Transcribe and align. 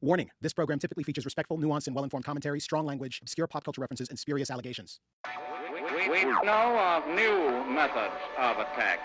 Warning 0.00 0.30
this 0.40 0.52
program 0.52 0.78
typically 0.78 1.02
features 1.02 1.24
respectful, 1.24 1.58
nuanced, 1.58 1.88
and 1.88 1.96
well 1.96 2.04
informed 2.04 2.24
commentary, 2.24 2.60
strong 2.60 2.86
language, 2.86 3.18
obscure 3.20 3.48
pop 3.48 3.64
culture 3.64 3.80
references, 3.80 4.08
and 4.08 4.16
spurious 4.16 4.48
allegations. 4.48 5.00
We, 5.72 6.08
we 6.08 6.24
know 6.24 6.78
of 6.78 7.08
new 7.08 7.64
methods 7.68 8.14
of 8.38 8.58
attack. 8.58 9.00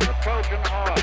The 0.00 0.14
Trojan 0.22 0.60
horse, 0.66 1.02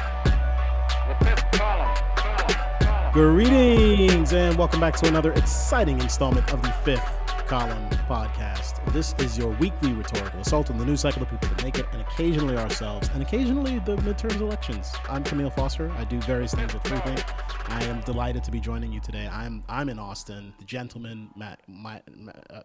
the 1.08 1.26
fifth 1.26 1.52
column, 1.54 1.96
column, 2.16 2.56
column. 2.82 3.14
Greetings, 3.14 4.32
and 4.34 4.56
welcome 4.56 4.80
back 4.80 4.96
to 4.98 5.08
another 5.08 5.34
exciting 5.34 6.00
installment 6.02 6.54
of 6.54 6.62
the 6.62 6.72
Fifth 6.86 7.23
Column 7.54 7.88
podcast. 8.10 8.84
This 8.94 9.14
is 9.20 9.38
your 9.38 9.52
weekly 9.60 9.94
rhetorical 9.94 10.40
assault 10.40 10.72
on 10.72 10.80
the 10.80 10.86
news 10.86 11.02
cycle, 11.02 11.20
the 11.20 11.28
people 11.28 11.50
that 11.50 11.64
make 11.64 11.78
it, 11.78 11.86
and 11.92 12.02
occasionally 12.02 12.58
ourselves, 12.58 13.12
and 13.14 13.22
occasionally 13.22 13.78
the 13.78 13.96
midterms 13.98 14.42
elections. 14.42 14.92
I'm 15.08 15.24
Kmele 15.24 15.54
Foster. 15.54 15.92
I 15.92 16.04
do 16.04 16.20
various 16.22 16.56
things 16.56 16.74
at 16.74 16.84
Freethink. 16.84 17.24
I 17.70 17.84
am 17.84 18.02
delighted 18.02 18.44
to 18.46 18.50
be 18.50 18.60
joining 18.60 18.92
you 18.92 19.00
today. 19.02 19.30
I'm 19.32 19.64
I'm 19.70 19.90
in 19.90 20.00
Austin. 20.00 20.52
The 20.58 20.66
gentleman, 20.66 21.30
Matt, 21.36 21.60
my, 21.68 22.02
uh, 22.50 22.62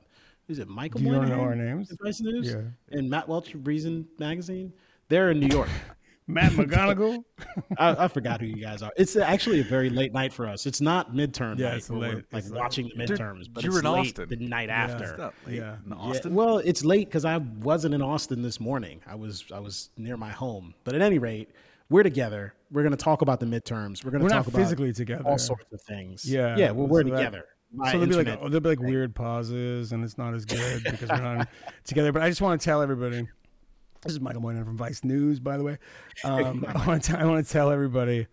is 0.49 0.59
it 0.59 0.69
Michael? 0.69 1.01
Do 1.01 1.05
you 1.05 1.13
Moynihan? 1.13 1.37
know 1.37 1.45
our 1.45 1.55
names? 1.55 1.93
Vice 2.03 2.23
News? 2.23 2.51
Yeah. 2.51 2.63
And 2.99 3.11
Matt 3.11 3.29
Welch, 3.29 3.55
Reason 3.65 4.09
Magazine. 4.19 4.73
They're 5.11 5.33
in 5.33 5.39
New 5.39 5.55
York. 5.55 5.69
Matt 6.29 6.53
McGonagall. 6.53 7.25
I, 7.79 8.05
I 8.05 8.09
forgot 8.09 8.41
who 8.41 8.47
you 8.47 8.57
guys 8.63 8.83
are. 8.83 8.93
It's 8.97 9.17
actually 9.17 9.61
a 9.61 9.65
very 9.65 9.89
late 9.91 10.13
night 10.13 10.33
for 10.33 10.47
us. 10.47 10.67
It's 10.67 10.81
not 10.81 11.15
midterm 11.15 11.59
Yeah, 11.59 11.71
night 11.71 11.77
it's 11.79 11.91
where 11.91 11.99
we're 11.99 12.07
late. 12.17 12.25
like 12.33 12.43
It's 12.45 12.51
late. 12.51 12.61
watching 12.61 12.91
the 12.95 13.03
midterms, 13.03 13.47
but 13.53 13.65
you 13.65 13.71
it's 13.71 13.83
were 13.83 13.89
in 13.89 13.93
late 13.95 14.09
Austin. 14.19 14.29
the 14.29 14.37
night 14.37 14.69
Yeah. 14.69 14.75
after. 14.85 15.05
It's 15.47 15.55
Yeah. 15.57 15.77
in 15.85 15.91
Yeah, 15.91 15.95
Austin. 15.97 16.35
well, 16.35 16.59
it's 16.59 16.85
late 16.85 17.09
because 17.09 17.25
I 17.25 17.39
wasn't 17.39 17.95
in 17.95 18.03
Austin 18.03 18.43
this 18.43 18.61
morning. 18.61 19.01
I 19.07 19.15
was 19.15 19.45
I 19.53 19.59
was 19.59 19.91
near 19.97 20.17
my 20.19 20.31
home. 20.31 20.75
But 20.85 20.95
at 20.95 21.01
any 21.03 21.19
rate, 21.19 21.49
we're 21.89 22.03
together. 22.03 22.53
We're 22.71 22.83
going 22.83 22.93
to 22.97 23.03
talk 23.03 23.23
about 23.23 23.41
the 23.41 23.47
midterms. 23.47 24.05
We're 24.05 24.11
going 24.11 24.23
to 24.25 24.29
talk 24.29 24.45
not 24.45 24.49
about 24.49 24.59
physically 24.61 24.93
together. 24.93 25.25
all 25.25 25.39
sorts 25.39 25.73
of 25.73 25.81
things. 25.81 26.31
Yeah. 26.31 26.57
yeah. 26.59 26.71
Well, 26.73 26.87
we're 26.87 27.03
So 27.03 27.09
that- 27.09 27.17
together. 27.17 27.45
so 27.73 27.83
there'll 27.85 28.07
be 28.07 28.15
like 28.15 28.19
internet. 28.27 28.41
there'll 28.51 28.61
be 28.61 28.69
like 28.69 28.81
weird 28.81 29.15
pauses, 29.15 29.93
and 29.93 30.05
it's 30.05 30.19
not 30.19 30.35
as 30.35 30.45
good 30.45 30.85
because 30.85 31.09
we're 31.09 31.21
not 31.23 31.49
together. 31.85 32.13
But 32.13 32.21
I 32.23 32.29
just 32.29 32.43
want 32.43 32.61
to 32.61 32.65
tell 32.65 32.83
everybody. 32.83 33.27
This 34.03 34.13
is 34.13 34.21
Michael 34.21 34.41
Moynihan 34.41 34.65
from 34.65 34.77
Vice 34.77 35.03
News, 35.05 35.41
by 35.41 35.57
the 35.57 35.65
way. 35.65 35.79
Um, 36.25 36.65
I 36.75 36.87
want 36.87 37.05
to 37.05 37.19
I 37.19 37.25
want 37.25 37.45
to 37.47 37.53
tell 37.53 37.71
everybody. 37.71 38.27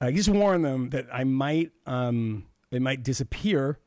I 0.00 0.10
just 0.10 0.28
warn 0.28 0.62
them 0.62 0.90
that 0.90 1.06
I 1.12 1.24
might 1.24 1.72
um, 1.86 2.46
they 2.70 2.78
might 2.78 3.02
disappear 3.02 3.78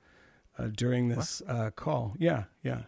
uh, 0.57 0.67
during 0.75 1.09
this 1.09 1.41
uh, 1.47 1.69
call. 1.75 2.15
Yeah, 2.17 2.45
yeah, 2.63 2.83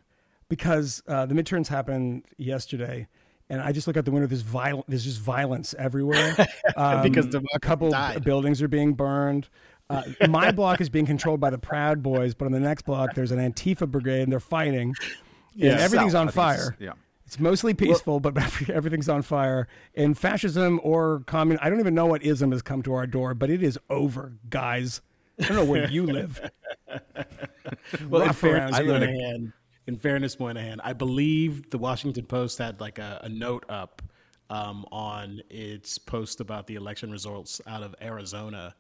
because 0.48 1.04
uh, 1.08 1.26
the 1.26 1.36
midterms 1.36 1.68
happened 1.68 2.24
yesterday. 2.38 3.08
And 3.52 3.62
I 3.64 3.72
just 3.72 3.88
look 3.88 3.98
out 3.98 4.06
the 4.06 4.12
window. 4.12 4.28
There's 4.28 4.44
viol- 4.44 4.86
There's 4.88 5.04
just 5.06 5.20
violence 5.20 5.74
everywhere. 5.80 6.36
Um, 6.78 7.02
Because 7.02 7.34
a 7.34 7.60
couple 7.60 7.90
died. 7.90 8.24
buildings 8.24 8.62
are 8.62 8.68
being 8.68 8.94
burned. 8.94 9.50
Uh, 9.90 10.04
my 10.30 10.52
block 10.60 10.82
is 10.82 10.88
being 10.88 11.08
controlled 11.08 11.40
by 11.40 11.50
the 11.50 11.58
Proud 11.58 12.04
Boys, 12.04 12.36
but 12.36 12.46
on 12.46 12.52
the 12.52 12.60
next 12.60 12.84
block 12.84 13.16
there's 13.16 13.32
an 13.32 13.40
Antifa 13.40 13.90
brigade 13.90 14.22
and 14.22 14.32
they're 14.32 14.40
fighting. 14.40 14.94
Yeah. 15.56 15.72
and 15.72 15.80
everything's 15.82 16.12
South, 16.12 16.22
on 16.22 16.28
I 16.28 16.32
think 16.32 16.60
it's- 16.60 16.66
fire. 16.70 16.78
Yeah. 16.80 16.92
It's 17.30 17.40
mostly 17.40 17.76
peaceful, 17.76 18.20
but 18.20 18.36
everything's 18.72 19.08
on 19.08 19.22
fire. 19.22 19.68
And 19.94 20.18
fascism 20.18 20.80
or 20.82 21.20
communism, 21.28 21.64
I 21.64 21.70
don't 21.70 21.80
even 21.80 21.94
know 21.94 22.08
what 22.08 22.24
ism 22.24 22.52
has 22.52 22.64
come 22.64 22.82
to 22.82 22.94
our 22.94 23.06
door, 23.06 23.36
but 23.36 23.52
it 23.52 23.62
is 23.62 23.78
over, 23.88 24.34
guys. 24.50 25.02
I 25.40 25.46
don't 25.46 25.58
know 25.58 25.64
where 25.64 25.88
you 25.88 26.08
live. 26.08 26.42
well, 28.10 28.24
in 28.24 28.34
fairness, 28.34 28.80
around 28.80 28.88
here. 28.88 29.12
Moynihan, 29.12 29.54
in 29.86 29.96
fairness, 29.98 30.40
Moynihan, 30.40 30.82
I 30.84 30.94
believe 30.94 31.70
the 31.70 31.78
Washington 31.78 32.26
Post 32.26 32.58
had 32.58 32.82
like 32.82 32.98
a, 32.98 33.20
a 33.24 33.30
note 33.30 33.64
up 33.70 34.02
um, 34.50 34.84
on 34.92 35.40
its 35.52 36.00
post 36.00 36.42
about 36.42 36.66
the 36.66 36.74
election 36.74 37.12
results 37.12 37.62
out 37.68 37.84
of 37.84 37.94
Arizona, 38.02 38.74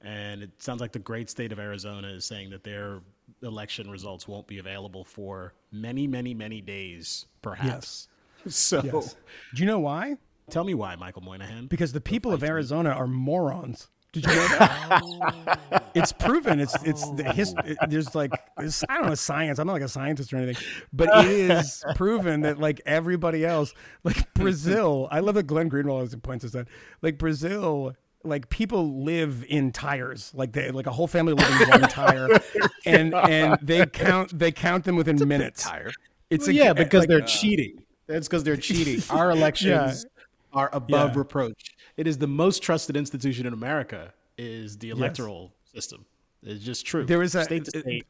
and 0.00 0.44
it 0.44 0.62
sounds 0.62 0.80
like 0.80 0.92
the 0.92 1.00
great 1.00 1.28
state 1.28 1.50
of 1.50 1.58
Arizona 1.58 2.06
is 2.06 2.24
saying 2.24 2.50
that 2.50 2.62
their 2.62 3.00
election 3.42 3.90
results 3.90 4.26
won't 4.28 4.46
be 4.46 4.58
available 4.58 5.04
for 5.04 5.52
many, 5.72 6.06
many, 6.06 6.34
many 6.34 6.60
days, 6.60 7.26
perhaps. 7.42 8.08
So, 8.48 8.80
Yes. 8.84 9.16
Do 9.56 9.62
you 9.62 9.66
know 9.66 9.80
why? 9.80 10.18
tell 10.50 10.62
me 10.62 10.72
why, 10.72 10.94
Michael 10.94 11.22
Moynihan. 11.22 11.66
Because 11.66 11.92
the 11.92 12.00
people 12.00 12.32
of 12.32 12.44
Arizona 12.44 12.90
are 12.90 13.08
morons. 13.08 13.88
Did 14.12 14.24
you 14.24 14.34
know 14.34 14.48
that? 14.48 15.02
Oh. 15.02 15.78
it's 15.94 16.12
proven. 16.12 16.60
It's 16.60 16.74
it's 16.84 17.02
the 17.10 17.28
oh. 17.28 17.32
his, 17.32 17.54
it- 17.64 17.76
there's 17.88 18.14
like 18.14 18.30
it's, 18.58 18.82
I 18.88 18.96
don't 18.98 19.08
know 19.08 19.14
science. 19.14 19.58
I'm 19.58 19.66
not 19.66 19.74
like 19.74 19.82
a 19.82 19.88
scientist 19.88 20.32
or 20.32 20.36
anything, 20.36 20.62
but 20.92 21.08
it 21.26 21.50
is 21.50 21.84
proven 21.96 22.42
that 22.42 22.58
like 22.58 22.80
everybody 22.86 23.44
else, 23.44 23.74
like 24.04 24.32
Brazil. 24.34 25.08
I 25.10 25.20
love 25.20 25.34
that 25.34 25.42
Glenn 25.48 25.68
Greenwald 25.68 25.90
always 25.90 26.14
points 26.16 26.44
this 26.44 26.54
out. 26.54 26.68
Like 27.02 27.18
Brazil, 27.18 27.94
like 28.26 28.48
people 28.48 29.02
live 29.02 29.44
in 29.48 29.72
tires. 29.72 30.32
Like 30.34 30.52
they 30.52 30.70
like 30.70 30.86
a 30.86 30.92
whole 30.92 31.06
family 31.06 31.32
lives 31.34 31.60
in 31.60 31.68
one 31.68 31.80
tire, 31.82 32.28
and 32.86 33.14
and 33.14 33.58
they 33.62 33.86
count 33.86 34.38
they 34.38 34.52
count 34.52 34.84
them 34.84 34.96
within 34.96 35.16
minutes. 35.26 35.62
Tire. 35.62 35.92
It's 36.30 36.46
Well, 36.46 36.56
a, 36.56 36.58
yeah, 36.58 36.72
because 36.72 37.00
like, 37.00 37.08
they're 37.08 37.20
cheating. 37.22 37.82
That's 38.06 38.28
because 38.28 38.44
they're 38.44 38.56
cheating. 38.56 39.02
Our 39.16 39.30
elections 39.30 40.06
are 40.52 40.70
above 40.72 41.12
Yeah. 41.12 41.18
reproach. 41.18 41.74
It 41.96 42.06
is 42.06 42.18
the 42.18 42.26
most 42.26 42.62
trusted 42.62 42.96
institution 42.96 43.46
in 43.46 43.52
America. 43.52 44.12
Is 44.38 44.76
the 44.78 44.90
electoral 44.90 45.52
system? 45.72 46.04
It's 46.42 46.62
just 46.62 46.84
true. 46.84 47.04
There 47.06 47.18
was 47.18 47.34
a- 47.34 47.44
state 47.44 47.64
to 47.64 47.80
state. 47.80 48.06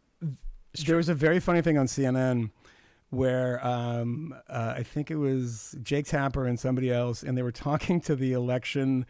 there 0.86 0.96
was 0.96 1.08
a 1.08 1.14
very 1.14 1.38
funny 1.40 1.62
thing 1.62 1.78
on 1.78 1.86
CNN 1.86 2.50
where 3.10 3.64
um, 3.64 4.34
uh, 4.48 4.74
I 4.76 4.82
think 4.82 5.10
it 5.12 5.16
was 5.16 5.76
Jake 5.82 6.06
Tapper 6.06 6.46
and 6.46 6.58
somebody 6.58 6.90
else, 6.92 7.22
and 7.22 7.38
they 7.38 7.42
were 7.42 7.52
talking 7.52 8.00
to 8.02 8.16
the 8.16 8.32
election 8.32 9.06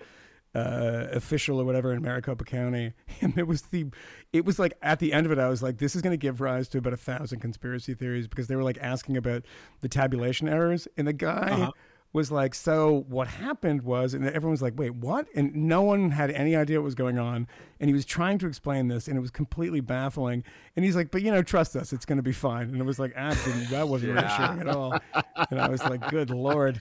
uh, 0.57 1.09
official 1.13 1.61
or 1.61 1.65
whatever 1.65 1.93
in 1.93 2.01
Maricopa 2.01 2.45
County, 2.45 2.93
and 3.21 3.37
it 3.37 3.47
was 3.47 3.63
the, 3.63 3.87
it 4.33 4.45
was 4.45 4.59
like 4.59 4.73
at 4.81 4.99
the 4.99 5.13
end 5.13 5.27
of 5.27 5.33
it, 5.33 5.39
I 5.39 5.49
was 5.49 5.63
like, 5.63 5.79
this 5.79 5.95
is 5.95 6.03
going 6.03 6.13
to 6.13 6.17
give 6.17 6.41
rise 6.41 6.69
to 6.69 6.79
about 6.79 6.95
a 6.95 6.97
thousand 6.97 7.41
conspiracy 7.41 7.93
theories 7.95 8.27
because 8.27 8.47
they 8.49 8.57
were 8.57 8.63
like 8.63 8.79
asking 8.81 9.17
about 9.17 9.45
the 9.81 9.89
tabulation 9.89 10.49
errors, 10.49 10.89
and 10.97 11.07
the 11.07 11.13
guy. 11.13 11.51
Uh-huh. 11.51 11.73
Was 12.13 12.33
like, 12.33 12.55
so 12.55 13.05
what 13.09 13.27
happened 13.29 13.83
was, 13.83 14.15
and 14.15 14.25
everyone 14.25 14.53
was 14.53 14.63
like, 14.63 14.73
wait, 14.75 14.95
what? 14.95 15.27
And 15.35 15.55
no 15.55 15.83
one 15.83 16.13
had 16.13 16.31
any 16.31 16.57
idea 16.57 16.81
what 16.81 16.85
was 16.85 16.95
going 16.95 17.19
on. 17.19 17.47
And 17.79 17.91
he 17.91 17.93
was 17.93 18.07
trying 18.07 18.39
to 18.39 18.47
explain 18.47 18.89
this, 18.89 19.07
and 19.07 19.19
it 19.19 19.21
was 19.21 19.31
completely 19.31 19.81
baffling. 19.81 20.43
And 20.77 20.85
he's 20.87 20.97
like, 20.97 21.11
but 21.11 21.21
you 21.21 21.31
know, 21.31 21.43
trust 21.43 21.77
us, 21.77 21.93
it's 21.93 22.07
going 22.07 22.17
to 22.17 22.23
be 22.23 22.33
fine. 22.33 22.71
And 22.71 22.81
it 22.81 22.85
was 22.85 22.99
like, 22.99 23.13
ah, 23.19 23.37
that 23.71 23.89
wasn't 23.89 24.15
reassuring 24.15 24.61
at 24.61 24.69
all. 24.69 24.99
And 25.51 25.61
I 25.61 25.69
was 25.69 25.83
like, 25.85 26.09
good 26.09 26.31
lord. 26.31 26.81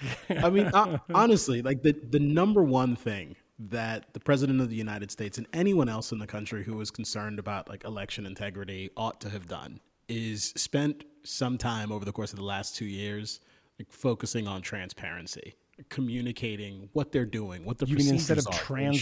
I 0.30 0.50
mean, 0.50 0.66
uh, 0.66 0.98
honestly, 1.14 1.62
like 1.62 1.82
the 1.82 1.92
the 1.92 2.20
number 2.20 2.62
one 2.62 2.96
thing 2.96 3.36
that 3.58 4.12
the 4.14 4.20
president 4.20 4.60
of 4.60 4.70
the 4.70 4.76
United 4.76 5.10
States 5.10 5.38
and 5.38 5.46
anyone 5.52 5.88
else 5.88 6.12
in 6.12 6.18
the 6.18 6.26
country 6.26 6.62
who 6.62 6.80
is 6.80 6.90
concerned 6.90 7.38
about 7.38 7.68
like 7.68 7.84
election 7.84 8.24
integrity 8.24 8.90
ought 8.96 9.20
to 9.20 9.28
have 9.28 9.48
done 9.48 9.80
is 10.08 10.52
spent 10.56 11.04
some 11.24 11.58
time 11.58 11.90
over 11.90 12.04
the 12.04 12.12
course 12.12 12.32
of 12.32 12.38
the 12.38 12.44
last 12.44 12.76
two 12.76 12.84
years 12.84 13.40
like 13.78 13.90
focusing 13.90 14.46
on 14.46 14.62
transparency, 14.62 15.54
communicating 15.88 16.88
what 16.92 17.12
they're 17.12 17.24
doing, 17.24 17.64
what 17.64 17.78
the 17.78 17.86
You 17.86 17.96
mean 17.96 18.08
instead 18.08 18.38
of 18.38 18.46
are, 18.46 18.52
trans 18.52 19.00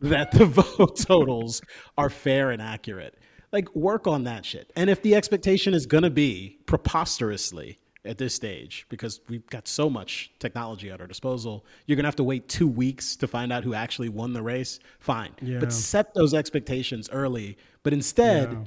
that 0.00 0.30
the 0.32 0.44
vote 0.76 0.96
totals 0.96 1.62
are 1.96 2.10
fair 2.10 2.50
and 2.50 2.62
accurate. 2.62 3.18
Like 3.52 3.74
work 3.74 4.06
on 4.06 4.24
that 4.24 4.44
shit. 4.44 4.72
And 4.76 4.88
if 4.88 5.02
the 5.02 5.14
expectation 5.14 5.74
is 5.74 5.86
going 5.86 6.04
to 6.04 6.10
be 6.10 6.58
preposterously 6.66 7.78
at 8.04 8.18
this 8.18 8.34
stage 8.34 8.84
because 8.88 9.20
we've 9.28 9.46
got 9.46 9.68
so 9.68 9.88
much 9.88 10.32
technology 10.38 10.90
at 10.90 11.00
our 11.00 11.06
disposal, 11.06 11.64
you're 11.86 11.96
going 11.96 12.02
to 12.04 12.08
have 12.08 12.16
to 12.16 12.24
wait 12.24 12.48
2 12.48 12.66
weeks 12.66 13.14
to 13.16 13.28
find 13.28 13.52
out 13.52 13.62
who 13.64 13.74
actually 13.74 14.08
won 14.08 14.32
the 14.32 14.42
race. 14.42 14.80
Fine. 14.98 15.30
Yeah. 15.40 15.60
But 15.60 15.72
set 15.72 16.12
those 16.14 16.34
expectations 16.34 17.08
early. 17.12 17.56
But 17.82 17.92
instead, 17.92 18.50
Yeah. 18.52 18.64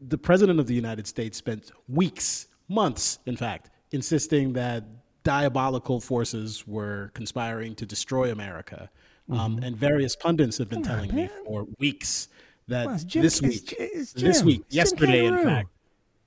the 0.00 0.18
president 0.18 0.58
of 0.58 0.66
the 0.66 0.74
United 0.74 1.06
States 1.06 1.38
spent 1.38 1.70
weeks, 1.88 2.48
months, 2.68 3.18
in 3.26 3.36
fact, 3.36 3.70
insisting 3.92 4.52
that 4.54 4.84
diabolical 5.22 6.00
forces 6.00 6.66
were 6.66 7.10
conspiring 7.14 7.76
to 7.76 7.86
destroy 7.86 8.32
America. 8.32 8.90
Um, 9.30 9.60
and 9.62 9.76
various 9.76 10.16
pundits 10.16 10.58
have 10.58 10.68
been 10.68 10.82
telling 10.82 11.14
me 11.14 11.28
for 11.46 11.66
weeks 11.78 12.28
that 12.66 12.86
Well, 12.86 12.98
Jim- 12.98 13.22
this 13.22 13.40
week, 13.40 13.66
J- 13.68 13.76
it's 13.78 14.12
this 14.12 14.42
week, 14.42 14.62
It's 14.66 14.74
yesterday, 14.74 15.26
in 15.26 15.38
fact, 15.44 15.68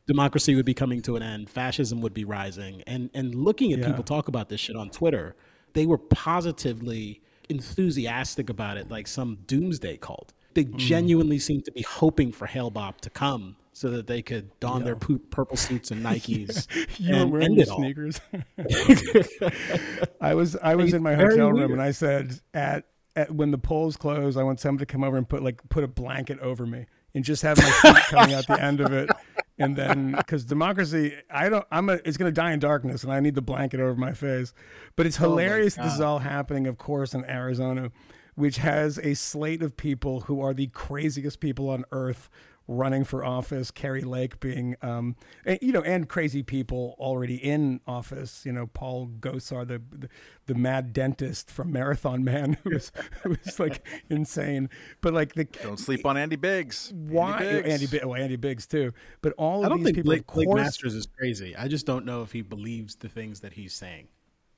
democracy 0.07 0.55
would 0.55 0.65
be 0.65 0.73
coming 0.73 1.01
to 1.03 1.15
an 1.15 1.23
end, 1.23 1.49
fascism 1.49 2.01
would 2.01 2.13
be 2.13 2.23
rising, 2.25 2.81
and 2.87 3.09
and 3.13 3.33
looking 3.35 3.73
at 3.73 3.79
Yeah. 3.79 3.87
people 3.87 4.03
talk 4.03 4.27
about 4.27 4.49
this 4.49 4.59
shit 4.59 4.75
on 4.75 4.89
Twitter, 4.89 5.35
they 5.73 5.85
were 5.85 5.97
positively 5.97 7.21
enthusiastic 7.49 8.49
about 8.49 8.77
it, 8.77 8.89
like 8.89 9.07
some 9.07 9.37
doomsday 9.47 9.97
cult. 9.97 10.33
They 10.53 10.65
Mm. 10.65 10.77
genuinely 10.77 11.37
seemed 11.39 11.65
to 11.65 11.71
be 11.71 11.81
hoping 11.81 12.31
for 12.31 12.45
Hale-Bopp 12.47 13.01
to 13.01 13.09
come 13.09 13.57
so 13.73 13.89
that 13.91 14.07
they 14.07 14.21
could 14.21 14.57
don 14.61 14.83
their 14.85 14.95
poop, 14.95 15.29
purple 15.29 15.57
suits 15.57 15.91
and 15.91 16.01
Nikes 16.05 16.65
You 16.97 17.13
were 17.17 17.27
wearing 17.27 17.53
your 17.55 17.65
sneakers. 17.65 18.21
I 20.21 20.33
was 20.33 20.55
I 20.57 20.75
was 20.75 20.93
in 20.93 21.03
my 21.03 21.15
hotel 21.15 21.49
room 21.49 21.55
weird. 21.55 21.71
and 21.71 21.81
I 21.81 21.91
said 21.91 22.39
at, 22.53 22.85
at 23.15 23.31
when 23.33 23.51
the 23.51 23.57
polls 23.57 23.97
close, 23.97 24.37
I 24.37 24.43
want 24.43 24.59
someone 24.59 24.79
to 24.79 24.85
come 24.85 25.03
over 25.03 25.17
and 25.17 25.27
put 25.27 25.43
like 25.43 25.61
put 25.69 25.83
a 25.83 25.87
blanket 25.87 26.39
over 26.39 26.65
me 26.65 26.85
and 27.13 27.23
just 27.23 27.41
have 27.43 27.57
my 27.57 27.63
feet 27.93 28.03
coming 28.09 28.33
out 28.35 28.47
the 28.47 28.61
end 28.61 28.79
of 28.81 28.91
it. 28.93 29.09
And 29.57 29.75
then 29.75 30.11
because 30.17 30.45
democracy, 30.45 31.13
I 31.29 31.49
don't, 31.49 31.65
I'm 31.71 31.89
a, 31.89 31.93
it's 32.05 32.17
going 32.17 32.29
to 32.33 32.35
die 32.41 32.51
in 32.51 32.59
darkness, 32.59 33.03
and 33.03 33.11
I 33.13 33.19
need 33.19 33.35
the 33.35 33.41
blanket 33.41 33.79
over 33.79 33.95
my 33.95 34.13
face. 34.13 34.53
But 34.95 35.05
it's 35.05 35.17
Oh 35.19 35.29
hilarious. 35.29 35.75
this 35.75 35.93
is 35.93 36.01
all 36.01 36.19
happening, 36.19 36.67
of 36.67 36.77
course, 36.77 37.13
in 37.13 37.23
Arizona. 37.25 37.91
which 38.35 38.57
has 38.57 38.97
a 38.99 39.13
slate 39.13 39.61
of 39.63 39.77
people 39.77 40.21
who 40.21 40.41
are 40.41 40.53
the 40.53 40.67
craziest 40.67 41.39
people 41.39 41.69
on 41.69 41.85
earth 41.93 42.29
running 42.67 43.03
for 43.03 43.23
office. 43.23 43.69
Kari 43.71 44.01
Lake 44.01 44.39
being, 44.39 44.75
um, 44.81 45.15
and, 45.45 45.59
you 45.61 45.71
know, 45.71 45.81
and 45.81 46.09
crazy 46.09 46.41
people 46.43 46.95
already 46.99 47.35
in 47.35 47.79
office. 47.87 48.43
You 48.45 48.51
know, 48.53 48.67
Paul 48.67 49.07
Gosar, 49.19 49.67
the 49.67 49.81
the, 49.91 50.09
the 50.47 50.55
mad 50.55 50.91
dentist 50.93 51.51
from 51.51 51.71
Marathon 51.71 52.23
Man, 52.23 52.57
who 52.63 52.71
was 52.71 52.91
who 53.23 53.29
was 53.45 53.59
like 53.59 53.85
insane. 54.09 54.69
But 55.01 55.13
like 55.13 55.33
the 55.35 55.43
Don't 55.45 55.79
sleep 55.79 56.05
on 56.05 56.17
Andy 56.17 56.35
Biggs. 56.35 56.91
why 56.95 57.39
Biggs. 57.39 57.69
Andy, 57.69 57.87
Bi- 57.99 58.05
well, 58.05 58.21
Andy 58.21 58.35
Biggs 58.35 58.65
too. 58.65 58.93
But 59.21 59.33
all 59.37 59.59
of 59.59 59.65
I 59.65 59.69
don't 59.69 59.77
these 59.79 59.85
think 59.85 59.95
people, 59.97 60.09
Blake, 60.09 60.21
of 60.27 60.33
Blake 60.33 60.49
Masters 60.55 60.95
is 60.95 61.05
crazy. 61.17 61.55
I 61.55 61.67
just 61.67 61.85
don't 61.85 62.05
know 62.05 62.21
if 62.23 62.31
he 62.31 62.41
believes 62.41 62.95
the 62.95 63.09
things 63.09 63.41
that 63.41 63.53
he's 63.53 63.73
saying. 63.73 64.07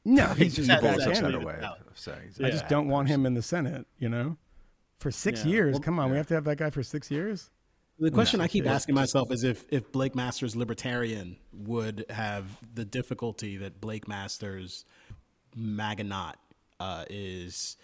no, 0.05 0.27
he's 0.27 0.55
just 0.55 0.69
a 0.69 0.73
That- 0.73 0.81
bad 0.81 0.93
Bull's 0.95 1.05
that's 1.05 1.19
a 1.19 1.39
way 1.39 1.55
of 1.61 1.75
saying. 1.95 2.31
I 2.41 2.49
just 2.51 2.69
don't 2.69 2.87
want 2.87 3.09
him 3.09 3.25
in 3.25 3.33
the 3.33 3.41
Senate. 3.41 3.85
You 3.99 4.07
know, 4.07 4.37
for 4.99 5.11
six 5.11 5.43
Yeah. 5.43 5.51
years. 5.51 5.73
Well, 5.73 5.81
Come 5.81 5.99
on, 5.99 6.09
we 6.09 6.15
have 6.15 6.27
to 6.27 6.33
have 6.35 6.45
that 6.45 6.57
guy 6.57 6.69
for 6.69 6.83
six 6.83 7.11
years. 7.11 7.49
The 7.99 8.11
question 8.11 8.41
I 8.41 8.47
keep 8.47 8.65
it's 8.65 8.71
asking 8.71 8.95
myself 8.95 9.31
is 9.31 9.43
if 9.43 9.65
if 9.69 9.91
Blake 9.91 10.13
Masters 10.15 10.55
libertarian 10.55 11.37
would 11.51 12.05
have 12.09 12.45
the 12.75 12.85
difficulty 12.85 13.57
that 13.57 13.81
Blake 13.81 14.07
Masters 14.07 14.85
Maganot 15.57 16.33
uh, 16.79 17.05
is 17.09 17.77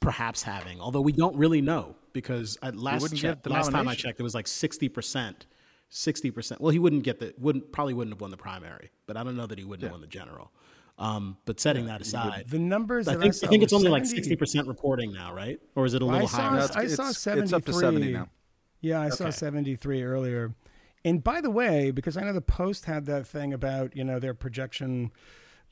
perhaps 0.00 0.42
having, 0.42 0.80
although 0.80 1.00
we 1.00 1.12
don't 1.12 1.36
really 1.36 1.60
know 1.60 1.96
because 2.12 2.58
at 2.62 2.76
last 2.76 3.02
wouldn't 3.02 3.20
check, 3.20 3.42
the 3.42 3.50
last 3.50 3.70
time 3.72 3.88
I 3.88 3.94
checked, 3.94 4.20
it 4.20 4.22
was 4.22 4.34
like 4.34 4.46
sixty 4.46 4.88
percent. 4.88 5.46
Sixty 5.88 6.30
percent. 6.30 6.60
Well, 6.60 6.70
he 6.70 6.78
wouldn't 6.78 7.02
get 7.02 7.18
the 7.18 7.34
wouldn't 7.36 7.72
probably 7.72 7.94
wouldn't 7.94 8.14
have 8.14 8.20
won 8.20 8.30
the 8.30 8.36
primary, 8.36 8.90
but 9.06 9.16
I 9.16 9.24
don't 9.24 9.36
know 9.36 9.46
that 9.46 9.58
he 9.58 9.64
wouldn't 9.64 9.82
have 9.82 9.92
won 9.92 10.00
the 10.00 10.06
general. 10.06 10.52
Um, 10.96 11.38
but 11.46 11.58
setting 11.58 11.86
that 11.86 12.00
aside, 12.02 12.44
The 12.48 12.58
numbers 12.58 13.08
I 13.08 13.16
think, 13.16 13.32
saw 13.34 13.46
I 13.46 13.50
think 13.50 13.62
it's 13.64 13.72
only 13.72 13.88
like 13.88 14.06
sixty 14.06 14.36
percent 14.36 14.68
reporting 14.68 15.12
now, 15.12 15.34
right? 15.34 15.58
Or 15.74 15.86
is 15.86 15.94
it 15.94 16.02
a 16.02 16.06
I 16.06 16.08
little 16.12 16.28
saw, 16.28 16.36
higher? 16.36 16.60
That's- 16.60 16.76
I 16.76 16.86
saw 16.86 17.02
it's- 17.04 17.18
seventy 17.18 17.44
it's 17.44 17.52
up 17.52 17.64
to 17.64 17.72
70 17.72 18.12
now. 18.12 18.28
Yeah, 18.80 19.00
I 19.00 19.10
saw 19.10 19.30
seventy 19.30 19.76
three 19.76 20.02
earlier. 20.02 20.54
And 21.04 21.24
by 21.24 21.40
the 21.40 21.50
way, 21.50 21.90
because 21.90 22.16
I 22.16 22.22
know 22.22 22.32
the 22.32 22.40
Post 22.42 22.84
had 22.84 23.06
that 23.06 23.26
thing 23.26 23.52
about 23.54 23.96
you 23.96 24.04
know 24.04 24.18
their 24.18 24.34
projection 24.34 25.12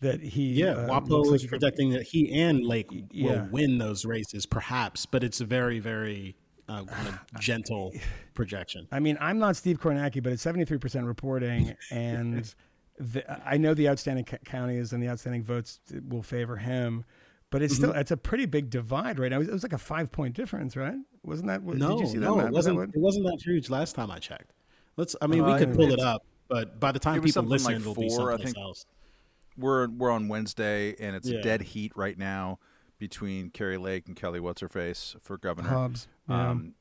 that 0.01 0.21
he 0.23 0.53
Yeah, 0.53 0.71
uh, 0.73 0.89
WAPO 0.89 1.27
like 1.27 1.35
is 1.35 1.47
projecting 1.47 1.91
that 1.91 2.03
he 2.03 2.33
and 2.33 2.65
Lake 2.65 2.87
yeah. 3.11 3.43
will 3.43 3.49
win 3.51 3.79
those 3.79 4.05
races, 4.05 4.47
perhaps, 4.47 5.07
but 5.07 5.25
it's 5.25 5.41
a 5.41 5.45
very, 5.45 5.81
very 5.81 6.37
uh, 6.69 6.85
kind 6.85 7.09
of 7.09 7.19
gentle 7.41 7.93
projection. 8.35 8.87
I 8.93 9.01
mean, 9.01 9.19
I'm 9.21 9.39
not 9.39 9.57
Steve 9.57 9.81
Kornacki, 9.81 10.23
but 10.23 10.33
it's 10.33 10.45
73% 10.45 11.05
reporting, 11.07 11.75
and 11.91 12.55
the, 12.99 13.25
I 13.45 13.57
know 13.57 13.75
the 13.75 13.89
outstanding 13.89 14.25
counties 14.25 14.93
and 14.93 15.03
the 15.03 15.09
outstanding 15.09 15.43
votes 15.43 15.81
will 16.09 16.23
favor 16.23 16.57
him. 16.57 17.05
But 17.51 17.63
it's 17.63 17.75
Mm-hmm. 17.75 17.85
still 17.85 17.93
it's 17.95 18.11
a 18.11 18.17
pretty 18.17 18.45
big 18.45 18.69
divide 18.69 19.19
right 19.19 19.31
now. 19.31 19.37
It 19.37 19.39
was, 19.41 19.49
it 19.49 19.53
was 19.53 19.63
like 19.63 19.73
a 19.73 19.79
five 19.79 20.13
point 20.13 20.35
difference, 20.35 20.77
right? 20.77 20.99
Wasn't 21.29 21.49
that? 21.49 21.63
what- 21.63 21.77
No, 21.77 21.91
did 21.99 22.01
you 22.01 22.07
see 22.07 22.19
that? 22.19 22.25
no, 22.25 22.37
Matt? 22.37 22.47
it 22.47 22.53
Was 22.53 22.65
that 22.67 22.75
wasn't. 22.75 22.89
what- 22.91 22.97
It 22.97 23.01
wasn't 23.01 23.25
that 23.27 23.43
huge 23.45 23.71
last 23.71 23.95
time 23.95 24.11
I 24.11 24.19
checked. 24.19 24.53
Let's. 24.97 25.15
I 25.23 25.27
mean, 25.27 25.43
Uh, 25.43 25.53
we 25.53 25.59
could 25.59 25.75
pull 25.75 25.93
it 25.93 26.01
up, 26.01 26.25
but 26.49 26.81
by 26.81 26.91
the 26.93 26.99
time 26.99 27.21
people 27.23 27.43
listen, 27.45 27.73
like 27.73 27.81
it'll 27.81 27.95
be 27.95 28.09
four, 28.09 28.33
I 28.33 28.37
think. 28.39 28.57
else. 28.57 28.87
We're 29.57 29.89
we're 29.89 30.11
on 30.11 30.29
Wednesday, 30.29 30.95
and 30.99 31.15
it's 31.17 31.29
Yeah. 31.29 31.39
a 31.39 31.43
dead 31.43 31.63
heat 31.63 31.93
right 31.97 32.17
now 32.19 32.59
between 32.99 33.51
Kari 33.51 33.77
Lake 33.77 34.07
and 34.09 34.17
Kelly 34.17 34.41
What's 34.41 34.61
Her 34.61 34.69
Face 34.69 35.15
for 35.23 35.37
governor. 35.39 35.69
Hobbs, 35.69 36.09
yeah. 36.29 36.51
Um, 36.51 36.75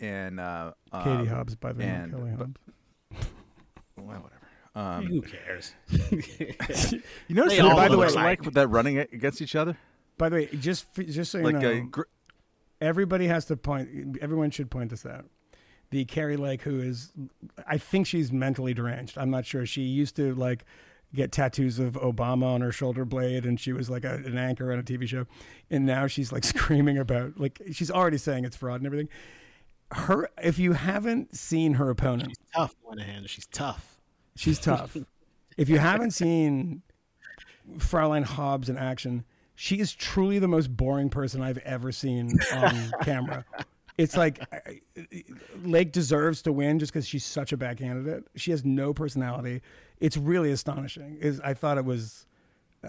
and 0.00 0.40
uh, 0.40 0.72
Katie 0.92 1.10
um, 1.10 1.26
Hobbs, 1.28 1.54
by 1.56 1.72
the 1.72 1.78
way, 1.80 1.86
not 1.86 1.94
and- 2.00 2.12
Kelly 2.12 2.30
but- 2.36 2.46
Hobbs. 3.16 3.28
Well, 3.96 4.06
whatever. 4.06 4.30
Um, 4.74 5.06
Who 5.06 5.22
cares? 5.22 5.72
you 5.88 7.34
notice 7.36 7.56
that 7.56 7.60
all 7.64 7.76
by 7.76 7.86
the 7.88 7.96
way, 7.96 8.06
look 8.06 8.16
like 8.16 8.42
that 8.54 8.66
running 8.68 8.98
a- 8.98 9.06
against 9.12 9.40
each 9.40 9.54
other, 9.54 9.76
By 10.18 10.28
the 10.28 10.34
way, 10.36 10.46
just 10.46 10.86
just 10.94 11.30
so 11.30 11.38
you 11.38 11.44
like 11.44 11.56
know, 11.56 11.70
a 11.70 11.80
gr- 11.82 12.02
everybody 12.84 13.26
has 13.26 13.44
to 13.46 13.56
point. 13.56 14.18
Everyone 14.20 14.50
should 14.50 14.70
point 14.70 14.90
this 14.90 15.06
out. 15.06 15.26
The 15.90 16.04
Kari 16.04 16.36
Lake, 16.36 16.62
who 16.62 16.80
is, 16.80 17.12
I 17.66 17.78
think 17.78 18.06
she's 18.06 18.32
mentally 18.32 18.74
deranged. 18.74 19.16
I'm 19.16 19.30
not 19.30 19.46
sure. 19.46 19.64
She 19.66 19.82
used 19.82 20.16
to 20.16 20.34
like 20.34 20.64
get 21.14 21.30
tattoos 21.30 21.78
of 21.78 21.92
Obama 21.92 22.46
on 22.46 22.60
her 22.60 22.72
shoulder 22.72 23.04
blade, 23.04 23.46
and 23.46 23.58
she 23.58 23.72
was 23.72 23.88
like 23.88 24.04
a, 24.04 24.14
an 24.14 24.36
anchor 24.36 24.72
on 24.72 24.78
a 24.78 24.82
TV 24.82 25.06
show, 25.06 25.26
and 25.70 25.86
now 25.86 26.06
she's 26.06 26.32
like 26.32 26.44
screaming 26.54 26.98
about 26.98 27.38
like 27.38 27.60
she's 27.72 27.90
already 27.90 28.18
saying 28.18 28.44
it's 28.44 28.56
fraud 28.56 28.80
and 28.80 28.86
everything. 28.86 29.08
Her, 29.92 30.28
if 30.42 30.58
you 30.58 30.72
haven't 30.72 31.36
seen 31.36 31.74
her 31.74 31.90
opponent, 31.90 32.30
She's 32.30 32.52
tough, 32.54 32.74
Moynihan. 32.84 33.26
She's 33.26 33.46
tough. 33.46 34.00
She's 34.34 34.58
tough. 34.58 34.96
if 35.56 35.68
you 35.68 35.78
haven't 35.78 36.10
seen 36.10 36.82
Fraulein 37.78 38.24
Hobbs 38.24 38.68
in 38.68 38.76
action, 38.76 39.24
she 39.54 39.78
is 39.78 39.94
truly 39.94 40.38
the 40.38 40.48
most 40.48 40.76
boring 40.76 41.10
person 41.10 41.42
I've 41.42 41.58
ever 41.58 41.92
seen 41.92 42.38
on 42.52 42.92
camera. 43.02 43.44
It's 43.96 44.16
like 44.16 44.40
Lake 45.62 45.92
deserves 45.92 46.42
to 46.42 46.52
win 46.52 46.78
just 46.78 46.92
because 46.92 47.06
she's 47.06 47.24
such 47.24 47.52
a 47.52 47.56
bad 47.56 47.78
candidate. 47.78 48.24
She 48.34 48.50
has 48.50 48.64
no 48.64 48.92
personality. 48.92 49.62
It's 50.00 50.16
really 50.16 50.50
astonishing. 50.50 51.16
Is 51.20 51.40
I 51.40 51.54
thought 51.54 51.78
it 51.78 51.84
was. 51.84 52.26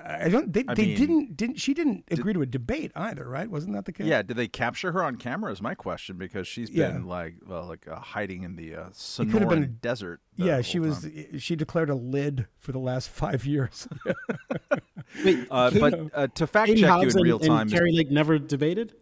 I 0.03 0.29
don't. 0.29 0.51
They, 0.51 0.63
I 0.67 0.73
they 0.73 0.85
mean- 0.87 0.97
didn't. 0.97 1.37
Didn't 1.37 1.55
she 1.57 1.73
didn't 1.73 2.05
agree 2.11 2.33
to 2.33 2.41
a 2.41 2.45
debate 2.45 2.91
either? 2.95 3.27
Right? 3.27 3.49
Wasn't 3.49 3.73
that 3.73 3.85
the 3.85 3.91
case? 3.91 4.07
yeah. 4.07 4.21
Did 4.21 4.37
they 4.37 4.47
capture 4.47 4.91
her 4.91 5.03
on 5.03 5.15
camera? 5.17 5.51
Is 5.51 5.61
my 5.61 5.75
question 5.75 6.17
because 6.17 6.47
she's 6.47 6.69
been 6.69 7.05
like 7.05 7.35
well, 7.47 7.65
like 7.67 7.87
uh, 7.87 7.99
hiding 7.99 8.43
in 8.43 8.55
the 8.55 8.75
uh, 8.75 8.83
could 9.17 9.29
have 9.41 9.49
been- 9.49 9.63
Sonoran 9.63 9.81
desert. 9.81 10.21
Yeah, 10.35 10.61
she 10.61 10.79
was. 10.79 11.01
time. 11.03 11.37
She 11.39 11.55
declared 11.55 11.89
a 11.89 11.95
lid 11.95 12.47
for 12.57 12.71
the 12.71 12.79
last 12.79 13.09
five 13.09 13.45
years. 13.45 13.87
Wait, 15.23 15.47
Uh, 15.49 15.69
Katie- 15.69 15.79
but 15.79 15.99
uh, 16.13 16.27
to 16.35 16.47
fact 16.47 16.67
Katie 16.67 16.81
check 16.81 16.89
Hobbs 16.89 17.03
you 17.03 17.09
in 17.11 17.15
and- 17.17 17.23
real 17.25 17.37
and 17.37 17.47
time, 17.47 17.69
Kari 17.69 17.91
Lake 17.93 18.11
never 18.11 18.37
debated. 18.37 18.93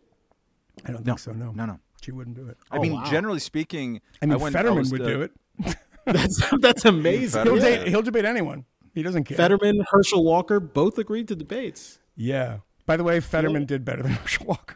I 0.85 0.91
don't 0.91 1.05
no, 1.05 1.13
think 1.13 1.19
so. 1.19 1.31
No, 1.33 1.51
no, 1.51 1.65
no. 1.65 1.79
she 2.01 2.11
wouldn't 2.11 2.35
do 2.35 2.47
it. 2.47 2.57
I 2.71 2.77
Oh, 2.77 2.81
mean, 2.81 2.93
wow. 2.93 3.05
generally 3.05 3.39
speaking, 3.39 4.01
I 4.21 4.25
mean, 4.25 4.39
went- 4.39 4.53
Fetterman 4.53 4.79
was 4.79 4.91
would 4.91 5.01
the- 5.01 5.07
do 5.07 5.21
it. 5.23 5.31
That's 6.05 6.43
that's 6.59 6.83
amazing. 6.95 7.43
He'll, 7.43 7.55
Yeah. 7.57 7.69
debate, 7.77 7.87
he'll 7.87 8.01
debate 8.01 8.25
anyone. 8.25 8.65
He 8.93 9.01
doesn't 9.03 9.23
care. 9.25 9.37
Fetterman, 9.37 9.85
Herschel 9.89 10.23
Walker 10.23 10.59
both 10.59 10.97
agreed 10.97 11.27
to 11.29 11.35
debates. 11.35 11.99
Yeah. 12.15 12.59
By 12.85 12.97
the 12.97 13.03
way, 13.03 13.19
Fetterman 13.21 13.65
did 13.65 13.83
better 13.85 14.03
than 14.03 14.11
Herschel 14.21 14.45
Walker. 14.47 14.75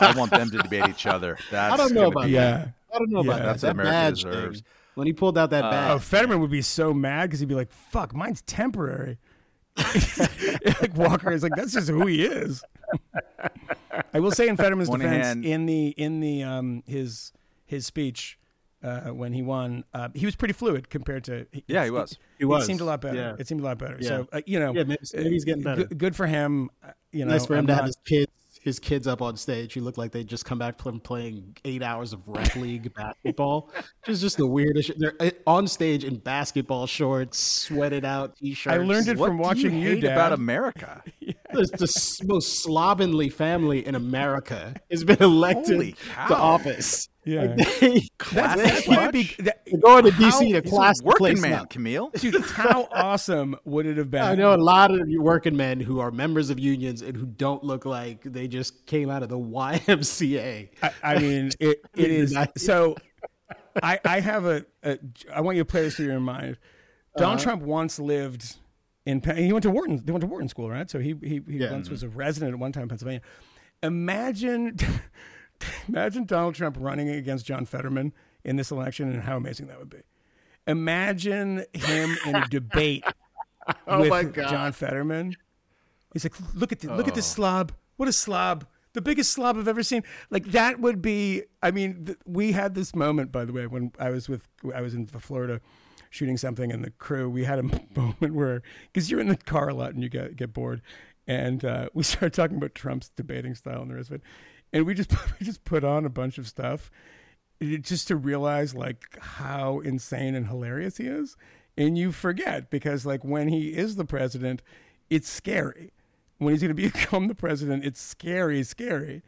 I 0.00 0.14
want 0.16 0.30
them 0.30 0.50
to 0.50 0.58
debate 0.58 0.88
each 0.88 1.06
other. 1.06 1.36
That's 1.50 1.74
I 1.74 1.76
don't 1.76 1.92
know 1.92 2.06
about 2.08 2.24
be- 2.26 2.30
yeah. 2.32 2.68
I 2.94 2.98
don't 2.98 3.10
know 3.10 3.20
about 3.20 3.38
that. 3.38 3.44
That's 3.46 3.62
that 3.62 3.76
what 3.76 3.86
America 3.86 3.90
badge 3.90 4.24
deserves. 4.24 4.60
thing, 4.60 4.66
when 4.94 5.06
he 5.06 5.12
pulled 5.12 5.36
out 5.38 5.50
that 5.50 5.64
Oh, 5.64 5.70
badge. 5.70 6.02
Fetterman 6.02 6.40
would 6.40 6.50
be 6.50 6.62
so 6.62 6.92
mad 6.94 7.26
because 7.26 7.40
he'd 7.40 7.48
be 7.48 7.54
like, 7.54 7.70
"Fuck, 7.72 8.14
mine's 8.14 8.42
temporary." 8.42 9.18
like 9.76 10.94
Walker 10.96 11.32
is 11.32 11.42
like, 11.42 11.52
"That's 11.56 11.72
just 11.72 11.88
who 11.88 12.06
he 12.06 12.24
is." 12.24 12.62
I 14.12 14.20
will 14.20 14.30
say 14.30 14.48
in 14.48 14.56
Fetterman's 14.56 14.88
One 14.90 15.00
defense, 15.00 15.26
hand- 15.26 15.44
in 15.44 15.66
the 15.66 15.88
in 15.88 16.20
the 16.20 16.42
um 16.42 16.82
his 16.86 17.32
his 17.64 17.86
speech 17.86 18.38
uh, 18.82 19.00
when 19.12 19.32
he 19.32 19.42
won, 19.42 19.84
uh, 19.94 20.08
he 20.14 20.24
was 20.26 20.34
pretty 20.36 20.54
fluid 20.54 20.90
compared 20.90 21.24
to. 21.24 21.46
Yeah, 21.66 21.84
he 21.84 21.90
was. 21.90 22.18
He 22.38 22.44
was. 22.44 22.64
It 22.64 22.66
seemed 22.66 22.80
a 22.80 22.84
lot 22.84 23.00
better. 23.00 23.16
Yeah. 23.16 23.36
It 23.38 23.46
seemed 23.48 23.60
a 23.60 23.64
lot 23.64 23.78
better. 23.78 23.96
Yeah. 24.00 24.08
So 24.08 24.28
uh, 24.32 24.40
you 24.46 24.58
know, 24.58 24.74
Yeah, 24.74 24.84
maybe- 24.84 25.00
maybe 25.14 25.30
he's 25.30 25.44
getting 25.44 25.66
uh, 25.66 25.70
better. 25.70 25.84
Good, 25.84 25.98
good 25.98 26.16
for 26.16 26.26
him. 26.26 26.70
Uh, 26.82 26.90
you 27.12 27.24
know, 27.24 27.32
nice 27.32 27.46
for 27.46 27.54
him 27.54 27.60
I'm 27.60 27.66
to 27.68 27.74
have 27.74 27.84
his 27.86 27.96
kids 28.06 28.32
his 28.62 28.78
kids 28.78 29.08
up 29.08 29.20
on 29.20 29.36
stage 29.36 29.72
He 29.72 29.80
looked 29.80 29.98
like 29.98 30.12
they 30.12 30.22
just 30.22 30.44
come 30.44 30.56
back 30.60 30.80
from 30.80 31.00
playing 31.00 31.56
eight 31.64 31.82
hours 31.82 32.12
of 32.12 32.20
rec 32.28 32.54
league 32.54 32.94
basketball. 32.96 33.70
Which 33.74 34.08
is 34.08 34.20
just 34.20 34.36
the 34.36 34.46
weirdest. 34.46 34.92
They're 34.98 35.14
uh, 35.18 35.30
on 35.48 35.66
stage 35.66 36.04
in 36.04 36.18
basketball 36.18 36.86
shorts, 36.86 37.38
sweated 37.38 38.04
out 38.04 38.36
t-shirts. 38.36 38.72
I 38.72 38.78
learned 38.78 39.08
it 39.08 39.18
What 39.18 39.26
from 39.26 39.38
watching 39.38 39.72
you 39.74 39.80
you, 39.80 39.88
hate 39.96 40.00
Dad. 40.02 40.12
about 40.12 40.32
America? 40.42 41.02
It's 41.54 42.18
the 42.18 42.24
most 42.26 42.62
slovenly 42.62 43.28
family 43.28 43.86
in 43.86 43.94
America 43.94 44.74
has 44.90 45.04
been 45.04 45.20
elected 45.22 45.96
to 46.28 46.34
office. 46.34 47.10
Yeah. 47.24 47.42
Like, 47.56 47.78
they, 47.80 48.08
That's, 48.32 48.62
that's 48.62 48.88
it'd 48.88 49.12
be, 49.12 49.34
that, 49.44 49.64
going 49.80 50.04
to 50.04 50.10
DC 50.10 50.52
to 50.60 50.68
class 50.68 51.00
a 51.00 51.04
the 51.04 51.12
place 51.12 51.36
working 51.36 51.40
man, 51.42 51.52
up. 51.60 51.70
Kmele. 51.70 52.12
Dude, 52.20 52.40
how 52.42 52.88
awesome 52.92 53.54
would 53.64 53.86
it 53.86 53.96
have 53.96 54.10
been? 54.10 54.22
I 54.22 54.34
know 54.34 54.54
a 54.54 54.56
lot 54.56 54.90
of 54.92 55.08
you 55.08 55.22
working 55.22 55.56
men 55.56 55.78
who 55.80 56.00
are 56.00 56.10
members 56.10 56.50
of 56.50 56.58
unions 56.58 57.00
and 57.00 57.16
who 57.16 57.26
don't 57.26 57.62
look 57.62 57.84
like 57.84 58.22
they 58.24 58.48
just 58.48 58.86
came 58.86 59.08
out 59.08 59.22
of 59.22 59.28
the 59.28 59.38
YMCA. 59.38 60.68
I, 60.82 60.90
I 61.02 61.18
mean, 61.18 61.50
it, 61.60 61.80
it 61.96 62.10
is 62.10 62.36
so. 62.56 62.96
I, 63.82 64.00
I 64.04 64.20
have 64.20 64.44
a, 64.44 64.64
a. 64.82 64.98
I 65.32 65.40
want 65.42 65.56
you 65.56 65.62
to 65.62 65.66
play 65.70 65.82
this 65.82 65.96
through 65.96 66.06
your 66.06 66.20
mind. 66.20 66.58
Donald 67.16 67.36
Uh-huh. 67.36 67.44
Trump 67.44 67.62
once 67.62 67.98
lived 67.98 68.56
in. 69.06 69.20
Penn- 69.20 69.36
He 69.36 69.52
went 69.52 69.62
to 69.62 69.70
Wharton. 69.70 70.02
They 70.04 70.12
went 70.12 70.22
to 70.22 70.26
Wharton 70.26 70.48
School, 70.48 70.68
right? 70.68 70.90
So 70.90 70.98
he 70.98 71.14
he, 71.22 71.40
he 71.48 71.58
Yeah. 71.58 71.70
once 71.70 71.88
was 71.88 72.02
a 72.02 72.08
resident 72.08 72.52
at 72.52 72.58
one 72.58 72.72
time 72.72 72.84
in 72.84 72.88
Pennsylvania. 72.88 73.20
Imagine, 73.82 74.76
imagine 75.88 76.24
Donald 76.24 76.54
Trump 76.54 76.76
running 76.78 77.08
against 77.08 77.46
John 77.46 77.64
Fetterman 77.66 78.12
in 78.44 78.56
this 78.56 78.70
election, 78.70 79.10
and 79.12 79.22
how 79.22 79.36
amazing 79.36 79.66
that 79.68 79.78
would 79.78 79.90
be. 79.90 80.00
Imagine 80.66 81.64
him 81.72 82.16
in 82.26 82.36
a 82.36 82.46
debate 82.48 83.04
Oh 83.86 84.00
with 84.00 84.10
my 84.10 84.24
God. 84.24 84.50
John 84.50 84.72
Fetterman. 84.72 85.36
He's 86.12 86.24
like, 86.24 86.34
look 86.54 86.72
at 86.72 86.80
the, 86.80 86.94
look 86.94 87.08
at 87.08 87.14
this 87.14 87.26
slob. 87.26 87.72
What 87.96 88.08
a 88.08 88.12
slob. 88.12 88.66
The 88.92 89.00
biggest 89.00 89.32
slob 89.32 89.56
I've 89.56 89.68
ever 89.68 89.82
seen. 89.82 90.02
Like 90.30 90.46
that 90.46 90.80
would 90.80 91.00
be. 91.00 91.44
I 91.62 91.70
mean, 91.70 92.04
th- 92.06 92.18
we 92.26 92.52
had 92.52 92.74
this 92.74 92.94
moment, 92.94 93.32
by 93.32 93.44
the 93.44 93.52
way, 93.52 93.66
when 93.66 93.92
I 93.98 94.10
was 94.10 94.28
with 94.28 94.48
I 94.74 94.82
was 94.82 94.94
in 94.94 95.06
Florida 95.06 95.60
shooting 96.10 96.36
something, 96.36 96.70
and 96.70 96.84
the 96.84 96.90
crew. 96.90 97.30
We 97.30 97.44
had 97.44 97.58
a 97.58 97.62
moment 97.96 98.34
where 98.34 98.62
because 98.92 99.10
you're 99.10 99.20
in 99.20 99.28
the 99.28 99.36
car 99.36 99.68
a 99.68 99.74
lot 99.74 99.94
and 99.94 100.02
you 100.02 100.10
get 100.10 100.36
get 100.36 100.52
bored, 100.52 100.82
and 101.26 101.64
uh, 101.64 101.88
we 101.94 102.02
started 102.02 102.34
talking 102.34 102.58
about 102.58 102.74
Trump's 102.74 103.08
debating 103.10 103.54
style 103.54 103.80
and 103.82 103.90
the 103.90 103.94
rest 103.94 104.10
of 104.10 104.16
it. 104.16 104.22
And 104.72 104.86
we 104.86 104.94
just 104.94 105.10
we 105.40 105.46
just 105.46 105.64
put 105.64 105.84
on 105.84 106.04
a 106.04 106.10
bunch 106.10 106.38
of 106.38 106.48
stuff, 106.48 106.90
eh, 107.60 107.76
just 107.78 108.08
to 108.08 108.16
realize 108.16 108.74
like 108.74 109.18
how 109.20 109.80
insane 109.80 110.34
and 110.34 110.48
hilarious 110.48 110.96
he 110.96 111.06
is, 111.06 111.36
and 111.76 111.96
you 111.98 112.12
forget 112.12 112.70
because 112.70 113.06
like 113.06 113.24
when 113.24 113.48
he 113.48 113.68
is 113.68 113.96
the 113.96 114.04
president, 114.04 114.62
it's 115.10 115.28
scary. 115.28 115.92
When 116.38 116.54
he's 116.54 116.62
going 116.62 116.74
to 116.76 116.82
become 116.82 117.28
the 117.28 117.34
president, 117.34 117.84
it's 117.84 118.00
scary, 118.00 118.62
scary. 118.62 119.22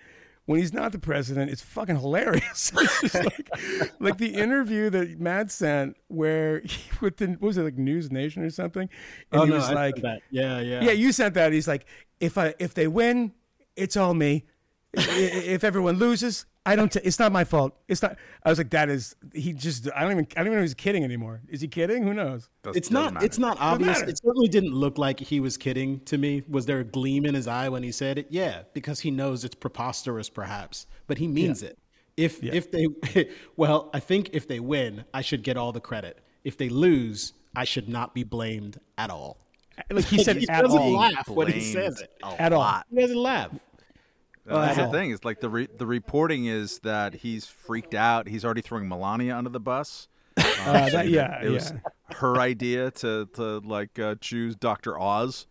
When 0.46 0.60
he's 0.60 0.74
not 0.74 0.92
the 0.92 0.98
president, 0.98 1.50
it's 1.50 1.62
fucking 1.62 1.96
hilarious. 1.96 2.70
it's 3.02 3.14
like, 3.14 3.48
like 3.98 4.18
the 4.18 4.34
interview 4.34 4.90
that 4.90 5.18
Matt 5.18 5.50
sent, 5.50 5.96
where 6.08 6.60
he 6.60 6.82
with 7.00 7.16
the 7.16 7.28
what 7.28 7.40
was 7.40 7.56
it 7.56 7.62
like 7.62 7.78
News 7.78 8.10
Nation 8.10 8.42
or 8.42 8.50
something, 8.50 8.90
and 9.32 9.40
oh 9.40 9.44
he 9.44 9.50
no, 9.50 9.56
was 9.56 9.70
I 9.70 9.72
like, 9.72 9.94
like 9.94 10.02
that. 10.02 10.22
Yeah, 10.30 10.60
yeah, 10.60 10.82
yeah, 10.82 10.90
you 10.90 11.12
sent 11.12 11.32
that. 11.34 11.52
He's 11.54 11.66
like, 11.66 11.86
if 12.20 12.36
I 12.36 12.54
if 12.58 12.74
they 12.74 12.88
win, 12.88 13.32
it's 13.74 13.96
all 13.96 14.12
me. 14.12 14.44
I- 14.98 15.02
i- 15.02 15.44
if 15.54 15.64
everyone 15.64 15.96
loses, 15.98 16.46
I 16.66 16.76
don't. 16.76 16.90
T- 16.90 17.00
it's 17.04 17.18
not 17.18 17.30
my 17.32 17.44
fault. 17.44 17.74
It's 17.88 18.00
not. 18.02 18.16
I 18.42 18.48
was 18.48 18.58
like, 18.58 18.70
that 18.70 18.88
is. 18.88 19.14
He 19.34 19.52
just. 19.52 19.88
I 19.94 20.02
don't 20.02 20.12
even. 20.12 20.26
I 20.32 20.40
don't 20.40 20.46
even 20.46 20.58
know 20.58 20.62
if 20.62 20.68
he's 20.70 20.74
kidding 20.74 21.04
anymore. 21.04 21.42
Is 21.48 21.60
he 21.60 21.68
kidding? 21.68 22.02
Who 22.04 22.14
knows? 22.14 22.48
Does- 22.62 22.76
It's 22.76 22.88
doesn't 22.88 23.14
matter. 23.14 23.26
It's 23.26 23.38
not 23.38 23.58
obvious. 23.60 23.98
matter. 23.98 24.10
It 24.10 24.18
certainly 24.24 24.48
didn't 24.48 24.72
look 24.74 24.96
like 24.98 25.20
he 25.20 25.40
was 25.40 25.56
kidding 25.56 26.00
to 26.06 26.16
me. 26.18 26.42
Was 26.48 26.66
there 26.66 26.78
a 26.80 26.84
gleam 26.84 27.26
in 27.26 27.34
his 27.34 27.46
eye 27.46 27.68
when 27.68 27.82
he 27.82 27.92
said 27.92 28.18
it? 28.18 28.28
Yeah, 28.30 28.62
because 28.72 29.00
he 29.00 29.10
knows 29.10 29.44
it's 29.44 29.54
preposterous, 29.54 30.30
perhaps, 30.30 30.86
but 31.06 31.18
he 31.18 31.28
means 31.28 31.62
it. 31.62 31.78
If 32.16 32.42
if 32.42 32.70
they, 32.70 32.86
well, 33.56 33.90
I 33.92 34.00
think 34.00 34.30
if 34.32 34.46
they 34.48 34.60
win, 34.60 35.04
I 35.12 35.20
should 35.20 35.42
get 35.42 35.56
all 35.56 35.72
the 35.72 35.80
credit. 35.80 36.18
If 36.44 36.56
they 36.56 36.68
lose, 36.68 37.32
I 37.56 37.64
should 37.64 37.88
not 37.88 38.14
be 38.14 38.22
blamed 38.24 38.78
at 38.96 39.10
all. 39.10 39.38
Like 39.90 40.04
he 40.14 40.22
said, 40.22 40.36
he 40.36 40.48
at 40.48 40.62
doesn't 40.62 40.78
all. 40.80 40.92
laugh 40.92 41.28
when 41.28 41.48
he 41.50 41.60
says 41.60 42.00
it. 42.00 42.10
At 42.38 42.52
all. 42.52 42.82
He 42.90 43.00
doesn't 43.00 43.16
laugh. 43.18 43.50
Uh, 44.48 44.60
that's 44.66 44.78
at 44.78 44.90
the 44.92 44.98
thing. 44.98 45.10
Is 45.10 45.24
like 45.24 45.40
the 45.40 45.48
re- 45.48 45.68
the 45.78 45.86
reporting 45.86 46.44
is 46.46 46.78
that 46.80 47.14
he's 47.14 47.46
freaked 47.46 47.94
out. 47.94 48.28
He's 48.28 48.44
already 48.44 48.60
throwing 48.60 48.88
Melania 48.88 49.36
under 49.36 49.50
the 49.50 49.60
bus. 49.60 50.08
Um, 50.38 50.44
Uh, 50.76 50.88
that, 50.90 51.08
yeah, 51.08 51.42
it 51.44 51.50
was 51.50 51.70
yeah. 51.72 52.16
her 52.16 52.38
idea 52.38 52.90
to 52.90 53.26
to 53.34 53.58
like 53.60 53.98
uh, 53.98 54.14
choose 54.20 54.56
Doctor 54.56 54.98
Oz. 54.98 55.46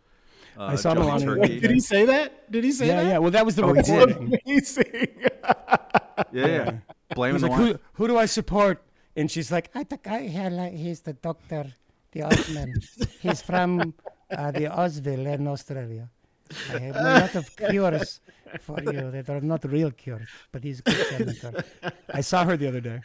Uh, 0.58 0.66
I 0.66 0.76
saw 0.76 0.94
Johnny 0.94 1.08
Melania. 1.08 1.26
Turkey. 1.26 1.60
Did 1.60 1.72
he 1.72 1.80
say 1.80 2.06
that? 2.06 2.52
Did 2.52 2.64
he 2.64 2.72
say 2.72 2.88
Yeah, 2.88 3.04
that? 3.04 3.10
yeah. 3.10 3.18
Well, 3.20 3.32
that 3.32 3.46
was 3.46 3.56
the 3.56 3.64
Oh, 3.64 3.72
reporting. 3.74 4.38
Amazing. 4.46 5.08
Yeah, 6.32 6.48
yeah. 6.48 6.72
Blaming 7.16 7.42
the 7.42 7.48
like, 7.48 7.58
who, 7.60 7.80
who 7.94 8.08
do 8.08 8.18
I 8.18 8.26
support? 8.26 8.84
And 9.16 9.30
she's 9.32 9.52
like, 9.52 9.70
I 9.76 9.84
the 9.84 9.98
guy 9.98 10.28
here, 10.28 10.50
like, 10.50 10.74
he's 10.74 11.02
the 11.02 11.14
doctor, 11.14 11.74
the 12.12 12.24
Osman. 12.24 12.74
he's 13.20 13.42
from 13.42 13.94
uh, 14.32 14.52
the 14.52 14.66
Osville 14.66 15.26
in 15.34 15.48
Australia. 15.48 16.10
I 16.74 16.80
have 16.80 16.96
a 16.96 17.04
lot 17.04 17.36
of 17.36 17.56
cures 17.56 18.20
for 18.62 18.82
you 18.82 19.12
that 19.12 19.30
are 19.30 19.42
not 19.42 19.64
real 19.66 19.92
cures, 19.92 20.28
but 20.52 20.64
he's 20.64 20.80
a 20.80 20.84
good 20.84 21.08
senator. 21.08 21.64
I 22.14 22.22
saw 22.22 22.44
her 22.46 22.58
the 22.58 22.68
other 22.68 22.82
day. 22.82 23.00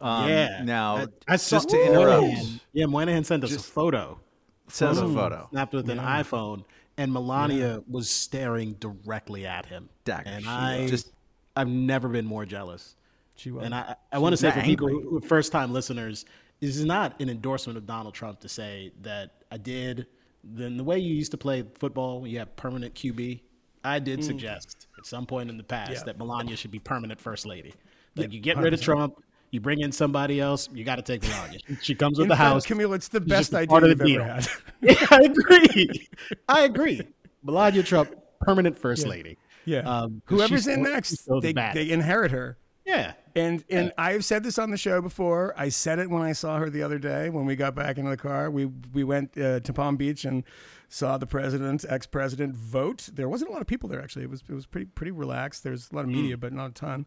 Um, 0.00 0.28
yeah. 0.28 0.62
Now, 0.64 0.96
I, 0.96 1.06
I 1.28 1.36
saw 1.36 1.56
just 1.56 1.70
to 1.70 1.82
interrupt, 1.82 2.22
Moynihan- 2.22 2.60
Yeah, 2.72 2.86
Moynihan 2.86 3.24
sent 3.24 3.44
us 3.44 3.54
a 3.54 3.58
photo. 3.58 4.20
sends 4.68 4.98
a 4.98 5.08
photo. 5.08 5.48
snapped 5.50 5.72
with 5.72 5.88
an 5.88 5.98
iPhone, 5.98 6.64
and 6.98 7.12
Melania 7.12 7.82
was 7.88 8.10
staring 8.10 8.72
directly 8.74 9.46
at 9.46 9.66
him. 9.66 9.88
Dagger. 10.04 10.28
And 10.28 10.46
I 10.46 10.86
just, 10.88 11.12
I've 11.56 11.68
never 11.68 12.08
been 12.08 12.26
more 12.26 12.44
jealous. 12.44 12.96
She 13.36 13.50
was. 13.50 13.64
And 13.64 13.74
I, 13.74 13.96
I 14.12 14.18
want 14.18 14.32
to 14.32 14.36
say 14.36 14.50
for 14.50 14.58
was 14.58 14.64
people 14.66 14.88
angry. 14.88 15.02
who 15.04 15.20
first 15.20 15.50
time 15.52 15.72
listeners, 15.72 16.24
this 16.60 16.76
is 16.76 16.84
not 16.84 17.20
an 17.20 17.30
endorsement 17.30 17.76
of 17.78 17.86
Donald 17.86 18.14
Trump 18.14 18.40
to 18.40 18.48
say 18.48 18.92
that 19.02 19.44
I 19.50 19.56
did. 19.56 20.06
Then 20.46 20.76
the 20.76 20.84
way 20.84 20.98
you 20.98 21.14
used 21.14 21.30
to 21.32 21.38
play 21.38 21.64
football, 21.78 22.26
you 22.26 22.38
have 22.38 22.54
permanent 22.56 22.94
QB. 22.94 23.40
I 23.82 23.98
did 23.98 24.24
suggest 24.24 24.86
at 24.98 25.06
some 25.06 25.26
point 25.26 25.50
in 25.50 25.56
the 25.56 25.62
past 25.62 25.90
Mm. 25.90 25.94
Yeah. 25.94 26.02
that 26.04 26.18
Melania 26.18 26.56
should 26.56 26.70
be 26.70 26.78
permanent 26.78 27.20
first 27.20 27.44
lady. 27.46 27.74
Like 28.16 28.32
you 28.32 28.40
get 28.40 28.56
rid 28.58 28.72
of 28.72 28.80
Trump, 28.80 29.22
you 29.50 29.60
bring 29.60 29.80
in 29.80 29.92
somebody 29.92 30.40
else, 30.40 30.68
you 30.72 30.84
got 30.84 30.96
to 30.96 31.02
take 31.02 31.22
Melania. 31.22 31.58
She 31.82 31.94
comes 31.94 32.18
with 32.18 32.28
the 32.28 32.36
fact, 32.36 32.44
house. 32.44 32.66
Kmele, 32.66 32.94
it's 32.94 33.08
the 33.08 33.20
best 33.20 33.54
idea 33.54 33.74
you've 33.80 34.00
ever 34.00 34.04
deal. 34.04 34.22
had. 34.24 34.46
Yeah, 34.80 35.06
I 35.10 35.20
agree. 35.24 36.08
I 36.48 36.60
agree. 36.64 37.00
Melania 37.42 37.82
Trump, 37.82 38.14
permanent 38.40 38.78
first 38.78 39.06
lady. 39.06 39.38
Yeah. 39.64 39.78
Um, 39.80 40.22
Whoever's 40.26 40.66
in 40.66 40.82
next, 40.82 41.26
they, 41.40 41.52
they 41.52 41.90
inherit 41.90 42.30
her. 42.32 42.58
Yeah. 42.84 43.14
And 43.34 43.64
and 43.70 43.92
I've 43.98 44.24
said 44.24 44.44
this 44.44 44.58
on 44.58 44.70
the 44.70 44.76
show 44.76 45.00
before. 45.00 45.54
I 45.56 45.68
said 45.68 45.98
it 45.98 46.10
when 46.10 46.22
I 46.22 46.32
saw 46.32 46.58
her 46.58 46.70
the 46.70 46.82
other 46.82 46.98
day 46.98 47.30
when 47.30 47.46
we 47.46 47.56
got 47.56 47.74
back 47.74 47.98
into 47.98 48.10
the 48.10 48.16
car. 48.16 48.50
We 48.50 48.66
we 48.66 49.02
went 49.04 49.36
uh, 49.36 49.60
to 49.60 49.72
Palm 49.72 49.96
Beach 49.96 50.24
and 50.24 50.44
saw 50.88 51.18
the 51.18 51.26
president, 51.26 51.84
ex 51.88 52.06
president, 52.06 52.54
vote. 52.54 53.08
There 53.12 53.28
wasn't 53.28 53.50
a 53.50 53.52
lot 53.52 53.60
of 53.60 53.66
people 53.66 53.88
there 53.88 54.02
actually. 54.02 54.24
It 54.24 54.30
was 54.30 54.42
it 54.48 54.54
was 54.54 54.66
pretty 54.66 54.86
pretty 54.86 55.10
relaxed. 55.12 55.64
There's 55.64 55.90
a 55.90 55.96
lot 55.96 56.04
of 56.04 56.10
media, 56.10 56.36
but 56.36 56.52
not 56.52 56.70
a 56.70 56.74
ton. 56.74 57.06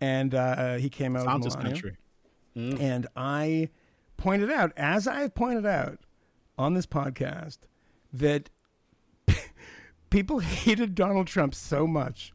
And 0.00 0.34
uh, 0.34 0.74
he 0.76 0.88
came 0.88 1.16
out 1.16 1.24
Sounds 1.24 1.44
this 1.44 1.56
country. 1.56 1.96
And 2.80 3.06
I 3.14 3.68
pointed 4.16 4.50
out, 4.50 4.72
as 4.78 5.06
I 5.06 5.20
have 5.20 5.34
pointed 5.34 5.66
out 5.66 5.98
on 6.56 6.72
this 6.72 6.86
podcast, 6.86 7.58
that 8.12 8.48
people 10.10 10.38
hated 10.38 10.94
Donald 10.94 11.26
Trump 11.26 11.54
so 11.54 11.86
much 11.86 12.32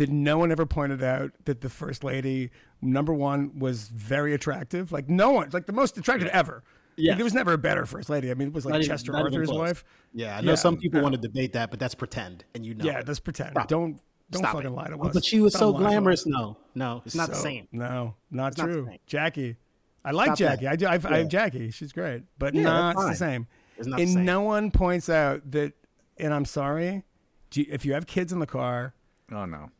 that 0.00 0.08
no 0.10 0.38
one 0.38 0.50
ever 0.50 0.64
pointed 0.66 1.02
out 1.02 1.30
that 1.44 1.60
the 1.60 1.68
first 1.68 2.02
lady, 2.02 2.50
number 2.82 3.12
one, 3.14 3.58
was 3.58 3.88
very 3.88 4.32
attractive. 4.34 4.90
Like 4.92 5.08
no 5.08 5.30
one, 5.30 5.50
like 5.52 5.66
the 5.66 5.72
most 5.72 5.96
attractive 5.98 6.28
ever. 6.28 6.62
Yeah. 6.96 7.10
Like, 7.12 7.18
there 7.18 7.24
was 7.24 7.34
never 7.34 7.52
a 7.52 7.58
better 7.58 7.86
first 7.86 8.10
lady. 8.10 8.30
I 8.30 8.34
mean, 8.34 8.48
it 8.48 8.54
was 8.54 8.64
like 8.66 8.72
Not 8.74 8.82
Chester 8.82 9.12
even 9.12 9.22
Arthur's 9.26 9.50
wife. 9.50 9.84
Yeah, 10.12 10.36
I 10.36 10.40
know 10.40 10.52
Yeah, 10.52 10.54
some 10.56 10.76
people 10.76 10.98
no. 11.00 11.04
want 11.04 11.14
to 11.14 11.20
debate 11.20 11.52
that, 11.52 11.70
but 11.70 11.78
that's 11.78 11.94
pretend, 11.94 12.44
and 12.54 12.64
you 12.66 12.74
know. 12.74 12.84
Yeah, 12.84 12.98
it. 12.98 13.08
let's 13.08 13.20
pretend. 13.20 13.52
Stop. 13.52 13.68
Don't 13.68 14.00
don't 14.30 14.42
Stop 14.42 14.52
fucking 14.54 14.68
it. 14.70 14.74
lie 14.74 14.88
to 14.88 14.96
Oh, 14.96 15.06
us. 15.08 15.14
But 15.14 15.24
she 15.24 15.40
was 15.40 15.52
Stop 15.54 15.60
so 15.60 15.70
lying 15.70 15.80
to 15.82 15.86
us. 15.88 15.92
glamorous. 15.92 16.26
No, 16.26 16.56
no, 16.74 17.02
it's 17.04 17.14
not 17.14 17.28
the 17.30 17.34
same. 17.36 17.68
No, 17.72 18.14
not 18.30 18.56
not 18.56 18.56
the 18.56 18.62
true. 18.62 18.86
same. 18.88 18.98
Jackie. 19.06 19.56
I 20.04 20.12
like 20.12 20.26
Stop 20.28 20.38
Jackie. 20.38 20.64
that. 20.64 20.72
I 20.72 20.76
do. 20.76 20.86
I've, 20.86 21.06
I 21.06 21.18
have 21.18 21.28
Jackie. 21.28 21.70
She's 21.70 21.92
great, 21.92 22.22
but 22.38 22.54
Yeah, 22.54 22.62
not 22.62 22.96
the 22.96 23.14
same. 23.14 23.46
It's 23.76 23.86
not 23.86 23.96
the 23.96 24.02
and 24.02 24.12
same. 24.12 24.24
no 24.24 24.40
one 24.42 24.70
points 24.70 25.08
out 25.08 25.50
that. 25.52 25.74
And 26.16 26.34
I'm 26.34 26.44
sorry, 26.44 27.04
do 27.50 27.60
you- 27.62 27.66
if 27.70 27.84
you 27.86 27.94
have 27.94 28.06
kids 28.06 28.30
in 28.32 28.40
the 28.40 28.46
car, 28.46 28.94
Oh 29.32 29.46
no. 29.46 29.70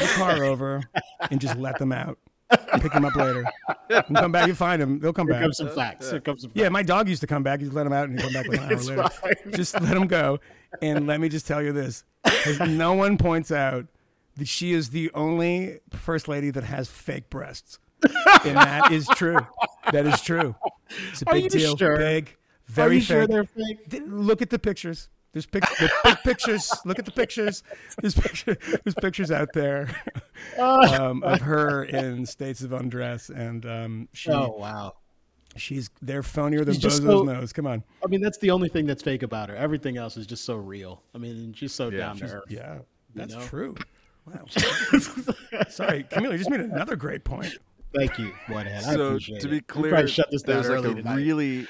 The 0.00 0.06
car 0.16 0.44
over 0.44 0.82
and 1.30 1.40
just 1.40 1.56
let 1.56 1.78
them 1.78 1.92
out. 1.92 2.18
Pick 2.80 2.92
them 2.92 3.04
up 3.04 3.14
later. 3.14 3.44
And 3.88 4.16
come 4.16 4.32
back. 4.32 4.48
You 4.48 4.54
find 4.54 4.82
them. 4.82 4.98
They'll 4.98 5.12
come 5.12 5.26
Here 5.28 5.34
back. 5.34 5.42
comes 5.42 5.56
some 5.56 5.68
facts. 5.70 6.10
Here 6.10 6.20
comes 6.20 6.42
some 6.42 6.50
facts. 6.50 6.60
Yeah, 6.60 6.68
my 6.68 6.82
dog 6.82 7.08
used 7.08 7.20
to 7.20 7.26
come 7.28 7.42
back. 7.44 7.60
You 7.60 7.66
just 7.66 7.76
let 7.76 7.86
him 7.86 7.92
out 7.92 8.08
and 8.08 8.18
he'd 8.20 8.24
come 8.24 8.32
back 8.32 8.48
like 8.48 8.60
an 8.60 8.72
hour 8.72 8.76
later. 8.78 9.08
fine. 9.08 9.52
Just 9.52 9.80
let 9.80 9.96
him 9.96 10.06
go. 10.08 10.40
And 10.82 11.06
let 11.06 11.20
me 11.20 11.28
just 11.28 11.46
tell 11.46 11.62
you 11.62 11.72
this. 11.72 12.02
no 12.66 12.94
one 12.94 13.18
points 13.18 13.52
out 13.52 13.86
that 14.36 14.48
she 14.48 14.72
is 14.72 14.90
the 14.90 15.10
only 15.14 15.78
first 15.92 16.26
lady 16.28 16.50
that 16.50 16.64
has 16.64 16.88
fake 16.88 17.28
breasts, 17.30 17.78
and 18.44 18.56
that 18.56 18.90
is 18.92 19.06
true. 19.14 19.38
That 19.92 20.06
is 20.06 20.20
true. 20.20 20.54
It's 21.10 21.22
a 21.22 21.28
Are 21.28 21.34
big 21.34 21.50
deal. 21.50 21.76
sure? 21.76 21.96
Big, 21.98 22.28
Are 22.28 22.72
very 22.72 22.94
you 22.96 23.00
fake. 23.00 23.06
sure 23.06 23.26
they're 23.26 23.44
fake? 23.44 24.02
Look 24.06 24.40
at 24.42 24.50
the 24.50 24.58
pictures. 24.58 25.08
There's, 25.32 25.46
pic- 25.46 25.64
there's 25.78 25.92
big 26.02 26.16
pictures. 26.24 26.72
Look 26.84 26.98
at 26.98 27.04
the 27.04 27.12
pictures. 27.12 27.62
There's, 28.00 28.14
picture- 28.14 28.56
there's 28.84 28.94
pictures 29.00 29.30
out 29.30 29.48
there 29.54 29.88
um, 30.58 31.22
of 31.22 31.40
her 31.42 31.84
in 31.84 32.26
states 32.26 32.62
of 32.62 32.72
undress, 32.72 33.28
and 33.30 33.64
um, 33.64 34.08
she 34.12 34.30
Oh 34.32 34.56
wow. 34.58 34.94
she's 35.56 35.88
they're 36.02 36.22
phonier 36.22 36.64
than 36.64 36.74
She's 36.74 36.84
Bozo's 36.84 36.98
so- 37.04 37.22
nose. 37.22 37.52
Come 37.52 37.66
on. 37.68 37.84
I 38.04 38.08
mean, 38.08 38.20
that's 38.20 38.38
the 38.38 38.50
only 38.50 38.68
thing 38.68 38.86
that's 38.86 39.02
fake 39.02 39.22
about 39.22 39.48
her. 39.50 39.56
Everything 39.56 39.96
else 39.96 40.16
is 40.16 40.26
just 40.26 40.44
so 40.44 40.56
real. 40.56 41.02
I 41.14 41.18
mean, 41.18 41.52
she's 41.54 41.72
so 41.72 41.90
down 41.90 42.16
to 42.18 42.24
earth. 42.24 42.44
Yeah, 42.48 42.78
that's 43.14 43.34
know? 43.34 43.42
true. 43.42 43.76
Wow. 44.26 44.44
Sorry, 45.68 46.04
Kmele, 46.04 46.32
you 46.32 46.38
just 46.38 46.50
made 46.50 46.60
another 46.60 46.96
great 46.96 47.24
point. 47.24 47.56
Thank 47.94 48.18
you, 48.18 48.32
Whitehead. 48.48 48.84
I 48.84 48.94
so 48.94 49.06
appreciate 49.08 49.40
to 49.40 49.48
be 49.48 49.60
clear, 49.62 49.90
probably 49.92 50.10
shut 50.10 50.30
this 50.30 50.42
down 50.42 50.56
there's 50.62 50.68
like 50.68 50.78
early 50.78 50.90
a 50.92 50.94
tonight. 50.96 51.14
really, 51.16 51.66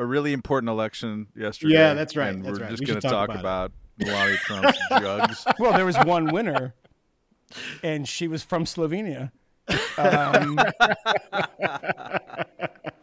a 0.00 0.06
really 0.06 0.32
important 0.32 0.70
election 0.70 1.26
yesterday. 1.36 1.74
Yeah, 1.74 1.92
that's 1.94 2.16
right, 2.16 2.30
And 2.30 2.42
that's 2.42 2.58
we're 2.58 2.64
right. 2.64 2.70
just 2.70 2.80
We 2.80 2.86
going 2.86 3.00
to 3.00 3.06
talk 3.06 3.28
talk 3.28 3.38
about 3.38 3.70
about 3.98 4.08
Melania 4.08 4.36
Trump's 4.44 4.78
drugs. 4.98 5.46
Well, 5.58 5.72
there 5.74 5.84
was 5.84 5.96
one 5.98 6.32
winner, 6.32 6.74
and 7.82 8.08
she 8.08 8.26
was 8.26 8.42
from 8.42 8.64
Slovenia. 8.64 9.30
Um, 9.98 10.58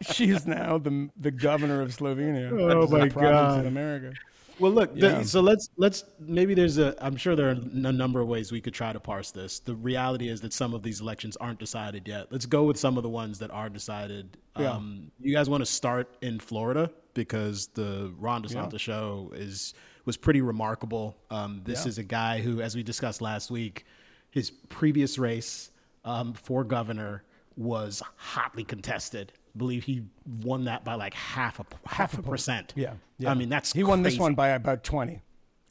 she 0.00 0.30
is 0.30 0.44
now 0.46 0.78
the 0.78 1.08
the 1.16 1.30
governor 1.30 1.80
of 1.80 1.96
Slovenia. 1.96 2.50
Oh, 2.52 2.86
my 2.88 3.08
God. 3.08 3.60
in 3.60 3.66
America. 3.66 4.12
Well, 4.58 4.72
look. 4.72 4.94
the- 4.94 5.22
so 5.24 5.40
let's 5.40 5.68
let's 5.76 6.04
maybe 6.20 6.54
there's 6.54 6.78
a. 6.78 6.94
I'm 7.04 7.16
sure 7.16 7.36
there 7.36 7.48
are 7.48 7.52
a 7.52 7.54
number 7.92 8.20
of 8.20 8.28
ways 8.28 8.50
we 8.52 8.60
could 8.60 8.74
try 8.74 8.92
to 8.92 9.00
parse 9.00 9.30
this. 9.30 9.60
The 9.60 9.74
reality 9.74 10.28
is 10.28 10.40
that 10.42 10.52
some 10.52 10.74
of 10.74 10.82
these 10.82 11.00
elections 11.00 11.36
aren't 11.36 11.58
decided 11.58 12.06
yet. 12.08 12.26
Let's 12.30 12.46
go 12.46 12.64
with 12.64 12.78
some 12.78 12.96
of 12.96 13.02
the 13.02 13.08
ones 13.08 13.38
that 13.38 13.50
are 13.50 13.68
decided. 13.68 14.36
Yeah. 14.58 14.72
Um, 14.72 15.10
you 15.20 15.34
guys 15.34 15.48
want 15.48 15.60
to 15.62 15.66
start 15.66 16.16
in 16.22 16.40
Florida 16.40 16.90
because 17.14 17.68
the 17.68 18.12
Ron 18.18 18.42
DeSantis 18.42 18.80
show 18.80 19.30
is 19.34 19.74
was 20.04 20.16
pretty 20.16 20.40
remarkable. 20.40 21.16
Um, 21.30 21.60
this 21.64 21.84
Yeah. 21.84 21.88
is 21.90 21.98
a 21.98 22.04
guy 22.04 22.40
who, 22.40 22.60
as 22.60 22.74
we 22.74 22.82
discussed 22.82 23.20
last 23.20 23.50
week, 23.50 23.84
his 24.30 24.50
previous 24.50 25.18
race 25.18 25.70
um, 26.04 26.32
for 26.32 26.64
governor 26.64 27.22
was 27.56 28.02
hotly 28.16 28.64
contested. 28.64 29.32
I 29.58 29.60
believe 29.60 29.82
he 29.82 30.04
won 30.44 30.66
that 30.66 30.84
by 30.84 30.94
like 30.94 31.14
half 31.14 31.58
a 31.58 31.64
half 31.84 32.16
a 32.16 32.22
percent. 32.22 32.72
Yeah, 32.76 32.92
yeah. 33.18 33.32
I 33.32 33.34
mean 33.34 33.48
that's 33.48 33.72
he 33.72 33.82
won 33.82 34.02
this 34.02 34.16
one 34.16 34.34
by 34.36 34.50
about 34.50 34.84
twenty. 34.84 35.22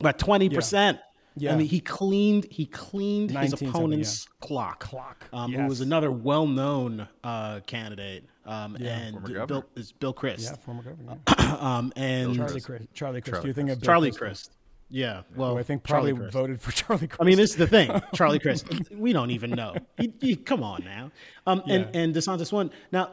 About 0.02 0.20
twenty 0.20 0.50
percent. 0.50 1.00
Yeah. 1.40 1.54
I 1.54 1.56
mean, 1.56 1.68
he 1.68 1.80
cleaned 1.80 2.48
he 2.52 2.66
cleaned 2.66 3.30
his 3.30 3.36
1970, 3.54 3.70
opponent's 3.70 4.28
clock. 4.42 4.80
Clock, 4.80 5.26
Um, 5.32 5.54
Who 5.54 5.68
was 5.68 5.82
another 5.82 6.12
well-known 6.12 7.08
uh, 7.24 7.60
candidate. 7.68 8.26
Um, 8.44 8.76
Yeah. 8.80 8.98
and 8.98 9.14
Former 9.14 9.28
Bill, 9.28 9.46
governor. 9.46 9.66
is 9.76 9.92
Bill 9.92 10.14
Chris. 10.14 10.44
Yeah, 10.44 10.56
former 10.56 10.82
governor. 10.84 11.18
um, 11.64 11.94
and 11.96 12.36
Charlie 12.36 12.60
Crist. 12.60 12.88
Charlie 12.96 13.22
Crist. 13.22 13.32
Charlie 13.34 13.42
Do 13.44 13.48
you 13.50 13.54
think 13.54 13.70
of 13.70 13.80
Bill 13.80 13.86
Charlie 13.86 14.10
Crist? 14.10 14.20
Christ. 14.48 14.52
Yeah. 14.90 15.22
Well, 15.36 15.52
Who 15.54 15.60
I 15.60 15.64
think 15.64 15.84
Charlie 15.86 16.12
probably 16.12 16.22
Crist. 16.24 16.34
voted 16.34 16.60
for 16.62 16.72
Charlie 16.84 17.08
Crist. 17.08 17.22
I 17.22 17.26
mean, 17.26 17.38
this 17.38 17.52
is 17.52 17.56
the 17.58 17.68
thing, 17.68 17.92
Charlie 18.16 18.40
Chris. 18.40 18.64
We 18.92 19.14
don't 19.14 19.30
even 19.32 19.52
know. 19.52 19.76
He, 20.00 20.12
he- 20.20 20.36
come 20.38 20.64
on 20.64 20.84
now. 20.86 21.12
Um, 21.46 21.62
and 21.68 21.88
Yeah. 21.94 22.02
and 22.02 22.16
Desantis 22.16 22.52
won. 22.52 22.72
Now, 22.92 23.12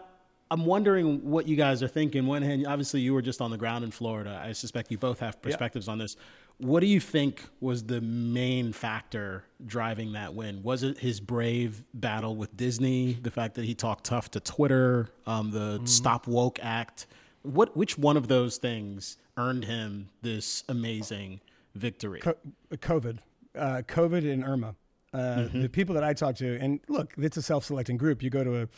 I'm 0.51 0.67
wondering 0.67 1.29
what 1.31 1.49
you 1.49 1.57
guys 1.57 1.83
are 1.83 1.89
thinking. 1.89 2.27
One 2.27 2.43
hand, 2.43 2.67
obviously, 2.67 3.01
you 3.01 3.15
were 3.15 3.23
just 3.23 3.41
on 3.41 3.51
the 3.51 3.57
ground 3.57 3.85
in 3.85 3.91
Florida. 3.91 4.41
I 4.45 4.53
suspect 4.53 4.91
you 4.91 4.99
both 4.99 5.21
have 5.21 5.41
perspectives 5.43 5.89
on 5.89 5.99
this. 5.99 6.17
What 6.59 6.81
do 6.81 6.87
you 6.87 7.01
think 7.01 7.43
was 7.61 7.83
the 7.85 8.01
main 8.01 8.73
factor 8.73 9.45
driving 9.67 10.13
that 10.13 10.35
win? 10.35 10.63
Was 10.63 10.83
it 10.85 10.99
his 10.99 11.19
brave 11.19 11.83
battle 11.95 12.37
with 12.37 12.57
Disney, 12.57 13.15
the 13.15 13.31
fact 13.31 13.55
that 13.57 13.65
he 13.65 13.75
talked 13.75 14.05
tough 14.05 14.31
to 14.33 14.41
Twitter, 14.41 15.09
um, 15.27 15.51
the 15.51 15.79
Mm-hmm. 15.79 15.87
Stop 15.87 16.27
Woke 16.29 16.59
Act? 16.63 17.07
What 17.43 17.77
which 17.77 17.99
one 17.99 18.17
of 18.17 18.29
those 18.29 18.57
things 18.59 19.17
earned 19.37 19.65
him 19.65 20.09
this 20.23 20.63
amazing 20.69 21.41
victory? 21.75 22.21
Co- 22.21 22.37
COVID, 22.71 23.19
uh, 23.59 23.83
COVID 23.89 24.31
and 24.33 24.45
Irma. 24.45 24.77
Uh, 25.13 25.49
The 25.53 25.69
people 25.69 25.95
that 25.95 26.05
I 26.05 26.13
talk 26.13 26.37
to, 26.37 26.59
and 26.61 26.81
look, 26.89 27.15
it's 27.19 27.37
a 27.37 27.43
self-selecting 27.43 27.97
group. 27.97 28.23
You 28.23 28.31
go 28.31 28.43
to 28.45 28.63
a, 28.63 28.69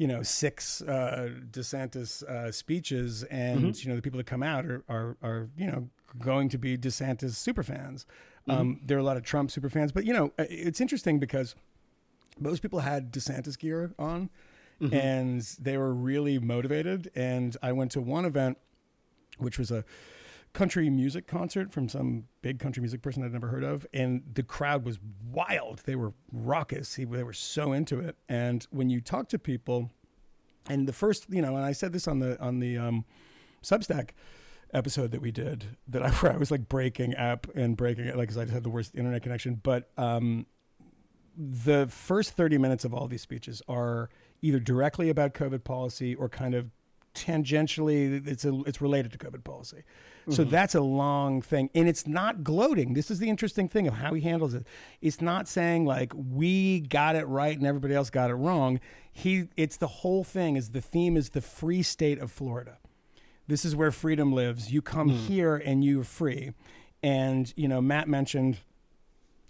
you 0.00 0.06
know, 0.06 0.22
six 0.22 0.80
uh, 0.80 1.28
DeSantis 1.50 2.22
uh, 2.22 2.50
speeches, 2.50 3.22
and 3.24 3.84
you 3.84 3.90
know 3.90 3.96
the 3.96 4.00
people 4.00 4.16
that 4.16 4.24
come 4.26 4.42
out 4.42 4.64
are, 4.64 4.82
are 4.88 5.16
are 5.22 5.50
you 5.58 5.66
know 5.66 5.90
going 6.18 6.48
to 6.48 6.56
be 6.56 6.78
DeSantis 6.78 7.32
super 7.32 7.62
fans. 7.62 8.06
Um, 8.48 8.80
there 8.82 8.96
are 8.96 9.00
a 9.00 9.04
lot 9.04 9.18
of 9.18 9.24
Trump 9.24 9.50
super 9.50 9.68
fans, 9.68 9.92
but 9.92 10.06
you 10.06 10.14
know 10.14 10.32
uh, 10.38 10.46
it's 10.48 10.80
interesting 10.80 11.18
because 11.18 11.54
most 12.38 12.62
people 12.62 12.80
had 12.80 13.12
DeSantis 13.12 13.58
gear 13.58 13.92
on, 13.98 14.30
and 14.94 15.42
they 15.60 15.76
were 15.76 15.92
really 15.92 16.38
motivated. 16.38 17.10
And 17.14 17.54
I 17.62 17.72
went 17.72 17.90
to 17.90 18.00
one 18.00 18.24
event, 18.24 18.56
which 19.36 19.58
was 19.58 19.70
a 19.70 19.84
country 20.52 20.90
music 20.90 21.26
concert 21.26 21.72
from 21.72 21.88
some 21.88 22.24
big 22.42 22.58
country 22.58 22.80
music 22.80 23.02
person 23.02 23.22
I'd 23.22 23.32
never 23.32 23.48
heard 23.48 23.64
of, 23.64 23.86
and 23.92 24.22
the 24.32 24.42
crowd 24.42 24.84
was 24.84 24.98
wild. 25.30 25.82
They 25.84 25.96
were 25.96 26.12
raucous. 26.32 26.96
They 26.96 27.04
were 27.04 27.32
so 27.32 27.72
into 27.72 28.00
it. 28.00 28.16
And 28.28 28.66
when 28.70 28.90
you 28.90 29.00
talk 29.00 29.28
to 29.30 29.38
people, 29.38 29.90
and 30.68 30.86
the 30.86 30.92
first, 30.92 31.26
you 31.30 31.42
know, 31.42 31.56
and 31.56 31.64
I 31.64 31.72
said 31.72 31.92
this 31.92 32.08
on 32.08 32.18
the 32.18 32.40
on 32.40 32.58
the 32.58 32.78
um, 32.78 33.04
Substack 33.62 34.10
episode 34.72 35.10
that 35.10 35.20
we 35.20 35.30
did, 35.30 35.76
that 35.88 36.02
I, 36.02 36.10
where 36.20 36.32
I 36.32 36.36
was 36.36 36.50
like 36.50 36.68
breaking 36.68 37.16
up 37.16 37.46
and 37.54 37.76
breaking 37.76 38.06
it, 38.06 38.16
like 38.16 38.28
because 38.28 38.38
I 38.38 38.52
had 38.52 38.64
the 38.64 38.70
worst 38.70 38.94
internet 38.94 39.22
connection. 39.22 39.60
But 39.62 39.90
um, 39.96 40.46
the 41.36 41.86
first 41.88 42.32
30 42.32 42.58
minutes 42.58 42.84
of 42.84 42.92
all 42.92 43.08
these 43.08 43.22
speeches 43.22 43.62
are 43.68 44.10
either 44.42 44.58
directly 44.58 45.10
about 45.10 45.34
COVID 45.34 45.64
policy 45.64 46.14
or 46.14 46.28
kind 46.28 46.54
of 46.54 46.70
tangentially 47.14 48.26
it's 48.26 48.44
a, 48.44 48.62
it's 48.66 48.80
related 48.80 49.12
to 49.12 49.18
COVID 49.18 49.44
policy. 49.44 49.82
So 50.28 50.44
that's 50.44 50.76
a 50.76 50.80
long 50.80 51.42
thing 51.42 51.70
and 51.74 51.88
it's 51.88 52.06
not 52.06 52.44
gloating. 52.44 52.92
This 52.94 53.10
is 53.10 53.18
the 53.18 53.28
interesting 53.28 53.68
thing 53.68 53.88
of 53.88 53.94
how 53.94 54.14
he 54.14 54.20
handles 54.20 54.54
it. 54.54 54.64
It's 55.00 55.20
not 55.20 55.48
saying 55.48 55.86
like 55.86 56.12
we 56.14 56.80
got 56.80 57.16
it 57.16 57.26
right 57.26 57.56
and 57.56 57.66
everybody 57.66 57.94
else 57.94 58.10
got 58.10 58.30
it 58.30 58.34
wrong. 58.34 58.78
He 59.12 59.48
it's 59.56 59.76
the 59.76 59.88
whole 59.88 60.22
thing 60.22 60.54
is 60.56 60.70
the 60.70 60.80
theme 60.80 61.16
is 61.16 61.30
the 61.30 61.40
free 61.40 61.82
state 61.82 62.20
of 62.20 62.30
Florida 62.30 62.78
this 63.50 63.64
is 63.64 63.74
where 63.74 63.90
freedom 63.90 64.32
lives. 64.32 64.72
You 64.72 64.80
come 64.80 65.08
here 65.08 65.56
and 65.56 65.84
you're 65.84 66.04
free. 66.04 66.52
And, 67.02 67.52
you 67.56 67.66
know, 67.66 67.80
Matt 67.80 68.08
mentioned 68.08 68.58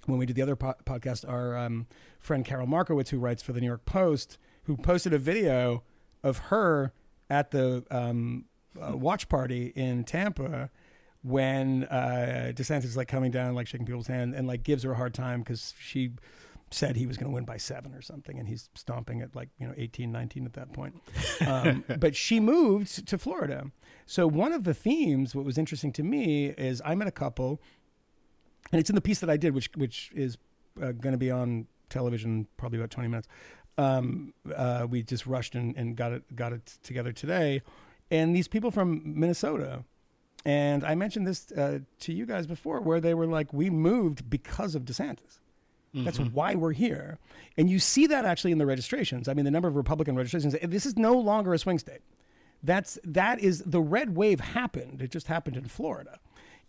when 0.07 0.19
we 0.19 0.25
did 0.25 0.37
the 0.37 0.43
other 0.43 0.57
po- 0.57 0.75
podcast, 0.85 1.29
our 1.29 1.57
um, 1.57 1.87
friend 2.19 2.45
Carol 2.45 2.67
Markowitz, 2.67 3.11
who 3.11 3.19
writes 3.19 3.43
for 3.43 3.53
the 3.53 3.61
New 3.61 3.67
York 3.67 3.85
Post, 3.85 4.39
who 4.65 4.77
posted 4.77 5.13
a 5.13 5.19
video 5.19 5.83
of 6.23 6.39
her 6.49 6.93
at 7.31 7.53
the 7.53 7.85
um, 7.91 8.45
uh, 8.81 8.97
watch 8.97 9.29
party 9.29 9.73
in 9.75 10.05
Tampa 10.05 10.71
when 11.23 11.85
uh, 11.85 12.53
DeSantis 12.55 12.85
is 12.85 12.97
like 12.97 13.09
coming 13.09 13.31
down, 13.31 13.55
like 13.55 13.67
shaking 13.67 13.87
people's 13.87 14.07
hand, 14.07 14.35
and 14.35 14.47
like 14.47 14.63
gives 14.63 14.83
her 14.83 14.93
a 14.93 14.97
hard 14.97 15.15
time 15.15 15.41
because 15.41 15.75
she 15.79 16.13
said 16.73 16.97
he 16.97 17.07
was 17.07 17.17
going 17.17 17.31
to 17.31 17.35
win 17.35 17.45
by 17.45 17.57
seven 17.57 17.95
or 17.95 18.01
something, 18.03 18.39
and 18.39 18.49
he's 18.49 18.69
stomping 18.75 19.21
at 19.21 19.35
like 19.35 19.49
you 19.59 19.67
know 19.67 19.75
18, 19.77 20.11
19 20.11 20.47
at 20.47 20.53
that 20.55 20.73
point. 20.73 20.95
Um, 21.47 21.85
but 21.99 22.17
she 22.17 22.41
moved 22.41 23.07
to 23.07 23.19
Florida. 23.19 23.71
So 24.07 24.27
one 24.27 24.53
of 24.53 24.65
the 24.65 24.75
themes, 24.75 25.35
what 25.35 25.45
was 25.45 25.59
interesting 25.59 25.93
to 25.93 26.03
me, 26.03 26.47
is 26.47 26.81
I 26.85 26.95
met 26.95 27.09
a 27.09 27.13
couple, 27.13 27.61
and 28.73 28.81
it's 28.81 28.91
in 28.91 28.95
the 28.95 29.03
piece 29.03 29.21
that 29.21 29.31
I 29.31 29.37
did, 29.37 29.55
which 29.55 29.71
which 29.77 30.11
is 30.15 30.39
uh, 30.81 30.93
going 30.93 31.13
to 31.13 31.19
be 31.19 31.31
on 31.31 31.67
television 31.91 32.47
probably 32.57 32.79
about 32.79 32.91
twenty 32.91 33.09
minutes. 33.09 33.29
Um, 33.79 34.35
uh, 34.55 34.87
we 34.89 35.03
just 35.03 35.27
rushed 35.27 35.55
and, 35.55 35.77
and 35.77 35.97
got 35.97 36.13
it 36.13 36.37
got 36.37 36.53
it 36.53 36.79
together 36.83 37.13
today, 37.13 37.63
and 38.11 38.35
these 38.35 38.49
people 38.49 38.71
from 38.71 39.03
Minnesota. 39.05 39.85
And 40.45 40.85
I 40.85 40.95
mentioned 40.95 41.27
this 41.27 41.53
uh, 41.53 41.81
to 42.01 42.13
you 42.15 42.25
guys 42.25 42.47
before, 42.47 42.81
where 42.81 43.01
they 43.01 43.15
were 43.15 43.27
like, 43.27 43.53
"We 43.53 43.71
moved 43.71 44.29
because 44.31 44.75
of 44.75 44.85
DeSantis." 44.85 45.39
That's 45.93 46.19
why 46.21 46.55
we're 46.55 46.73
here. 46.73 47.19
And 47.57 47.69
you 47.69 47.79
see 47.79 48.07
that 48.07 48.25
actually 48.25 48.53
in 48.53 48.59
the 48.59 48.67
registrations. 48.67 49.29
I 49.29 49.35
mean, 49.35 49.45
the 49.45 49.51
number 49.51 49.69
of 49.69 49.77
Republican 49.77 50.15
registrations. 50.15 50.55
This 50.63 50.87
is 50.87 50.97
no 50.97 51.19
longer 51.19 51.53
a 51.53 51.59
swing 51.59 51.79
state. 51.79 52.01
That's 52.63 52.99
that 53.05 53.41
is 53.41 53.63
the 53.67 53.81
red 53.81 54.17
wave 54.17 54.41
happened. 54.41 55.03
It 55.03 55.11
just 55.11 55.27
happened 55.27 55.57
in 55.57 55.67
Florida. 55.67 56.21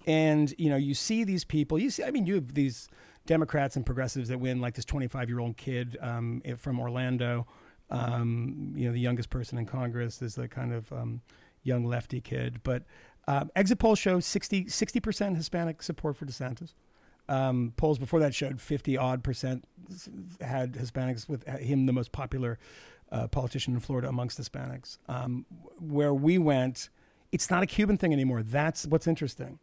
And 0.08 0.54
you 0.58 0.70
know, 0.70 0.78
you 0.78 0.94
see 0.96 1.24
these 1.24 1.44
people. 1.44 1.78
You 1.78 1.90
see, 1.90 2.04
I 2.04 2.12
mean, 2.12 2.26
you 2.26 2.36
have 2.36 2.54
these 2.56 2.90
Democrats 3.32 3.78
and 3.78 3.86
progressives 3.86 4.28
that 4.28 4.42
win, 4.42 4.60
like 4.60 4.74
this 4.74 4.84
25 4.84 5.30
year 5.30 5.40
old 5.40 5.56
kid 5.56 5.98
um, 6.02 6.42
from 6.58 6.82
Orlando. 6.82 7.48
Um, 7.90 8.74
you 8.76 8.88
know, 8.88 8.92
the 8.92 9.00
youngest 9.00 9.30
person 9.30 9.58
in 9.58 9.66
Congress 9.66 10.22
is 10.22 10.36
the 10.36 10.50
kind 10.50 10.74
of 10.74 10.92
um, 10.92 11.22
young 11.64 11.86
lefty 11.86 12.20
kid. 12.20 12.60
But 12.64 12.84
um, 13.30 13.50
exit 13.56 13.80
polls 13.80 14.00
show 14.00 14.20
60 14.20 14.66
percent 15.00 15.38
Hispanic 15.38 15.82
support 15.82 16.18
for 16.18 16.26
DeSantis. 16.26 16.74
Um, 17.30 17.72
polls 17.78 17.98
before 17.98 18.20
that 18.20 18.36
showed 18.36 18.60
50 18.60 18.98
odd 18.98 19.24
percent 19.24 19.64
had 20.42 20.74
Hispanics 20.74 21.30
with 21.30 21.48
him 21.48 21.86
the 21.86 21.94
most 21.94 22.12
popular 22.12 22.60
uh, 23.14 23.28
politician 23.28 23.74
in 23.74 23.80
Florida 23.80 24.10
amongst 24.10 24.42
Hispanics. 24.42 24.98
Um, 25.08 25.46
where 25.80 26.14
we 26.14 26.38
went, 26.38 26.90
it's 27.32 27.50
not 27.50 27.64
a 27.64 27.66
Cuban 27.66 27.98
thing 27.98 28.12
anymore. 28.12 28.44
That's 28.44 28.86
what's 28.88 29.08
interesting. 29.08 29.60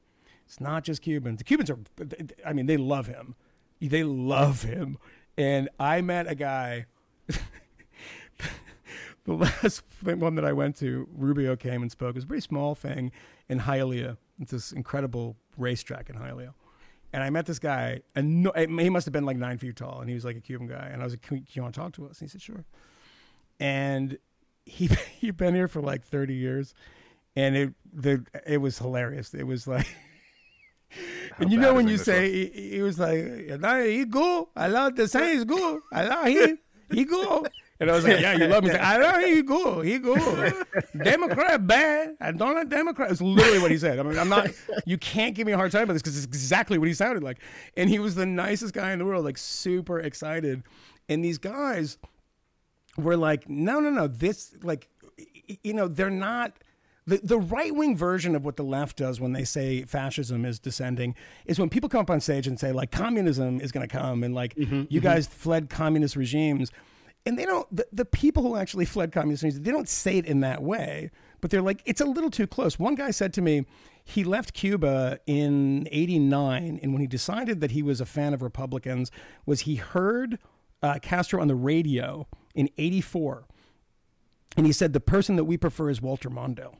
It's 0.47 0.59
not 0.59 0.85
just 0.85 1.03
Cubans. 1.03 1.37
The 1.37 1.45
Cubans 1.45 1.69
are, 1.69 1.79
I 2.47 2.55
mean, 2.55 2.65
they 2.65 2.79
love 2.79 3.09
him. 3.09 3.35
They 3.81 4.05
love 4.05 4.62
him. 4.62 4.99
And 5.37 5.69
I 5.79 6.01
met 6.01 6.29
a 6.29 6.35
guy, 6.35 6.87
the 7.29 7.38
last 9.33 9.83
one 10.03 10.35
that 10.35 10.45
I 10.45 10.53
went 10.53 10.77
to, 10.79 11.09
Rubio 11.12 11.55
came 11.55 11.83
and 11.83 11.91
spoke. 11.91 12.11
It 12.11 12.17
was 12.17 12.25
a 12.25 12.27
pretty 12.27 12.41
small 12.41 12.75
thing 12.75 13.12
in 13.49 13.61
Hialeah. 13.61 14.17
It's 14.41 14.51
this 14.51 14.73
incredible 14.73 15.37
racetrack 15.57 16.11
in 16.11 16.17
Hialeah. 16.17 16.55
And 17.12 17.23
I 17.23 17.31
met 17.31 17.47
this 17.47 17.59
guy, 17.59 18.01
and 18.14 18.43
no, 18.43 18.51
eh, 18.51 18.67
he 18.67 18.91
must 18.91 19.07
have 19.07 19.12
been 19.12 19.25
like 19.25 19.38
nine 19.38 19.59
feet 19.59 19.77
tall, 19.77 20.01
and 20.01 20.09
he 20.09 20.14
was 20.14 20.25
like 20.25 20.37
a 20.37 20.41
Cuban 20.41 20.67
guy. 20.67 20.91
And 20.93 21.01
I 21.01 21.05
was 21.05 21.14
like, 21.14 21.23
Can 21.23 21.47
you 21.51 21.62
want 21.62 21.75
to 21.75 21.81
talk 21.81 21.93
to 21.95 22.07
us? 22.07 22.21
And 22.21 22.29
he 22.29 22.31
said, 22.31 22.43
Sure. 22.43 22.64
And 23.59 24.19
he 24.67 24.87
he'd 25.21 25.37
been 25.37 25.55
here 25.55 25.69
for 25.69 25.81
like 25.81 26.05
30 26.05 26.35
years, 26.35 26.75
and 27.35 27.57
it 27.57 27.75
the 27.93 28.25
it 28.47 28.59
was 28.59 28.79
hilarious. 28.79 29.33
It 29.33 29.45
was 29.45 29.67
like, 29.67 29.87
and 31.38 31.51
you 31.53 31.59
know 31.59 31.74
when 31.74 31.88
you 31.88 31.98
say 31.98 32.31
he, 32.33 32.70
he 32.70 32.83
was 32.83 32.98
like, 32.98 33.18
he 33.85 34.05
go, 34.05 34.48
I 34.57 34.68
love 34.68 34.96
the 34.96 35.09
saying 35.09 35.35
he's 35.37 35.44
go, 35.44 35.81
I 35.92 36.05
love 36.05 36.27
him, 36.27 36.59
he 36.90 37.05
go. 37.05 37.46
And 37.81 37.90
I 37.90 37.94
was 37.94 38.05
like, 38.05 38.20
yeah, 38.20 38.33
you 38.33 38.46
love 38.48 38.64
me. 38.64 38.70
He's 38.70 38.79
like, 38.79 38.87
I 38.87 38.98
love 38.98 39.24
he 39.24 39.42
go, 39.42 39.81
he 39.83 39.98
go. 39.98 40.16
Democrat 41.01 41.64
bad. 41.64 42.16
I 42.20 42.33
don't 42.33 42.55
like 42.55 42.68
Democrat. 42.68 43.11
It's 43.12 43.20
literally 43.20 43.61
what 43.61 43.70
he 43.70 43.79
said. 43.79 44.01
I 44.01 44.03
mean, 44.03 44.18
I'm 44.18 44.29
not. 44.29 44.48
You 44.85 44.98
can't 44.98 45.35
give 45.35 45.46
me 45.46 45.53
a 45.53 45.57
hard 45.57 45.70
time 45.70 45.85
about 45.85 45.92
this 45.92 46.03
because 46.03 46.16
it's 46.16 46.27
exactly 46.27 46.77
what 46.77 46.88
he 46.88 46.94
sounded 46.94 47.22
like. 47.22 47.38
And 47.77 47.88
he 47.88 48.01
was 48.01 48.16
the 48.16 48.27
nicest 48.27 48.74
guy 48.74 48.90
in 48.90 48.98
the 48.98 49.05
world, 49.05 49.24
like 49.24 49.38
super 49.38 50.01
excited. 50.01 50.64
And 51.09 51.24
these 51.24 51.38
guys 51.38 51.98
were 52.96 53.16
like, 53.16 53.48
no, 53.48 53.79
no, 53.79 53.90
no. 53.90 54.09
This 54.09 54.57
like, 54.62 54.88
you 55.62 55.72
know, 55.72 55.87
they're 55.87 56.11
not. 56.11 56.55
The, 57.09 57.21
the 57.23 57.38
right 57.38 57.75
wing 57.75 57.97
version 57.97 58.37
of 58.37 58.44
what 58.44 58.57
the 58.57 58.62
left 58.62 58.99
does 58.99 59.18
when 59.21 59.33
they 59.33 59.44
say 59.44 59.83
fascism 59.83 60.44
is 60.44 60.59
descending 60.59 61.14
is 61.47 61.59
when 61.59 61.71
people 61.71 61.88
come 61.88 62.03
up 62.03 62.11
on 62.11 62.21
stage 62.21 62.47
and 62.47 62.61
say 62.61 62.71
like 62.73 62.90
communism 62.90 63.61
is 63.61 63.73
going 63.73 63.88
to 63.88 63.92
come 63.92 64.23
and 64.23 64.35
like 64.35 64.55
you 64.57 65.01
guys 65.01 65.27
fled 65.27 65.71
communist 65.71 66.16
regimes. 66.16 66.71
And 67.25 67.38
they 67.38 67.44
don't 67.47 67.66
the, 67.75 67.87
the 67.92 68.05
people 68.05 68.42
who 68.42 68.57
actually 68.57 68.85
fled 68.85 69.12
communist 69.12 69.42
regimes 69.42 69.62
they 69.62 69.71
don't 69.71 69.88
say 69.88 70.18
it 70.18 70.27
in 70.27 70.40
that 70.40 70.62
way 70.62 71.11
but 71.40 71.51
they're 71.51 71.62
like 71.62 71.83
it's 71.87 72.01
a 72.01 72.05
little 72.05 72.31
too 72.31 72.47
close. 72.47 72.79
One 72.79 72.94
guy 72.94 73.11
said 73.11 73.33
to 73.35 73.42
me 73.42 73.64
he 74.05 74.25
left 74.25 74.55
cuba 74.55 75.18
in 75.27 75.87
89 75.90 76.81
and 76.83 76.92
when 76.92 77.01
he 77.01 77.07
decided 77.07 77.61
that 77.61 77.71
he 77.73 77.83
was 77.83 78.01
a 78.01 78.07
fan 78.07 78.33
of 78.35 78.42
republicans 78.42 79.11
was 79.47 79.61
he 79.61 79.77
heard 79.77 80.38
uh, 80.83 80.99
castro 81.01 81.40
on 81.40 81.49
the 81.49 81.55
radio 81.55 82.27
in 82.55 82.71
84 82.79 83.44
and 84.57 84.64
he 84.66 84.73
said 84.73 84.92
the 84.94 85.01
person 85.01 85.37
that 85.37 85.44
we 85.44 85.57
prefer 85.59 85.90
is 85.90 86.01
walter 86.01 86.31
mondale 86.31 86.77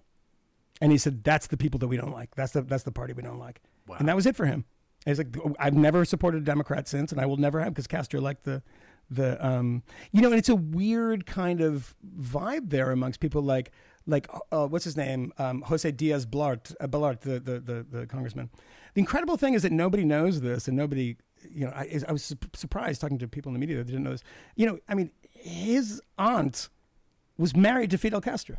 and 0.81 0.93
he 0.93 0.99
said 0.99 1.25
that's 1.25 1.47
the 1.49 1.57
people 1.57 1.79
that 1.79 1.89
we 1.89 1.97
don't 1.97 2.13
like 2.13 2.35
that's 2.35 2.53
the 2.53 2.63
that's 2.63 2.85
the 2.85 2.93
party 2.93 3.13
we 3.13 3.23
don't 3.23 3.39
like 3.39 3.61
and 3.99 4.09
that 4.09 4.17
was 4.17 4.27
it 4.27 4.37
for 4.37 4.47
him 4.47 4.65
And 5.07 5.19
it's 5.19 5.37
like 5.37 5.55
I've 5.59 5.75
never 5.75 6.05
supported 6.05 6.43
a 6.43 6.45
Democrat 6.45 6.89
since, 6.89 7.13
and 7.13 7.21
I 7.21 7.27
will 7.27 7.37
never 7.37 7.61
have 7.61 7.73
because 7.73 7.87
Castro 7.87 8.21
liked 8.21 8.45
the 8.45 8.63
the 9.11 9.45
um 9.45 9.83
you 10.13 10.21
know, 10.21 10.29
and 10.29 10.39
it's 10.39 10.49
a 10.51 10.57
weird 10.57 11.25
kind 11.25 11.61
of 11.61 11.95
vibe 12.21 12.71
there 12.71 12.91
amongst 12.91 13.21
people 13.21 13.41
like 13.43 13.71
like 14.07 14.27
uh, 14.53 14.67
what's 14.67 14.85
his 14.85 14.97
name 14.97 15.33
um, 15.39 15.63
Jose 15.63 15.91
Diaz 15.93 16.27
Blart 16.27 16.75
uh, 16.81 16.87
the, 16.87 17.41
the 17.41 17.61
the 17.61 17.87
the 17.91 18.07
congressman. 18.07 18.51
The 18.95 19.01
incredible 19.01 19.37
thing 19.37 19.55
is 19.55 19.63
that 19.63 19.73
nobody 19.73 20.05
knows 20.05 20.41
this, 20.41 20.67
and 20.69 20.77
nobody 20.77 21.17
you 21.49 21.65
know 21.65 21.73
I, 21.75 22.01
I 22.07 22.13
was 22.13 22.25
su- 22.25 22.37
surprised 22.55 23.01
talking 23.01 23.19
to 23.19 23.29
people 23.29 23.51
in 23.51 23.55
the 23.55 23.61
media 23.61 23.77
that 23.77 23.85
didn't 23.87 24.03
know 24.03 24.11
this. 24.11 24.25
You 24.57 24.67
know, 24.67 24.79
I 24.89 24.95
mean, 24.95 25.11
his 25.31 26.03
aunt 26.19 26.69
was 27.37 27.55
married 27.55 27.91
to 27.93 27.99
Fidel 27.99 28.21
Castro. 28.21 28.57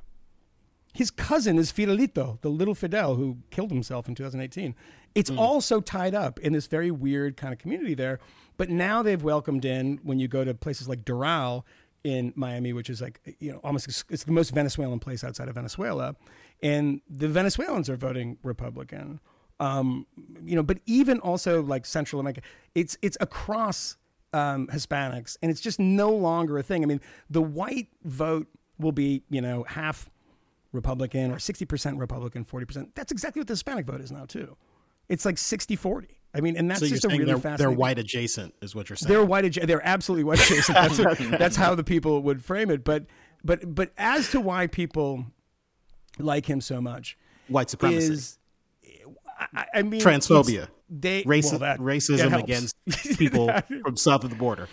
His 0.93 1.11
cousin 1.11 1.57
is 1.57 1.71
Fidelito, 1.71 2.41
the 2.41 2.49
little 2.49 2.75
Fidel 2.75 3.15
who 3.15 3.37
killed 3.51 3.71
himself 3.71 4.07
in 4.07 4.15
2018. 4.15 4.75
It's 5.15 5.29
all 5.29 5.61
so 5.61 5.81
tied 5.81 6.15
up 6.15 6.39
in 6.39 6.53
this 6.53 6.67
very 6.67 6.91
weird 6.91 7.37
kind 7.37 7.53
of 7.53 7.59
community 7.59 7.93
there. 7.93 8.19
But 8.57 8.69
now 8.69 9.01
they've 9.01 9.21
welcomed 9.21 9.65
in 9.65 9.99
when 10.03 10.19
you 10.19 10.27
go 10.27 10.43
to 10.43 10.53
places 10.53 10.89
like 10.89 11.05
Doral 11.05 11.63
in 12.03 12.33
Miami, 12.35 12.73
which 12.73 12.89
is 12.89 13.01
like 13.01 13.19
you 13.39 13.51
know 13.51 13.59
almost 13.63 14.05
it's 14.09 14.23
the 14.23 14.31
most 14.31 14.51
Venezuelan 14.51 14.99
place 14.99 15.23
outside 15.23 15.47
of 15.47 15.55
Venezuela, 15.55 16.15
and 16.61 17.01
the 17.09 17.27
Venezuelans 17.27 17.89
are 17.89 17.95
voting 17.95 18.37
Republican. 18.43 19.19
Um, 19.59 20.05
you 20.43 20.55
know, 20.55 20.63
but 20.63 20.79
even 20.85 21.19
also 21.19 21.61
like 21.61 21.85
Central 21.85 22.19
America, 22.19 22.41
it's 22.75 22.97
it's 23.01 23.17
across 23.19 23.97
um, 24.33 24.67
Hispanics, 24.67 25.37
and 25.41 25.51
it's 25.51 25.61
just 25.61 25.79
no 25.79 26.09
longer 26.11 26.57
a 26.57 26.63
thing. 26.63 26.83
I 26.83 26.85
mean, 26.85 27.01
the 27.29 27.41
white 27.41 27.89
vote 28.03 28.47
will 28.79 28.93
be 28.93 29.23
you 29.29 29.41
know 29.41 29.63
half 29.63 30.09
Republican 30.71 31.31
or 31.31 31.37
60% 31.37 31.99
Republican, 31.99 32.45
40%. 32.45 32.89
That's 32.95 33.11
exactly 33.11 33.39
what 33.39 33.47
the 33.47 33.53
Hispanic 33.53 33.85
vote 33.85 34.01
is 34.01 34.11
now, 34.11 34.25
too. 34.25 34.55
It's 35.07 35.25
like 35.25 35.37
60 35.37 35.75
40. 35.75 36.07
I 36.35 36.41
mean, 36.41 36.55
and 36.57 36.69
that's 36.69 36.81
so 36.81 36.87
just 36.87 37.05
a 37.05 37.07
really 37.07 37.25
they're, 37.25 37.37
fascinating. 37.37 37.57
they're 37.57 37.71
white 37.71 37.97
adjacent, 37.97 38.53
is 38.61 38.75
what 38.75 38.87
you're 38.89 38.95
saying. 38.97 39.11
They're 39.11 39.25
white. 39.25 39.45
adja- 39.45 39.65
They're 39.65 39.85
absolutely 39.85 40.25
white 40.25 40.39
adjacent. 40.45 40.75
That's, 40.77 41.29
that's 41.39 41.55
how 41.55 41.73
the 41.73 41.83
people 41.83 42.21
would 42.21 42.45
frame 42.45 42.69
it. 42.69 42.83
But, 42.83 43.05
but, 43.43 43.73
but 43.73 43.91
as 43.97 44.29
to 44.31 44.39
why 44.39 44.67
people 44.67 45.25
like 46.19 46.45
him 46.45 46.61
so 46.61 46.79
much 46.81 47.17
white 47.47 47.71
supremacy, 47.71 48.13
is, 48.13 48.37
I, 49.55 49.65
I 49.75 49.81
mean, 49.81 50.01
transphobia, 50.01 50.67
They 50.89 51.23
Raci- 51.23 51.49
well, 51.51 51.59
that- 51.59 51.77
that 51.77 51.79
racism 51.79 52.29
helps. 52.29 52.43
against 52.43 52.75
people 53.17 53.51
from 53.83 53.97
south 53.97 54.23
of 54.23 54.29
the 54.29 54.35
border. 54.35 54.67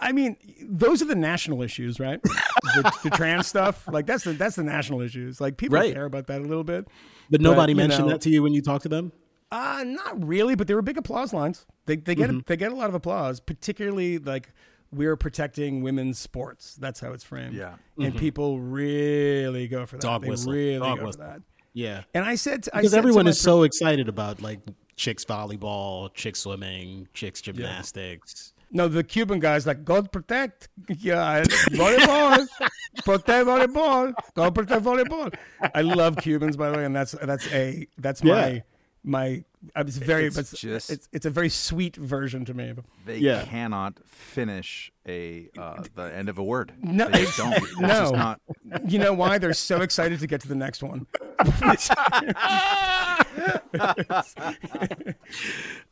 I 0.00 0.12
mean, 0.12 0.36
those 0.62 1.02
are 1.02 1.06
the 1.06 1.16
national 1.16 1.62
issues, 1.62 1.98
right? 1.98 2.22
the, 2.22 2.92
the 3.04 3.10
trans 3.10 3.46
stuff, 3.48 3.88
like 3.90 4.06
that's 4.06 4.24
the 4.24 4.32
that's 4.32 4.56
the 4.56 4.62
national 4.62 5.00
issues. 5.00 5.40
Like 5.40 5.56
people 5.56 5.76
Right. 5.78 5.92
care 5.92 6.04
about 6.04 6.26
that 6.28 6.40
a 6.40 6.44
little 6.44 6.64
bit. 6.64 6.86
But 7.30 7.40
nobody 7.40 7.72
you 7.72 7.76
mentioned 7.76 8.06
know- 8.06 8.12
that 8.12 8.20
to 8.22 8.30
you 8.30 8.42
when 8.42 8.52
you 8.54 8.62
talked 8.62 8.84
to 8.84 8.88
them. 8.88 9.12
Uh, 9.50 9.82
not 9.86 10.22
really, 10.26 10.54
but 10.54 10.66
there 10.66 10.76
were 10.76 10.82
big 10.82 10.98
applause 10.98 11.32
lines. 11.32 11.64
They 11.86 11.96
they 11.96 12.14
get 12.14 12.30
Mm-hmm. 12.30 12.40
they 12.46 12.56
get 12.56 12.70
a 12.70 12.74
lot 12.74 12.88
of 12.90 12.94
applause, 12.94 13.40
particularly 13.40 14.18
like 14.18 14.52
we're 14.92 15.16
protecting 15.16 15.82
women's 15.82 16.18
sports. 16.18 16.76
That's 16.76 17.00
how 17.00 17.12
it's 17.12 17.24
framed. 17.24 17.54
Yeah. 17.54 17.74
and 17.98 18.16
people 18.16 18.60
really 18.60 19.66
go 19.68 19.84
for 19.86 19.96
that. 19.96 20.02
Mm-hmm. 20.02 20.12
Dog 20.12 20.22
they 20.22 20.28
whistle. 20.30 20.52
really 20.52 20.78
Dog 20.78 20.98
go 20.98 21.06
whistle. 21.06 21.22
for 21.22 21.28
that. 21.28 21.42
Yeah, 21.74 22.02
And 22.14 22.24
I 22.24 22.34
said, 22.34 22.64
to, 22.64 22.74
I 22.74 22.78
because 22.78 22.90
said 22.92 22.98
everyone 22.98 23.26
is 23.28 23.40
pro- 23.42 23.52
so 23.58 23.62
excited 23.64 24.08
about 24.08 24.40
like 24.42 24.60
chicks 24.96 25.24
volleyball, 25.24 26.12
chicks 26.14 26.40
swimming, 26.40 27.06
chicks 27.14 27.40
gymnastics. 27.40 28.52
No, 28.70 28.86
the 28.88 29.02
Cuban 29.02 29.40
guys 29.40 29.66
like 29.66 29.84
God 29.84 30.12
protect, 30.12 30.68
yeah, 30.88 31.42
volleyball, 31.70 32.46
protect 33.04 33.46
volleyball, 33.46 34.12
God 34.34 34.54
protect 34.54 34.82
volleyball. 34.84 35.34
I 35.74 35.80
love 35.82 36.16
Cubans, 36.16 36.56
by 36.56 36.70
the 36.70 36.76
way, 36.78 36.84
and 36.84 36.94
that's 36.94 37.12
that's 37.12 37.46
a 37.52 37.86
that's 37.98 38.22
my 38.22 38.48
Yeah. 38.48 38.60
my. 39.04 39.44
It's 39.74 39.96
very, 39.96 40.26
It's 40.26 40.36
it's, 40.38 40.52
just- 40.60 40.90
it's 40.90 41.08
it's 41.12 41.26
a 41.26 41.30
very 41.30 41.48
sweet 41.48 41.96
version 41.96 42.44
to 42.44 42.54
me. 42.54 42.74
They 43.06 43.18
Yeah. 43.18 43.44
cannot 43.44 43.98
finish 44.06 44.92
a 45.08 45.48
uh, 45.58 45.82
the 45.96 46.14
end 46.14 46.28
of 46.28 46.38
a 46.38 46.44
word. 46.44 46.72
No, 46.80 47.08
they 47.08 47.26
don't. 47.36 47.80
no. 47.80 48.10
Not... 48.10 48.40
You 48.86 48.98
know 49.00 49.14
why? 49.14 49.38
They're 49.38 49.54
so 49.54 49.80
excited 49.80 50.20
to 50.20 50.26
get 50.28 50.42
to 50.42 50.48
the 50.48 50.54
next 50.54 50.82
one. 50.82 51.06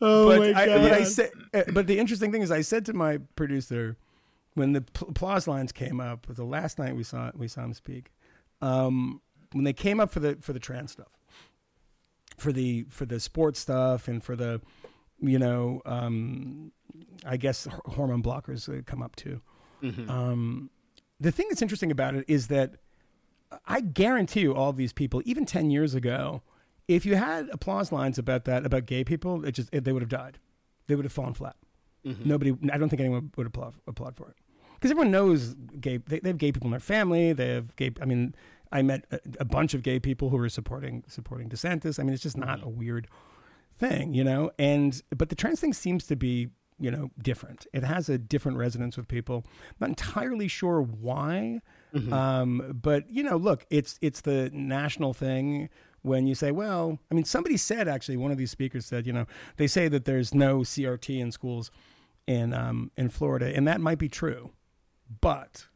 Oh 0.01 0.29
but 0.29 0.38
my 0.38 0.61
I, 0.62 0.66
god! 0.66 0.83
but 0.83 0.92
I 0.92 1.05
said, 1.05 1.31
uh, 1.55 1.62
but 1.73 1.87
the 1.87 1.99
interesting 1.99 2.31
thing 2.33 2.42
is, 2.42 2.51
I 2.51 2.61
said 2.61 2.85
to 2.87 2.92
my 2.92 3.19
producer 3.35 3.97
when 4.55 4.73
the 4.73 4.83
pl- 4.83 5.09
applause 5.09 5.47
lines 5.49 5.73
came 5.73 6.01
up, 6.01 6.27
the 6.29 6.45
last 6.45 6.79
night 6.79 6.95
we 6.97 7.03
saw 7.03 7.31
we 7.35 7.49
saw 7.49 7.62
him 7.64 7.73
speak, 7.75 8.12
um, 8.61 9.21
when 9.53 9.64
they 9.64 9.73
came 9.73 10.01
up 10.01 10.11
for 10.11 10.21
the 10.21 10.37
for 10.40 10.53
the 10.53 10.59
trans 10.59 10.92
stuff, 10.92 11.09
for 12.37 12.53
the 12.53 12.87
for 12.90 13.07
the 13.07 13.21
sports 13.21 13.61
stuff, 13.61 14.09
and 14.09 14.23
for 14.23 14.37
the, 14.37 14.61
you 15.21 15.38
know, 15.38 15.81
um, 15.87 16.73
I 17.25 17.37
guess 17.37 17.66
hormone 17.87 18.23
blockers 18.23 18.69
come 18.87 19.03
up 19.03 19.16
too. 19.16 19.40
Um, 20.09 20.71
the 21.21 21.31
thing 21.31 21.47
that's 21.49 21.62
interesting 21.62 21.90
about 21.90 22.14
it 22.14 22.25
is 22.29 22.49
that 22.49 22.75
I 23.66 23.81
guarantee 23.81 24.40
you, 24.40 24.55
all 24.55 24.73
these 24.73 24.92
people, 24.92 25.23
even 25.25 25.47
ten 25.47 25.71
years 25.71 25.95
ago, 25.95 26.42
if 26.88 27.05
you 27.05 27.16
had 27.16 27.49
applause 27.53 27.92
lines 27.92 28.18
about 28.18 28.44
that 28.44 28.64
about 28.64 28.87
gay 28.87 29.05
people, 29.05 29.44
it 29.44 29.53
just 29.53 29.68
it, 29.72 29.85
they 29.85 29.92
would 29.92 30.03
have 30.03 30.09
died. 30.09 30.38
They 30.87 30.94
would 30.94 31.05
have 31.05 31.12
fallen 31.12 31.35
flat. 31.35 31.57
Mm-hmm. 32.05 32.29
Nobody, 32.29 32.57
I 32.72 32.79
don't 32.79 32.88
think 32.88 33.01
anyone 33.01 33.33
would 33.37 33.49
applaud 33.49 33.75
applaud 33.87 34.16
for 34.16 34.29
it 34.29 34.37
because 34.75 34.90
everyone 34.90 35.11
knows 35.11 35.55
gay. 35.81 35.96
They, 35.96 36.20
they 36.20 36.29
have 36.29 36.38
gay 36.38 36.53
people 36.53 36.66
in 36.66 36.70
their 36.70 36.81
family. 36.81 37.33
They 37.33 37.49
have 37.49 37.75
gay. 37.77 37.90
I 38.01 38.05
mean, 38.05 38.35
I 38.70 38.83
met 38.83 39.05
a, 39.11 39.18
a 39.40 39.44
bunch 39.44 39.75
of 39.75 39.83
gay 39.83 39.99
people 39.99 40.31
who 40.31 40.37
were 40.37 40.49
supporting 40.49 41.03
supporting 41.09 41.49
DeSantis. 41.49 41.99
I 41.99 42.05
mean, 42.05 42.14
it's 42.14 42.22
just 42.22 42.37
not 42.37 42.59
mm-hmm. 42.59 42.68
a 42.68 42.70
weird 42.70 43.09
thing, 43.77 44.14
you 44.14 44.22
know. 44.22 44.51
And 44.59 45.03
but 45.16 45.29
the 45.29 45.35
trans 45.35 45.61
thing 45.61 45.72
seems 45.72 46.07
to 46.07 46.16
be, 46.16 46.49
you 46.79 46.90
know, 46.90 47.11
different. 47.20 47.66
It 47.72 47.85
has 47.85 48.09
a 48.09 48.18
different 48.18 48.59
resonance 48.59 48.96
with 48.96 49.09
people. 49.09 49.44
I'm 49.46 49.75
not 49.81 49.88
entirely 49.90 50.49
sure 50.49 50.83
why, 50.83 51.61
mm-hmm. 51.94 52.12
um, 52.12 52.79
but 52.81 53.11
you 53.11 53.22
know, 53.22 53.37
look, 53.37 53.66
it's 53.70 53.99
it's 54.01 54.20
the 54.20 54.51
national 54.53 55.14
thing. 55.14 55.68
When 56.07 56.27
you 56.27 56.37
say, 56.37 56.53
well, 56.53 57.01
I 57.11 57.14
mean, 57.14 57.25
somebody 57.25 57.57
said 57.57 57.88
actually, 57.88 58.16
one 58.16 58.31
of 58.31 58.38
these 58.38 58.53
speakers 58.53 58.87
said, 58.87 59.07
you 59.07 59.12
know, 59.12 59.27
they 59.57 59.66
say 59.66 59.88
that 59.88 60.05
there's 60.05 60.33
no 60.33 60.61
CRT 60.61 61.19
in 61.19 61.33
schools 61.33 61.71
in 62.27 62.55
um, 62.55 62.90
in 62.97 63.09
Florida, 63.09 63.53
and 63.55 63.66
that 63.66 63.81
might 63.81 63.99
be 63.99 64.09
true, 64.09 64.51
but 65.21 65.66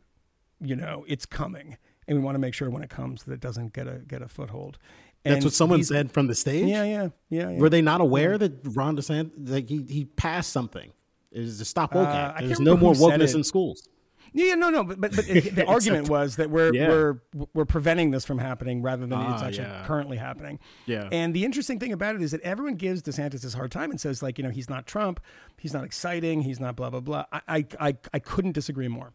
you 0.61 0.77
know, 0.77 1.05
it's 1.09 1.27
coming, 1.27 1.77
and 2.07 2.17
we 2.17 2.23
want 2.25 2.37
to 2.37 2.39
make 2.39 2.55
sure 2.55 2.71
when 2.71 2.83
it 2.83 2.91
comes 2.91 3.25
that 3.25 3.33
it 3.33 3.41
doesn't 3.41 3.73
get 3.73 3.89
a 3.89 3.99
get 4.07 4.23
a 4.23 4.29
foothold. 4.29 4.79
That's 5.25 5.45
what 5.45 5.55
someone 5.55 5.85
said 5.85 6.11
from 6.13 6.29
the 6.29 6.35
stage. 6.35 6.67
Yeah, 6.67 6.85
yeah, 6.85 7.09
yeah. 7.29 7.51
yeah. 7.51 7.59
Were 7.59 7.69
they 7.69 7.83
not 7.83 8.01
aware 8.01 8.39
that 8.39 8.53
Ron 8.65 8.97
DeSantis 8.97 9.51
like 9.51 9.69
he, 9.69 9.83
he 9.83 10.05
passed 10.05 10.51
something? 10.51 10.93
Is 11.31 11.59
to 11.59 11.65
stop 11.65 11.95
woke 11.95 12.09
Uh, 12.09 12.35
There's 12.41 12.59
no 12.59 12.77
more 12.77 12.95
wokeness 12.95 13.35
in 13.35 13.45
schools. 13.45 13.89
Yeah, 14.33 14.55
no, 14.55 14.71
no, 14.71 14.85
but 14.85 15.01
but, 15.01 15.17
but 15.17 15.29
it, 15.29 15.55
the 15.55 15.67
argument 15.67 16.09
was 16.09 16.37
that 16.37 16.51
we're 16.51 16.73
Yeah. 16.75 16.89
we're 16.89 17.17
we're 17.55 17.65
preventing 17.65 18.11
this 18.11 18.25
from 18.25 18.39
happening 18.39 18.83
rather 18.83 19.07
than 19.07 19.21
it's 19.21 19.43
Ah, 19.43 19.47
actually 19.47 19.65
yeah. 19.65 19.85
currently 19.87 20.17
happening. 20.17 20.59
Yeah. 20.87 21.09
And 21.11 21.35
the 21.35 21.45
interesting 21.45 21.79
thing 21.81 21.93
about 21.93 22.15
it 22.15 22.23
is 22.23 22.31
that 22.31 22.41
everyone 22.43 22.75
gives 22.77 23.03
DeSantis 23.03 23.43
this 23.43 23.55
hard 23.55 23.71
time 23.73 23.91
and 23.91 24.01
says 24.01 24.23
like, 24.23 24.39
you 24.39 24.45
know, 24.45 24.51
he's 24.51 24.71
not 24.71 24.87
Trump, 24.87 25.21
he's 25.59 25.73
not 25.75 25.85
exciting, 25.85 26.43
he's 26.43 26.61
not 26.61 26.77
blah 26.77 26.91
blah 26.91 27.01
blah. 27.01 27.25
I 27.33 27.41
I 27.49 27.67
I, 27.81 27.97
I 28.15 28.19
couldn't 28.19 28.53
disagree 28.53 28.89
more. 28.89 29.13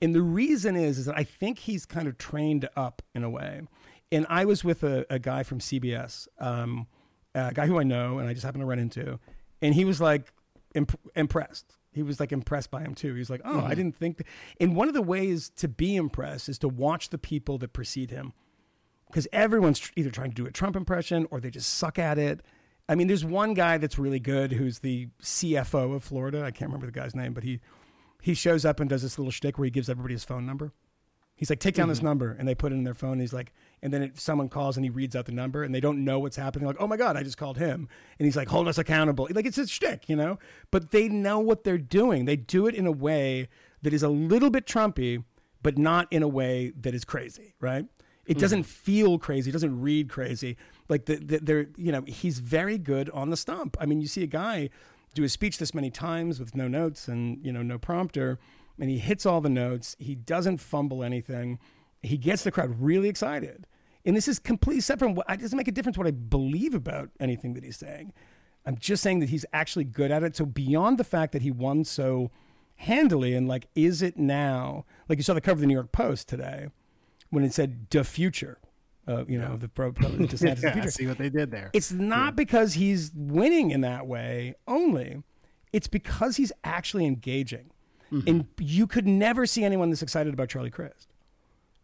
And 0.00 0.14
the 0.14 0.22
reason 0.22 0.76
is 0.76 0.98
is 0.98 1.06
that 1.06 1.16
I 1.18 1.24
think 1.24 1.60
he's 1.60 1.86
kind 1.86 2.06
of 2.06 2.18
trained 2.18 2.68
up 2.76 3.02
in 3.14 3.24
a 3.24 3.30
way. 3.30 3.62
And 4.12 4.24
I 4.30 4.44
was 4.44 4.64
with 4.64 4.82
a, 4.84 5.04
a 5.10 5.18
guy 5.18 5.42
from 5.42 5.58
CBS, 5.58 6.28
um, 6.38 6.86
a 7.34 7.52
guy 7.52 7.66
who 7.66 7.78
I 7.78 7.82
know 7.82 8.18
and 8.18 8.28
I 8.28 8.32
just 8.32 8.44
happened 8.44 8.62
to 8.62 8.66
run 8.66 8.78
into, 8.78 9.18
and 9.60 9.74
he 9.74 9.84
was 9.84 10.00
like 10.00 10.32
imp- 10.74 10.98
impressed. 11.14 11.74
He 11.98 12.04
was 12.04 12.20
like 12.20 12.30
impressed 12.30 12.70
by 12.70 12.80
him 12.80 12.94
too. 12.94 13.12
He 13.12 13.18
was 13.18 13.28
like, 13.28 13.40
"Oh, 13.44 13.58
I 13.58 13.60
mm-hmm. 13.60 13.68
didn't 13.70 13.96
think." 13.96 14.18
That. 14.18 14.26
And 14.60 14.76
one 14.76 14.86
of 14.86 14.94
the 14.94 15.02
ways 15.02 15.50
to 15.56 15.66
be 15.66 15.96
impressed 15.96 16.48
is 16.48 16.58
to 16.60 16.68
watch 16.68 17.10
the 17.10 17.18
people 17.18 17.58
that 17.58 17.72
precede 17.72 18.10
him, 18.10 18.32
because 19.08 19.26
everyone's 19.32 19.80
tr- 19.80 19.92
either 19.96 20.10
trying 20.10 20.30
to 20.30 20.36
do 20.36 20.46
a 20.46 20.52
Trump 20.52 20.76
impression 20.76 21.26
or 21.32 21.40
they 21.40 21.50
just 21.50 21.74
suck 21.74 21.98
at 21.98 22.18
it. 22.18 22.40
I 22.88 22.94
mean, 22.94 23.08
there's 23.08 23.24
one 23.24 23.52
guy 23.52 23.78
that's 23.78 23.98
really 23.98 24.20
good 24.20 24.52
who's 24.52 24.78
the 24.78 25.08
CFO 25.20 25.96
of 25.96 26.04
Florida. 26.04 26.44
I 26.44 26.52
can't 26.52 26.70
remember 26.70 26.86
the 26.86 26.92
guy's 26.92 27.16
name, 27.16 27.34
but 27.34 27.42
he 27.42 27.60
he 28.22 28.34
shows 28.34 28.64
up 28.64 28.78
and 28.78 28.88
does 28.88 29.02
this 29.02 29.18
little 29.18 29.32
shtick 29.32 29.58
where 29.58 29.64
he 29.64 29.70
gives 29.72 29.88
everybody 29.88 30.14
his 30.14 30.24
phone 30.24 30.46
number. 30.46 30.72
He's 31.34 31.50
like, 31.50 31.60
take 31.60 31.74
down 31.74 31.88
this 31.88 31.98
mm-hmm. 31.98 32.06
number, 32.06 32.36
and 32.38 32.48
they 32.48 32.54
put 32.54 32.72
it 32.72 32.76
in 32.76 32.84
their 32.84 32.94
phone. 32.94 33.12
And 33.12 33.20
he's 33.20 33.32
like, 33.32 33.52
and 33.82 33.92
then 33.92 34.02
it, 34.02 34.18
someone 34.18 34.48
calls 34.48 34.76
and 34.76 34.84
he 34.84 34.90
reads 34.90 35.14
out 35.14 35.26
the 35.26 35.32
number, 35.32 35.62
and 35.62 35.74
they 35.74 35.80
don't 35.80 36.04
know 36.04 36.18
what's 36.18 36.36
happening. 36.36 36.66
Like, 36.66 36.76
oh 36.78 36.86
my 36.86 36.96
god, 36.96 37.16
I 37.16 37.22
just 37.22 37.38
called 37.38 37.58
him, 37.58 37.88
and 38.18 38.26
he's 38.26 38.36
like, 38.36 38.48
hold 38.48 38.68
us 38.68 38.78
accountable. 38.78 39.28
Like 39.30 39.46
it's 39.46 39.58
a 39.58 39.66
shtick, 39.66 40.08
you 40.08 40.16
know. 40.16 40.38
But 40.70 40.90
they 40.90 41.08
know 41.08 41.38
what 41.38 41.64
they're 41.64 41.78
doing. 41.78 42.24
They 42.24 42.36
do 42.36 42.66
it 42.66 42.74
in 42.74 42.86
a 42.86 42.92
way 42.92 43.48
that 43.82 43.92
is 43.92 44.02
a 44.02 44.08
little 44.08 44.50
bit 44.50 44.66
Trumpy, 44.66 45.24
but 45.62 45.78
not 45.78 46.08
in 46.12 46.22
a 46.22 46.28
way 46.28 46.72
that 46.80 46.94
is 46.94 47.04
crazy, 47.04 47.54
right? 47.60 47.84
It 48.26 48.32
mm-hmm. 48.32 48.40
doesn't 48.40 48.62
feel 48.64 49.18
crazy. 49.18 49.50
It 49.50 49.52
doesn't 49.52 49.80
read 49.80 50.08
crazy. 50.08 50.56
Like 50.88 51.06
the, 51.06 51.16
the, 51.16 51.38
they're, 51.38 51.68
you 51.76 51.92
know, 51.92 52.02
he's 52.06 52.40
very 52.40 52.78
good 52.78 53.08
on 53.10 53.30
the 53.30 53.36
stump. 53.36 53.76
I 53.80 53.86
mean, 53.86 54.00
you 54.00 54.06
see 54.06 54.22
a 54.22 54.28
guy 54.28 54.70
do 55.14 55.24
a 55.24 55.28
speech 55.28 55.58
this 55.58 55.74
many 55.74 55.90
times 55.90 56.38
with 56.38 56.54
no 56.54 56.68
notes 56.68 57.08
and 57.08 57.44
you 57.44 57.52
know 57.52 57.62
no 57.62 57.78
prompter, 57.78 58.38
and 58.78 58.90
he 58.90 58.98
hits 58.98 59.26
all 59.26 59.40
the 59.40 59.48
notes. 59.48 59.96
He 59.98 60.14
doesn't 60.14 60.58
fumble 60.58 61.02
anything. 61.02 61.58
He 62.02 62.16
gets 62.16 62.44
the 62.44 62.50
crowd 62.50 62.74
really 62.80 63.08
excited. 63.08 63.66
And 64.04 64.16
this 64.16 64.28
is 64.28 64.38
completely 64.38 64.80
separate 64.80 65.08
from 65.08 65.14
what 65.16 65.26
it 65.28 65.40
doesn't 65.40 65.56
make 65.56 65.68
a 65.68 65.72
difference 65.72 65.98
what 65.98 66.06
I 66.06 66.12
believe 66.12 66.74
about 66.74 67.10
anything 67.20 67.54
that 67.54 67.64
he's 67.64 67.76
saying. 67.76 68.12
I'm 68.64 68.76
just 68.76 69.02
saying 69.02 69.20
that 69.20 69.28
he's 69.30 69.44
actually 69.52 69.84
good 69.84 70.10
at 70.10 70.22
it. 70.22 70.36
So 70.36 70.46
beyond 70.46 70.98
the 70.98 71.04
fact 71.04 71.32
that 71.32 71.42
he 71.42 71.50
won 71.50 71.84
so 71.84 72.30
handily, 72.76 73.34
and 73.34 73.48
like, 73.48 73.68
is 73.74 74.02
it 74.02 74.16
now? 74.16 74.84
Like 75.08 75.18
you 75.18 75.24
saw 75.24 75.34
the 75.34 75.40
cover 75.40 75.54
of 75.56 75.60
the 75.60 75.66
New 75.66 75.74
York 75.74 75.92
Post 75.92 76.28
today 76.28 76.68
when 77.30 77.44
it 77.44 77.52
said 77.52 77.88
"the 77.90 78.04
future," 78.04 78.58
uh, 79.06 79.24
you 79.26 79.38
know, 79.38 79.56
the 79.56 79.68
pro, 79.68 79.92
pro 79.92 80.08
DeSantis 80.10 80.62
Yeah, 80.62 80.72
future. 80.72 80.90
see 80.90 81.06
what 81.06 81.18
they 81.18 81.28
did 81.28 81.50
there. 81.50 81.70
It's 81.72 81.92
not 81.92 82.36
because 82.36 82.74
he's 82.74 83.10
winning 83.14 83.70
in 83.70 83.80
that 83.82 84.06
way 84.06 84.54
only. 84.66 85.22
It's 85.72 85.88
because 85.88 86.36
he's 86.36 86.52
actually 86.64 87.04
engaging. 87.06 87.70
And 88.10 88.46
you 88.58 88.86
could 88.86 89.06
never 89.06 89.44
see 89.44 89.64
anyone 89.64 89.90
this 89.90 90.00
excited 90.00 90.32
about 90.32 90.48
Charlie 90.48 90.70
Crist. 90.70 91.08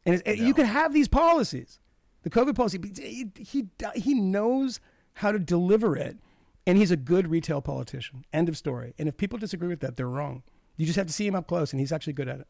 And 0.06 0.22
it's, 0.24 0.40
you 0.40 0.52
could 0.54 0.66
have 0.66 0.92
these 0.92 1.08
policies, 1.08 1.78
the 2.22 2.30
COVID 2.30 2.54
policy. 2.54 2.78
He, 2.96 3.30
he 3.38 3.66
he 3.94 4.14
knows 4.14 4.80
how 5.14 5.32
to 5.32 5.38
deliver 5.38 5.96
it, 5.96 6.18
and 6.66 6.76
he's 6.76 6.90
a 6.90 6.96
good 6.96 7.28
retail 7.28 7.60
politician. 7.62 8.24
End 8.32 8.48
of 8.48 8.56
story. 8.56 8.94
And 8.98 9.08
if 9.08 9.16
people 9.16 9.38
disagree 9.38 9.68
with 9.68 9.80
that, 9.80 9.96
they're 9.96 10.08
wrong. 10.08 10.42
You 10.76 10.84
just 10.86 10.96
have 10.96 11.06
to 11.06 11.12
see 11.12 11.26
him 11.26 11.34
up 11.34 11.46
close, 11.46 11.72
and 11.72 11.80
he's 11.80 11.92
actually 11.92 12.12
good 12.14 12.28
at 12.28 12.40
it. 12.40 12.46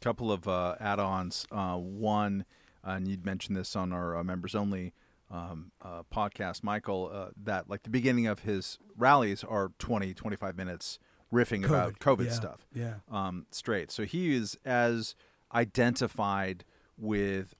couple 0.00 0.32
of 0.32 0.48
uh, 0.48 0.74
add-ons. 0.80 1.46
Uh, 1.52 1.76
one, 1.76 2.44
and 2.82 3.06
you'd 3.06 3.24
mentioned 3.24 3.56
this 3.56 3.76
on 3.76 3.92
our 3.92 4.16
uh, 4.16 4.24
members 4.24 4.54
only 4.54 4.92
um, 5.30 5.70
uh, 5.82 6.02
podcast, 6.12 6.62
Michael, 6.64 7.10
uh, 7.12 7.28
that 7.44 7.68
like 7.70 7.82
the 7.84 7.90
beginning 7.90 8.26
of 8.26 8.40
his 8.40 8.78
rallies 8.96 9.44
are 9.44 9.70
20, 9.78 10.14
25 10.14 10.56
minutes 10.56 10.98
riffing 11.32 11.64
about 11.64 11.98
COVID 12.00 12.26
Yeah, 12.26 12.32
stuff. 12.32 12.66
yeah. 12.74 12.94
Um, 13.10 13.46
straight. 13.52 13.90
So 13.90 14.04
he 14.04 14.34
is 14.34 14.58
as 14.64 15.14
identified 15.54 16.64
with 16.98 17.54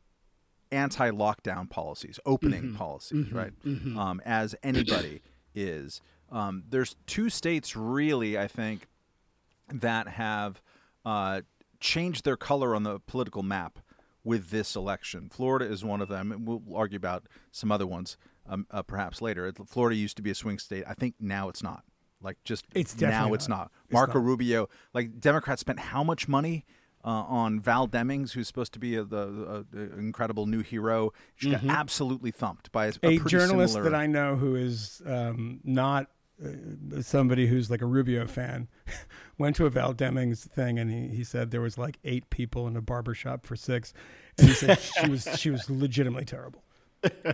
anti-lockdown 0.71 1.69
policies, 1.69 2.19
opening 2.25 2.75
policies, 2.75 3.31
right? 3.33 3.53
Um, 3.65 4.21
as 4.25 4.55
anybody 4.63 5.21
is. 5.55 6.01
Um, 6.31 6.65
there's 6.69 6.97
two 7.07 7.29
states 7.29 7.77
really, 7.77 8.39
I 8.39 8.49
think, 8.49 8.87
that 9.69 10.09
have 10.09 10.63
uh, 11.05 11.43
changed 11.79 12.25
their 12.25 12.37
color 12.37 12.75
on 12.75 12.85
the 12.85 13.01
political 13.01 13.43
map 13.43 13.79
with 14.25 14.51
this 14.51 14.75
election. 14.77 15.29
Florida 15.31 15.67
is 15.67 15.85
one 15.85 16.01
of 16.01 16.09
them. 16.09 16.33
and 16.33 16.47
We'll 16.47 16.63
argue 16.75 16.97
about 16.97 17.25
some 17.51 17.71
other 17.71 17.87
ones 17.87 18.17
um, 18.49 18.67
uh, 18.71 18.83
perhaps 18.83 19.21
later. 19.21 19.53
Florida 19.67 19.97
used 19.97 20.17
to 20.17 20.23
be 20.23 20.31
a 20.31 20.35
swing 20.35 20.59
state. 20.59 20.85
I 20.87 20.95
think 20.95 21.17
now 21.21 21.49
it's 21.49 21.63
not. 21.63 21.85
Like 22.23 22.39
just 22.45 22.65
It's 22.75 22.95
now 23.01 23.11
definitely 23.11 23.35
it's 23.35 23.49
not. 23.49 23.57
not. 23.59 23.73
It's 23.85 23.93
Marco 23.93 24.15
not. 24.21 24.25
Rubio, 24.25 24.69
like 24.95 25.21
Democrats 25.21 25.61
spent 25.61 25.81
how 25.81 26.05
much 26.05 26.29
money 26.29 26.65
uh, 27.05 27.09
on 27.09 27.61
Val 27.61 27.89
Demings, 27.89 28.33
who's 28.33 28.47
supposed 28.47 28.73
to 28.75 28.79
be 28.79 28.97
a, 28.97 29.05
the, 29.05 29.65
a, 29.75 29.77
a 29.79 29.99
incredible 29.99 30.47
new 30.47 30.61
hero. 30.61 31.13
She 31.37 31.51
got 31.51 31.65
absolutely 31.65 32.31
thumped 32.31 32.71
by 32.73 32.87
a, 32.87 32.89
a, 32.89 32.93
Mm-hmm. 32.93 33.27
journalist 33.29 33.75
similar- 33.75 33.91
that 33.91 33.97
I 33.97 34.07
know 34.07 34.37
who 34.37 34.55
is 34.57 35.03
um, 35.07 35.61
not 35.65 36.07
uh, 36.45 37.03
somebody 37.03 37.47
who's 37.47 37.71
like 37.71 37.83
a 37.83 37.87
Rubio 37.87 38.27
fan 38.27 38.69
went 39.39 39.55
to 39.57 39.67
a 39.67 39.71
Val 39.71 39.95
Demings 39.95 40.41
thing 40.41 40.79
and 40.79 40.91
he, 40.91 41.17
he 41.17 41.25
said 41.25 41.51
there 41.51 41.61
was 41.61 41.79
like 41.79 41.99
eight 42.05 42.31
people 42.31 42.67
in 42.67 42.77
a 42.77 42.81
barber 42.81 43.15
shop 43.15 43.47
for 43.47 43.57
six, 43.57 43.93
and 44.39 44.49
he 44.49 44.55
said 44.55 44.79
she 44.81 45.09
was 45.09 45.29
she 45.39 45.51
was 45.51 45.69
legitimately 45.71 46.25
terrible. 46.25 46.65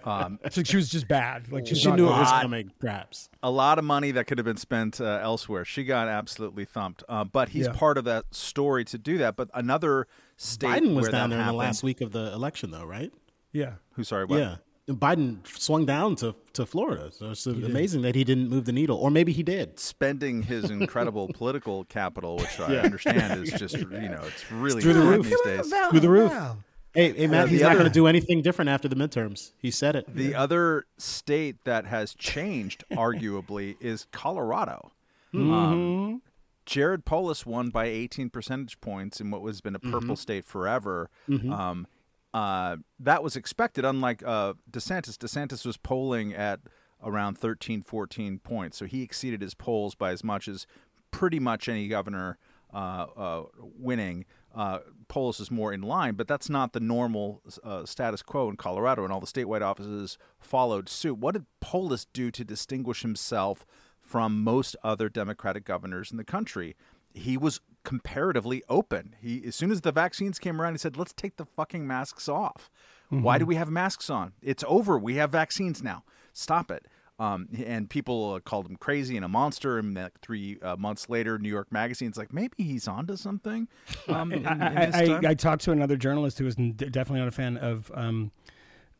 Um, 0.04 0.38
So 0.50 0.62
she 0.62 0.76
was 0.76 0.88
just 0.88 1.08
bad. 1.08 1.50
Like 1.52 1.66
she's 1.66 1.80
she 1.80 1.90
knew 1.90 2.06
it 2.06 2.10
was 2.10 2.30
coming, 2.30 2.70
perhaps. 2.78 3.28
a 3.42 3.50
lot 3.50 3.78
of 3.78 3.84
money 3.84 4.10
that 4.12 4.26
could 4.26 4.38
have 4.38 4.44
been 4.44 4.56
spent 4.56 5.00
uh, 5.00 5.20
elsewhere. 5.22 5.64
She 5.64 5.84
got 5.84 6.08
absolutely 6.08 6.64
thumped. 6.64 7.02
Uh, 7.08 7.24
but 7.24 7.50
he's 7.50 7.66
Yeah. 7.66 7.72
part 7.72 7.98
of 7.98 8.04
that 8.04 8.34
story 8.34 8.84
to 8.86 8.98
do 8.98 9.18
that. 9.18 9.36
But 9.36 9.50
another 9.54 10.06
state 10.36 10.82
Biden 10.82 10.94
was 10.94 11.02
where 11.04 11.12
down 11.12 11.30
that 11.30 11.36
there 11.36 11.42
in 11.42 11.46
the 11.48 11.52
last 11.54 11.82
week 11.82 12.00
of 12.00 12.12
the 12.12 12.32
election, 12.32 12.70
though, 12.70 12.84
right? 12.84 13.12
Yeah. 13.52 13.72
Who 13.92 14.04
sorry? 14.04 14.24
What? 14.24 14.38
Yeah. 14.38 14.56
Biden 14.88 15.46
swung 15.46 15.84
down 15.84 16.16
to, 16.16 16.34
to 16.54 16.64
Florida. 16.64 17.10
So 17.12 17.32
it's 17.32 17.44
amazing 17.44 18.00
that 18.02 18.14
he 18.14 18.24
didn't 18.24 18.48
move 18.48 18.64
the 18.64 18.72
needle. 18.72 18.96
Or 18.96 19.10
maybe 19.10 19.32
he 19.32 19.42
did. 19.42 19.78
Spending 19.78 20.42
his 20.44 20.70
incredible 20.70 21.28
political 21.34 21.84
capital, 21.84 22.38
which 22.38 22.58
I 22.58 22.76
understand 22.78 23.42
is 23.46 23.52
just 23.60 23.76
you 23.76 23.84
know 23.86 24.22
it's 24.26 24.50
really 24.50 24.80
through 24.80 24.94
the 24.94 25.00
important 25.02 25.26
roof. 25.26 25.40
these 25.44 25.56
days. 25.58 25.68
Val, 25.70 25.90
Through 25.90 26.00
the 26.00 26.08
roof. 26.08 26.32
Val. 26.32 26.64
Hey, 26.98 27.12
hey 27.12 27.26
Matt, 27.28 27.46
the 27.46 27.52
he's 27.52 27.62
not 27.62 27.74
going 27.74 27.84
to 27.86 27.92
do 27.92 28.08
anything 28.08 28.42
different 28.42 28.68
after 28.68 28.88
the 28.88 28.96
midterms. 28.96 29.52
He 29.56 29.70
said 29.70 29.94
it. 29.94 30.12
The 30.12 30.34
other 30.34 30.84
state 30.96 31.62
that 31.62 31.86
has 31.86 32.12
changed, 32.12 32.82
arguably, 32.90 33.76
is 33.80 34.08
Colorado. 34.10 34.90
Um, 35.32 36.22
Jared 36.66 37.04
Polis 37.04 37.46
won 37.46 37.68
by 37.68 37.84
18 37.84 38.30
percentage 38.30 38.80
points 38.80 39.20
in 39.20 39.30
what 39.30 39.46
has 39.46 39.60
been 39.60 39.76
a 39.76 39.78
purple 39.78 40.16
state 40.16 40.44
forever. 40.44 41.08
Um, 41.30 41.86
uh, 42.34 42.78
that 42.98 43.22
was 43.22 43.36
expected, 43.36 43.84
unlike 43.84 44.24
uh, 44.26 44.54
DeSantis. 44.68 45.16
DeSantis 45.16 45.64
was 45.64 45.76
polling 45.76 46.34
at 46.34 46.58
around 47.04 47.38
13, 47.38 47.82
14 47.82 48.40
points. 48.40 48.76
So 48.76 48.86
he 48.86 49.02
exceeded 49.02 49.40
his 49.40 49.54
polls 49.54 49.94
by 49.94 50.10
as 50.10 50.24
much 50.24 50.48
as 50.48 50.66
pretty 51.12 51.38
much 51.38 51.68
any 51.68 51.86
governor 51.86 52.38
uh, 52.74 53.06
uh, 53.16 53.42
winning. 53.54 54.24
Uh, 54.54 54.80
Polis 55.08 55.40
is 55.40 55.50
more 55.50 55.72
in 55.72 55.82
line, 55.82 56.14
but 56.14 56.26
that's 56.26 56.48
not 56.48 56.72
the 56.72 56.80
normal 56.80 57.42
uh, 57.62 57.84
status 57.84 58.22
quo 58.22 58.48
in 58.48 58.56
Colorado, 58.56 59.04
and 59.04 59.12
all 59.12 59.20
the 59.20 59.26
statewide 59.26 59.62
offices 59.62 60.18
followed 60.38 60.88
suit. 60.88 61.18
What 61.18 61.32
did 61.32 61.46
Polis 61.60 62.06
do 62.12 62.30
to 62.30 62.44
distinguish 62.44 63.02
himself 63.02 63.66
from 64.00 64.42
most 64.42 64.74
other 64.82 65.08
Democratic 65.08 65.64
governors 65.64 66.10
in 66.10 66.16
the 66.16 66.24
country? 66.24 66.76
He 67.14 67.36
was 67.36 67.60
comparatively 67.84 68.62
open. 68.68 69.16
He, 69.20 69.44
as 69.46 69.56
soon 69.56 69.70
as 69.70 69.80
the 69.80 69.92
vaccines 69.92 70.38
came 70.38 70.60
around, 70.60 70.74
he 70.74 70.78
said, 70.78 70.96
"Let's 70.96 71.12
take 71.12 71.36
the 71.36 71.46
fucking 71.46 71.86
masks 71.86 72.28
off. 72.28 72.70
Why 73.10 73.38
do 73.38 73.46
we 73.46 73.54
have 73.54 73.70
masks 73.70 74.10
on? 74.10 74.34
It's 74.42 74.64
over. 74.66 74.98
We 74.98 75.14
have 75.14 75.30
vaccines 75.30 75.82
now. 75.82 76.04
Stop 76.32 76.70
it." 76.70 76.86
Um, 77.18 77.48
and 77.64 77.90
people 77.90 78.34
uh, 78.34 78.40
called 78.40 78.68
him 78.68 78.76
crazy 78.76 79.16
and 79.16 79.24
a 79.24 79.28
monster. 79.28 79.78
And 79.78 79.94
like 79.94 80.20
three 80.20 80.58
uh, 80.62 80.76
months 80.76 81.08
later, 81.08 81.38
New 81.38 81.48
York 81.48 81.72
Magazine's 81.72 82.16
like, 82.16 82.32
maybe 82.32 82.62
he's 82.62 82.86
onto 82.86 83.16
something. 83.16 83.68
Um, 84.08 84.32
in, 84.32 84.46
in 84.46 84.62
I, 84.62 84.86
his 84.86 85.10
I. 85.10 85.20
I 85.30 85.34
talked 85.34 85.62
to 85.64 85.72
another 85.72 85.96
journalist 85.96 86.38
who 86.38 86.46
was 86.46 86.54
definitely 86.54 87.18
not 87.18 87.28
a 87.28 87.32
fan 87.32 87.58
of 87.58 87.90
um, 87.94 88.30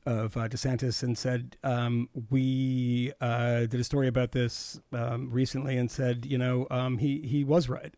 of 0.05 0.37
uh, 0.37 0.49
DeSantis 0.49 1.03
and 1.03 1.17
said 1.17 1.57
um, 1.63 2.09
we 2.31 3.13
uh, 3.21 3.61
did 3.61 3.75
a 3.75 3.85
story 3.85 4.07
about 4.07 4.33
this 4.33 4.81
um, 4.93 5.31
recently 5.31 5.77
and 5.77 5.91
said 5.91 6.27
you 6.27 6.39
know 6.39 6.67
um, 6.71 6.99
he 6.99 7.21
he 7.21 7.45
was 7.45 7.69
right. 7.69 7.95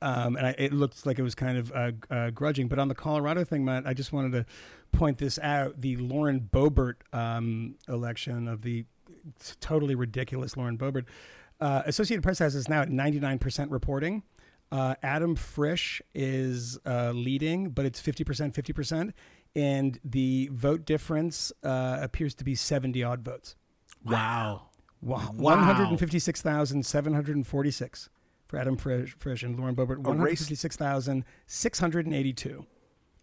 Um, 0.00 0.34
and 0.36 0.48
I, 0.48 0.54
it 0.58 0.72
looked 0.72 1.06
like 1.06 1.20
it 1.20 1.22
was 1.22 1.36
kind 1.36 1.56
of 1.56 1.72
uh, 1.72 1.92
uh, 2.10 2.30
grudging. 2.30 2.66
But 2.66 2.80
on 2.80 2.88
the 2.88 2.94
Colorado 2.94 3.44
thing, 3.44 3.64
Matt, 3.64 3.86
I 3.86 3.94
just 3.94 4.12
wanted 4.12 4.32
to 4.32 4.46
point 4.90 5.18
this 5.18 5.38
out: 5.38 5.80
the 5.80 5.96
Lauren 5.96 6.48
Boebert 6.52 6.96
um, 7.12 7.76
election 7.88 8.48
of 8.48 8.62
the 8.62 8.84
totally 9.60 9.94
ridiculous 9.94 10.56
Lauren 10.56 10.76
Boebert. 10.78 11.04
Uh, 11.60 11.82
Associated 11.86 12.22
Press 12.22 12.38
has 12.40 12.54
this 12.54 12.68
now 12.68 12.82
at 12.82 12.88
99% 12.88 13.70
reporting. 13.70 14.22
Uh, 14.70 14.94
Adam 15.02 15.34
Frisch 15.36 16.00
is 16.14 16.78
uh, 16.86 17.10
leading, 17.12 17.70
but 17.70 17.84
it's 17.84 18.00
50%, 18.00 18.52
50%. 18.54 19.12
And 19.54 19.98
the 20.04 20.48
vote 20.52 20.86
difference 20.86 21.52
uh, 21.62 21.98
appears 22.00 22.34
to 22.36 22.44
be 22.44 22.54
70 22.54 23.02
odd 23.04 23.22
votes. 23.22 23.54
Wow. 24.04 24.68
Wow. 25.02 25.30
Wow. 25.34 25.56
156,746 25.56 28.08
for 28.48 28.56
Adam 28.58 28.76
Frisch, 28.76 29.14
Frisch 29.18 29.42
and 29.42 29.58
Lauren 29.58 29.74
Boebert. 29.76 29.98
A 29.98 30.12
race- 30.12 30.40
156,682. 30.40 32.64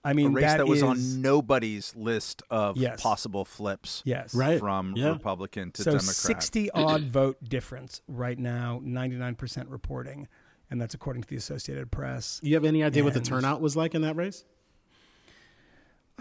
I 0.03 0.11
a 0.11 0.13
mean, 0.13 0.27
a 0.27 0.29
race 0.31 0.45
that, 0.45 0.67
was 0.67 0.77
is- 0.77 0.83
on 0.83 1.21
nobody's 1.21 1.95
list 1.95 2.41
of 2.49 2.77
Yes. 2.77 3.01
possible 3.01 3.43
flips 3.45 4.01
Yes. 4.05 4.33
Right. 4.33 4.59
from 4.59 4.93
Yeah. 4.95 5.09
Republican 5.09 5.71
to 5.73 5.83
so 5.83 5.91
Democrat. 5.91 6.15
60 6.15 6.71
odd 6.71 7.03
vote 7.11 7.37
difference 7.43 8.01
right 8.07 8.39
now, 8.39 8.79
99% 8.83 9.69
reporting. 9.69 10.27
And 10.71 10.79
that's 10.79 10.93
according 10.93 11.23
to 11.23 11.27
the 11.27 11.35
Associated 11.35 11.91
Press. 11.91 12.39
You 12.43 12.53
have 12.53 12.63
any 12.63 12.83
idea 12.83 13.03
what 13.03 13.13
the 13.15 13.19
turnout 13.21 13.59
was 13.59 13.75
like 13.75 13.95
in 13.95 14.03
that 14.03 14.15
race? 14.15 14.45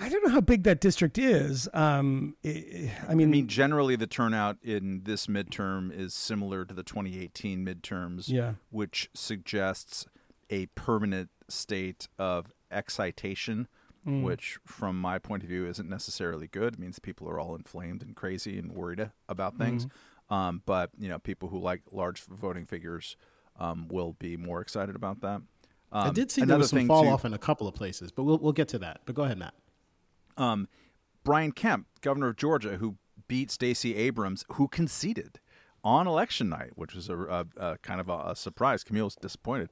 I 0.01 0.09
don't 0.09 0.25
know 0.25 0.31
how 0.33 0.41
big 0.41 0.63
that 0.63 0.81
district 0.81 1.19
is. 1.19 1.69
Um, 1.75 2.37
I, 2.45 2.93
I 3.09 3.15
mean, 3.15 3.29
I 3.29 3.31
mean, 3.33 3.49
generally, 3.49 3.97
the 3.97 4.07
turnout 4.07 4.57
in 4.63 5.03
this 5.05 5.27
midterm 5.27 5.93
is 5.93 6.15
similar 6.15 6.65
to 6.65 6.73
the 6.73 6.85
2018 6.85 7.65
midterms, 7.67 8.29
Yeah. 8.29 8.55
which 8.71 9.11
suggests 9.13 10.07
a 10.51 10.67
permanent 10.67 11.31
state 11.49 12.07
of 12.19 12.47
excitation, 12.71 13.69
Mm. 14.07 14.23
which, 14.23 14.59
from 14.65 14.99
my 14.99 15.19
point 15.19 15.43
of 15.43 15.49
view, 15.49 15.67
isn't 15.67 15.89
necessarily 15.89 16.47
good. 16.47 16.75
It 16.75 16.79
means 16.79 16.99
people 17.01 17.29
are 17.29 17.41
all 17.41 17.57
inflamed 17.57 18.01
and 18.03 18.15
crazy 18.15 18.57
and 18.59 18.73
worried 18.73 19.11
about 19.29 19.59
things. 19.59 19.87
Mm-hmm. 19.87 20.35
Um, 20.35 20.63
but 20.65 20.91
you 20.97 21.09
know, 21.09 21.19
people 21.19 21.49
who 21.49 21.59
like 21.59 21.83
large 21.91 22.23
voting 22.25 22.65
figures 22.65 23.17
um, 23.59 23.89
will 23.89 24.13
be 24.19 24.37
more 24.37 24.61
excited 24.61 24.95
about 24.95 25.21
that. 25.23 25.43
Um, 25.91 26.09
I 26.09 26.11
did 26.11 26.31
see 26.31 26.45
there 26.45 26.57
was 26.59 26.71
some 26.71 26.87
fall 26.87 27.03
too- 27.03 27.09
off 27.09 27.25
in 27.25 27.35
a 27.35 27.39
couple 27.39 27.67
of 27.67 27.75
places, 27.75 28.13
but 28.13 28.23
we'll 28.23 28.39
we'll 28.39 28.53
get 28.53 28.69
to 28.69 28.79
that. 28.79 29.01
But 29.05 29.15
go 29.17 29.25
ahead, 29.25 29.39
Matt. 29.39 29.55
um, 30.37 30.69
Brian 31.25 31.53
Kemp, 31.53 31.87
governor 32.01 32.29
of 32.29 32.37
Georgia, 32.37 32.77
who 32.77 32.97
beat 33.27 33.51
Stacey 33.51 33.97
Abrams, 33.97 34.45
who 34.53 34.69
conceded 34.69 35.41
on 35.85 36.07
election 36.07 36.49
night, 36.49 36.71
which 36.77 36.95
was 36.95 37.09
a, 37.09 37.19
a, 37.19 37.47
a 37.57 37.79
kind 37.79 38.01
of 38.01 38.09
a, 38.09 38.19
a 38.29 38.37
surprise. 38.37 38.85
Camille 38.85 39.05
was 39.07 39.17
disappointed. 39.17 39.71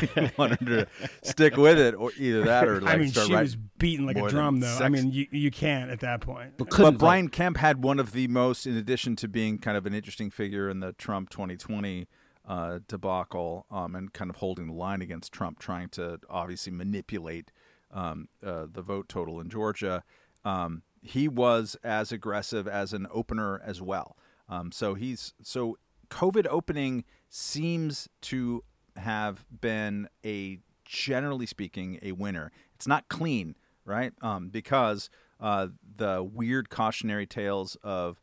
He 0.00 0.30
wanted 0.36 0.66
to 0.66 0.86
stick 1.22 1.56
with 1.56 1.78
it, 1.78 1.94
or 1.94 2.10
either 2.18 2.42
that, 2.42 2.66
or 2.66 2.80
like 2.82 2.94
I 2.94 2.98
mean, 2.98 3.08
start 3.08 3.26
she 3.28 3.32
writing 3.32 3.44
was 3.44 3.56
beating 3.78 4.06
like 4.06 4.16
a 4.16 4.28
drum, 4.28 4.60
though. 4.60 4.78
I 4.78 4.88
mean, 4.88 5.12
you 5.12 5.26
you 5.30 5.50
can't 5.50 5.90
at 5.90 6.00
that 6.00 6.20
point. 6.20 6.54
But 6.56 6.68
But 6.68 6.76
couldn't 6.76 6.98
Brian 6.98 7.28
Kemp 7.28 7.58
had 7.58 7.82
one 7.82 8.00
of 8.00 8.12
the 8.12 8.26
most, 8.28 8.66
in 8.66 8.76
addition 8.76 9.16
to 9.16 9.28
being 9.28 9.58
kind 9.58 9.76
of 9.76 9.86
an 9.86 9.94
interesting 9.94 10.30
figure 10.30 10.68
in 10.68 10.80
the 10.80 10.92
Trump 10.94 11.30
2020 11.30 12.08
uh, 12.46 12.80
debacle 12.88 13.66
um, 13.70 13.94
and 13.94 14.12
kind 14.12 14.30
of 14.30 14.36
holding 14.36 14.66
the 14.66 14.72
line 14.72 15.02
against 15.02 15.32
Trump, 15.32 15.58
trying 15.58 15.88
to 15.90 16.18
obviously 16.28 16.72
manipulate 16.72 17.52
um, 17.92 18.28
uh, 18.44 18.66
the 18.70 18.82
vote 18.82 19.08
total 19.08 19.40
in 19.40 19.48
Georgia. 19.48 20.02
Um, 20.44 20.82
he 21.02 21.28
was 21.28 21.76
as 21.84 22.10
aggressive 22.10 22.66
as 22.66 22.92
an 22.92 23.06
opener 23.12 23.60
as 23.64 23.80
well. 23.80 24.16
Um, 24.48 24.72
so 24.72 24.94
he's 24.94 25.34
so 25.42 25.78
COVID 26.10 26.46
opening 26.50 27.04
seems 27.28 28.08
to 28.22 28.62
have 28.98 29.44
been 29.60 30.08
a 30.24 30.58
generally 30.84 31.46
speaking 31.46 31.98
a 32.02 32.12
winner. 32.12 32.52
It's 32.74 32.86
not 32.86 33.08
clean, 33.08 33.56
right? 33.84 34.12
Um, 34.22 34.48
because 34.48 35.10
uh, 35.40 35.68
the 35.96 36.22
weird 36.22 36.70
cautionary 36.70 37.26
tales 37.26 37.76
of 37.82 38.20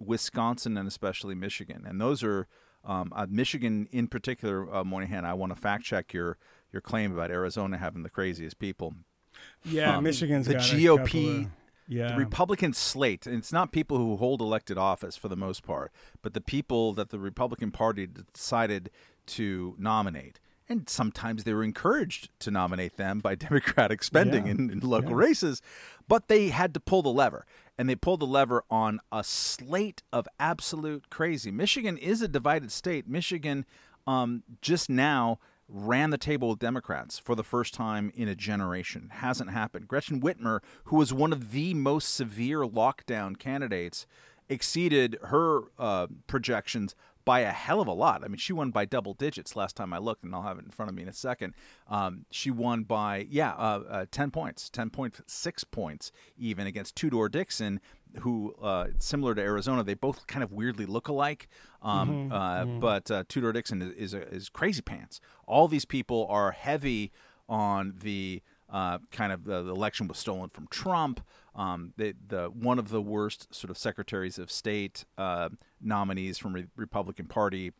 Wisconsin 0.00 0.76
and 0.76 0.86
especially 0.86 1.34
Michigan, 1.34 1.84
and 1.86 2.00
those 2.00 2.22
are 2.22 2.46
um, 2.84 3.12
uh, 3.14 3.26
Michigan 3.28 3.88
in 3.90 4.06
particular. 4.06 4.72
Uh, 4.74 4.84
Moynihan, 4.84 5.24
I 5.24 5.34
want 5.34 5.54
to 5.54 5.60
fact 5.60 5.84
check 5.84 6.12
your 6.12 6.38
your 6.72 6.80
claim 6.80 7.12
about 7.12 7.30
Arizona 7.30 7.78
having 7.78 8.02
the 8.02 8.10
craziest 8.10 8.58
people. 8.58 8.94
Yeah, 9.64 9.96
Um, 9.96 10.04
Michigan's 10.04 10.46
the 10.46 10.54
GOP 10.54 11.44
of- 11.46 11.50
yeah, 11.90 12.12
The 12.12 12.16
Republican 12.18 12.74
slate, 12.74 13.26
and 13.26 13.36
it's 13.36 13.52
not 13.52 13.72
people 13.72 13.96
who 13.96 14.16
hold 14.16 14.40
elected 14.42 14.76
office 14.76 15.16
for 15.16 15.28
the 15.28 15.36
most 15.36 15.62
part, 15.62 15.90
but 16.22 16.34
the 16.34 16.40
people 16.42 16.92
that 16.92 17.08
the 17.08 17.18
Republican 17.18 17.70
Party 17.70 18.06
decided 18.34 18.90
to 19.28 19.74
nominate. 19.78 20.40
And 20.70 20.86
sometimes 20.88 21.44
they 21.44 21.54
were 21.54 21.64
encouraged 21.64 22.28
to 22.40 22.50
nominate 22.50 22.96
them 22.98 23.20
by 23.20 23.34
Democratic 23.48 24.02
spending 24.02 24.46
Yeah. 24.46 24.52
in, 24.52 24.70
in 24.70 24.80
local 24.80 25.14
races, 25.14 25.62
but 26.08 26.28
they 26.28 26.48
had 26.48 26.74
to 26.74 26.80
pull 26.80 27.00
the 27.02 27.08
lever. 27.08 27.46
And 27.78 27.88
they 27.88 27.94
pulled 27.96 28.20
the 28.20 28.26
lever 28.26 28.64
on 28.70 29.00
a 29.12 29.24
slate 29.24 30.02
of 30.12 30.26
absolute 30.38 31.08
crazy. 31.10 31.50
Michigan 31.50 31.96
is 31.96 32.20
a 32.20 32.28
divided 32.28 32.70
state. 32.72 33.08
Michigan 33.08 33.64
um, 34.06 34.42
just 34.60 34.90
now 34.90 35.38
ran 35.70 36.10
the 36.10 36.18
table 36.18 36.48
with 36.50 36.58
Democrats 36.58 37.18
for 37.18 37.34
the 37.34 37.44
first 37.44 37.72
time 37.74 38.10
in 38.14 38.26
a 38.28 38.34
generation. 38.34 39.10
Hasn't 39.12 39.50
happened. 39.50 39.86
Gretchen 39.88 40.20
Whitmer, 40.20 40.60
who 40.84 40.96
was 40.96 41.12
one 41.14 41.32
of 41.32 41.52
the 41.52 41.72
most 41.74 42.14
severe 42.14 42.60
lockdown 42.60 43.38
candidates, 43.38 44.06
exceeded 44.48 45.18
her 45.24 45.62
uh, 45.78 46.06
projections 46.26 46.94
by 47.28 47.40
a 47.40 47.50
hell 47.50 47.82
of 47.82 47.86
a 47.88 47.92
lot. 47.92 48.24
I 48.24 48.28
mean, 48.28 48.38
she 48.38 48.54
won 48.54 48.70
by 48.70 48.86
double 48.86 49.12
digits 49.12 49.54
last 49.54 49.76
time 49.76 49.92
I 49.92 49.98
looked, 49.98 50.24
and 50.24 50.34
I'll 50.34 50.44
have 50.44 50.58
it 50.58 50.64
in 50.64 50.70
front 50.70 50.88
of 50.88 50.96
me 50.96 51.02
in 51.02 51.08
a 51.10 51.12
second. 51.12 51.52
Um, 51.86 52.24
she 52.30 52.50
won 52.50 52.84
by, 52.84 53.26
yeah, 53.28 53.52
uh, 53.52 53.82
uh, 53.90 54.06
10 54.10 54.30
points, 54.30 54.70
10.6 54.70 55.64
points 55.70 56.10
even 56.38 56.66
against 56.66 56.96
Tudor 56.96 57.28
Dixon, 57.28 57.80
who, 58.20 58.54
uh, 58.62 58.86
similar 58.98 59.34
to 59.34 59.42
Arizona, 59.42 59.84
they 59.84 59.92
both 59.92 60.26
kind 60.26 60.42
of 60.42 60.52
weirdly 60.52 60.86
look 60.86 61.08
alike. 61.08 61.48
Um, 61.82 62.32
uh, 62.32 62.64
But 62.64 63.10
uh, 63.10 63.24
Tudor 63.28 63.52
Dixon 63.52 63.82
is, 63.82 64.14
is, 64.14 64.14
is 64.14 64.48
crazy 64.48 64.80
pants. 64.80 65.20
All 65.46 65.68
these 65.68 65.84
people 65.84 66.26
are 66.30 66.52
heavy 66.52 67.12
on 67.46 67.96
the 68.00 68.40
uh, 68.70 68.98
kind 69.12 69.32
of 69.32 69.44
the, 69.44 69.62
the 69.62 69.70
election 69.70 70.08
was 70.08 70.16
stolen 70.16 70.48
from 70.48 70.66
Trump. 70.68 71.20
Um, 71.54 71.92
the, 71.96 72.14
the 72.26 72.46
one 72.46 72.78
of 72.78 72.90
the 72.90 73.02
worst 73.02 73.52
sort 73.54 73.70
of 73.70 73.78
secretaries 73.78 74.38
of 74.38 74.50
state 74.50 75.04
uh, 75.16 75.48
nominees 75.80 76.38
from 76.38 76.52
the 76.52 76.68
Republican 76.76 77.26
Party 77.26 77.72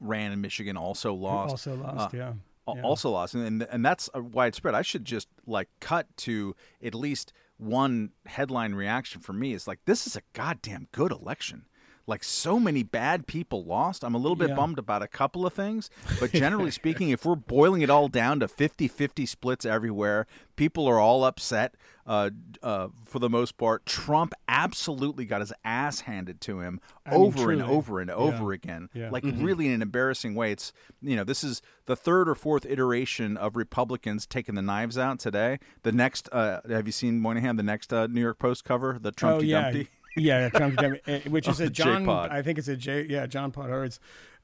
ran 0.00 0.32
in 0.32 0.40
Michigan, 0.40 0.76
also 0.76 1.14
lost. 1.14 1.50
also 1.50 1.76
lost. 1.76 2.14
Uh, 2.14 2.18
yeah. 2.18 2.32
Yeah. 2.68 2.82
also 2.82 3.10
lost, 3.10 3.34
and, 3.34 3.44
and 3.44 3.62
and 3.64 3.84
that's 3.84 4.08
widespread. 4.14 4.76
I 4.76 4.82
should 4.82 5.04
just 5.04 5.26
like 5.46 5.68
cut 5.80 6.06
to 6.18 6.54
at 6.80 6.94
least 6.94 7.32
one 7.56 8.10
headline 8.26 8.74
reaction 8.74 9.20
for 9.20 9.32
me 9.32 9.52
is 9.52 9.66
like 9.66 9.80
this 9.84 10.06
is 10.06 10.14
a 10.14 10.22
goddamn 10.32 10.86
good 10.92 11.10
election. 11.10 11.66
Like 12.06 12.24
so 12.24 12.58
many 12.58 12.82
bad 12.82 13.26
people 13.26 13.64
lost. 13.64 14.04
I'm 14.04 14.14
a 14.14 14.18
little 14.18 14.36
bit 14.36 14.50
Yeah. 14.50 14.56
bummed 14.56 14.78
about 14.78 15.02
a 15.02 15.08
couple 15.08 15.46
of 15.46 15.52
things, 15.52 15.88
but 16.18 16.32
generally 16.32 16.70
speaking, 16.70 17.10
if 17.10 17.24
we're 17.24 17.36
boiling 17.36 17.82
it 17.82 17.90
all 17.90 18.08
down 18.08 18.40
to 18.40 18.48
50-50 18.48 19.26
splits 19.28 19.64
everywhere, 19.64 20.26
people 20.56 20.86
are 20.86 20.98
all 20.98 21.24
upset. 21.24 21.74
Uh, 22.04 22.30
uh, 22.64 22.88
for 23.04 23.20
the 23.20 23.30
most 23.30 23.56
part, 23.56 23.86
Trump 23.86 24.34
absolutely 24.48 25.24
got 25.24 25.40
his 25.40 25.52
ass 25.64 26.00
handed 26.00 26.40
to 26.40 26.58
him 26.58 26.80
I 27.06 27.12
mean, 27.12 27.20
over 27.20 27.52
and 27.52 27.62
over 27.62 28.00
and 28.00 28.10
over 28.10 28.50
again. 28.50 28.88
Yeah. 28.92 29.10
Like 29.10 29.22
really 29.24 29.68
in 29.68 29.74
an 29.74 29.82
embarrassing 29.82 30.34
way. 30.34 30.50
It's 30.50 30.72
you 31.00 31.14
know 31.14 31.22
this 31.22 31.44
is 31.44 31.62
the 31.86 31.94
third 31.94 32.28
or 32.28 32.34
fourth 32.34 32.66
iteration 32.66 33.36
of 33.36 33.54
Republicans 33.54 34.26
taking 34.26 34.56
the 34.56 34.62
knives 34.62 34.98
out 34.98 35.20
today. 35.20 35.60
The 35.84 35.92
next, 35.92 36.28
uh, 36.32 36.60
have 36.68 36.86
you 36.86 36.92
seen 36.92 37.20
Moynihan? 37.20 37.54
The 37.54 37.62
next 37.62 37.92
uh, 37.92 38.08
New 38.08 38.20
York 38.20 38.40
Post 38.40 38.64
cover, 38.64 38.98
the 39.00 39.12
Trumpy 39.12 39.32
oh, 39.34 39.40
yeah, 39.40 39.62
Dumpty. 39.62 39.88
yeah, 40.16 40.48
Trump, 40.50 40.80
which 41.28 41.48
is 41.48 41.60
Oh, 41.60 41.64
a 41.64 41.70
John. 41.70 42.02
J-Pod. 42.02 42.30
I 42.30 42.42
think 42.42 42.58
it's 42.58 42.68
a 42.68 42.76
J. 42.76 43.06
Yeah, 43.08 43.26
John 43.26 43.52
Podhoretz 43.52 43.98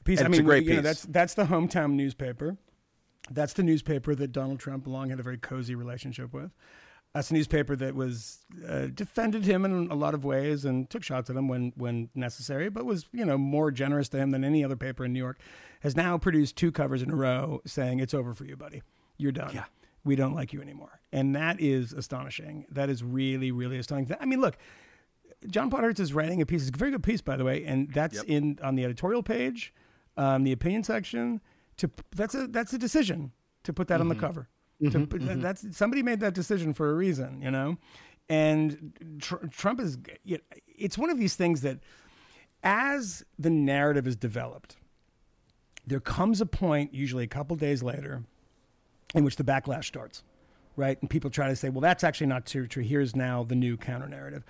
piece. 0.04 0.20
It's 0.20 0.22
I 0.22 0.26
a 0.26 0.28
mean, 0.30 0.44
great 0.44 0.64
you 0.64 0.70
know, 0.70 0.76
piece. 0.76 0.84
that's 0.84 1.02
that's 1.02 1.34
the 1.34 1.44
hometown 1.44 1.92
newspaper. 1.92 2.56
That's 3.30 3.52
the 3.52 3.62
newspaper 3.62 4.14
that 4.14 4.32
Donald 4.32 4.58
Trump 4.58 4.86
long 4.86 5.10
had 5.10 5.20
a 5.20 5.22
very 5.22 5.38
cozy 5.38 5.74
relationship 5.74 6.32
with. 6.32 6.50
That's 7.14 7.30
a 7.30 7.34
newspaper 7.34 7.74
that 7.76 7.94
was 7.94 8.40
uh, 8.68 8.86
defended 8.94 9.44
him 9.44 9.64
in 9.64 9.90
a 9.90 9.94
lot 9.94 10.14
of 10.14 10.24
ways 10.24 10.64
and 10.64 10.88
took 10.88 11.02
shots 11.02 11.28
at 11.30 11.36
him 11.36 11.48
when 11.48 11.72
when 11.76 12.10
necessary, 12.14 12.68
but 12.68 12.84
was 12.84 13.06
you 13.12 13.24
know 13.24 13.36
more 13.38 13.70
generous 13.70 14.08
to 14.10 14.18
him 14.18 14.30
than 14.30 14.44
any 14.44 14.64
other 14.64 14.76
paper 14.76 15.04
in 15.04 15.12
New 15.12 15.18
York. 15.18 15.38
Has 15.80 15.96
now 15.96 16.18
produced 16.18 16.56
two 16.56 16.72
covers 16.72 17.02
in 17.02 17.10
a 17.10 17.14
row 17.16 17.60
saying 17.66 18.00
it's 18.00 18.14
over 18.14 18.34
for 18.34 18.44
you, 18.44 18.56
buddy. 18.56 18.82
You're 19.16 19.32
done. 19.32 19.52
Yeah. 19.54 19.64
We 20.04 20.16
don't 20.16 20.34
like 20.34 20.52
you 20.52 20.62
anymore, 20.62 21.00
and 21.12 21.34
that 21.34 21.60
is 21.60 21.92
astonishing. 21.92 22.66
That 22.70 22.88
is 22.88 23.02
really 23.02 23.50
really 23.52 23.78
astonishing. 23.78 24.16
I 24.20 24.24
mean, 24.26 24.40
look, 24.40 24.56
John 25.46 25.70
Podhoretz 25.70 26.00
is 26.00 26.12
writing 26.12 26.42
a 26.42 26.46
piece. 26.46 26.66
It's 26.66 26.74
a 26.74 26.78
very 26.78 26.90
good 26.90 27.02
piece, 27.02 27.20
by 27.20 27.36
the 27.36 27.44
way, 27.44 27.64
and 27.64 27.92
that's 27.92 28.16
Yep. 28.16 28.24
in 28.26 28.58
on 28.62 28.74
the 28.74 28.84
editorial 28.84 29.22
page, 29.22 29.72
um, 30.16 30.44
the 30.44 30.52
opinion 30.52 30.82
section. 30.82 31.40
To 31.78 31.90
that's 32.14 32.34
a 32.34 32.48
that's 32.48 32.72
a 32.72 32.78
decision 32.78 33.32
to 33.62 33.72
put 33.72 33.88
that 33.88 34.00
on 34.00 34.08
the 34.08 34.14
mm-hmm. 34.14 34.26
cover. 34.26 34.48
To 34.80 34.84
mm-hmm. 34.86 35.04
put, 35.04 35.26
that- 35.26 35.40
That's 35.40 35.76
somebody 35.76 36.02
made 36.02 36.20
that 36.20 36.34
decision 36.34 36.74
for 36.74 36.90
a 36.90 36.94
reason, 36.94 37.40
you 37.42 37.50
know. 37.50 37.78
And 38.28 39.18
tr- 39.20 39.46
Trump 39.50 39.80
is. 39.80 39.98
It's 40.76 40.98
one 40.98 41.10
of 41.10 41.18
these 41.18 41.34
things 41.34 41.62
that, 41.62 41.78
as 42.62 43.24
the 43.38 43.50
narrative 43.50 44.06
is 44.06 44.16
developed, 44.16 44.76
there 45.86 46.00
comes 46.00 46.40
a 46.40 46.46
point, 46.46 46.92
usually 46.92 47.24
a 47.24 47.28
couple 47.28 47.56
days 47.56 47.82
later, 47.82 48.24
in 49.14 49.24
which 49.24 49.36
the 49.36 49.44
backlash 49.44 49.84
starts, 49.84 50.22
right? 50.76 51.00
And 51.00 51.08
people 51.08 51.30
try 51.30 51.48
to 51.48 51.56
say, 51.56 51.70
well, 51.70 51.80
that's 51.80 52.04
actually 52.04 52.26
not 52.26 52.44
true. 52.44 52.66
true. 52.66 52.82
Here's 52.82 53.16
now 53.16 53.42
the 53.44 53.54
new 53.54 53.76
counter 53.76 54.08
narrative. 54.08 54.44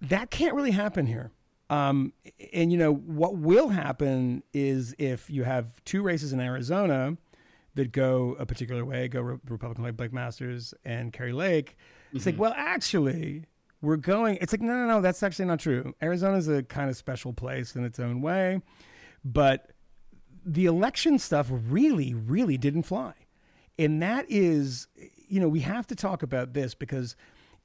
That 0.00 0.30
can't 0.30 0.54
really 0.54 0.70
happen 0.70 1.06
here. 1.06 1.30
Um, 1.68 2.12
and, 2.52 2.72
you 2.72 2.78
know, 2.78 2.92
what 2.92 3.36
will 3.36 3.68
happen 3.68 4.42
is 4.52 4.94
if 4.98 5.30
you 5.30 5.44
have 5.44 5.84
two 5.84 6.02
races 6.02 6.32
in 6.32 6.40
Arizona 6.40 7.16
that 7.74 7.92
go 7.92 8.34
a 8.40 8.46
particular 8.46 8.84
way, 8.84 9.06
go 9.06 9.20
Re- 9.20 9.38
Republican 9.48 9.84
like 9.84 9.96
Blake 9.96 10.12
Masters 10.12 10.74
and 10.84 11.12
Kari 11.12 11.32
Lake, 11.32 11.76
it's 12.12 12.26
like, 12.26 12.38
well, 12.38 12.52
actually, 12.56 13.44
we're 13.82 13.96
going, 13.96 14.36
it's 14.40 14.52
like, 14.52 14.60
no, 14.60 14.74
no, 14.74 14.86
no, 14.86 15.00
that's 15.00 15.22
actually 15.22 15.44
not 15.44 15.60
true. 15.60 15.94
Arizona's 16.02 16.48
a 16.48 16.64
kind 16.64 16.90
of 16.90 16.96
special 16.96 17.32
place 17.32 17.76
in 17.76 17.84
its 17.84 18.00
own 18.00 18.20
way. 18.20 18.60
But 19.24 19.70
the 20.44 20.66
election 20.66 21.18
stuff 21.18 21.48
really, 21.50 22.14
really 22.14 22.58
didn't 22.58 22.82
fly. 22.82 23.14
And 23.78 24.02
that 24.02 24.26
is, 24.28 24.88
you 25.28 25.38
know, 25.40 25.48
we 25.48 25.60
have 25.60 25.86
to 25.86 25.94
talk 25.94 26.22
about 26.22 26.52
this 26.52 26.74
because 26.74 27.14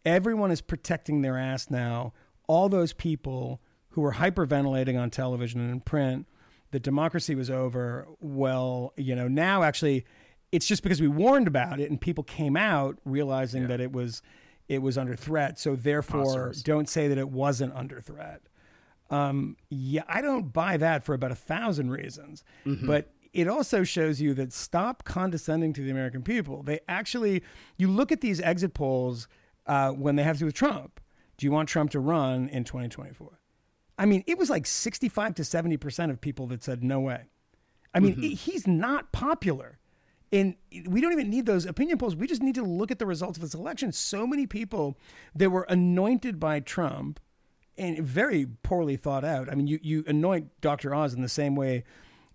everyone 0.06 0.52
is 0.52 0.62
protecting 0.62 1.22
their 1.22 1.38
ass 1.38 1.72
now. 1.72 2.14
All 2.48 2.70
those 2.70 2.94
people 2.94 3.62
who 3.90 4.02
were 4.02 4.14
hyperventilating 4.14 5.00
on 5.00 5.10
television 5.10 5.62
and 5.62 5.72
in 5.72 5.80
print 5.82 6.28
that 6.72 6.84
democracy 6.84 7.36
was 7.36 7.50
over. 7.50 8.08
Well, 8.20 8.94
you 8.98 9.16
know, 9.16 9.28
now 9.28 9.64
actually 9.64 10.06
it's 10.52 10.66
just 10.68 10.84
because 10.84 11.02
we 11.02 11.08
warned 11.08 11.48
about 11.48 11.80
it 11.80 11.90
and 11.90 12.00
people 12.00 12.24
came 12.24 12.56
out 12.58 12.98
realizing 13.06 13.68
that 13.68 13.80
it 13.82 13.92
was 13.92 14.22
it 14.68 14.82
was 14.82 14.98
under 14.98 15.16
threat. 15.16 15.60
So 15.60 15.76
therefore, 15.76 16.24
don't 16.64 16.90
say 16.90 17.08
that 17.08 17.18
it 17.18 17.30
wasn't 17.30 17.74
under 17.74 18.02
threat. 18.02 18.42
Um, 19.12 19.58
yeah, 19.70 20.02
I 20.08 20.22
don't 20.22 20.52
buy 20.52 20.78
that 20.78 21.04
for 21.04 21.14
about 21.14 21.32
a 21.32 21.36
thousand 21.36 21.92
reasons. 21.92 22.44
But 22.88 23.12
it 23.34 23.48
also 23.48 23.84
shows 23.84 24.20
you 24.22 24.34
that 24.36 24.52
stop 24.54 25.04
condescending 25.04 25.74
to 25.74 25.82
the 25.82 25.92
American 25.92 26.24
people. 26.24 26.64
They 26.64 26.80
actually, 26.88 27.44
you 27.78 27.90
look 27.90 28.12
at 28.12 28.22
these 28.22 28.42
exit 28.42 28.74
polls 28.74 29.28
uh, 29.68 29.92
when 29.92 30.16
they 30.16 30.24
have 30.24 30.38
to 30.38 30.40
do 30.40 30.46
with 30.46 30.56
Trump. 30.56 31.00
Do 31.38 31.46
you 31.46 31.52
want 31.52 31.70
Trump 31.70 31.92
to 31.92 32.00
run 32.00 32.48
in 32.50 32.64
2024? 32.64 33.40
I 33.98 34.06
mean, 34.06 34.24
it 34.28 34.38
was 34.38 34.50
like 34.50 34.66
65 34.66 35.36
to 35.36 35.42
70% 35.44 36.10
of 36.12 36.20
people 36.22 36.48
that 36.48 36.64
said 36.64 36.84
no 36.84 37.00
way. 37.00 37.24
I 37.94 38.00
mean, 38.00 38.22
it- 38.24 38.36
he's 38.40 38.68
not 38.68 39.12
popular. 39.12 39.80
And 40.34 40.56
we 40.88 41.00
don't 41.00 41.14
even 41.14 41.30
need 41.30 41.46
those 41.46 41.66
opinion 41.66 41.98
polls. 41.98 42.16
We 42.16 42.28
just 42.28 42.42
need 42.42 42.56
to 42.56 42.64
look 42.64 42.92
at 42.92 43.00
the 43.00 43.06
results 43.06 43.38
of 43.38 43.42
this 43.42 43.54
election. 43.54 43.92
So 43.92 44.28
many 44.28 44.48
people 44.48 44.98
that 45.36 45.50
were 45.50 45.66
anointed 45.70 46.40
by 46.40 46.60
Trump 46.60 47.20
and 47.78 48.00
very 48.00 48.46
poorly 48.64 48.98
thought 48.98 49.24
out. 49.24 49.50
I 49.50 49.56
mean, 49.56 49.68
you, 49.68 49.80
you 49.82 50.04
anoint 50.08 50.50
Dr. 50.62 50.94
Oz 50.96 51.14
in 51.14 51.22
the 51.22 51.30
same 51.30 51.56
way 51.56 51.84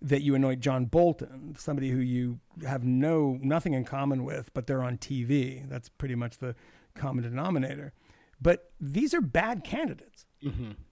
that 0.00 0.22
you 0.22 0.34
anoint 0.34 0.60
John 0.60 0.86
Bolton, 0.86 1.56
somebody 1.58 1.90
who 1.90 1.98
you 1.98 2.38
have 2.66 2.84
no 2.84 3.38
nothing 3.42 3.74
in 3.74 3.84
common 3.84 4.24
with, 4.24 4.50
but 4.54 4.66
they're 4.66 4.82
on 4.82 4.96
TV. 4.96 5.68
That's 5.68 5.90
pretty 5.90 6.14
much 6.14 6.38
the 6.38 6.54
common 6.94 7.24
denominator. 7.24 7.92
But 8.40 8.70
these 8.80 9.12
are 9.14 9.20
bad 9.20 9.64
candidates. 9.64 10.26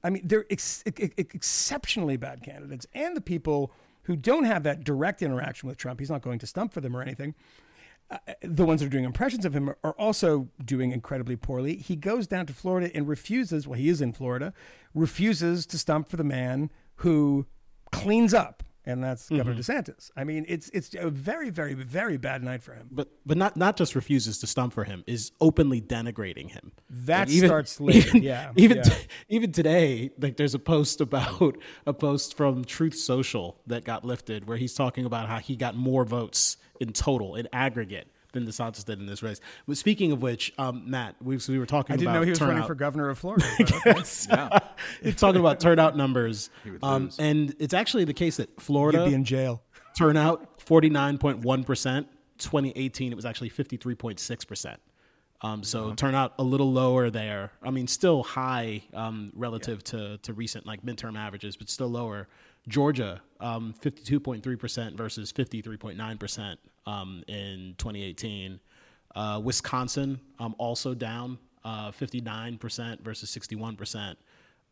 I 0.04 0.10
mean, 0.10 0.22
they're 0.26 0.44
ex- 0.50 0.82
ex- 0.84 1.08
ex- 1.16 1.34
exceptionally 1.34 2.18
bad 2.18 2.42
candidates, 2.42 2.86
and 2.92 3.16
the 3.16 3.22
people 3.22 3.72
who 4.02 4.14
don't 4.14 4.44
have 4.44 4.62
that 4.64 4.84
direct 4.84 5.22
interaction 5.22 5.68
with 5.68 5.78
Trump, 5.78 6.00
he's 6.00 6.10
not 6.10 6.20
going 6.22 6.38
to 6.40 6.46
stump 6.46 6.72
for 6.72 6.80
them 6.82 6.94
or 6.94 7.00
anything. 7.00 7.34
Uh, 8.10 8.16
the 8.42 8.64
ones 8.64 8.80
that 8.80 8.86
are 8.86 8.90
doing 8.90 9.04
impressions 9.04 9.44
of 9.44 9.54
him 9.54 9.68
are, 9.70 9.78
are 9.84 9.92
also 9.92 10.48
doing 10.64 10.92
incredibly 10.92 11.36
poorly. 11.36 11.76
He 11.76 11.94
goes 11.96 12.26
down 12.26 12.46
to 12.46 12.52
Florida 12.54 12.90
and 12.94 13.06
refuses, 13.08 13.66
well, 13.66 13.78
he 13.78 13.88
is 13.88 14.00
in 14.00 14.12
Florida, 14.12 14.52
refuses 14.94 15.66
to 15.66 15.78
stump 15.78 16.08
for 16.08 16.16
the 16.16 16.24
man 16.24 16.70
who 16.96 17.46
cleans 17.92 18.32
up, 18.34 18.62
and 18.88 19.04
that's 19.04 19.26
mm-hmm. 19.26 19.36
Governor 19.36 19.58
DeSantis. 19.58 20.10
I 20.16 20.24
mean, 20.24 20.46
it's 20.48 20.70
it's 20.70 20.94
a 20.98 21.10
very, 21.10 21.50
very, 21.50 21.74
very 21.74 22.16
bad 22.16 22.42
night 22.42 22.62
for 22.62 22.72
him. 22.72 22.88
But 22.90 23.08
but 23.26 23.36
not 23.36 23.56
not 23.56 23.76
just 23.76 23.94
refuses 23.94 24.38
to 24.38 24.46
stump 24.46 24.72
for 24.72 24.84
him, 24.84 25.04
is 25.06 25.30
openly 25.40 25.80
denigrating 25.82 26.50
him. 26.50 26.72
That 26.88 27.28
Like, 27.28 27.44
starts 27.44 27.80
later, 27.80 28.08
Even, 28.08 28.22
yeah, 28.22 28.52
Even 28.56 28.76
yeah. 28.78 28.82
t- 28.84 29.06
even 29.28 29.52
today, 29.52 30.10
like 30.18 30.38
there's 30.38 30.54
a 30.54 30.58
post 30.58 31.02
about 31.02 31.56
a 31.86 31.92
post 31.92 32.36
from 32.36 32.64
Truth 32.64 32.94
Social 32.94 33.60
that 33.66 33.84
got 33.84 34.04
lifted 34.04 34.48
where 34.48 34.56
he's 34.56 34.74
talking 34.74 35.04
about 35.04 35.28
how 35.28 35.38
he 35.38 35.54
got 35.54 35.76
more 35.76 36.04
votes 36.06 36.56
in 36.80 36.92
total 36.92 37.34
in 37.34 37.46
aggregate 37.52 38.08
than 38.32 38.46
DeSantis 38.46 38.84
did 38.84 38.98
in 39.00 39.06
this 39.06 39.22
race. 39.22 39.40
But 39.66 39.76
speaking 39.76 40.12
of 40.12 40.22
which, 40.22 40.52
um, 40.58 40.82
Matt, 40.86 41.16
we, 41.22 41.38
so 41.38 41.52
we 41.52 41.58
were 41.58 41.66
talking 41.66 41.94
about. 41.94 41.94
I 41.94 41.96
didn't 41.96 42.08
about 42.10 42.20
know 42.20 42.24
he 42.24 42.30
was 42.30 42.40
running 42.40 42.56
turnout. 42.56 42.66
for 42.68 42.74
governor 42.74 43.08
of 43.08 43.18
Florida. 43.18 43.44
but 43.58 43.72
okay. 43.72 43.80
Yes. 43.86 44.28
You're 45.02 45.12
talking 45.14 45.40
about 45.40 45.60
turnout 45.60 45.96
numbers. 45.96 46.50
Um, 46.82 47.10
and 47.18 47.54
it's 47.58 47.74
actually 47.74 48.04
the 48.04 48.14
case 48.14 48.36
that 48.36 48.60
Florida 48.60 48.98
You'd 48.98 49.02
Florida 49.02 49.10
be 49.10 49.14
in 49.14 49.24
jail. 49.24 49.62
turnout 49.96 50.58
49.1%. 50.60 52.06
2018, 52.38 53.12
it 53.12 53.14
was 53.16 53.24
actually 53.24 53.50
53.6%. 53.50 54.76
Um, 55.40 55.62
so 55.62 55.92
turnout 55.94 56.34
a 56.38 56.42
little 56.42 56.72
lower 56.72 57.10
there. 57.10 57.52
I 57.62 57.70
mean, 57.70 57.86
still 57.86 58.24
high 58.24 58.82
um, 58.92 59.32
relative 59.34 59.84
to, 59.84 60.18
to 60.18 60.32
recent 60.32 60.66
like 60.66 60.82
midterm 60.82 61.16
averages, 61.16 61.56
but 61.56 61.68
still 61.68 61.88
lower. 61.88 62.28
Georgia, 62.66 63.20
um, 63.40 63.72
52.3% 63.80 64.96
versus 64.96 65.32
53.9% 65.32 66.56
um, 66.88 67.22
in 67.28 67.74
2018. 67.78 68.60
Uh, 69.14 69.40
Wisconsin, 69.42 70.20
um, 70.38 70.54
also 70.58 70.94
down 70.94 71.38
uh, 71.64 71.90
59% 71.90 73.00
versus 73.00 73.36
61%. 73.36 74.16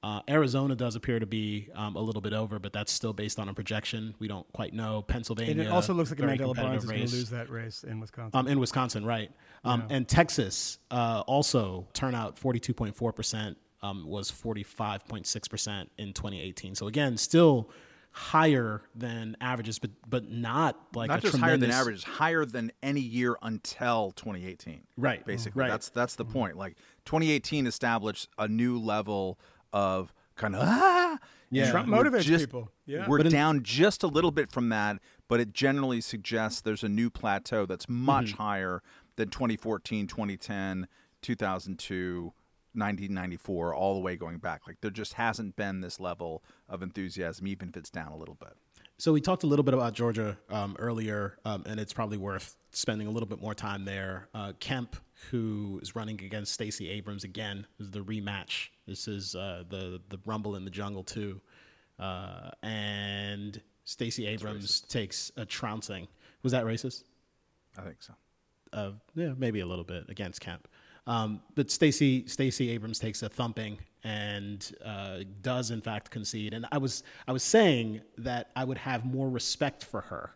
Uh, 0.03 0.21
Arizona 0.29 0.77
does 0.77 0.95
appear 0.95 1.19
to 1.19 1.27
be 1.27 1.69
um, 1.75 1.97
a 1.97 2.01
little 2.01 2.21
bit 2.21 2.33
over, 2.33 2.59
but 2.59 2.73
that's 2.73 2.93
still 2.93 3.13
based 3.13 3.41
on 3.41 3.49
a 3.49 3.55
projection. 3.55 4.15
We 4.19 4.29
don't 4.29 4.51
quite 4.53 4.73
know. 4.73 5.03
Pennsylvania. 5.03 5.53
And 5.53 5.61
it 5.63 5.69
also 5.69 5.95
looks 5.95 6.11
like 6.11 6.21
Mandela 6.21 6.55
Barnes 6.55 6.85
is 6.85 6.91
going 6.91 7.07
to 7.07 7.13
lose 7.13 7.31
that 7.31 7.51
race 7.51 7.83
in 7.83 7.99
Wisconsin. 7.99 8.39
Um, 8.39 8.47
in 8.47 8.61
Wisconsin, 8.61 9.05
right. 9.05 9.31
Um, 9.65 9.85
And 9.91 10.07
Texas 10.07 10.79
uh, 10.91 11.25
also 11.27 11.89
turnout 11.93 12.39
42.4% 12.39 13.57
um, 13.83 14.07
was 14.07 14.31
45.6% 14.31 15.87
in 15.99 16.13
2018. 16.13 16.75
So 16.77 16.87
again, 16.87 17.17
still 17.17 17.71
higher 18.17 18.81
than 18.95 19.37
averages, 19.43 19.79
but 19.79 19.91
but 20.09 20.31
not 20.31 20.81
like 20.95 21.09
Not 21.09 21.19
a 21.19 21.23
just 21.23 21.37
higher 21.37 21.51
than 21.53 21.69
tremendous- 21.69 21.77
average, 21.81 22.05
higher 22.05 22.45
than 22.47 22.73
any 22.83 23.01
year 23.03 23.37
until 23.43 24.13
2018. 24.13 24.85
Right, 24.97 25.23
Basically, 25.27 25.61
right. 25.61 25.69
that's 25.71 25.91
that's 25.91 26.17
the 26.17 26.25
point. 26.25 26.57
Like 26.57 26.77
2018 27.05 27.67
established 27.67 28.29
a 28.39 28.49
new 28.49 28.79
level 28.79 29.39
of 29.73 30.15
kind 30.35 30.55
of 30.57 30.63
ah. 30.65 31.19
Yeah. 31.51 31.71
Trump 31.71 31.89
motivates 31.89 32.23
just- 32.23 32.45
people. 32.47 32.71
Yeah. 32.87 33.07
We're 33.07 33.21
in- 33.21 33.31
down 33.31 33.63
just 33.63 34.03
a 34.03 34.07
little 34.09 34.31
bit 34.33 34.51
from 34.51 34.71
that, 34.71 34.99
but 35.29 35.39
it 35.39 35.53
generally 35.53 36.01
suggests 36.01 36.61
there's 36.63 36.83
a 36.83 36.89
new 36.89 37.11
plateau 37.11 37.67
that's 37.67 37.89
much 37.89 38.33
Mm-hmm. 38.33 38.43
higher 38.43 38.83
than 39.17 39.29
2014, 39.29 40.07
2010, 40.09 40.89
2002. 41.23 42.33
1994 42.77 43.75
all 43.75 43.95
the 43.95 44.01
way 44.01 44.17
going 44.17 44.39
back 44.39 44.63
like 44.67 44.77
there 44.81 44.91
just 44.91 45.15
hasn't 45.15 45.57
been 45.57 45.81
this 45.81 46.01
level 46.01 46.43
of 46.69 46.83
enthusiasm 46.83 47.47
even 47.47 47.69
if 47.69 47.77
it's 47.77 47.91
down 47.91 48.13
a 48.13 48.17
little 48.17 48.35
bit 48.35 48.55
So 48.99 49.13
we 49.13 49.21
talked 49.21 49.43
a 49.43 49.47
little 49.47 49.63
bit 49.63 49.75
about 49.75 49.93
Georgia 49.93 50.39
um, 50.49 50.75
earlier, 50.79 51.39
um, 51.45 51.65
and 51.67 51.79
it's 51.79 51.93
probably 51.93 52.17
worth 52.17 52.57
spending 52.71 53.07
a 53.07 53.11
little 53.11 53.29
bit 53.29 53.43
more 53.43 53.55
time 53.55 53.85
there. 53.85 54.29
Uh, 54.33 54.55
Kemp, 54.59 54.97
who 55.31 55.79
is 55.83 55.95
running 55.95 56.19
against 56.25 56.55
Stacey 56.55 56.89
Abrams 56.89 57.23
again, 57.23 57.67
is 57.79 57.91
the 57.91 58.01
rematch. 58.01 58.69
This 58.87 59.07
is 59.07 59.35
uh, 59.35 59.65
the 59.69 60.01
the 60.09 60.19
Rumble 60.25 60.57
in 60.57 60.65
the 60.65 60.71
Jungle 60.71 61.05
too, 61.05 61.43
uh, 61.99 62.53
and 62.63 63.61
Stacey 63.85 64.27
Abrams 64.27 64.81
takes 64.81 65.31
a 65.37 65.45
trouncing. 65.45 66.09
Was 66.43 66.53
that 66.53 66.65
racist? 66.65 67.05
i 67.79 67.83
think 67.83 68.03
so 68.03 68.15
uh, 68.73 68.91
yeah, 69.15 69.33
maybe 69.37 69.61
a 69.61 69.67
little 69.67 69.85
bit 69.85 70.05
against 70.09 70.41
Kemp. 70.41 70.69
Um, 71.07 71.41
but 71.55 71.71
Stacey 71.71 72.27
Stacey 72.27 72.71
Abrams 72.71 72.99
takes 72.99 73.23
a 73.23 73.29
thumping 73.29 73.79
and 74.03 74.73
uh, 74.85 75.19
does 75.43 75.71
in 75.71 75.81
fact 75.81 76.11
concede. 76.11 76.55
And 76.55 76.67
I 76.73 76.79
was 76.79 77.03
I 77.29 77.33
was 77.33 77.43
saying 77.43 78.01
that 78.19 78.51
I 78.57 78.65
would 78.65 78.79
have 78.79 79.05
more 79.05 79.29
respect 79.29 79.85
for 79.85 80.01
her 80.03 80.33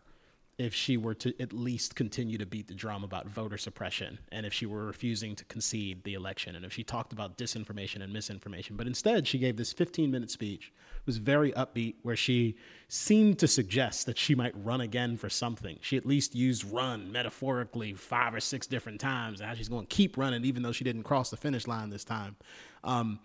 if 0.57 0.75
she 0.75 0.95
were 0.95 1.15
to 1.15 1.33
at 1.41 1.51
least 1.53 1.95
continue 1.95 2.37
to 2.37 2.45
beat 2.45 2.67
the 2.67 2.73
drum 2.73 3.03
about 3.03 3.27
voter 3.27 3.57
suppression 3.57 4.19
and 4.31 4.45
if 4.45 4.53
she 4.53 4.65
were 4.65 4.85
refusing 4.85 5.35
to 5.35 5.43
concede 5.45 6.03
the 6.03 6.13
election 6.13 6.55
and 6.55 6.63
if 6.63 6.71
she 6.71 6.83
talked 6.83 7.13
about 7.13 7.37
disinformation 7.37 8.03
and 8.03 8.13
misinformation. 8.13 8.75
But 8.75 8.87
instead, 8.87 9.27
she 9.27 9.39
gave 9.39 9.57
this 9.57 9.73
15 9.73 10.11
minute 10.11 10.29
speech. 10.29 10.71
Was 11.05 11.17
very 11.17 11.51
upbeat, 11.53 11.95
where 12.03 12.15
she 12.15 12.55
seemed 12.87 13.39
to 13.39 13.47
suggest 13.47 14.05
that 14.05 14.17
she 14.17 14.35
might 14.35 14.53
run 14.63 14.81
again 14.81 15.17
for 15.17 15.29
something. 15.29 15.77
She 15.81 15.97
at 15.97 16.05
least 16.05 16.35
used 16.35 16.63
run 16.71 17.11
metaphorically 17.11 17.93
five 17.93 18.35
or 18.35 18.39
six 18.39 18.67
different 18.67 19.01
times, 19.01 19.39
and 19.39 19.49
how 19.49 19.55
she's 19.55 19.69
going 19.69 19.87
to 19.87 19.95
keep 19.95 20.17
running 20.17 20.45
even 20.45 20.61
though 20.61 20.71
she 20.71 20.83
didn't 20.83 21.03
cross 21.03 21.29
the 21.29 21.37
finish 21.37 21.67
line 21.67 21.89
this 21.89 22.03
time. 22.03 22.35
Um, 22.83 23.19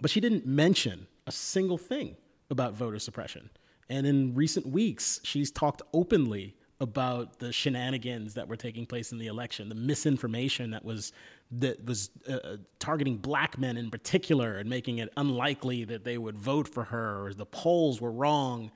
but 0.00 0.10
she 0.10 0.20
didn't 0.20 0.46
mention 0.46 1.06
a 1.26 1.32
single 1.32 1.78
thing 1.78 2.16
about 2.50 2.74
voter 2.74 2.98
suppression. 2.98 3.50
And 3.88 4.06
in 4.06 4.34
recent 4.34 4.66
weeks, 4.66 5.20
she's 5.22 5.50
talked 5.50 5.82
openly 5.92 6.56
about 6.80 7.40
the 7.40 7.52
shenanigans 7.52 8.34
that 8.34 8.46
were 8.46 8.56
taking 8.56 8.86
place 8.86 9.10
in 9.10 9.18
the 9.18 9.26
election, 9.26 9.68
the 9.68 9.74
misinformation 9.74 10.70
that 10.70 10.84
was 10.84 11.12
that 11.50 11.84
was 11.84 12.10
uh, 12.28 12.58
targeting 12.78 13.16
black 13.16 13.58
men 13.58 13.76
in 13.76 13.90
particular 13.90 14.58
and 14.58 14.68
making 14.68 14.98
it 14.98 15.08
unlikely 15.16 15.84
that 15.84 16.04
they 16.04 16.18
would 16.18 16.38
vote 16.38 16.68
for 16.68 16.84
her, 16.84 17.24
or 17.24 17.32
the 17.32 17.46
polls 17.46 18.00
were 18.00 18.12
wrong. 18.12 18.70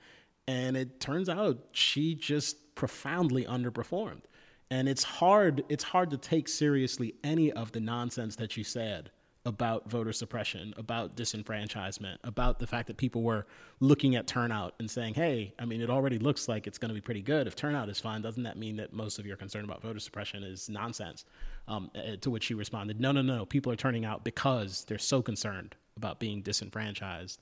And 0.47 0.75
it 0.75 0.99
turns 0.99 1.29
out 1.29 1.59
she 1.71 2.15
just 2.15 2.75
profoundly 2.75 3.45
underperformed. 3.45 4.23
And 4.69 4.89
it's 4.89 5.03
hard 5.03 5.63
it's 5.69 5.83
hard 5.83 6.09
to 6.11 6.17
take 6.17 6.49
seriously 6.49 7.13
any 7.23 7.51
of 7.51 7.71
the 7.71 7.79
nonsense 7.79 8.35
that 8.37 8.51
she 8.51 8.63
said 8.63 9.11
about 9.45 9.89
voter 9.89 10.13
suppression, 10.13 10.73
about 10.77 11.17
disenfranchisement, 11.17 12.17
about 12.23 12.59
the 12.59 12.67
fact 12.67 12.87
that 12.87 12.95
people 12.95 13.23
were 13.23 13.45
looking 13.81 14.15
at 14.15 14.25
turnout 14.25 14.73
and 14.79 14.89
saying, 14.89 15.13
hey, 15.13 15.53
I 15.59 15.65
mean, 15.65 15.81
it 15.81 15.89
already 15.89 16.17
looks 16.17 16.47
like 16.47 16.65
it's 16.65 16.77
going 16.77 16.89
to 16.89 16.95
be 16.95 17.01
pretty 17.01 17.21
good. 17.21 17.45
If 17.45 17.55
turnout 17.55 17.89
is 17.89 17.99
fine, 17.99 18.21
doesn't 18.21 18.43
that 18.43 18.57
mean 18.57 18.77
that 18.77 18.93
most 18.93 19.19
of 19.19 19.25
your 19.25 19.35
concern 19.35 19.65
about 19.65 19.81
voter 19.81 19.99
suppression 19.99 20.43
is 20.43 20.69
nonsense? 20.69 21.25
Um, 21.67 21.91
eh, 21.95 22.15
to 22.21 22.29
which 22.29 22.45
she 22.45 22.53
responded, 22.53 23.01
no, 23.01 23.11
no, 23.11 23.21
no. 23.21 23.45
People 23.45 23.71
are 23.71 23.75
turning 23.77 24.05
out 24.05 24.23
because 24.23 24.85
they're 24.85 24.97
so 24.97 25.21
concerned 25.21 25.75
about 25.97 26.19
being 26.19 26.41
disenfranchised. 26.41 27.41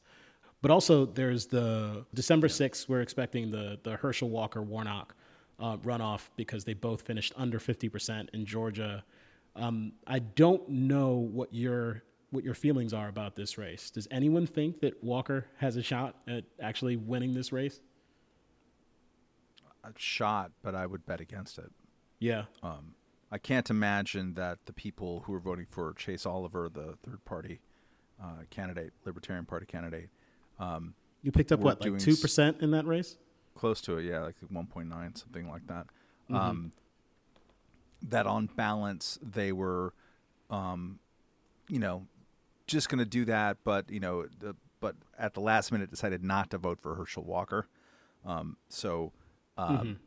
But 0.62 0.72
also, 0.72 1.06
there's 1.06 1.48
the 1.48 2.06
December 2.14 2.48
6th, 2.48 2.88
we're 2.88 3.02
expecting 3.02 3.52
the, 3.52 3.80
the 3.84 3.92
Herschel 3.92 4.30
Walker 4.30 4.62
Warnock 4.62 5.16
uh, 5.60 5.78
runoff 5.78 6.30
because 6.36 6.64
they 6.64 6.74
both 6.74 7.02
finished 7.02 7.34
under 7.36 7.60
50% 7.60 8.30
in 8.34 8.46
Georgia. 8.46 9.04
Um, 9.56 9.94
I 10.08 10.20
don't 10.20 10.68
know 10.70 11.16
what 11.16 11.54
your 11.54 12.04
what 12.32 12.46
your 12.46 12.54
feelings 12.54 12.94
are 12.94 13.10
about 13.10 13.36
this 13.36 13.58
race. 13.58 13.92
Does 13.92 14.08
anyone 14.10 14.48
think 14.48 14.80
that 14.80 15.04
Walker 15.04 15.48
has 15.58 15.76
a 15.76 15.84
shot 15.84 16.16
at 16.28 16.46
actually 16.62 16.96
winning 16.96 17.34
this 17.34 17.52
race? 17.52 17.82
a 19.84 19.90
shot, 19.98 20.52
but 20.62 20.76
I 20.76 20.86
would 20.86 21.06
bet 21.06 21.20
against 21.20 21.58
it. 21.58 21.72
Yeah. 22.20 22.44
I 23.32 23.38
can't 23.38 23.70
imagine 23.70 24.34
that 24.36 24.60
the 24.66 24.74
people 24.74 25.24
who 25.26 25.34
are 25.34 25.40
voting 25.40 25.66
for 25.68 25.94
Chase 25.94 26.26
Oliver, 26.26 26.70
the 26.72 26.98
third 27.04 27.24
party 27.26 27.62
uh, 28.22 28.44
candidate, 28.50 28.92
Libertarian 29.06 29.46
Party 29.46 29.66
candidate, 29.66 30.10
You 30.60 31.32
picked 31.32 31.52
up 31.52 31.62
what, 31.62 31.82
like 31.84 31.98
two 32.00 32.16
percent 32.16 32.62
in 32.62 32.72
that 32.72 32.86
race? 32.86 33.18
close 33.56 33.82
to 33.82 33.98
it, 33.98 34.06
yeah, 34.06 34.22
like 34.22 34.36
1.9, 34.52 35.18
something 35.18 35.50
like 35.50 35.68
that. 35.68 35.86
Um, 36.32 36.72
that 38.02 38.28
on 38.28 38.48
balance, 38.56 39.20
they 39.22 39.52
were, 39.52 39.94
um, 40.50 41.00
you 41.68 41.80
know, 41.80 42.08
just 42.68 42.90
going 42.90 43.00
to 43.00 43.06
do 43.06 43.26
that, 43.26 43.58
but 43.64 43.90
you 43.92 44.00
know, 44.00 44.26
the, 44.40 44.56
but 44.80 44.96
at 45.18 45.34
the 45.34 45.42
last 45.42 45.72
minute 45.72 45.90
decided 45.90 46.24
not 46.24 46.50
to 46.52 46.58
vote 46.58 46.80
for 46.82 46.96
Herschel 46.96 47.24
Walker. 47.24 47.68
Um, 48.26 48.58
so 48.70 49.12
um, 49.58 50.00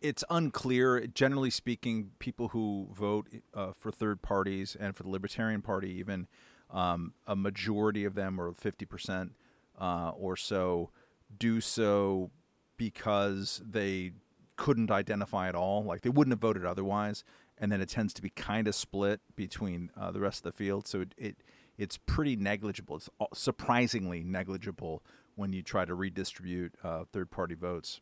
it's 0.00 0.24
unclear. 0.30 1.06
Generally 1.06 1.50
speaking, 1.50 2.10
people 2.18 2.48
who 2.48 2.88
vote 2.92 3.28
uh, 3.54 3.72
for 3.78 3.90
third 3.90 4.22
parties 4.22 4.76
and 4.78 4.94
for 4.96 5.02
the 5.02 5.08
Libertarian 5.08 5.62
Party, 5.62 5.90
even 5.92 6.28
um, 6.70 7.14
a 7.26 7.34
majority 7.34 8.04
of 8.04 8.14
them, 8.14 8.40
or 8.40 8.52
fifty 8.52 8.84
percent 8.84 9.32
uh, 9.80 10.10
or 10.10 10.36
so, 10.36 10.90
do 11.36 11.60
so 11.60 12.30
because 12.76 13.62
they 13.64 14.12
couldn't 14.56 14.90
identify 14.90 15.48
at 15.48 15.54
all. 15.54 15.84
Like 15.84 16.02
they 16.02 16.10
wouldn't 16.10 16.32
have 16.32 16.40
voted 16.40 16.64
otherwise. 16.64 17.24
And 17.58 17.70
then 17.70 17.80
it 17.80 17.88
tends 17.88 18.12
to 18.14 18.22
be 18.22 18.30
kind 18.30 18.66
of 18.66 18.74
split 18.74 19.20
between 19.36 19.90
uh, 19.96 20.10
the 20.10 20.20
rest 20.20 20.38
of 20.38 20.44
the 20.44 20.52
field. 20.52 20.86
So 20.86 21.02
it, 21.02 21.14
it 21.16 21.36
it's 21.78 21.96
pretty 21.96 22.36
negligible. 22.36 22.96
It's 22.96 23.10
uh, 23.20 23.26
surprisingly 23.34 24.22
negligible 24.22 25.02
when 25.34 25.52
you 25.52 25.62
try 25.62 25.84
to 25.84 25.94
redistribute 25.94 26.74
uh, 26.84 27.04
third 27.12 27.30
party 27.30 27.54
votes. 27.54 28.00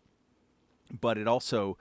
But 1.00 1.18
it 1.18 1.28
also, 1.28 1.78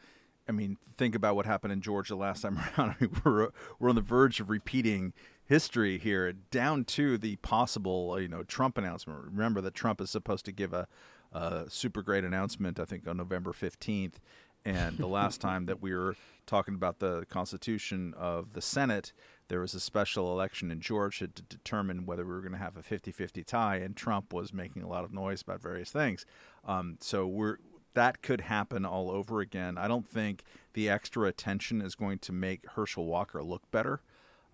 I 0.47 0.51
mean, 0.51 0.77
think 0.95 1.15
about 1.15 1.35
what 1.35 1.45
happened 1.45 1.73
in 1.73 1.81
Georgia 1.81 2.15
last 2.15 2.41
time 2.41 2.57
around. 2.77 2.91
I 2.91 2.95
mean, 2.99 3.21
we're 3.23 3.49
we're 3.79 3.89
on 3.89 3.95
the 3.95 4.01
verge 4.01 4.39
of 4.39 4.49
repeating 4.49 5.13
history 5.45 5.97
here, 5.97 6.31
down 6.31 6.85
to 6.85 7.17
the 7.17 7.35
possible, 7.37 8.19
you 8.21 8.27
know, 8.27 8.43
Trump 8.43 8.77
announcement. 8.77 9.19
Remember 9.25 9.61
that 9.61 9.73
Trump 9.73 9.99
is 9.99 10.11
supposed 10.11 10.45
to 10.45 10.51
give 10.51 10.73
a, 10.73 10.87
a 11.31 11.65
super 11.69 12.03
great 12.03 12.23
announcement, 12.23 12.79
I 12.79 12.85
think, 12.85 13.07
on 13.07 13.17
November 13.17 13.51
fifteenth. 13.51 14.19
And 14.65 14.97
the 14.97 15.07
last 15.07 15.41
time 15.41 15.65
that 15.67 15.81
we 15.81 15.93
were 15.93 16.15
talking 16.45 16.75
about 16.75 16.99
the 16.99 17.25
constitution 17.29 18.13
of 18.17 18.53
the 18.53 18.61
Senate, 18.61 19.13
there 19.47 19.59
was 19.59 19.73
a 19.73 19.79
special 19.79 20.31
election 20.31 20.71
in 20.71 20.79
Georgia 20.81 21.27
to 21.27 21.41
determine 21.43 22.05
whether 22.05 22.25
we 22.25 22.31
were 22.31 22.41
going 22.41 22.51
to 22.51 22.57
have 22.57 22.77
a 22.77 22.81
50-50 22.81 23.45
tie, 23.45 23.77
and 23.77 23.95
Trump 23.95 24.33
was 24.33 24.53
making 24.53 24.83
a 24.83 24.87
lot 24.87 25.03
of 25.03 25.13
noise 25.13 25.41
about 25.41 25.61
various 25.61 25.91
things. 25.91 26.25
Um, 26.65 26.97
so 26.99 27.27
we're 27.27 27.57
that 27.95 28.21
could 28.21 28.41
happen 28.41 28.85
all 28.85 29.09
over 29.09 29.41
again. 29.41 29.77
I 29.77 29.87
don't 29.87 30.07
think 30.07 30.43
the 30.73 30.89
extra 30.89 31.27
attention 31.27 31.81
is 31.81 31.95
going 31.95 32.19
to 32.19 32.31
make 32.31 32.65
Herschel 32.69 33.05
Walker 33.05 33.43
look 33.43 33.69
better. 33.71 34.01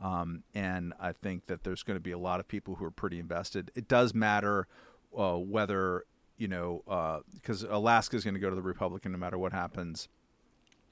Um, 0.01 0.43
and 0.53 0.93
I 0.99 1.11
think 1.11 1.47
that 1.47 1.63
there's 1.63 1.83
going 1.83 1.97
to 1.97 2.01
be 2.01 2.11
a 2.11 2.17
lot 2.17 2.39
of 2.39 2.47
people 2.47 2.75
who 2.75 2.85
are 2.85 2.91
pretty 2.91 3.19
invested. 3.19 3.71
It 3.75 3.87
does 3.87 4.13
matter 4.13 4.67
uh, 5.17 5.35
whether, 5.35 6.05
you 6.37 6.47
know, 6.47 7.23
because 7.33 7.63
uh, 7.63 7.67
Alaska 7.69 8.15
is 8.15 8.23
going 8.23 8.33
to 8.33 8.39
go 8.39 8.49
to 8.49 8.55
the 8.55 8.61
Republican 8.61 9.11
no 9.11 9.17
matter 9.17 9.37
what 9.37 9.53
happens. 9.53 10.07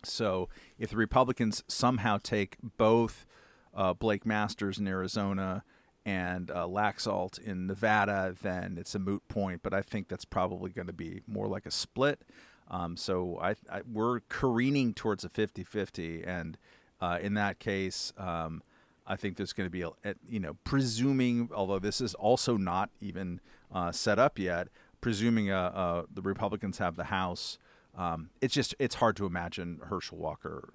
So 0.03 0.49
if 0.77 0.89
the 0.89 0.97
Republicans 0.97 1.63
somehow 1.67 2.17
take 2.21 2.57
both 2.77 3.25
uh, 3.73 3.93
Blake 3.93 4.25
Masters 4.25 4.77
in 4.77 4.87
Arizona 4.87 5.63
and 6.05 6.51
uh, 6.51 6.65
Laxalt 6.67 7.39
in 7.39 7.67
Nevada, 7.67 8.35
then 8.41 8.77
it's 8.77 8.93
a 8.95 8.99
moot 8.99 9.27
point. 9.27 9.61
But 9.63 9.73
I 9.73 9.81
think 9.81 10.09
that's 10.09 10.25
probably 10.25 10.71
going 10.71 10.87
to 10.87 10.93
be 10.93 11.21
more 11.27 11.47
like 11.47 11.65
a 11.65 11.71
split. 11.71 12.21
Um, 12.69 12.97
so 12.97 13.39
I, 13.41 13.51
I, 13.71 13.81
we're 13.91 14.21
careening 14.29 14.93
towards 14.93 15.23
a 15.23 15.29
50 15.29 15.63
50. 15.63 16.23
And 16.23 16.57
uh, 17.01 17.19
in 17.21 17.33
that 17.35 17.59
case, 17.59 18.13
um, 18.17 18.63
I 19.05 19.15
think 19.15 19.37
there's 19.37 19.53
going 19.53 19.67
to 19.67 19.71
be, 19.71 19.81
a, 19.81 19.91
you 20.27 20.39
know, 20.39 20.55
presuming, 20.63 21.49
although 21.53 21.79
this 21.79 21.99
is 21.99 22.13
also 22.15 22.55
not 22.57 22.89
even 23.01 23.41
uh, 23.71 23.91
set 23.91 24.17
up 24.17 24.39
yet, 24.39 24.69
presuming 25.03 25.51
uh, 25.51 25.71
uh, 25.75 26.03
the 26.11 26.21
Republicans 26.21 26.79
have 26.79 26.95
the 26.95 27.03
House. 27.03 27.59
Um, 27.95 28.29
it's 28.41 28.53
just 28.53 28.73
it's 28.79 28.95
hard 28.95 29.15
to 29.17 29.25
imagine 29.25 29.81
Herschel 29.83 30.17
Walker 30.17 30.73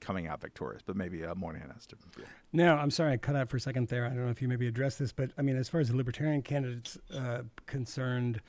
coming 0.00 0.28
out 0.28 0.40
victorious, 0.40 0.82
but 0.84 0.96
maybe 0.96 1.24
uh, 1.24 1.34
Moynihan 1.34 1.70
has 1.70 1.86
different 1.86 2.14
view. 2.14 2.24
No, 2.52 2.76
I'm 2.76 2.90
sorry, 2.90 3.12
I 3.12 3.16
cut 3.16 3.36
out 3.36 3.48
for 3.48 3.56
a 3.56 3.60
second 3.60 3.88
there. 3.88 4.06
I 4.06 4.10
don't 4.10 4.24
know 4.24 4.30
if 4.30 4.40
you 4.40 4.48
maybe 4.48 4.66
addressed 4.66 4.98
this, 4.98 5.12
but 5.12 5.30
I 5.36 5.42
mean, 5.42 5.56
as 5.56 5.68
far 5.68 5.80
as 5.80 5.88
the 5.88 5.96
Libertarian 5.96 6.42
candidates 6.42 6.98
uh, 7.12 7.42
concerned, 7.66 8.40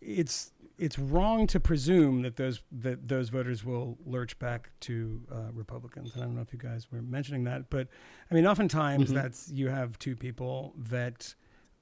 it's 0.00 0.52
it's 0.76 0.98
wrong 0.98 1.46
to 1.46 1.60
presume 1.60 2.22
that 2.22 2.36
those 2.36 2.60
that 2.72 3.08
those 3.08 3.28
voters 3.30 3.64
will 3.64 3.96
lurch 4.04 4.38
back 4.40 4.70
to 4.80 5.22
uh, 5.32 5.52
Republicans. 5.52 6.14
And 6.14 6.22
I 6.22 6.26
don't 6.26 6.34
know 6.34 6.42
if 6.42 6.52
you 6.52 6.58
guys 6.58 6.88
were 6.90 7.02
mentioning 7.02 7.44
that, 7.44 7.70
but 7.70 7.88
I 8.30 8.34
mean, 8.34 8.46
oftentimes 8.46 9.06
mm-hmm. 9.06 9.14
that's 9.14 9.50
you 9.50 9.68
have 9.68 9.98
two 9.98 10.16
people 10.16 10.74
that 10.76 11.34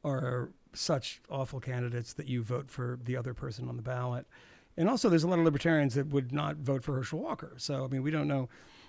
are 0.05 0.51
such 0.77 1.21
awful 1.31 1.61
candidates 1.61 2.13
that 2.15 2.29
you 2.29 2.43
vote 2.43 2.71
for 2.71 2.99
the 3.03 3.17
other 3.17 3.35
person 3.35 3.69
on 3.69 3.77
the 3.77 3.83
ballot. 3.83 4.27
And 4.77 4.89
also, 4.89 5.09
there's 5.09 5.25
a 5.25 5.29
lot 5.29 5.39
of 5.39 5.45
libertarians 5.45 5.95
that 5.95 6.09
would 6.09 6.33
not 6.33 6.57
vote 6.57 6.85
for 6.85 6.95
Herschel 6.95 7.21
Walker. 7.21 7.55
So, 7.57 7.85
I 7.85 7.89
mean, 7.89 8.03
we 8.03 8.11
don't 8.11 8.29
know 8.29 8.49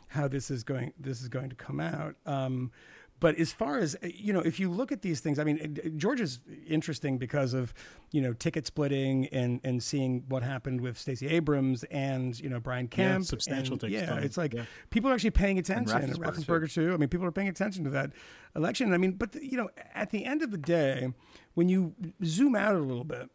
how 0.09 0.27
this 0.27 0.51
is 0.51 0.63
going. 0.63 0.93
This 0.99 1.21
is 1.21 1.29
going 1.29 1.49
to 1.49 1.55
come 1.55 1.79
out. 1.79 2.15
Um, 2.25 2.71
but 3.19 3.35
as 3.37 3.51
far 3.51 3.79
as 3.79 3.95
uh, 3.95 4.07
you 4.13 4.31
know, 4.31 4.41
if 4.41 4.59
you 4.59 4.69
look 4.69 4.91
at 4.91 5.01
these 5.01 5.19
things, 5.19 5.39
I 5.39 5.43
mean, 5.43 5.79
Georgia's 5.97 6.39
interesting 6.67 7.17
because 7.17 7.53
of 7.53 7.73
you 8.11 8.21
know 8.21 8.33
ticket 8.33 8.67
splitting 8.67 9.27
and 9.27 9.59
and 9.63 9.81
seeing 9.81 10.23
what 10.27 10.43
happened 10.43 10.81
with 10.81 10.97
Stacey 10.97 11.27
Abrams 11.27 11.83
and 11.85 12.39
you 12.39 12.49
know 12.49 12.59
Brian 12.59 12.87
Kemp. 12.87 13.23
Yeah, 13.23 13.25
substantial 13.25 13.77
and, 13.81 13.91
Yeah, 13.91 14.17
it's 14.17 14.37
like 14.37 14.53
yeah. 14.53 14.65
people 14.89 15.09
are 15.09 15.13
actually 15.13 15.31
paying 15.31 15.57
attention. 15.57 15.97
And 15.97 16.11
and 16.11 16.19
Raffensperger, 16.19 16.71
too. 16.71 16.93
I 16.93 16.97
mean, 16.97 17.09
people 17.09 17.25
are 17.25 17.31
paying 17.31 17.47
attention 17.47 17.83
to 17.85 17.89
that 17.91 18.11
election. 18.55 18.93
I 18.93 18.97
mean, 18.97 19.13
but 19.13 19.35
you 19.41 19.57
know, 19.57 19.69
at 19.93 20.11
the 20.11 20.25
end 20.25 20.41
of 20.41 20.51
the 20.51 20.57
day, 20.57 21.11
when 21.55 21.69
you 21.69 21.95
zoom 22.23 22.55
out 22.55 22.75
a 22.75 22.79
little 22.79 23.03
bit, 23.03 23.29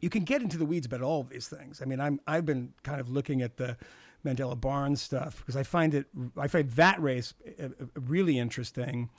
you 0.00 0.10
can 0.10 0.24
get 0.24 0.42
into 0.42 0.56
the 0.56 0.64
weeds 0.64 0.86
about 0.86 1.02
all 1.02 1.20
of 1.20 1.30
these 1.30 1.48
things. 1.48 1.82
I 1.82 1.84
mean, 1.84 2.00
I'm 2.00 2.20
I've 2.26 2.46
been 2.46 2.74
kind 2.82 3.00
of 3.00 3.10
looking 3.10 3.42
at 3.42 3.56
the 3.56 3.76
Mandela 4.24 4.60
Barnes 4.60 5.00
stuff 5.00 5.38
because 5.38 5.56
I 5.56 5.62
find 5.62 5.94
it 5.94 6.06
I 6.36 6.48
find 6.48 6.70
that 6.72 7.00
race 7.00 7.34
uh, 7.60 7.66
uh, 7.66 7.86
really 7.94 8.38
interesting, 8.38 9.10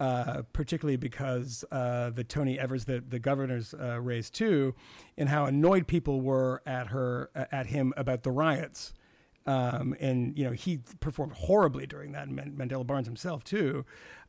uh, 0.00 0.42
particularly 0.52 0.96
because 0.96 1.64
uh, 1.70 2.10
the 2.10 2.24
Tony 2.24 2.58
Evers 2.58 2.84
the 2.84 3.02
the 3.06 3.18
governor's 3.18 3.74
uh, 3.74 4.00
race 4.00 4.30
too, 4.30 4.74
and 5.16 5.28
how 5.28 5.46
annoyed 5.46 5.86
people 5.86 6.20
were 6.20 6.62
at 6.66 6.88
her 6.88 7.30
at 7.34 7.66
him 7.66 7.92
about 7.96 8.22
the 8.22 8.30
riots. 8.30 8.92
Um, 9.46 9.94
and 10.00 10.36
you 10.36 10.44
know 10.44 10.50
he 10.50 10.80
performed 10.98 11.32
horribly 11.32 11.86
during 11.86 12.12
that. 12.12 12.26
and 12.26 12.58
Mandela 12.58 12.84
Barnes 12.84 13.06
himself 13.06 13.44
too. 13.44 13.84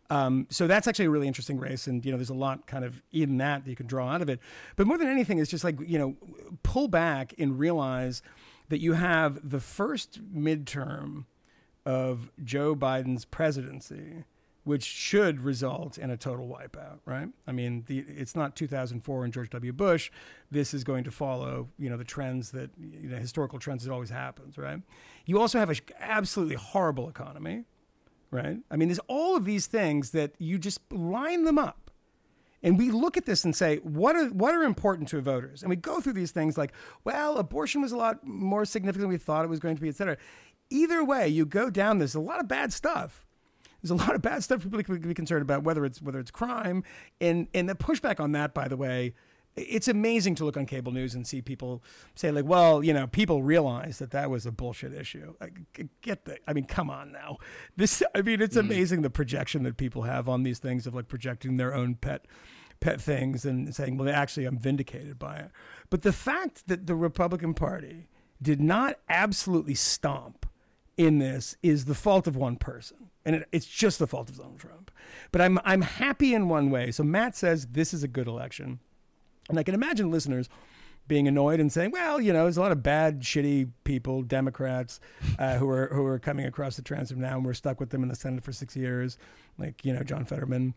Um, 0.09 0.47
so 0.49 0.67
that's 0.67 0.87
actually 0.87 1.05
a 1.05 1.09
really 1.09 1.27
interesting 1.27 1.57
race, 1.59 1.87
and 1.87 2.05
you 2.05 2.11
know, 2.11 2.17
there's 2.17 2.29
a 2.29 2.33
lot 2.35 2.65
kind 2.65 2.85
of 2.85 3.01
in 3.11 3.37
that 3.37 3.65
that 3.65 3.69
you 3.69 3.75
can 3.75 3.87
draw 3.87 4.09
out 4.09 4.21
of 4.21 4.29
it. 4.29 4.39
But 4.75 4.87
more 4.87 4.97
than 4.97 5.07
anything, 5.07 5.39
it's 5.39 5.51
just 5.51 5.63
like 5.63 5.77
you 5.85 5.99
know, 5.99 6.15
pull 6.63 6.87
back 6.87 7.33
and 7.37 7.59
realize 7.59 8.21
that 8.69 8.79
you 8.79 8.93
have 8.93 9.49
the 9.49 9.59
first 9.59 10.21
midterm 10.33 11.25
of 11.85 12.31
Joe 12.43 12.75
Biden's 12.75 13.25
presidency, 13.25 14.25
which 14.65 14.83
should 14.83 15.39
result 15.39 15.97
in 15.97 16.09
a 16.09 16.17
total 16.17 16.47
wipeout, 16.47 16.99
right? 17.05 17.29
I 17.47 17.53
mean, 17.53 17.85
the, 17.87 17.99
it's 17.99 18.35
not 18.35 18.57
2004 18.57 19.23
and 19.23 19.33
George 19.33 19.49
W. 19.51 19.71
Bush. 19.71 20.11
This 20.51 20.73
is 20.73 20.83
going 20.83 21.05
to 21.05 21.11
follow, 21.11 21.69
you 21.79 21.89
know, 21.89 21.95
the 21.95 22.03
trends 22.03 22.51
that, 22.51 22.71
you 22.77 23.07
know, 23.07 23.17
historical 23.17 23.59
trends 23.59 23.85
that 23.85 23.93
always 23.93 24.09
happens, 24.09 24.57
right? 24.57 24.81
You 25.25 25.39
also 25.39 25.59
have 25.59 25.69
an 25.69 25.77
absolutely 26.01 26.55
horrible 26.55 27.07
economy, 27.07 27.63
right? 28.31 28.57
I 28.69 28.75
mean, 28.75 28.89
there's 28.89 28.99
all 29.07 29.37
of 29.37 29.45
these 29.45 29.67
things 29.67 30.11
that 30.11 30.33
you 30.37 30.57
just 30.57 30.81
line 30.91 31.45
them 31.45 31.57
up 31.57 31.86
and 32.67 32.77
we 32.77 32.91
look 32.91 33.15
at 33.15 33.25
this 33.25 33.45
and 33.45 33.55
say, 33.55 33.77
what 33.77 34.17
are 34.17 34.25
what 34.27 34.53
are 34.53 34.63
important 34.63 35.07
to 35.07 35.21
voters? 35.21 35.63
And 35.63 35.69
we 35.69 35.77
go 35.77 36.01
through 36.01 36.13
these 36.13 36.31
things 36.31 36.57
like, 36.57 36.73
well, 37.05 37.37
abortion 37.37 37.81
was 37.81 37.93
a 37.93 37.97
lot 37.97 38.27
more 38.27 38.65
significant 38.65 39.03
than 39.03 39.09
we 39.09 39.17
thought 39.17 39.45
it 39.45 39.49
was 39.49 39.61
going 39.61 39.77
to 39.77 39.81
be, 39.81 39.87
et 39.87 39.95
cetera. 39.95 40.17
Either 40.69 41.01
way, 41.01 41.29
you 41.29 41.45
go 41.45 41.69
down. 41.69 41.97
There's 41.97 42.13
a 42.13 42.19
lot 42.19 42.41
of 42.41 42.49
bad 42.49 42.73
stuff. 42.73 43.25
There's 43.81 43.91
a 43.91 43.95
lot 43.95 44.15
of 44.15 44.21
bad 44.21 44.43
stuff 44.43 44.63
people 44.63 44.83
can 44.83 44.99
be 44.99 45.13
concerned 45.13 45.43
about, 45.43 45.63
whether 45.63 45.85
it's 45.85 46.01
whether 46.01 46.19
it's 46.19 46.31
crime, 46.31 46.83
and 47.21 47.47
and 47.53 47.69
the 47.69 47.75
pushback 47.75 48.19
on 48.19 48.33
that, 48.33 48.53
by 48.53 48.67
the 48.67 48.75
way, 48.75 49.13
it's 49.55 49.87
amazing 49.87 50.35
to 50.35 50.45
look 50.45 50.57
on 50.57 50.65
cable 50.65 50.91
news 50.91 51.15
and 51.15 51.25
see 51.25 51.41
people 51.41 51.83
say 52.15 52.31
like, 52.31 52.45
well, 52.45 52.83
you 52.83 52.93
know, 52.93 53.07
people 53.07 53.43
realize 53.43 53.97
that 53.99 54.11
that 54.11 54.29
was 54.29 54.45
a 54.45 54.51
bullshit 54.51 54.93
issue. 54.93 55.33
I 55.41 55.49
get 56.01 56.25
the, 56.25 56.37
I 56.47 56.53
mean, 56.53 56.65
come 56.65 56.89
on 56.89 57.11
now. 57.11 57.37
This, 57.75 58.03
I 58.13 58.21
mean, 58.21 58.41
it's 58.41 58.55
mm. 58.55 58.61
amazing 58.61 59.01
the 59.01 59.09
projection 59.09 59.63
that 59.63 59.77
people 59.77 60.03
have 60.03 60.29
on 60.29 60.43
these 60.43 60.59
things 60.59 60.85
of 60.85 60.93
like 60.93 61.07
projecting 61.07 61.57
their 61.57 61.73
own 61.73 61.95
pet, 61.95 62.25
pet 62.79 63.01
things 63.01 63.45
and 63.45 63.73
saying, 63.73 63.97
well, 63.97 64.09
actually, 64.09 64.45
I'm 64.45 64.57
vindicated 64.57 65.17
by 65.17 65.37
it. 65.37 65.51
But 65.89 66.03
the 66.03 66.13
fact 66.13 66.67
that 66.67 66.87
the 66.87 66.95
Republican 66.95 67.53
Party 67.53 68.07
did 68.41 68.61
not 68.61 68.99
absolutely 69.09 69.75
stomp 69.75 70.45
in 70.97 71.19
this 71.19 71.55
is 71.61 71.85
the 71.85 71.95
fault 71.95 72.27
of 72.27 72.35
one 72.35 72.55
person. 72.55 73.09
And 73.25 73.35
it, 73.35 73.47
it's 73.51 73.65
just 73.65 73.99
the 73.99 74.07
fault 74.07 74.29
of 74.29 74.37
Donald 74.37 74.59
Trump. 74.59 74.91
But 75.31 75.41
I'm, 75.41 75.59
I'm 75.63 75.81
happy 75.81 76.33
in 76.33 76.49
one 76.49 76.69
way. 76.69 76.91
So 76.91 77.03
Matt 77.03 77.35
says 77.35 77.67
this 77.67 77.93
is 77.93 78.03
a 78.03 78.07
good 78.07 78.27
election. 78.27 78.79
And 79.49 79.57
I 79.57 79.63
can 79.63 79.75
imagine 79.75 80.11
listeners 80.11 80.49
being 81.07 81.27
annoyed 81.27 81.59
and 81.59 81.71
saying, 81.71 81.91
"Well, 81.91 82.19
you 82.19 82.33
know, 82.33 82.43
there's 82.43 82.57
a 82.57 82.61
lot 82.61 82.71
of 82.71 82.83
bad, 82.83 83.21
shitty 83.21 83.71
people, 83.83 84.23
Democrats, 84.23 84.99
uh, 85.39 85.55
who 85.55 85.69
are 85.69 85.87
who 85.87 86.05
are 86.05 86.19
coming 86.19 86.45
across 86.45 86.75
the 86.75 86.81
transom 86.81 87.19
now, 87.19 87.37
and 87.37 87.45
we're 87.45 87.53
stuck 87.53 87.79
with 87.79 87.89
them 87.91 88.03
in 88.03 88.09
the 88.09 88.15
Senate 88.15 88.43
for 88.43 88.51
six 88.51 88.75
years, 88.75 89.17
like 89.57 89.85
you 89.85 89.93
know, 89.93 90.03
John 90.03 90.25
Fetterman." 90.25 90.73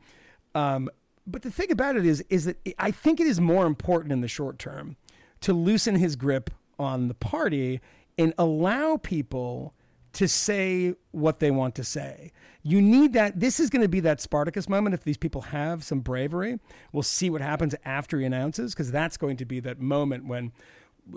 Um, 0.54 0.88
but 1.26 1.42
the 1.42 1.50
thing 1.50 1.70
about 1.70 1.96
it 1.96 2.06
is, 2.06 2.24
is 2.28 2.44
that 2.46 2.56
I 2.78 2.90
think 2.90 3.20
it 3.20 3.26
is 3.26 3.40
more 3.40 3.66
important 3.66 4.12
in 4.12 4.20
the 4.20 4.28
short 4.28 4.58
term 4.58 4.96
to 5.40 5.52
loosen 5.52 5.96
his 5.96 6.16
grip 6.16 6.50
on 6.78 7.08
the 7.08 7.14
party 7.14 7.80
and 8.18 8.34
allow 8.36 8.96
people 8.96 9.74
to 10.12 10.26
say 10.26 10.94
what 11.12 11.38
they 11.38 11.50
want 11.50 11.74
to 11.76 11.84
say. 11.84 12.32
You 12.62 12.82
need 12.82 13.12
that. 13.12 13.38
This 13.38 13.60
is 13.60 13.70
going 13.70 13.82
to 13.82 13.88
be 13.88 14.00
that 14.00 14.20
Spartacus 14.20 14.68
moment 14.68 14.94
if 14.94 15.04
these 15.04 15.16
people 15.16 15.42
have 15.42 15.84
some 15.84 16.00
bravery. 16.00 16.58
We'll 16.92 17.02
see 17.04 17.30
what 17.30 17.40
happens 17.40 17.74
after 17.84 18.18
he 18.18 18.26
announces, 18.26 18.74
because 18.74 18.90
that's 18.90 19.16
going 19.16 19.36
to 19.38 19.44
be 19.44 19.60
that 19.60 19.80
moment 19.80 20.26
when, 20.26 20.52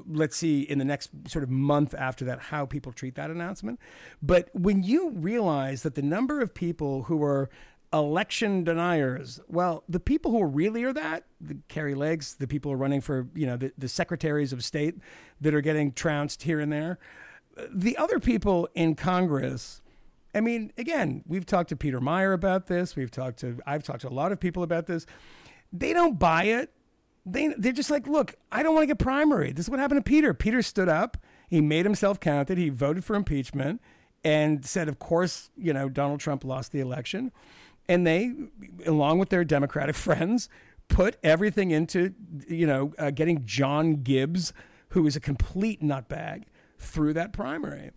let's 0.08 0.38
see, 0.38 0.62
in 0.62 0.78
the 0.78 0.86
next 0.86 1.10
sort 1.28 1.44
of 1.44 1.50
month 1.50 1.94
after 1.96 2.24
that, 2.26 2.40
how 2.40 2.66
people 2.66 2.92
treat 2.92 3.16
that 3.16 3.32
announcement. 3.32 3.80
But 4.22 4.50
when 4.54 4.84
you 4.84 5.10
realize 5.10 5.84
that 5.84 5.96
the 5.96 6.02
number 6.02 6.40
of 6.40 6.54
people 6.54 7.04
who 7.04 7.24
are 7.24 7.50
election 7.94 8.64
deniers. 8.64 9.40
Well, 9.48 9.84
the 9.88 10.00
people 10.00 10.32
who 10.32 10.44
really 10.44 10.84
are 10.84 10.94
that, 10.94 11.26
the 11.40 11.58
Kari 11.70 11.94
Lakes, 11.94 12.34
the 12.34 12.48
people 12.48 12.72
who 12.72 12.76
are 12.76 12.80
running 12.80 13.02
for, 13.02 13.28
you 13.36 13.46
know, 13.46 13.56
the, 13.56 13.72
the 13.78 13.88
secretaries 13.88 14.52
of 14.52 14.64
state 14.64 14.96
that 15.40 15.54
are 15.54 15.62
getting 15.62 15.92
trounced 15.92 16.44
here 16.44 16.60
and 16.60 16.72
there. 16.72 16.98
The 17.72 17.96
other 17.98 18.20
people 18.20 18.68
in 18.74 18.96
Congress, 18.96 19.82
I 20.34 20.42
mean, 20.42 20.74
again, 20.78 21.24
we've 21.28 21.46
talked 21.46 21.70
to 21.70 21.76
Peter 21.76 22.02
Meijer 22.02 22.34
about 22.34 22.66
this. 22.66 22.96
We've 22.96 23.12
talked 23.12 23.38
to, 23.40 23.60
I've 23.68 23.84
talked 23.84 24.02
to 24.02 24.10
a 24.10 24.10
lot 24.10 24.32
of 24.32 24.40
people 24.40 24.64
about 24.64 24.88
this. 24.88 25.06
They 25.72 25.94
don't 25.94 26.18
buy 26.18 26.46
it. 26.46 26.72
They, 27.26 27.54
they're 27.58 27.72
just 27.72 27.92
like, 27.92 28.08
look, 28.08 28.36
I 28.52 28.64
don't 28.64 28.74
want 28.74 28.84
to 28.84 28.88
get 28.88 28.98
primary. 28.98 29.52
This 29.52 29.66
is 29.66 29.70
what 29.70 29.80
happened 29.80 30.04
to 30.04 30.10
Peter. 30.10 30.34
Peter 30.34 30.62
stood 30.62 30.90
up. 30.90 31.18
He 31.48 31.62
made 31.62 31.86
himself 31.86 32.20
counted. 32.20 32.58
He 32.58 32.70
voted 32.70 33.06
for 33.06 33.16
impeachment 33.16 33.82
and 34.24 34.66
said, 34.66 34.88
of 34.88 35.00
course, 35.00 35.52
you 35.56 35.74
know, 35.74 35.90
Donald 35.90 36.20
Trump 36.20 36.44
lost 36.44 36.72
the 36.72 36.80
election. 36.80 37.32
And 37.88 38.08
they, 38.08 38.34
along 38.86 39.20
with 39.20 39.30
their 39.30 39.44
Democratic 39.44 39.96
friends, 40.08 40.50
put 40.88 41.18
everything 41.24 41.72
into, 41.72 42.14
you 42.48 42.68
know, 42.68 42.94
uh, 42.98 43.12
getting 43.12 43.46
John 43.46 44.04
Gibbs, 44.04 44.54
who 44.90 45.08
is 45.08 45.16
a 45.16 45.20
complete 45.20 45.82
nutbag, 45.82 46.44
through 46.78 47.14
that 47.14 47.34
primary. 47.34 47.92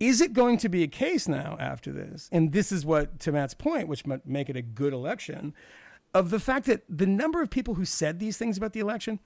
Is 0.00 0.20
it 0.20 0.32
going 0.32 0.58
to 0.58 0.68
be 0.68 0.82
a 0.82 0.88
case 0.88 1.28
now 1.28 1.56
after 1.58 1.92
this? 1.92 2.28
And 2.32 2.52
this 2.52 2.70
is 2.72 2.86
what, 2.86 3.18
to 3.20 3.32
Matt's 3.32 3.54
point, 3.54 3.88
which 3.88 4.06
might 4.06 4.26
make 4.26 4.48
it 4.48 4.56
a 4.56 4.62
good 4.62 4.92
election, 4.92 5.54
of 6.14 6.30
the 6.30 6.40
fact 6.40 6.66
that 6.66 6.82
the 6.88 7.06
number 7.06 7.42
of 7.42 7.50
people 7.50 7.74
who 7.74 7.84
said 7.84 8.18
these 8.18 8.36
things 8.36 8.56
about 8.56 8.72
the 8.72 8.80
election, 8.80 9.18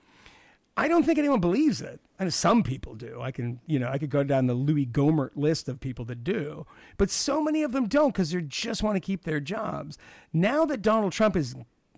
I 0.76 0.88
don't 0.88 1.04
think 1.04 1.18
anyone 1.18 1.40
believes 1.40 1.82
it. 1.82 2.00
I 2.18 2.24
know 2.24 2.30
some 2.30 2.62
people 2.62 2.94
do. 2.94 3.20
I 3.20 3.30
can, 3.30 3.60
you 3.66 3.78
know, 3.78 3.88
I 3.88 3.98
could 3.98 4.10
go 4.10 4.22
down 4.24 4.46
the 4.46 4.54
Louis 4.54 4.86
Gohmert 4.86 5.30
list 5.34 5.68
of 5.68 5.80
people 5.80 6.04
that 6.06 6.24
do, 6.24 6.66
but 6.96 7.10
so 7.10 7.42
many 7.42 7.62
of 7.62 7.72
them 7.72 7.88
don't 7.88 8.12
because 8.12 8.30
they 8.30 8.40
just 8.40 8.82
want 8.82 8.96
to 8.96 9.00
keep 9.00 9.24
their 9.24 9.40
jobs. 9.40 9.98
Now 10.32 10.64
that 10.64 10.80
Donald 10.80 11.12
Trump 11.12 11.36
is, 11.36 11.54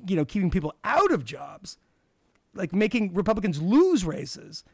you 0.07 0.17
know, 0.17 0.25
keeping 0.25 0.51
people 0.51 0.75
out 0.83 1.13
of 1.13 1.25
jobs, 1.25 1.79
like 2.55 2.73
making 2.73 3.15
Republicans 3.15 3.61
lose 3.63 4.05
races, 4.05 4.65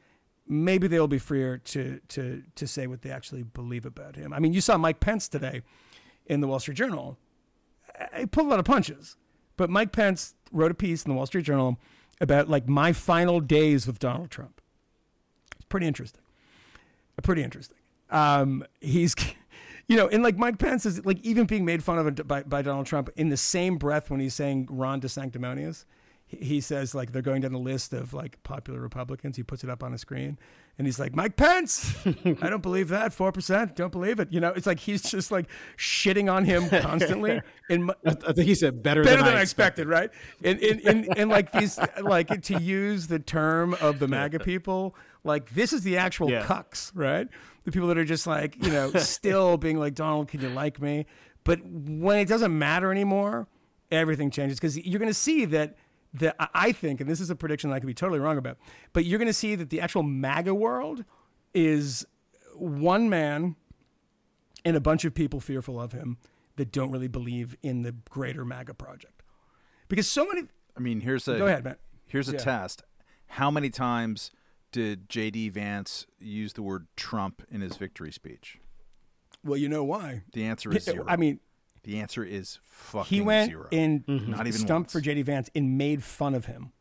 maybe 0.47 0.89
they'll 0.89 1.09
be 1.09 1.19
freer 1.19 1.59
to 1.59 2.01
to 2.09 2.43
to 2.55 2.67
say 2.67 2.87
what 2.87 3.03
they 3.03 3.11
actually 3.11 3.43
believe 3.43 3.85
about 3.85 4.17
him. 4.17 4.33
I 4.33 4.39
mean, 4.39 4.53
you 4.53 4.61
saw 4.61 4.79
Mike 4.79 5.01
Pence 5.01 5.29
today 5.29 5.63
in 6.27 6.41
the 6.41 6.49
Wall 6.49 6.59
Street 6.59 6.77
Journal. 6.77 7.19
He 8.17 8.25
pulled 8.25 8.47
a 8.47 8.51
lot 8.51 8.59
of 8.59 8.65
punches, 8.65 9.17
but 9.57 9.69
Mike 9.69 9.93
Pence 9.93 10.35
wrote 10.53 10.71
a 10.71 10.75
piece 10.75 11.05
in 11.05 11.11
the 11.11 11.17
Wall 11.17 11.27
Street 11.27 11.45
Journal 11.45 11.79
about 12.21 12.49
like 12.49 12.69
my 12.69 12.93
final 12.93 13.41
days 13.41 13.87
with 13.87 13.99
Donald 13.99 14.31
Trump. 14.31 14.61
It's 15.57 15.67
pretty 15.69 15.87
interesting. 15.87 16.23
Pretty 17.23 17.43
interesting. 17.43 17.77
Um, 18.09 18.65
he's, 18.81 19.15
you 19.89 19.97
know, 19.97 20.09
and 20.09 20.23
like 20.23 20.37
Mike 20.37 20.59
Pence 20.59 20.87
is 20.87 21.05
like 21.05 21.21
even 21.23 21.47
being 21.47 21.65
made 21.65 21.83
fun 21.83 21.99
of 21.99 22.27
by, 22.27 22.43
by 22.43 22.63
Donald 22.63 22.87
Trump 22.87 23.11
in 23.17 23.29
the 23.29 23.37
same 23.37 23.77
breath 23.77 24.11
when 24.11 24.21
he's 24.21 24.35
saying 24.35 24.69
Ron 24.71 25.01
DeSanctimonious. 25.01 25.85
He, 26.27 26.37
he 26.39 26.61
says 26.61 26.95
like 26.95 27.13
they're 27.13 27.23
going 27.23 27.43
down 27.43 27.53
the 27.53 27.59
list 27.59 27.93
of 27.93 28.15
like 28.15 28.43
popular 28.43 28.81
Republicans. 28.81 29.37
He 29.37 29.43
puts 29.43 29.65
it 29.65 29.71
up 29.71 29.83
on 29.83 29.93
a 29.93 29.99
screen 29.99 30.39
and 30.81 30.87
he's 30.87 30.99
like, 30.99 31.15
Mike 31.15 31.37
Pence, 31.37 31.95
I 32.07 32.49
don't 32.49 32.63
believe 32.63 32.89
that. 32.89 33.13
4%, 33.13 33.75
don't 33.75 33.93
believe 33.93 34.19
it. 34.19 34.33
You 34.33 34.41
know, 34.41 34.49
it's 34.49 34.67
like 34.67 34.79
he's 34.79 35.03
just 35.03 35.31
like 35.31 35.45
shitting 35.77 36.33
on 36.33 36.47
him 36.47 36.71
constantly. 36.71 37.39
In, 37.69 37.91
I, 37.91 37.95
I 38.07 38.33
think 38.33 38.49
he 38.49 38.55
said 38.55 38.83
better, 38.83 39.05
better 39.05 39.17
than, 39.19 39.27
than 39.27 39.37
I 39.37 39.43
expected, 39.43 39.89
right? 39.89 40.09
And 40.43 40.59
in, 40.61 40.81
in, 40.81 41.13
in 41.19 41.29
like 41.29 41.53
these, 41.53 41.79
like 42.01 42.41
to 42.45 42.59
use 42.59 43.09
the 43.09 43.19
term 43.19 43.75
of 43.75 43.99
the 43.99 44.09
MAGA 44.09 44.39
people, 44.39 44.97
like 45.23 45.51
this 45.51 45.75
is 45.75 45.83
the 45.83 45.99
actual 45.99 46.31
Yeah. 46.31 46.45
cucks, 46.45 46.93
right? 46.95 47.29
The 47.65 47.73
people 47.73 47.89
that 47.89 47.99
are 47.99 48.05
just 48.07 48.27
like, 48.27 48.57
you 48.65 48.73
know, 48.73 48.91
still 48.97 49.59
being 49.59 49.79
like, 49.79 49.95
Donald, 49.95 50.29
can 50.29 50.41
you 50.41 50.49
like 50.49 50.81
me? 50.81 51.05
But 51.45 51.61
when 51.63 52.19
it 52.19 52.27
doesn't 52.27 52.59
matter 52.59 52.91
anymore, 52.91 53.49
everything 53.91 54.31
changes 54.31 54.59
because 54.59 54.79
you're 54.79 54.99
going 54.99 55.11
to 55.11 55.15
see 55.15 55.45
that. 55.45 55.77
The, 56.13 56.35
I- 56.43 56.49
I 56.69 56.73
think, 56.73 57.01
and 57.01 57.09
this 57.09 57.21
is 57.21 57.31
a 57.31 57.37
prediction 57.37 57.71
that 57.71 57.77
I 57.77 57.81
could 57.81 57.87
be 57.87 57.95
totally 57.95 58.19
wrong 58.21 58.37
about, 58.39 58.59
but 58.93 59.05
you're 59.05 59.19
going 59.19 59.27
to 59.29 59.33
see 59.33 59.55
that 59.55 59.71
the 59.71 59.81
actual 59.81 60.03
MAGA 60.03 60.55
world 60.55 61.05
is 61.55 62.05
one 62.55 63.09
man 63.09 63.57
and 64.65 64.77
a 64.77 64.81
bunch 64.81 65.05
of 65.05 65.15
people 65.15 65.41
fearful 65.41 65.81
of 65.81 65.93
him 65.93 66.19
that 66.57 66.73
don't 66.73 66.91
really 66.91 67.09
believe 67.09 67.57
in 67.63 67.83
the 67.83 67.93
greater 68.11 68.45
MAGA 68.45 68.75
project. 68.75 69.23
Because 69.89 70.09
so 70.11 70.27
many. 70.27 70.43
I 70.77 70.81
mean, 70.81 71.01
here's 71.01 71.27
a 71.29 71.39
Go 71.39 71.47
ahead, 71.47 71.65
Matt. 71.65 71.79
Here's 72.07 72.29
a 72.29 72.33
Yeah. 72.33 72.39
test. 72.39 72.83
How 73.27 73.51
many 73.51 73.71
times 73.71 74.31
did 74.73 75.09
J.D. 75.09 75.49
Vance 75.51 76.07
use 76.19 76.53
the 76.53 76.63
word 76.63 76.87
Trump 76.97 77.43
in 77.51 77.61
his 77.61 77.77
victory 77.77 78.13
speech? 78.13 78.59
Well, 79.45 79.57
you 79.57 79.69
know 79.69 79.85
why. 79.85 80.23
The 80.33 80.45
answer 80.45 80.75
is 80.77 80.85
zero. 80.85 81.05
I 81.09 81.17
mean, 81.17 81.41
the 81.85 81.99
answer 82.01 82.23
is 82.25 82.59
fucking 82.67 83.09
he 83.19 83.21
went 83.23 83.51
zero. 83.51 83.67
in 83.71 84.05
Not 84.07 84.47
even 84.47 84.53
stumped 84.53 84.89
once. 84.89 84.93
for 84.93 85.01
JD 85.01 85.25
Vance 85.25 85.51
and 85.55 85.77
made 85.79 86.03
fun 86.03 86.35
of 86.35 86.47
him. 86.47 86.73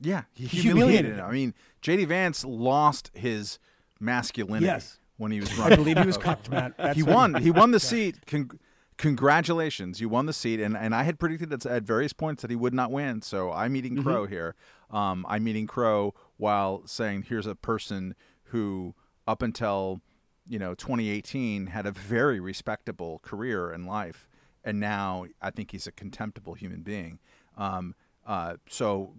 Yeah, 0.00 0.22
he 0.34 0.46
Humiliated 0.46 0.62
humiliated 1.06 1.18
him. 1.20 1.24
I 1.24 1.32
mean, 1.32 1.54
J.D. 1.80 2.06
Vance 2.06 2.44
lost 2.44 3.10
his 3.14 3.58
masculinity 4.00 4.66
Yes. 4.66 4.98
when 5.16 5.30
he 5.30 5.38
was 5.40 5.52
running. 5.56 5.72
I 5.74 5.76
believe 5.82 5.98
he 5.98 6.06
was 6.06 6.16
cucked, 6.18 6.50
Matt. 6.50 6.76
That's 6.76 6.96
he 6.96 7.02
won. 7.04 7.34
He 7.36 7.50
won 7.52 7.70
the 7.70 7.78
seat. 7.92 8.26
Con- 8.26 8.58
congratulations, 8.98 10.00
you 10.00 10.08
won 10.08 10.26
the 10.26 10.32
seat. 10.32 10.58
And 10.60 10.76
and 10.76 10.94
I 10.94 11.04
had 11.04 11.18
predicted 11.20 11.52
at, 11.52 11.64
at 11.66 11.82
various 11.84 12.12
points 12.12 12.42
that 12.42 12.50
he 12.50 12.56
would 12.56 12.74
not 12.74 12.90
win. 12.90 13.22
So 13.22 13.52
I'm 13.52 13.76
eating 13.76 13.94
Mm-hmm. 13.94 14.02
crow 14.02 14.26
here. 14.26 14.54
Um, 14.90 15.24
I'm 15.28 15.46
eating 15.48 15.66
crow 15.66 16.14
while 16.36 16.82
saying 16.86 17.26
here's 17.28 17.46
a 17.46 17.54
person 17.54 18.14
who 18.46 18.94
up 19.26 19.40
until 19.42 20.00
you 20.48 20.58
know 20.58 20.74
2018 20.74 21.68
had 21.68 21.86
a 21.86 21.92
very 21.92 22.40
respectable 22.40 23.20
career 23.22 23.72
in 23.72 23.86
life, 23.86 24.28
and 24.64 24.80
now 24.80 25.26
I 25.40 25.50
think 25.50 25.70
he's 25.70 25.86
a 25.86 25.92
contemptible 25.92 26.54
human 26.54 26.82
being. 26.82 27.18
Um, 27.56 27.94
uh, 28.26 28.54
so 28.68 29.14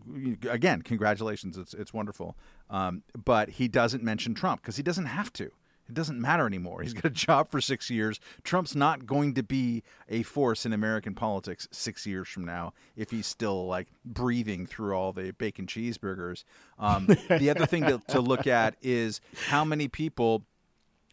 again, 0.49 0.81
congratulations. 0.81 1.57
It's 1.57 1.73
it's 1.73 1.93
wonderful. 1.93 2.37
Um, 2.69 3.03
but 3.23 3.49
he 3.51 3.67
doesn't 3.67 4.03
mention 4.03 4.33
Trump 4.33 4.61
because 4.61 4.77
he 4.77 4.83
doesn't 4.83 5.07
have 5.07 5.31
to. 5.33 5.51
It 5.89 5.95
doesn't 5.95 6.19
matter 6.19 6.47
anymore. 6.47 6.81
He's 6.81 6.93
got 6.93 7.05
a 7.05 7.09
job 7.09 7.51
for 7.51 7.59
six 7.59 7.89
years. 7.89 8.19
Trump's 8.43 8.75
not 8.75 9.05
going 9.05 9.33
to 9.33 9.43
be 9.43 9.83
a 10.07 10.23
force 10.23 10.65
in 10.65 10.71
American 10.71 11.13
politics 11.13 11.67
six 11.71 12.05
years 12.05 12.27
from 12.29 12.45
now 12.45 12.73
if 12.95 13.11
he's 13.11 13.27
still 13.27 13.67
like 13.67 13.89
breathing 14.05 14.65
through 14.65 14.95
all 14.95 15.11
the 15.11 15.31
bacon 15.33 15.65
cheeseburgers. 15.65 16.45
Um, 16.79 17.07
the 17.07 17.49
other 17.49 17.65
thing 17.65 17.83
to, 17.83 18.01
to 18.09 18.21
look 18.21 18.47
at 18.47 18.75
is 18.81 19.19
how 19.47 19.65
many 19.65 19.87
people 19.87 20.45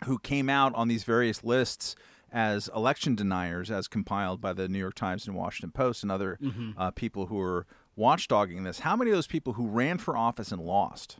who 0.04 0.18
came 0.18 0.48
out 0.48 0.74
on 0.74 0.88
these 0.88 1.04
various 1.04 1.42
lists 1.44 1.94
as 2.32 2.68
election 2.76 3.14
deniers, 3.14 3.70
as 3.70 3.88
compiled 3.88 4.40
by 4.40 4.52
the 4.52 4.68
New 4.68 4.78
York 4.78 4.94
Times 4.94 5.26
and 5.26 5.34
Washington 5.36 5.72
Post 5.72 6.02
and 6.02 6.12
other 6.12 6.38
uh, 6.78 6.90
people 6.92 7.26
who 7.26 7.40
are 7.40 7.66
watchdogging 7.98 8.62
this. 8.64 8.80
How 8.80 8.94
many 8.96 9.10
of 9.10 9.16
those 9.16 9.26
people 9.26 9.54
who 9.54 9.66
ran 9.66 9.98
for 9.98 10.16
office 10.16 10.52
and 10.52 10.62
lost 10.62 11.18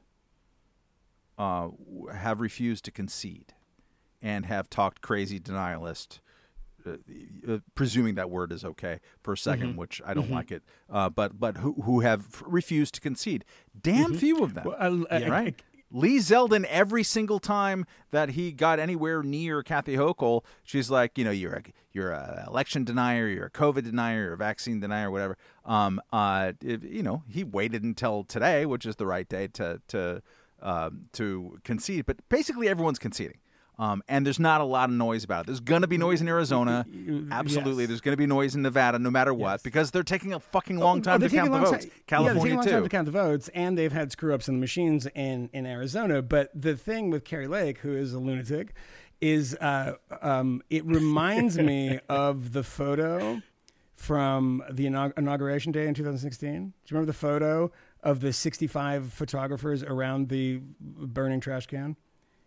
uh, 1.38 1.68
have 2.14 2.40
refused 2.40 2.84
to 2.84 2.90
concede 2.90 3.54
and 4.22 4.46
have 4.46 4.68
talked 4.70 5.00
crazy 5.00 5.40
denialist? 5.40 6.20
Uh, 6.86 6.92
uh, 7.46 7.58
presuming 7.74 8.14
that 8.14 8.30
word 8.30 8.50
is 8.50 8.64
okay 8.64 9.00
for 9.22 9.34
a 9.34 9.36
2nd 9.36 9.76
which 9.76 10.00
I 10.06 10.14
don't 10.14 10.30
like 10.30 10.50
it, 10.50 10.62
uh, 10.88 11.10
but 11.10 11.38
but 11.38 11.58
who 11.58 11.74
who 11.82 12.00
have 12.00 12.40
refused 12.46 12.94
to 12.94 13.02
concede? 13.02 13.44
Damn 13.78 14.14
few 14.14 14.42
of 14.42 14.54
them. 14.54 14.64
Well, 14.64 14.76
I- 15.10 15.16
I- 15.16 15.28
right. 15.28 15.62
Lee 15.92 16.18
Zeldin, 16.18 16.64
every 16.66 17.02
single 17.02 17.40
time 17.40 17.84
that 18.12 18.30
he 18.30 18.52
got 18.52 18.78
anywhere 18.78 19.22
near 19.22 19.62
Kathy 19.62 19.96
Hochul, 19.96 20.44
she's 20.62 20.90
like, 20.90 21.18
you 21.18 21.24
know, 21.24 21.30
you're 21.30 21.54
a 21.54 21.62
you're 21.92 22.12
a 22.12 22.44
election 22.46 22.84
denier, 22.84 23.26
you're 23.26 23.46
a 23.46 23.50
COVID 23.50 23.82
denier, 23.84 24.22
you're 24.24 24.32
a 24.34 24.36
vaccine 24.36 24.78
denier, 24.78 25.10
whatever. 25.10 25.36
Um, 25.64 26.00
uh, 26.12 26.52
if- 26.62 26.84
you 26.84 27.02
know, 27.02 27.24
he 27.28 27.42
waited 27.42 27.82
until 27.82 28.22
today, 28.22 28.64
which 28.66 28.86
is 28.86 28.96
the 28.96 29.06
right 29.06 29.28
day 29.28 29.48
to 29.48 29.80
to 29.88 30.22
um, 30.62 31.06
to 31.14 31.58
concede. 31.64 32.06
But 32.06 32.28
basically, 32.28 32.68
everyone's 32.68 32.98
conceding. 32.98 33.38
Um, 33.80 34.02
and 34.08 34.26
there's 34.26 34.38
not 34.38 34.60
a 34.60 34.64
lot 34.64 34.90
of 34.90 34.94
noise 34.94 35.24
about 35.24 35.44
it. 35.44 35.46
There's 35.46 35.60
going 35.60 35.80
to 35.80 35.88
be 35.88 35.96
noise 35.96 36.20
in 36.20 36.28
Arizona. 36.28 36.84
Absolutely. 37.32 37.84
Yes. 37.84 37.88
There's 37.88 38.00
going 38.02 38.12
to 38.12 38.18
be 38.18 38.26
noise 38.26 38.54
in 38.54 38.60
Nevada 38.60 38.98
no 38.98 39.10
matter 39.10 39.32
what 39.32 39.62
because 39.62 39.90
they're 39.90 40.02
taking 40.02 40.34
a 40.34 40.38
fucking 40.40 40.78
long 40.78 40.98
Oh, 40.98 41.02
time 41.02 41.20
they're 41.20 41.30
to 41.30 41.34
count 41.34 41.50
the 41.50 41.58
votes. 41.60 41.70
time- 41.70 41.80
yeah, 41.80 41.88
they're 41.88 42.04
California, 42.06 42.42
taking 42.42 42.52
a 42.52 42.56
long 42.56 42.64
too. 42.66 42.70
time 42.72 42.82
to 42.82 42.88
count 42.90 43.06
the 43.06 43.12
votes, 43.12 43.48
and 43.54 43.78
they've 43.78 43.92
had 43.92 44.12
screw 44.12 44.34
ups 44.34 44.48
in 44.48 44.56
the 44.56 44.60
machines 44.60 45.06
in, 45.14 45.48
in 45.54 45.64
Arizona. 45.64 46.20
But 46.20 46.50
the 46.54 46.76
thing 46.76 47.08
with 47.10 47.24
Kari 47.24 47.46
Lake, 47.48 47.78
who 47.78 47.94
is 47.96 48.12
a 48.12 48.18
lunatic, 48.18 48.74
is 49.22 49.54
uh, 49.62 49.94
um, 50.20 50.62
it 50.68 50.84
reminds 50.84 51.56
me 51.56 52.00
of 52.10 52.52
the 52.52 52.62
photo 52.62 53.40
from 53.94 54.62
the 54.70 54.86
inaug- 54.86 55.12
inauguration 55.18 55.72
day 55.72 55.86
in 55.86 55.94
2016. 55.94 56.50
Do 56.50 56.56
you 56.58 56.72
remember 56.90 57.10
the 57.12 57.18
photo 57.18 57.70
of 58.02 58.20
the 58.20 58.32
65 58.32 59.12
photographers 59.12 59.82
around 59.82 60.28
the 60.28 60.60
burning 60.80 61.40
trash 61.40 61.66
can? 61.66 61.96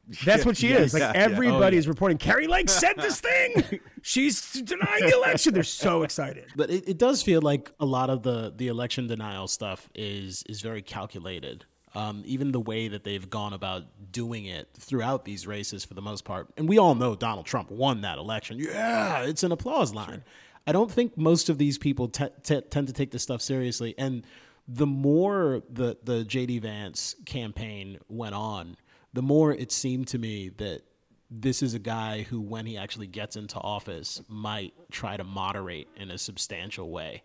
That's 0.25 0.45
what 0.45 0.57
she 0.57 0.71
is. 0.73 0.93
Like 0.93 1.01
Yeah, 1.01 1.11
yeah. 1.15 1.19
everybody's 1.23 1.87
reporting. 1.87 2.17
Kari 2.17 2.47
Lake 2.47 2.69
said 2.69 2.93
this 2.97 3.19
thing. 3.29 3.79
She's 4.01 4.51
denying 4.53 5.05
the 5.05 5.15
election. 5.15 5.53
They're 5.53 5.63
so 5.63 6.03
excited. 6.03 6.45
But 6.55 6.69
it, 6.69 6.89
it 6.89 6.97
does 6.97 7.23
feel 7.23 7.41
like 7.41 7.71
a 7.79 7.85
lot 7.85 8.09
of 8.09 8.23
the 8.23 8.53
the 8.55 8.67
election 8.67 9.07
denial 9.07 9.47
stuff 9.47 9.89
is 9.95 10.43
is 10.49 10.61
very 10.61 10.81
calculated. 10.81 11.65
Um, 11.95 12.23
even 12.25 12.51
the 12.51 12.59
way 12.59 12.87
that 12.87 13.03
they've 13.03 13.29
gone 13.29 13.53
about 13.53 13.83
doing 14.11 14.45
it 14.45 14.67
throughout 14.73 15.25
these 15.25 15.45
races, 15.45 15.85
for 15.85 15.93
the 15.93 16.01
most 16.01 16.25
part, 16.25 16.47
and 16.57 16.67
we 16.67 16.79
all 16.79 16.95
know 16.95 17.15
Donald 17.15 17.45
Trump 17.45 17.69
won 17.69 18.01
that 18.01 18.17
election. 18.17 18.57
Yeah, 18.57 19.21
it's 19.21 19.43
an 19.43 19.51
applause 19.51 19.93
line. 19.93 20.23
I 20.65 20.71
don't 20.71 20.91
think 20.91 21.17
most 21.17 21.49
of 21.49 21.59
these 21.59 21.77
people 21.77 22.07
te- 22.07 22.29
te- 22.41 22.61
tend 22.61 22.87
to 22.87 22.93
take 22.93 23.11
this 23.11 23.21
stuff 23.21 23.41
seriously. 23.43 23.93
And 23.99 24.25
the 24.67 24.87
more 24.87 25.61
the 25.69 25.97
the 26.03 26.23
JD 26.25 26.61
Vance 26.63 27.15
campaign 27.25 27.99
went 28.09 28.33
on, 28.33 28.75
the 29.13 29.21
more 29.21 29.51
it 29.51 29.71
seemed 29.71 30.07
to 30.09 30.17
me 30.17 30.49
that 30.57 30.81
this 31.29 31.63
is 31.63 31.73
a 31.73 31.79
guy 31.79 32.23
who, 32.23 32.41
when 32.41 32.65
he 32.65 32.77
actually 32.77 33.07
gets 33.07 33.35
into 33.35 33.59
office, 33.59 34.21
might 34.27 34.73
try 34.91 35.17
to 35.17 35.23
moderate 35.23 35.87
in 35.95 36.11
a 36.11 36.17
substantial 36.17 36.91
way 36.91 37.23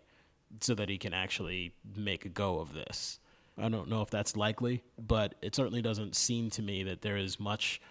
so 0.61 0.73
that 0.75 0.89
he 0.89 0.97
can 0.97 1.13
actually 1.13 1.73
make 1.95 2.25
a 2.25 2.29
go 2.29 2.59
of 2.59 2.73
this. 2.73 3.19
I 3.57 3.69
don't 3.69 3.89
know 3.89 4.01
if 4.01 4.09
that's 4.09 4.35
likely, 4.37 4.83
but 4.97 5.35
it 5.41 5.53
certainly 5.53 5.81
doesn't 5.81 6.15
seem 6.15 6.49
to 6.51 6.61
me 6.61 6.83
that 6.83 7.01
there 7.01 7.17
is 7.17 7.39
much 7.39 7.81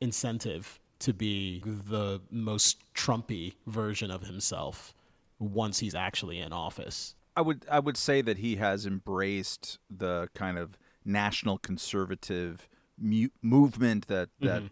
incentive 0.00 0.78
to 1.00 1.12
be 1.12 1.62
the 1.64 2.20
most 2.30 2.78
Trumpy 2.94 3.54
version 3.66 4.10
of 4.10 4.22
himself 4.22 4.94
once 5.38 5.78
he's 5.78 5.94
actually 5.94 6.38
in 6.38 6.52
office. 6.52 7.14
I 7.36 7.42
would 7.42 7.64
I 7.70 7.80
would 7.80 7.96
say 7.96 8.20
that 8.22 8.38
he 8.38 8.56
has 8.56 8.86
embraced 8.86 9.78
the 9.88 10.28
kind 10.34 10.58
of 10.58 10.76
national 11.04 11.58
conservative 11.58 12.68
mu- 13.00 13.28
movement 13.42 14.06
that 14.08 14.28
that 14.40 14.62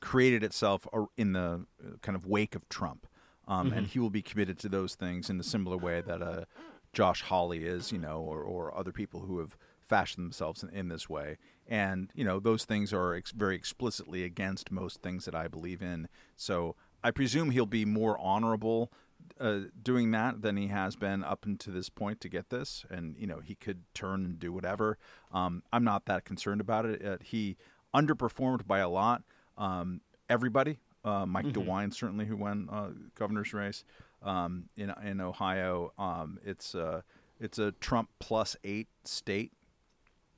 created 0.00 0.42
itself 0.42 0.86
in 1.16 1.32
the 1.32 1.66
uh, 1.84 1.96
kind 2.00 2.16
of 2.16 2.26
wake 2.26 2.54
of 2.54 2.68
Trump, 2.68 3.06
um, 3.46 3.72
and 3.72 3.86
he 3.86 3.98
will 3.98 4.10
be 4.10 4.22
committed 4.22 4.58
to 4.58 4.68
those 4.68 4.94
things 4.94 5.30
in 5.30 5.38
the 5.38 5.44
similar 5.44 5.76
way 5.76 6.00
that 6.00 6.22
uh, 6.22 6.44
Josh 6.92 7.22
Hawley 7.22 7.64
is, 7.64 7.92
you 7.92 7.98
know, 7.98 8.20
or, 8.20 8.42
or 8.42 8.76
other 8.76 8.92
people 8.92 9.20
who 9.20 9.38
have 9.38 9.56
fashioned 9.80 10.24
themselves 10.24 10.62
in, 10.62 10.70
in 10.70 10.88
this 10.88 11.08
way. 11.08 11.38
And 11.66 12.10
you 12.14 12.24
know, 12.24 12.40
those 12.40 12.64
things 12.64 12.92
are 12.92 13.14
ex- 13.14 13.30
very 13.32 13.54
explicitly 13.54 14.24
against 14.24 14.70
most 14.70 15.02
things 15.02 15.24
that 15.24 15.34
I 15.34 15.48
believe 15.48 15.82
in. 15.82 16.08
So 16.36 16.76
I 17.04 17.10
presume 17.10 17.50
he'll 17.50 17.66
be 17.66 17.84
more 17.84 18.18
honorable 18.18 18.92
uh, 19.40 19.60
doing 19.80 20.10
that 20.10 20.42
than 20.42 20.56
he 20.56 20.68
has 20.68 20.96
been 20.96 21.22
up 21.22 21.44
until 21.44 21.72
this 21.74 21.88
point 21.88 22.20
to 22.20 22.28
get 22.28 22.50
this. 22.50 22.84
And 22.90 23.16
you 23.16 23.26
know, 23.26 23.40
he 23.40 23.54
could 23.54 23.84
turn 23.94 24.24
and 24.24 24.38
do 24.38 24.52
whatever. 24.52 24.98
Um, 25.32 25.62
I'm 25.72 25.84
not 25.84 26.06
that 26.06 26.24
concerned 26.24 26.60
about 26.60 26.86
it. 26.86 27.04
Uh, 27.04 27.18
he 27.22 27.56
underperformed 27.94 28.66
by 28.66 28.78
a 28.78 28.88
lot. 28.88 29.22
Um, 29.58 30.00
everybody, 30.28 30.78
uh, 31.04 31.26
Mike 31.26 31.46
DeWine 31.46 31.92
certainly, 31.92 32.24
who 32.26 32.36
won 32.36 32.68
uh, 32.70 32.90
governor's 33.14 33.52
race 33.52 33.84
um, 34.22 34.68
in 34.76 34.92
in 35.04 35.20
Ohio. 35.20 35.92
Um, 35.98 36.38
it's 36.44 36.74
uh, 36.74 37.02
it's 37.40 37.58
a 37.58 37.72
Trump 37.72 38.08
plus 38.18 38.56
eight 38.64 38.88
state. 39.04 39.52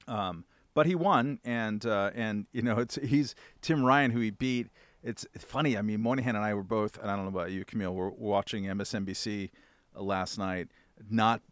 Um, 0.07 0.45
but 0.75 0.87
he 0.87 0.95
won, 0.95 1.39
and 1.45 1.85
uh, 1.87 2.11
and 2.15 2.47
you 2.53 2.63
know 2.63 2.79
it's 2.79 2.97
he's 2.97 3.35
Tim 3.63 3.85
Ryan 3.85 4.11
who 4.11 4.21
he 4.21 4.31
beat. 4.31 4.69
It's 5.03 5.27
funny. 5.39 5.77
I 5.77 5.83
mean, 5.83 6.01
Moynihan 6.01 6.35
and 6.35 6.45
I 6.45 6.55
were 6.55 6.63
both, 6.63 6.99
and 6.99 7.11
I 7.11 7.17
don't 7.17 7.27
know 7.27 7.39
about 7.39 7.53
you, 7.53 7.65
Kmele. 7.65 7.93
We're 7.93 8.09
watching 8.09 8.65
MSNBC 8.65 9.51
last 9.95 10.39
night, 10.39 10.69
not 11.11 11.43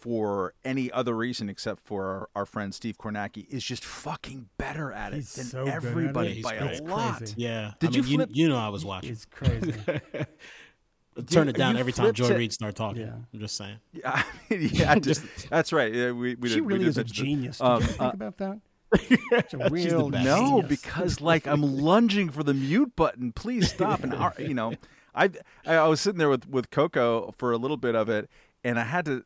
for 0.00 0.52
any 0.64 0.90
other 0.92 1.14
reason 1.14 1.48
except 1.48 1.82
for 1.84 2.04
our, 2.06 2.28
our 2.36 2.46
friend 2.46 2.74
Steve 2.74 2.96
Kornacki 2.98 3.48
is 3.48 3.64
just 3.64 3.84
fucking 3.84 4.48
better 4.58 4.92
at 4.92 5.12
it 5.12 5.16
He's 5.16 5.34
than 5.34 5.44
so 5.46 5.64
good 5.64 5.72
at 5.74 5.84
it. 5.84 5.86
everybody 5.88 6.30
Yeah, 6.34 6.42
by 6.42 6.56
great. 6.58 6.80
a 6.80 6.82
lot. 6.84 7.18
Crazy. 7.18 7.34
Yeah. 7.38 7.72
Did 7.80 7.90
I 7.90 7.92
you 7.96 8.02
mean, 8.02 8.10
you, 8.12 8.16
flip- 8.18 8.30
you 8.32 8.48
know 8.48 8.56
I 8.58 8.68
was 8.68 8.84
watching. 8.84 9.10
It's 9.12 9.24
crazy. 9.24 9.72
Turn 11.30 11.48
it 11.48 11.56
down 11.56 11.78
every 11.78 11.92
time 11.94 12.12
Joy 12.12 12.26
it- 12.28 12.36
Reid 12.36 12.52
start 12.52 12.74
talking. 12.76 13.02
Yeah. 13.02 13.14
I'm 13.32 13.40
just 13.40 13.56
saying. 13.56 13.78
Yeah, 13.92 14.10
I 14.12 14.24
mean, 14.54 14.68
yeah, 14.72 14.94
just, 14.98 15.22
that's 15.48 15.72
right. 15.72 15.92
Yeah, 15.92 16.10
we, 16.12 16.34
we 16.34 16.48
she 16.50 16.56
did, 16.56 16.64
really 16.66 16.78
did 16.80 16.88
is 16.88 16.96
a 16.98 17.00
mention 17.00 17.16
that. 17.16 17.24
genius. 17.30 17.58
Did 17.58 17.64
Um, 17.66 17.80
you 17.80 17.86
think 17.88 18.00
uh, 18.02 18.10
about 18.12 18.36
that? 18.38 18.60
She's 19.00 19.54
a 19.54 19.68
real 19.70 20.10
best. 20.10 20.24
No, 20.24 20.60
genius. 20.60 20.66
because 20.68 21.20
like 21.22 21.46
I'm 21.46 21.62
lunging 21.62 22.28
for 22.30 22.42
the 22.42 22.54
mute 22.54 22.94
button. 22.96 23.32
Please 23.32 23.70
stop. 23.72 24.04
And 24.04 24.14
you 24.38 24.54
know, 24.54 24.74
I 25.14 25.30
I 25.66 25.86
was 25.88 26.00
sitting 26.00 26.18
there 26.18 26.28
with 26.28 26.48
with 26.48 26.70
Coco 26.70 27.34
for 27.38 27.50
a 27.50 27.56
little 27.56 27.76
bit 27.78 27.94
of 27.96 28.08
it, 28.08 28.28
and 28.62 28.78
I 28.78 28.84
had 28.84 29.04
to 29.06 29.24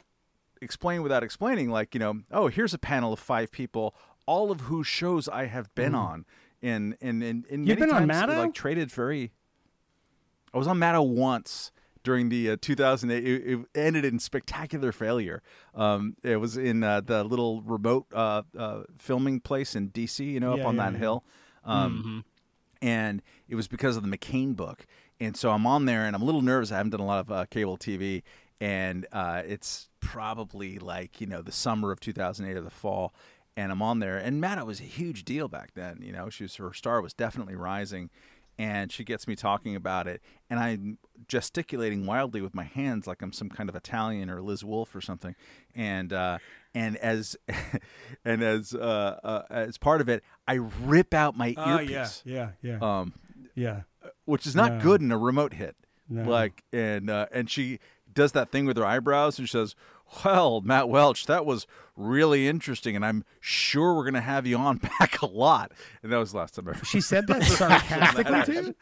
explain 0.60 1.02
without 1.02 1.22
explaining. 1.22 1.70
Like 1.70 1.94
you 1.94 1.98
know, 2.00 2.20
oh, 2.30 2.48
here's 2.48 2.74
a 2.74 2.78
panel 2.78 3.12
of 3.12 3.18
five 3.18 3.50
people, 3.50 3.94
all 4.26 4.50
of 4.50 4.62
whose 4.62 4.86
shows 4.86 5.28
I 5.28 5.46
have 5.46 5.74
been 5.74 5.94
on, 5.94 6.24
and 6.62 6.96
and 7.00 7.22
and, 7.22 7.44
and 7.50 7.64
Mm. 7.64 7.68
You've 7.68 7.78
many 7.78 7.90
been 7.92 8.02
on 8.02 8.08
times, 8.08 8.30
Maddow? 8.32 8.38
like 8.38 8.54
traded 8.54 8.90
very. 8.90 9.32
I 10.52 10.58
was 10.58 10.66
on 10.66 10.78
Maddow 10.78 11.06
once 11.06 11.70
during 12.02 12.28
the 12.28 12.50
uh, 12.50 12.56
2008. 12.60 13.24
It, 13.24 13.46
it 13.52 13.66
ended 13.74 14.04
in 14.04 14.18
spectacular 14.18 14.90
failure. 14.90 15.42
Um, 15.74 16.16
it 16.24 16.36
was 16.38 16.56
in 16.56 16.82
uh, 16.82 17.02
the 17.02 17.22
little 17.22 17.62
remote 17.62 18.06
uh, 18.12 18.42
uh, 18.58 18.82
filming 18.98 19.40
place 19.40 19.76
in 19.76 19.90
DC, 19.90 20.24
you 20.26 20.40
know, 20.40 20.54
Yeah, 20.56 20.62
up 20.62 20.68
on 20.68 20.76
yeah, 20.76 20.84
that 20.86 20.92
yeah. 20.94 20.98
hill. 20.98 21.24
Um, 21.64 22.24
And 22.82 23.22
it 23.48 23.54
was 23.54 23.68
because 23.68 23.96
of 23.98 24.02
the 24.02 24.08
McCain 24.08 24.56
book. 24.56 24.86
And 25.20 25.36
so 25.36 25.50
I'm 25.50 25.66
on 25.66 25.84
there 25.84 26.06
and 26.06 26.16
I'm 26.16 26.22
a 26.22 26.24
little 26.24 26.40
nervous. 26.42 26.72
I 26.72 26.78
haven't 26.78 26.90
done 26.90 27.00
a 27.00 27.06
lot 27.06 27.20
of 27.20 27.30
uh, 27.30 27.44
cable 27.44 27.76
TV. 27.76 28.22
And 28.60 29.06
uh, 29.12 29.42
it's 29.46 29.88
probably 30.00 30.78
like, 30.78 31.20
you 31.20 31.26
know, 31.26 31.40
the 31.42 31.52
summer 31.52 31.90
of 31.92 32.00
2008 32.00 32.56
or 32.56 32.60
the 32.60 32.70
fall. 32.70 33.14
And 33.56 33.72
I'm 33.72 33.82
on 33.82 33.98
there. 34.00 34.18
And 34.18 34.42
Maddow 34.42 34.66
was 34.66 34.80
a 34.80 34.84
huge 34.84 35.24
deal 35.24 35.48
back 35.48 35.72
then. 35.74 36.00
You 36.02 36.12
know, 36.12 36.28
she 36.30 36.44
was, 36.44 36.56
her 36.56 36.72
star 36.74 37.00
was 37.00 37.12
definitely 37.14 37.54
rising 37.56 38.10
and 38.58 38.92
she 38.92 39.04
gets 39.04 39.26
me 39.26 39.34
talking 39.34 39.74
about 39.74 40.06
it 40.06 40.20
and 40.50 40.58
i'm 40.60 40.98
gesticulating 41.28 42.04
wildly 42.04 42.42
with 42.42 42.52
my 42.54 42.64
hands 42.64 43.06
like 43.06 43.22
i'm 43.22 43.32
some 43.32 43.48
kind 43.48 43.70
of 43.70 43.76
italian 43.76 44.28
or 44.28 44.42
liz 44.42 44.62
wolfe 44.64 44.94
or 44.94 45.00
something 45.00 45.34
and 45.74 46.12
uh 46.12 46.36
and 46.74 46.96
as 46.98 47.36
and 48.24 48.42
as 48.42 48.74
uh, 48.74 49.18
uh 49.22 49.42
as 49.50 49.78
part 49.78 50.00
of 50.00 50.08
it 50.08 50.22
i 50.46 50.54
rip 50.54 51.14
out 51.14 51.36
my 51.38 51.54
Oh 51.56 51.78
earpiece 51.78 52.22
yeah, 52.26 52.50
yeah, 52.62 52.78
yeah, 52.80 53.00
um 53.00 53.14
yeah. 53.54 53.82
which 54.26 54.46
is 54.46 54.54
not 54.54 54.72
No. 54.74 54.80
good 54.80 55.00
in 55.00 55.10
a 55.12 55.16
remote 55.18 55.54
hit 55.54 55.76
No. 56.08 56.28
like 56.28 56.62
and 56.72 57.08
uh 57.08 57.26
and 57.32 57.48
she 57.48 57.78
does 58.14 58.32
that 58.32 58.50
thing 58.50 58.66
with 58.66 58.76
her 58.76 58.84
eyebrows 58.84 59.38
and 59.38 59.48
she 59.48 59.52
says 59.52 59.74
well 60.24 60.60
matt 60.60 60.88
welch 60.88 61.26
that 61.26 61.44
was 61.46 61.66
really 61.96 62.48
interesting 62.48 62.96
and 62.96 63.04
i'm 63.04 63.24
sure 63.40 63.94
we're 63.94 64.04
gonna 64.04 64.20
have 64.20 64.46
you 64.46 64.56
on 64.56 64.76
back 64.98 65.20
a 65.22 65.26
lot 65.26 65.70
and 66.02 66.10
that 66.12 66.16
was 66.18 66.32
the 66.32 66.38
last 66.38 66.54
time 66.54 66.66
i 66.68 66.70
ever 66.70 66.84
She 66.84 67.00
said 67.00 67.26
that 67.26 67.42
sarcastically 67.44 68.42
too. 68.54 68.74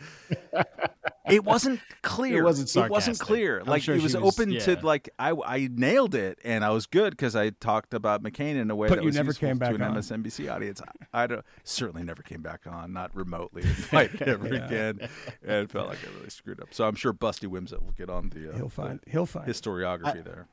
it 1.28 1.44
wasn't 1.44 1.80
clear. 2.02 2.38
It 2.38 2.44
wasn't 2.44 2.68
Sarcastic. 2.68 2.90
It 2.90 2.92
wasn't 2.92 3.18
clear. 3.18 3.58
I'm 3.60 3.66
Like 3.66 3.82
sure 3.82 3.94
it 3.96 4.02
was, 4.02 4.16
was- 4.16 4.38
open 4.38 4.58
to 4.58 4.78
like 4.82 5.10
I 5.18 5.32
I 5.32 5.68
nailed 5.70 6.14
it 6.14 6.38
and 6.44 6.64
I 6.64 6.70
was 6.70 6.86
good 6.86 7.10
because 7.10 7.34
I 7.36 7.50
talked 7.50 7.92
about 7.92 8.22
McCain 8.22 8.54
in 8.56 8.70
a 8.70 8.76
way 8.76 8.88
But 8.88 8.96
that 8.96 9.02
you 9.02 9.06
was 9.08 9.16
never 9.16 9.28
useful 9.30 9.48
came 9.48 9.58
to 9.58 9.66
an 9.74 9.82
on. 9.82 9.96
MSNBC 9.96 10.50
audience. 10.52 10.80
I, 11.12 11.24
I 11.24 11.26
don't 11.26 11.44
certainly 11.64 12.04
never 12.04 12.22
came 12.22 12.40
back 12.42 12.60
on, 12.66 12.92
not 12.92 13.14
remotely 13.14 13.62
invite 13.66 14.22
ever 14.22 14.46
again, 14.46 15.00
and 15.42 15.50
it 15.64 15.70
felt 15.70 15.88
like 15.88 15.98
I 16.06 16.14
really 16.16 16.30
screwed 16.30 16.60
up. 16.60 16.68
So 16.72 16.86
I'm 16.86 16.94
sure 16.94 17.12
Busty 17.12 17.48
Wimsett 17.48 17.82
will 17.82 17.92
get 17.92 18.08
on 18.10 18.30
the 18.30 18.52
uh, 18.52 18.56
He'll 18.56 18.68
find. 18.68 19.00
He'll 19.06 19.26
find. 19.26 19.46
historiography 19.46 20.24
there. 20.24 20.46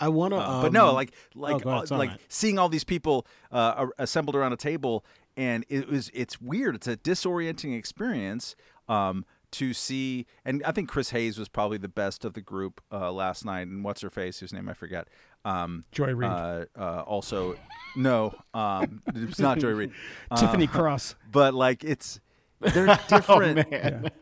I 0.00 0.08
want 0.08 0.32
to. 0.32 0.38
Uh, 0.38 0.62
but 0.62 0.72
no, 0.72 0.92
like 0.92 1.12
like 1.34 1.64
ahead, 1.64 1.92
uh, 1.92 1.96
like 1.96 2.10
right. 2.10 2.20
seeing 2.28 2.58
all 2.58 2.68
these 2.68 2.84
people 2.84 3.26
uh, 3.52 3.86
assembled 3.98 4.34
around 4.34 4.52
a 4.52 4.56
table, 4.56 5.04
and 5.36 5.64
it 5.68 5.88
was 5.88 6.10
it's 6.14 6.40
weird. 6.40 6.74
It's 6.74 6.88
a 6.88 6.96
disorienting 6.96 7.76
experience 7.78 8.56
um, 8.88 9.24
to 9.52 9.72
see. 9.72 10.26
And 10.44 10.62
I 10.64 10.72
think 10.72 10.88
Chris 10.88 11.10
Hayes 11.10 11.38
was 11.38 11.48
probably 11.48 11.78
the 11.78 11.88
best 11.88 12.24
of 12.24 12.34
the 12.34 12.40
group 12.40 12.80
uh, 12.92 13.12
last 13.12 13.44
night. 13.44 13.66
And 13.66 13.84
what's 13.84 14.00
her 14.00 14.10
face, 14.10 14.40
whose 14.40 14.52
name 14.52 14.68
I 14.68 14.74
forget. 14.74 15.08
Um, 15.44 15.84
Joy 15.92 16.14
Reid. 16.14 16.30
Uh, 16.30 16.64
uh, 16.78 17.02
also, 17.06 17.56
no, 17.96 18.34
um, 18.54 19.02
it's 19.14 19.38
not 19.38 19.58
Joy 19.58 19.70
Reid. 19.70 19.92
Tiffany 20.36 20.66
Cross. 20.66 21.14
but 21.30 21.54
like 21.54 21.84
it's 21.84 22.20
they're 22.60 22.98
different. 23.08 24.12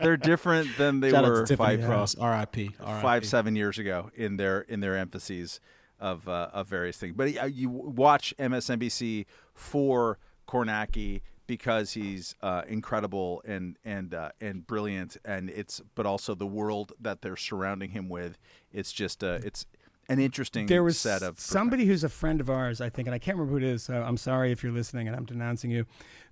They're 0.00 0.16
different 0.16 0.76
than 0.76 1.00
they 1.00 1.10
Shout 1.10 1.24
were 1.24 1.46
to 1.46 1.56
five 1.56 1.84
Cross, 1.84 2.16
R.I.P. 2.16 2.70
five 2.78 3.26
seven 3.26 3.56
years 3.56 3.78
ago 3.78 4.10
in 4.14 4.36
their 4.36 4.60
in 4.60 4.80
their 4.80 4.96
emphases 4.96 5.60
of 5.98 6.28
uh, 6.28 6.50
of 6.52 6.68
various 6.68 6.96
things. 6.96 7.14
But 7.16 7.36
uh, 7.36 7.46
you 7.46 7.68
watch 7.68 8.34
MSNBC 8.38 9.26
for 9.54 10.18
Kornacki 10.46 11.22
because 11.46 11.92
he's 11.92 12.34
uh, 12.42 12.62
incredible 12.68 13.42
and 13.44 13.76
and 13.84 14.14
uh, 14.14 14.30
and 14.40 14.66
brilliant, 14.66 15.16
and 15.24 15.50
it's 15.50 15.80
but 15.94 16.06
also 16.06 16.34
the 16.34 16.46
world 16.46 16.92
that 17.00 17.22
they're 17.22 17.36
surrounding 17.36 17.90
him 17.90 18.08
with. 18.08 18.38
It's 18.72 18.92
just 18.92 19.24
uh, 19.24 19.38
it's 19.42 19.66
an 20.08 20.18
interesting 20.18 20.66
There 20.66 20.82
was 20.82 20.98
set 20.98 21.22
of 21.22 21.38
somebody 21.38 21.84
who's 21.84 22.04
a 22.04 22.08
friend 22.08 22.40
of 22.40 22.48
ours, 22.48 22.80
I 22.80 22.88
think, 22.88 23.08
and 23.08 23.14
I 23.14 23.18
can't 23.18 23.36
remember 23.36 23.58
who 23.58 23.66
it 23.66 23.70
is. 23.70 23.82
So 23.82 24.02
I'm 24.02 24.16
sorry 24.16 24.52
if 24.52 24.62
you're 24.62 24.72
listening 24.72 25.08
and 25.08 25.16
I'm 25.16 25.24
denouncing 25.26 25.70
you. 25.70 25.84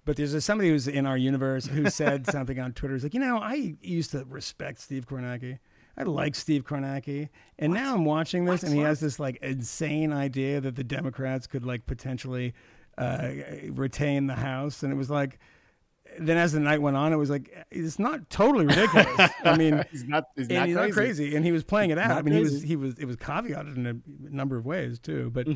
But 0.06 0.16
there's 0.16 0.44
somebody 0.44 0.70
who's 0.70 0.86
in 0.86 1.04
our 1.04 1.18
universe 1.18 1.66
who 1.66 1.90
said 1.90 2.26
something 2.30 2.58
on 2.58 2.72
Twitter. 2.72 2.94
He's 2.94 3.02
like, 3.02 3.12
you 3.12 3.20
know, 3.20 3.38
I 3.38 3.76
used 3.82 4.12
to 4.12 4.24
respect 4.24 4.80
Steve 4.80 5.04
Kornacki. 5.06 5.58
I 5.98 6.02
like 6.04 6.34
Steve 6.34 6.64
Kornacki, 6.64 7.30
and 7.58 7.72
now 7.72 7.94
I'm 7.94 8.04
watching 8.04 8.44
this, 8.44 8.62
and 8.62 8.72
he 8.72 8.80
has 8.80 9.00
this 9.00 9.18
like 9.18 9.36
insane 9.42 10.12
idea 10.12 10.60
that 10.60 10.76
the 10.76 10.84
Democrats 10.84 11.46
could 11.46 11.64
like 11.64 11.86
potentially 11.86 12.54
uh, 12.98 13.30
retain 13.70 14.26
the 14.26 14.36
House, 14.36 14.82
and 14.82 14.92
it 14.92 14.96
was 14.96 15.10
like. 15.10 15.38
Then 16.18 16.36
as 16.36 16.52
the 16.52 16.60
night 16.60 16.80
went 16.80 16.96
on, 16.96 17.12
it 17.12 17.16
was 17.16 17.30
like 17.30 17.66
it's 17.70 17.98
not 17.98 18.30
totally 18.30 18.66
ridiculous. 18.66 19.30
I 19.44 19.56
mean, 19.56 19.84
He's 19.90 20.04
not. 20.04 20.24
He's 20.34 20.48
not 20.48 20.66
he's 20.66 20.76
crazy. 20.76 20.88
not 20.88 20.92
crazy, 20.92 21.36
and 21.36 21.44
he 21.44 21.52
was 21.52 21.64
playing 21.64 21.90
it 21.90 21.98
out. 21.98 22.08
Not 22.08 22.18
I 22.18 22.22
mean, 22.22 22.34
he 22.34 22.40
was 22.40 22.62
he 22.62 22.76
was 22.76 22.98
it 22.98 23.04
was 23.04 23.16
caveated 23.16 23.76
in 23.76 23.86
a 23.86 24.30
number 24.34 24.56
of 24.56 24.64
ways 24.64 24.98
too. 24.98 25.30
But 25.30 25.46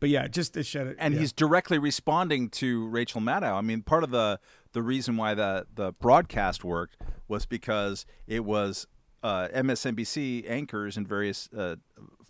but 0.00 0.08
yeah, 0.08 0.28
just 0.28 0.54
to 0.54 0.62
shed 0.62 0.86
it. 0.86 0.96
and 0.98 1.14
yeah. 1.14 1.20
he's 1.20 1.32
directly 1.32 1.78
responding 1.78 2.48
to 2.50 2.86
Rachel 2.88 3.20
Maddow. 3.20 3.54
I 3.54 3.60
mean, 3.60 3.82
part 3.82 4.04
of 4.04 4.10
the 4.10 4.38
the 4.72 4.82
reason 4.82 5.16
why 5.16 5.34
the 5.34 5.66
the 5.74 5.92
broadcast 5.92 6.64
worked 6.64 6.96
was 7.26 7.46
because 7.46 8.06
it 8.26 8.44
was 8.44 8.86
uh, 9.22 9.48
MSNBC 9.54 10.48
anchors 10.48 10.96
in 10.96 11.06
various 11.06 11.48
uh, 11.56 11.76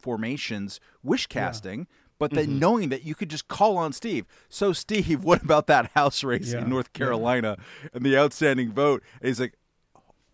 formations 0.00 0.80
wish 1.02 1.26
casting. 1.26 1.86
But 2.18 2.30
then 2.30 2.46
Mm-hmm. 2.46 2.58
knowing 2.58 2.88
that 2.90 3.04
you 3.04 3.14
could 3.14 3.28
just 3.28 3.48
call 3.48 3.76
on 3.76 3.92
Steve. 3.92 4.24
So, 4.48 4.72
Steve, 4.72 5.24
what 5.28 5.42
about 5.42 5.66
that 5.66 5.90
House 5.94 6.22
race 6.24 6.52
Yeah. 6.52 6.60
in 6.62 6.70
North 6.70 6.92
Carolina 6.92 7.56
and 7.92 8.04
the 8.06 8.16
outstanding 8.16 8.70
vote? 8.72 9.02
And 9.20 9.28
he's 9.28 9.40
like, 9.40 9.54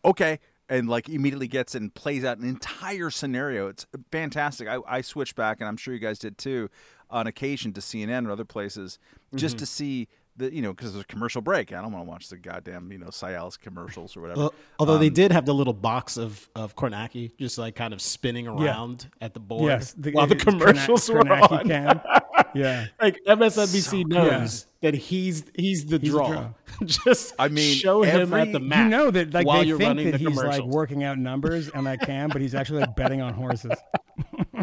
okay 0.05 0.39
and 0.69 0.89
like 0.89 1.09
immediately 1.09 1.49
gets 1.49 1.75
and 1.75 1.93
plays 1.95 2.25
out 2.25 2.39
an 2.39 2.49
entire 2.49 3.11
scenario 3.11 3.69
it's 3.69 3.87
fantastic 4.11 4.67
i, 4.67 4.79
I 4.89 5.01
switched 5.03 5.35
back 5.37 5.61
and 5.61 5.69
i'm 5.69 5.77
sure 5.77 5.93
you 5.93 6.01
guys 6.01 6.19
did 6.19 6.39
too 6.39 6.71
on 7.11 7.27
occasion 7.27 7.73
to 7.75 7.81
cnn 7.83 8.27
or 8.27 8.31
other 8.31 8.45
places 8.47 8.99
just 9.35 9.57
Mm-hmm. 9.57 9.59
to 9.61 9.67
see 9.67 10.09
the 10.41 10.53
you 10.55 10.61
know 10.63 10.73
because 10.73 10.93
there's 10.93 11.05
a 11.05 11.07
commercial 11.07 11.41
break 11.41 11.73
i 11.73 11.81
don't 11.81 11.93
want 11.93 12.05
to 12.05 12.11
watch 12.11 12.29
the 12.29 12.37
goddamn 12.37 12.91
you 12.91 12.99
know 12.99 13.07
Cialis 13.07 13.59
commercials 13.59 14.17
or 14.17 14.23
whatever 14.23 14.41
Well, 14.41 14.55
although 14.79 14.95
Um, 14.95 15.01
they 15.01 15.11
did 15.11 15.31
have 15.33 15.47
the 15.47 15.55
little 15.55 15.73
box 15.73 16.17
of 16.17 16.49
of 16.55 16.75
Kornacki 16.77 17.31
just 17.39 17.57
like 17.59 17.77
kind 17.77 17.95
of 17.95 18.01
spinning 18.03 18.49
around 18.49 19.09
at 19.21 19.35
the 19.35 19.41
board 19.41 19.71
Yes, 19.71 19.95
while 20.13 20.27
the 20.27 20.37
commercials 20.37 21.09
Korna- 21.09 21.15
were 21.15 21.25
Kornacki 21.25 21.53
on. 21.61 21.69
Cam. 21.69 22.01
Yeah. 22.53 22.87
Like 23.01 23.21
MSNBC 23.29 23.81
So- 23.81 23.97
knows 24.09 24.67
that 24.83 24.95
he's 24.95 25.45
he's 25.55 25.87
the 25.87 25.99
the 25.99 26.09
draw. 26.09 26.33
draw. 26.33 26.49
just 26.85 27.33
I 27.39 27.47
mean, 27.47 27.75
show 27.77 28.03
him 28.03 28.35
at 28.35 28.51
the 28.51 28.59
you 28.61 28.67
map. 28.67 28.85
You 28.85 28.91
know 28.91 29.11
that 29.13 29.33
like 29.33 29.47
while 29.47 29.61
they 29.61 29.67
you're 29.67 29.79
think 29.79 29.89
running 29.89 30.11
that 30.11 30.19
the 30.21 30.29
he's 30.31 30.37
like 30.43 30.65
working 30.65 31.05
out 31.05 31.17
numbers 31.19 31.71
on 31.71 31.85
that 31.85 32.01
cam, 32.01 32.29
but 32.31 32.41
he's 32.43 32.55
actually 32.57 32.81
like 32.81 32.97
betting 32.97 33.21
on 33.23 33.35
horses. 33.35 33.71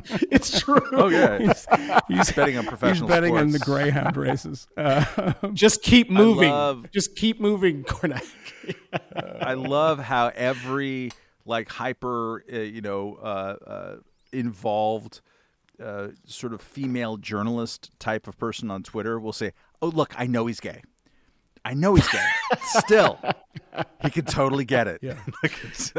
It's 0.31 0.59
true. 0.61 0.81
oh 0.93 1.07
yeah 1.09 1.37
He's, 1.39 1.65
he's 2.07 2.31
betting 2.31 2.57
on 2.57 2.65
professional. 2.65 2.65
he's 2.65 2.67
professional 2.67 3.07
betting 3.07 3.37
on 3.37 3.51
the 3.51 3.59
greyhound 3.59 4.17
races. 4.27 4.67
Uh, 4.77 5.33
Just 5.53 5.81
keep 5.81 6.09
moving. 6.09 6.49
love- 6.49 6.91
Just 6.91 7.15
keep 7.15 7.39
moving, 7.39 7.83
Kornacki. 7.83 8.75
I 9.41 9.53
love 9.53 9.99
how 9.99 10.31
every 10.35 11.11
like 11.45 11.69
hyper, 11.69 12.43
uh, 12.51 12.57
you 12.57 12.81
know, 12.81 13.15
uh, 13.15 13.55
uh, 13.65 13.95
involved 14.33 15.21
uh, 15.81 16.09
sort 16.25 16.53
of 16.53 16.61
female 16.61 17.17
journalist 17.17 17.91
type 17.99 18.27
of 18.27 18.37
person 18.37 18.69
on 18.71 18.83
Twitter 18.83 19.19
will 19.19 19.31
say, 19.33 19.51
"Oh, 19.81 19.87
look, 19.87 20.13
I 20.17 20.27
know 20.27 20.45
he's 20.47 20.59
gay. 20.59 20.81
I 21.63 21.73
know 21.73 21.95
he's 21.95 22.07
gay. 22.07 22.25
Still, 22.61 23.19
he 24.01 24.09
could 24.09 24.27
totally 24.27 24.65
get 24.65 24.87
it. 24.87 24.99
Yeah. 25.01 25.15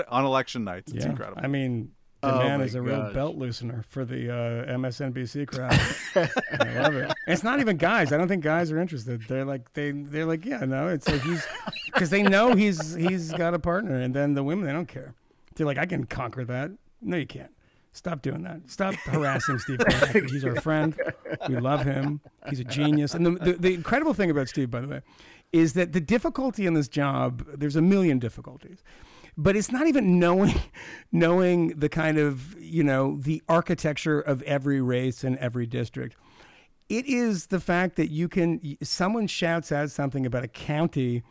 On 0.08 0.24
election 0.24 0.64
nights, 0.64 0.92
it's 0.92 1.04
yeah. 1.04 1.10
incredible. 1.10 1.40
I 1.44 1.46
mean, 1.46 1.92
the 2.20 2.34
Oh 2.34 2.38
man 2.38 2.60
is 2.62 2.74
a 2.74 2.82
real 2.82 3.12
belt 3.12 3.38
loosener 3.38 3.84
for 3.84 4.04
the 4.04 4.28
uh, 4.30 4.76
MSNBC 4.76 5.46
crowd. 5.46 5.72
I 6.60 6.80
love 6.80 6.94
it. 6.96 7.12
It's 7.28 7.44
not 7.44 7.60
even 7.60 7.76
guys. 7.76 8.12
I 8.12 8.16
don't 8.16 8.26
think 8.26 8.42
guys 8.42 8.72
are 8.72 8.78
interested. 8.78 9.22
They're 9.28 9.44
like 9.44 9.72
they 9.74 9.92
they're 9.92 10.26
like 10.26 10.44
yeah 10.44 10.64
no. 10.64 10.88
It's 10.88 11.08
like 11.08 11.22
he's 11.22 11.46
because 11.86 12.10
they 12.10 12.22
know 12.22 12.54
he's 12.54 12.94
he's 12.94 13.32
got 13.32 13.54
a 13.54 13.58
partner, 13.58 14.00
and 14.00 14.12
then 14.12 14.34
the 14.34 14.42
women 14.42 14.66
they 14.66 14.72
don't 14.72 14.88
care. 14.88 15.14
They're 15.54 15.66
like 15.66 15.78
I 15.78 15.86
can 15.86 16.04
conquer 16.04 16.44
that. 16.46 16.72
No, 17.00 17.16
you 17.16 17.26
can't. 17.26 17.52
Stop 17.92 18.22
doing 18.22 18.42
that. 18.42 18.60
Stop 18.66 18.94
harassing 18.94 19.58
Steve. 19.58 19.80
He's 20.12 20.44
our 20.44 20.60
friend. 20.60 20.94
We 21.48 21.56
love 21.56 21.84
him. 21.84 22.20
He's 22.48 22.60
a 22.60 22.64
genius. 22.64 23.14
And 23.14 23.24
the, 23.26 23.30
the 23.30 23.52
the 23.54 23.74
incredible 23.74 24.14
thing 24.14 24.30
about 24.30 24.48
Steve, 24.48 24.70
by 24.70 24.80
the 24.80 24.88
way, 24.88 25.00
is 25.52 25.72
that 25.72 25.92
the 25.92 26.00
difficulty 26.00 26.66
in 26.66 26.74
this 26.74 26.86
job. 26.88 27.44
There's 27.54 27.76
a 27.76 27.82
million 27.82 28.18
difficulties 28.18 28.82
but 29.38 29.56
it's 29.56 29.70
not 29.70 29.86
even 29.86 30.18
knowing 30.18 30.54
knowing 31.12 31.68
the 31.68 31.88
kind 31.88 32.18
of 32.18 32.60
you 32.60 32.82
know 32.82 33.16
the 33.20 33.40
architecture 33.48 34.20
of 34.20 34.42
every 34.42 34.82
race 34.82 35.24
and 35.24 35.38
every 35.38 35.64
district. 35.64 36.16
It 36.88 37.06
is 37.06 37.46
the 37.46 37.60
fact 37.60 37.96
that 37.96 38.08
you 38.10 38.28
can 38.28 38.76
someone 38.82 39.26
shouts 39.28 39.70
out 39.72 39.90
something 39.90 40.26
about 40.26 40.42
a 40.44 40.48
county 40.48 41.22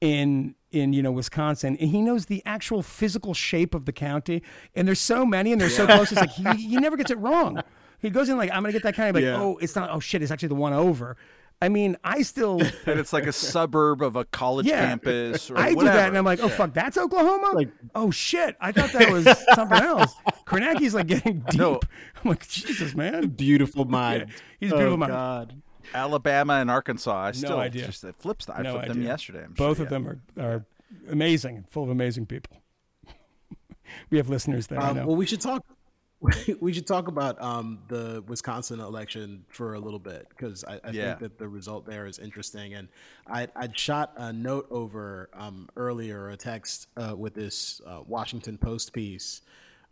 in 0.00 0.54
in 0.70 0.92
you 0.92 1.02
know 1.02 1.12
Wisconsin 1.12 1.76
and 1.78 1.90
he 1.90 2.00
knows 2.00 2.26
the 2.26 2.42
actual 2.46 2.82
physical 2.82 3.34
shape 3.34 3.74
of 3.74 3.84
the 3.84 3.92
county 3.92 4.42
and 4.74 4.88
there's 4.88 5.00
so 5.00 5.26
many 5.26 5.52
and 5.52 5.60
they're 5.60 5.68
so 5.68 5.84
close 5.84 6.10
it's 6.12 6.20
like 6.20 6.30
he, 6.30 6.68
he 6.68 6.76
never 6.76 6.96
gets 6.96 7.10
it 7.10 7.18
wrong. 7.18 7.60
He 8.00 8.08
goes 8.08 8.30
in 8.30 8.38
like 8.38 8.50
I'm 8.50 8.62
gonna 8.62 8.72
get 8.72 8.84
that 8.84 8.98
of 8.98 9.14
like 9.14 9.24
Yeah. 9.24 9.38
oh 9.40 9.58
it's 9.60 9.76
not 9.76 9.90
oh 9.90 10.00
shit 10.00 10.22
it's 10.22 10.30
actually 10.30 10.48
the 10.48 10.54
one 10.54 10.72
over 10.72 11.16
I 11.62 11.68
mean 11.68 11.96
I 12.02 12.22
still 12.22 12.60
and 12.86 12.98
it's 13.00 13.12
like 13.12 13.26
a 13.26 13.32
suburb 13.32 14.02
of 14.02 14.16
a 14.16 14.24
college 14.24 14.66
Yeah. 14.66 14.86
campus 14.86 15.50
or 15.50 15.58
I 15.58 15.72
whatever. 15.72 15.80
do 15.80 15.84
that, 15.98 16.08
and 16.08 16.18
I'm 16.18 16.24
like, 16.24 16.40
oh 16.40 16.48
fuck, 16.48 16.72
that's 16.72 16.96
Oklahoma. 16.96 17.50
Like- 17.54 17.70
oh 17.94 18.10
shit, 18.10 18.56
I 18.60 18.72
thought 18.72 18.92
that 18.92 19.10
was 19.10 19.26
something 19.54 19.78
else. 19.78 20.14
Kornacki's 20.46 20.94
like 20.94 21.06
getting 21.06 21.40
deep. 21.50 21.60
No. 21.60 21.80
I'm 22.22 22.30
like, 22.30 22.48
Jesus, 22.48 22.94
man. 22.94 23.28
Beautiful 23.28 23.84
mind. 23.84 24.26
He's 24.58 24.72
a 24.72 24.74
beautiful 24.76 24.94
oh, 24.94 24.96
mind. 24.98 25.12
God. 25.12 25.62
Alabama 25.94 26.54
and 26.54 26.70
Arkansas. 26.70 27.14
I 27.26 27.32
still 27.32 27.58
idea. 27.58 27.86
just 27.86 28.04
it 28.04 28.14
flips. 28.16 28.48
I 28.48 28.62
No 28.62 28.72
flipped 28.74 28.88
them 28.88 29.02
yesterday. 29.02 29.44
I'm 29.44 29.52
Both 29.52 29.78
sure, 29.78 29.86
of 29.86 29.92
yeah. 29.92 29.98
them 29.98 30.08
are 30.38 30.42
are 30.44 30.64
amazing, 31.10 31.64
full 31.68 31.82
of 31.84 31.90
amazing 31.90 32.26
people. 32.26 32.62
we 34.10 34.18
have 34.18 34.28
listeners 34.28 34.66
there. 34.68 34.80
I 34.80 34.90
Um, 34.90 34.96
know. 34.96 35.06
well, 35.08 35.16
we 35.16 35.26
should 35.26 35.40
talk. 35.40 35.64
We 36.60 36.72
should 36.72 36.86
talk 36.86 37.08
about 37.08 37.40
um, 37.40 37.78
the 37.88 38.22
Wisconsin 38.26 38.80
election 38.80 39.44
for 39.48 39.74
a 39.74 39.80
little 39.80 39.98
bit 39.98 40.28
because 40.28 40.64
I, 40.64 40.74
I 40.84 40.90
Yeah. 40.90 41.08
think 41.08 41.20
that 41.20 41.38
the 41.38 41.48
result 41.48 41.86
there 41.86 42.06
is 42.06 42.18
interesting. 42.18 42.74
And 42.74 42.88
I, 43.26 43.48
I'd 43.56 43.78
shot 43.78 44.12
a 44.16 44.32
note 44.32 44.66
over 44.70 45.30
um, 45.34 45.68
earlier, 45.76 46.30
a 46.30 46.36
text 46.36 46.88
uh, 46.96 47.14
with 47.16 47.34
this 47.34 47.80
uh, 47.86 48.00
Washington 48.06 48.58
Post 48.58 48.92
piece 48.92 49.40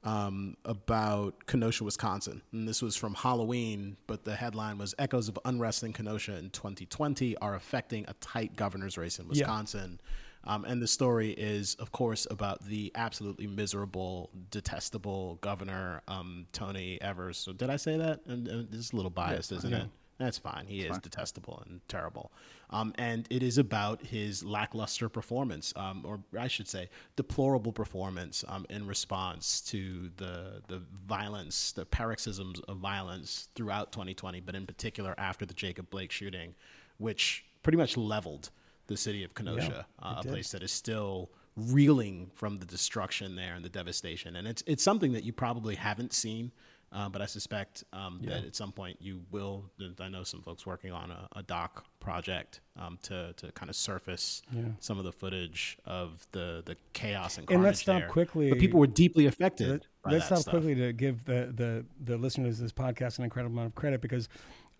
um, 0.04 0.56
about 0.64 1.46
Kenosha, 1.46 1.82
Wisconsin. 1.84 2.42
And 2.52 2.68
this 2.68 2.82
was 2.82 2.94
from 2.94 3.14
Halloween, 3.14 3.96
but 4.06 4.24
the 4.24 4.36
headline 4.36 4.78
was 4.78 4.94
Echoes 4.98 5.28
of 5.28 5.38
Unrest 5.44 5.82
in 5.82 5.92
Kenosha 5.92 6.36
in 6.36 6.50
2020 6.50 7.36
are 7.38 7.54
affecting 7.54 8.04
a 8.06 8.12
tight 8.14 8.54
governor's 8.54 8.96
race 8.98 9.18
in 9.18 9.26
Wisconsin. 9.28 9.98
Um, 10.44 10.64
and 10.64 10.80
the 10.80 10.86
story 10.86 11.30
is, 11.30 11.74
of 11.76 11.92
course, 11.92 12.26
about 12.30 12.64
the 12.64 12.92
absolutely 12.94 13.46
miserable, 13.46 14.30
detestable 14.50 15.36
governor, 15.40 16.02
um, 16.08 16.46
Tony 16.52 17.00
Evers. 17.02 17.36
So, 17.36 17.52
did 17.52 17.70
I 17.70 17.76
say 17.76 17.96
that? 17.96 18.20
And, 18.26 18.48
and 18.48 18.70
this 18.70 18.80
is 18.80 18.92
a 18.92 18.96
little 18.96 19.10
biased, 19.10 19.52
isn't 19.52 19.72
it? 19.72 19.88
That's 20.18 20.36
fine. 20.36 20.66
He 20.66 20.80
is 20.80 20.98
detestable 20.98 21.62
and 21.68 21.80
terrible. 21.86 22.32
Um, 22.70 22.92
and 22.98 23.26
it 23.30 23.42
is 23.42 23.56
about 23.56 24.04
his 24.04 24.44
lackluster 24.44 25.08
performance, 25.08 25.72
um, 25.76 26.04
or 26.04 26.18
I 26.36 26.48
should 26.48 26.68
say, 26.68 26.90
deplorable 27.14 27.72
performance 27.72 28.44
um, 28.48 28.66
in 28.68 28.86
response 28.86 29.60
to 29.62 30.10
the, 30.16 30.62
the 30.66 30.82
violence, 31.06 31.70
the 31.72 31.86
paroxysms 31.86 32.58
of 32.66 32.78
violence 32.78 33.48
throughout 33.54 33.92
2020, 33.92 34.40
but 34.40 34.56
in 34.56 34.66
particular 34.66 35.14
after 35.18 35.46
the 35.46 35.54
Jacob 35.54 35.88
Blake 35.88 36.10
shooting, 36.10 36.54
which 36.98 37.44
pretty 37.62 37.78
much 37.78 37.96
leveled 37.96 38.50
the 38.88 38.96
city 38.96 39.22
of 39.24 39.34
Kenosha, 39.34 39.86
uh, 40.02 40.16
a 40.18 40.22
place 40.22 40.50
that 40.50 40.62
is 40.62 40.72
still 40.72 41.30
reeling 41.56 42.30
from 42.34 42.58
the 42.58 42.66
destruction 42.66 43.36
there 43.36 43.54
and 43.54 43.64
the 43.64 43.68
devastation. 43.68 44.36
And 44.36 44.46
it's 44.48 44.62
it's 44.66 44.82
something 44.82 45.12
that 45.12 45.24
you 45.24 45.32
probably 45.32 45.74
haven't 45.74 46.12
seen, 46.12 46.52
uh, 46.92 47.08
but 47.08 47.20
I 47.20 47.26
suspect 47.26 47.84
um, 47.92 48.20
that 48.24 48.44
at 48.44 48.54
some 48.56 48.72
point 48.72 48.96
you 49.00 49.20
will. 49.30 49.64
I 50.00 50.08
know 50.08 50.22
some 50.24 50.40
folks 50.42 50.64
working 50.66 50.92
on 50.92 51.10
a, 51.10 51.28
a 51.36 51.42
doc 51.42 51.84
project 52.00 52.60
um, 52.76 52.98
to 53.02 53.32
to 53.36 53.52
kind 53.52 53.68
of 53.70 53.76
surface 53.76 54.42
some 54.80 54.98
of 54.98 55.04
the 55.04 55.12
footage 55.12 55.78
of 55.84 56.26
the 56.32 56.62
the 56.64 56.76
chaos 56.92 57.38
and 57.38 57.46
carnage 57.46 57.56
And 57.56 57.64
let's 57.64 57.80
stop 57.80 58.00
there. 58.02 58.08
quickly- 58.08 58.50
But 58.50 58.58
people 58.58 58.80
were 58.80 58.86
deeply 58.86 59.26
affected. 59.26 59.68
Let- 60.06 60.12
that 60.20 60.22
stop 60.22 60.38
stuff. 60.38 60.52
quickly 60.52 60.74
to 60.76 60.92
give 60.94 61.24
the, 61.26 61.52
the, 61.54 61.84
the 62.02 62.16
listeners 62.16 62.58
of 62.58 62.62
this 62.62 62.72
podcast 62.72 63.18
an 63.18 63.24
incredible 63.24 63.54
amount 63.54 63.66
of 63.66 63.74
credit 63.74 64.00
because 64.00 64.26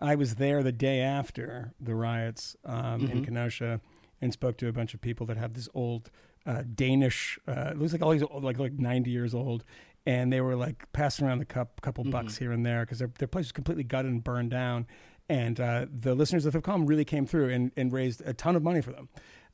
I 0.00 0.14
was 0.14 0.36
there 0.36 0.62
the 0.62 0.72
day 0.72 1.00
after 1.00 1.74
the 1.80 1.94
riots 1.94 2.56
um, 2.64 3.02
Mm-hmm. 3.02 3.10
in 3.18 3.24
Kenosha 3.26 3.80
and 4.20 4.32
spoke 4.32 4.56
to 4.58 4.68
a 4.68 4.72
bunch 4.72 4.94
of 4.94 5.00
people 5.00 5.26
that 5.26 5.36
have 5.36 5.54
this 5.54 5.68
old 5.74 6.10
uh, 6.46 6.62
Danish. 6.74 7.38
Uh, 7.46 7.70
it 7.72 7.78
looks 7.78 7.92
like 7.92 8.02
all 8.02 8.10
these 8.10 8.22
old, 8.22 8.42
like 8.44 8.58
like 8.58 8.72
ninety 8.72 9.10
years 9.10 9.34
old, 9.34 9.64
and 10.06 10.32
they 10.32 10.40
were 10.40 10.56
like 10.56 10.90
passing 10.92 11.26
around 11.26 11.38
the 11.38 11.44
cup, 11.44 11.80
couple 11.80 12.04
Mm-hmm. 12.04 12.12
bucks 12.12 12.36
here 12.38 12.52
and 12.52 12.64
there 12.64 12.80
because 12.84 12.98
their 12.98 13.10
their 13.18 13.28
place 13.28 13.46
was 13.46 13.52
completely 13.52 13.84
gutted 13.84 14.10
and 14.10 14.24
burned 14.24 14.50
down. 14.50 14.86
And 15.28 15.60
uh, 15.60 15.86
the 15.92 16.14
listeners 16.14 16.46
of 16.46 16.54
the 16.54 16.62
column 16.62 16.86
really 16.86 17.04
came 17.04 17.26
through 17.26 17.50
and, 17.50 17.70
and 17.76 17.92
raised 17.92 18.22
a 18.24 18.32
ton 18.32 18.56
of 18.56 18.62
money 18.62 18.80
for 18.80 18.92
them 18.92 19.10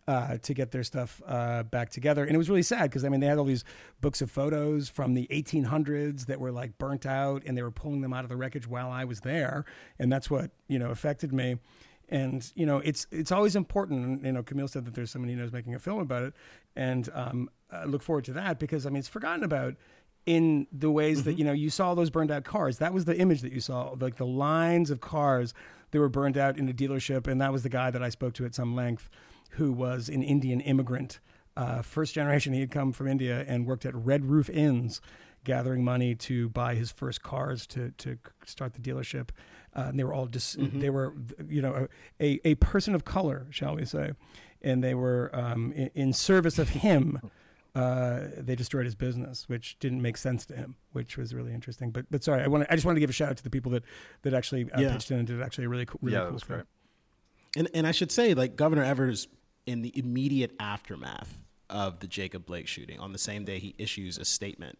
uh, 0.07 0.37
to 0.39 0.55
get 0.55 0.71
their 0.71 0.85
stuff 0.85 1.21
uh, 1.27 1.65
back 1.65 1.91
together. 1.91 2.23
And 2.25 2.33
it 2.33 2.39
was 2.39 2.49
really 2.49 2.63
sad 2.63 2.83
because 2.91 3.05
I 3.05 3.09
mean 3.09 3.19
they 3.19 3.27
had 3.27 3.39
all 3.39 3.45
these 3.45 3.65
books 4.01 4.23
of 4.23 4.31
photos 4.31 4.89
from 4.89 5.15
the 5.15 5.27
1800s 5.33 6.27
that 6.27 6.39
were 6.39 6.53
like 6.53 6.79
burnt 6.79 7.07
out, 7.07 7.43
and 7.45 7.57
they 7.59 7.63
were 7.63 7.73
pulling 7.73 8.03
them 8.03 8.13
out 8.13 8.23
of 8.25 8.29
the 8.29 8.37
wreckage 8.37 8.69
while 8.69 8.89
I 8.91 9.05
was 9.05 9.21
there, 9.23 9.65
and 9.99 10.13
that's 10.13 10.31
what 10.31 10.53
you 10.69 10.79
know 10.79 10.91
affected 10.91 11.33
me. 11.33 11.57
And 12.09 12.51
you 12.55 12.67
know 12.67 12.79
it's 12.79 13.07
it's 13.11 13.33
always 13.33 13.57
important. 13.57 14.05
and, 14.05 14.25
You 14.25 14.33
know, 14.33 14.43
Kmele 14.43 14.69
said 14.69 14.85
that 14.85 14.95
there's 14.95 15.11
someone 15.11 15.29
he 15.29 15.35
knows 15.35 15.53
making 15.53 15.75
a 15.75 15.79
film 15.79 16.01
about 16.01 16.23
it, 16.23 16.35
and 16.77 17.09
um, 17.15 17.51
I 17.71 17.85
look 17.85 18.03
forward 18.03 18.25
to 18.27 18.33
that 18.35 18.59
because 18.59 18.87
I 18.87 18.91
mean 18.91 18.99
it's 18.99 19.09
forgotten 19.09 19.43
about 19.43 19.75
in 20.27 20.67
the 20.73 20.91
ways 20.91 21.25
that 21.25 21.35
you 21.35 21.45
know 21.45 21.53
you 21.53 21.71
saw 21.71 21.95
those 21.95 22.11
burned 22.11 22.31
out 22.31 22.45
cars. 22.45 22.79
That 22.79 22.93
was 22.93 23.05
the 23.05 23.17
image 23.17 23.41
that 23.43 23.53
you 23.53 23.61
saw, 23.61 23.95
like 23.99 24.17
the 24.17 24.27
lines 24.27 24.91
of 24.91 25.01
cars 25.01 25.55
that 25.91 25.99
were 25.99 26.09
burned 26.09 26.37
out 26.37 26.59
in 26.59 26.69
a 26.69 26.73
dealership, 26.73 27.27
and 27.27 27.41
that 27.41 27.53
was 27.53 27.63
the 27.63 27.69
guy 27.69 27.91
that 27.91 28.03
I 28.03 28.09
spoke 28.09 28.35
to 28.35 28.45
at 28.45 28.55
some 28.55 28.75
length, 28.75 29.09
who 29.51 29.73
was 29.73 30.09
an 30.09 30.23
Indian 30.23 30.61
immigrant, 30.61 31.21
uh, 31.57 31.83
first 31.83 32.15
generation. 32.15 32.53
He 32.53 32.61
had 32.61 32.71
come 32.71 32.93
from 32.93 33.07
India 33.09 33.45
and 33.47 33.67
worked 33.67 33.87
at 33.87 33.95
Red 33.95 34.25
Roof 34.27 34.51
Inns, 34.51 35.01
gathering 35.45 35.85
money 35.85 36.15
to 36.15 36.49
buy 36.49 36.75
his 36.75 36.91
first 36.91 37.23
cars 37.23 37.67
to 37.69 37.93
to 37.99 38.19
start 38.45 38.75
the 38.75 38.81
dealership. 38.81 39.29
Uh, 39.77 39.87
and 39.89 39.99
they 39.99 40.05
were 40.05 40.15
all 40.15 40.27
just 40.27 40.57
they 40.81 40.91
were 40.91 41.15
you 41.49 41.61
know 41.63 41.89
a 42.21 42.41
a 42.45 42.55
person 42.57 42.95
of 42.95 43.05
color, 43.05 43.47
shall 43.51 43.75
we 43.77 43.85
say, 43.85 44.13
and 44.63 44.83
they 44.85 44.95
were 44.95 45.31
um, 45.33 45.73
in, 45.73 45.91
in 45.95 46.13
service 46.13 46.59
of 46.59 46.69
him 46.69 47.19
uh, 47.75 48.29
they 48.39 48.55
destroyed 48.55 48.85
his 48.85 48.95
business, 48.95 49.49
which 49.49 49.77
didn't 49.81 50.01
make 50.01 50.17
sense 50.17 50.47
to 50.47 50.55
him, 50.55 50.77
which 50.93 51.17
was 51.17 51.35
really 51.35 51.53
interesting. 51.53 51.91
But 51.91 52.07
but 52.11 52.23
sorry, 52.23 52.43
I 52.43 52.47
want 52.47 52.67
I 52.71 52.75
just 52.77 52.87
wanted 52.87 52.97
to 52.97 53.01
give 53.01 53.11
a 53.11 53.15
shout 53.15 53.31
out 53.31 53.37
to 53.39 53.43
the 53.43 53.51
people 53.51 53.73
that 53.73 53.83
that 54.23 54.33
actually 54.33 54.71
uh, 54.71 54.81
Yeah. 54.81 54.93
pitched 54.93 55.11
in 55.11 55.19
and 55.19 55.27
did 55.27 55.43
actually 55.43 55.65
a 55.65 55.69
really 55.69 55.87
cool, 55.87 55.99
really 56.03 56.15
yeah, 56.15 56.21
cool 56.21 56.27
that 56.29 56.33
was 56.35 56.43
stuff. 56.43 56.57
great. 56.57 56.67
And 57.57 57.69
and 57.75 57.87
I 57.87 57.91
should 57.91 58.13
say, 58.13 58.35
like 58.35 58.55
Governor 58.55 58.85
Evers, 58.85 59.27
in 59.67 59.83
the 59.83 59.93
immediate 59.99 60.53
aftermath 60.61 61.39
of 61.69 61.99
the 61.99 62.07
Jacob 62.07 62.47
Blake 62.47 62.69
shooting, 62.69 63.01
on 63.01 63.13
the 63.13 63.19
same 63.19 63.45
day 63.45 63.59
he 63.59 63.75
issues 63.79 64.19
a 64.19 64.25
statement, 64.25 64.79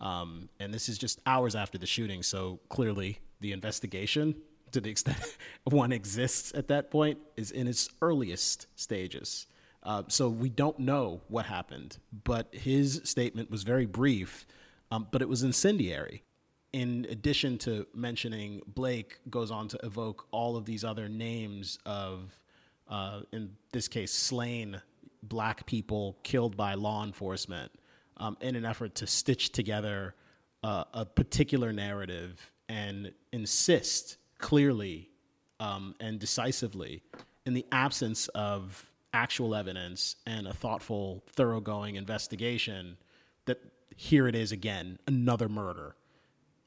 um, 0.00 0.50
and 0.60 0.74
this 0.74 0.88
is 0.90 0.98
just 0.98 1.20
hours 1.24 1.54
after 1.54 1.78
the 1.78 1.86
shooting, 1.86 2.22
so 2.22 2.60
clearly 2.68 3.20
the 3.44 3.52
investigation, 3.52 4.34
to 4.72 4.80
the 4.80 4.90
extent 4.90 5.36
one 5.64 5.92
exists 5.92 6.50
at 6.54 6.68
that 6.68 6.90
point, 6.90 7.18
is 7.36 7.50
in 7.50 7.68
its 7.68 7.90
earliest 8.00 8.66
stages. 8.74 9.46
Uh, 9.82 10.02
so 10.08 10.30
we 10.30 10.48
don't 10.48 10.78
know 10.78 11.20
what 11.28 11.44
happened, 11.44 11.98
but 12.24 12.48
his 12.52 13.02
statement 13.04 13.50
was 13.50 13.62
very 13.62 13.84
brief, 13.84 14.46
um, 14.90 15.06
but 15.12 15.20
it 15.20 15.28
was 15.28 15.42
incendiary 15.42 16.24
in 16.72 17.06
addition 17.08 17.56
to 17.56 17.86
mentioning 17.94 18.60
Blake, 18.66 19.18
goes 19.30 19.52
on 19.52 19.68
to 19.68 19.78
evoke 19.84 20.26
all 20.32 20.56
of 20.56 20.64
these 20.64 20.82
other 20.82 21.08
names 21.08 21.78
of, 21.86 22.36
uh, 22.88 23.20
in 23.30 23.52
this 23.72 23.86
case, 23.86 24.10
slain 24.10 24.82
black 25.22 25.66
people 25.66 26.18
killed 26.24 26.56
by 26.56 26.74
law 26.74 27.04
enforcement 27.04 27.70
um, 28.16 28.36
in 28.40 28.56
an 28.56 28.64
effort 28.64 28.96
to 28.96 29.06
stitch 29.06 29.52
together 29.52 30.16
uh, 30.64 30.82
a 30.92 31.04
particular 31.04 31.72
narrative 31.72 32.50
and 32.68 33.12
insist 33.32 34.16
clearly 34.38 35.10
um, 35.60 35.94
and 36.00 36.18
decisively 36.18 37.02
in 37.46 37.54
the 37.54 37.66
absence 37.72 38.28
of 38.28 38.90
actual 39.12 39.54
evidence 39.54 40.16
and 40.26 40.46
a 40.46 40.52
thoughtful, 40.52 41.22
thoroughgoing 41.32 41.96
investigation 41.96 42.96
that 43.44 43.60
here 43.96 44.26
it 44.26 44.34
is 44.34 44.50
again, 44.50 44.98
another 45.06 45.48
murder 45.48 45.94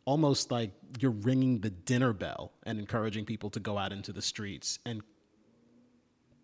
almost 0.08 0.52
like 0.52 0.72
you're 1.02 1.12
ringing 1.12 1.60
the 1.60 1.70
dinner 1.70 2.14
bell 2.14 2.54
and 2.64 2.80
encouraging 2.80 3.26
people 3.26 3.50
to 3.50 3.60
go 3.60 3.78
out 3.78 3.92
into 3.92 4.14
the 4.14 4.22
streets 4.22 4.80
and 4.86 5.02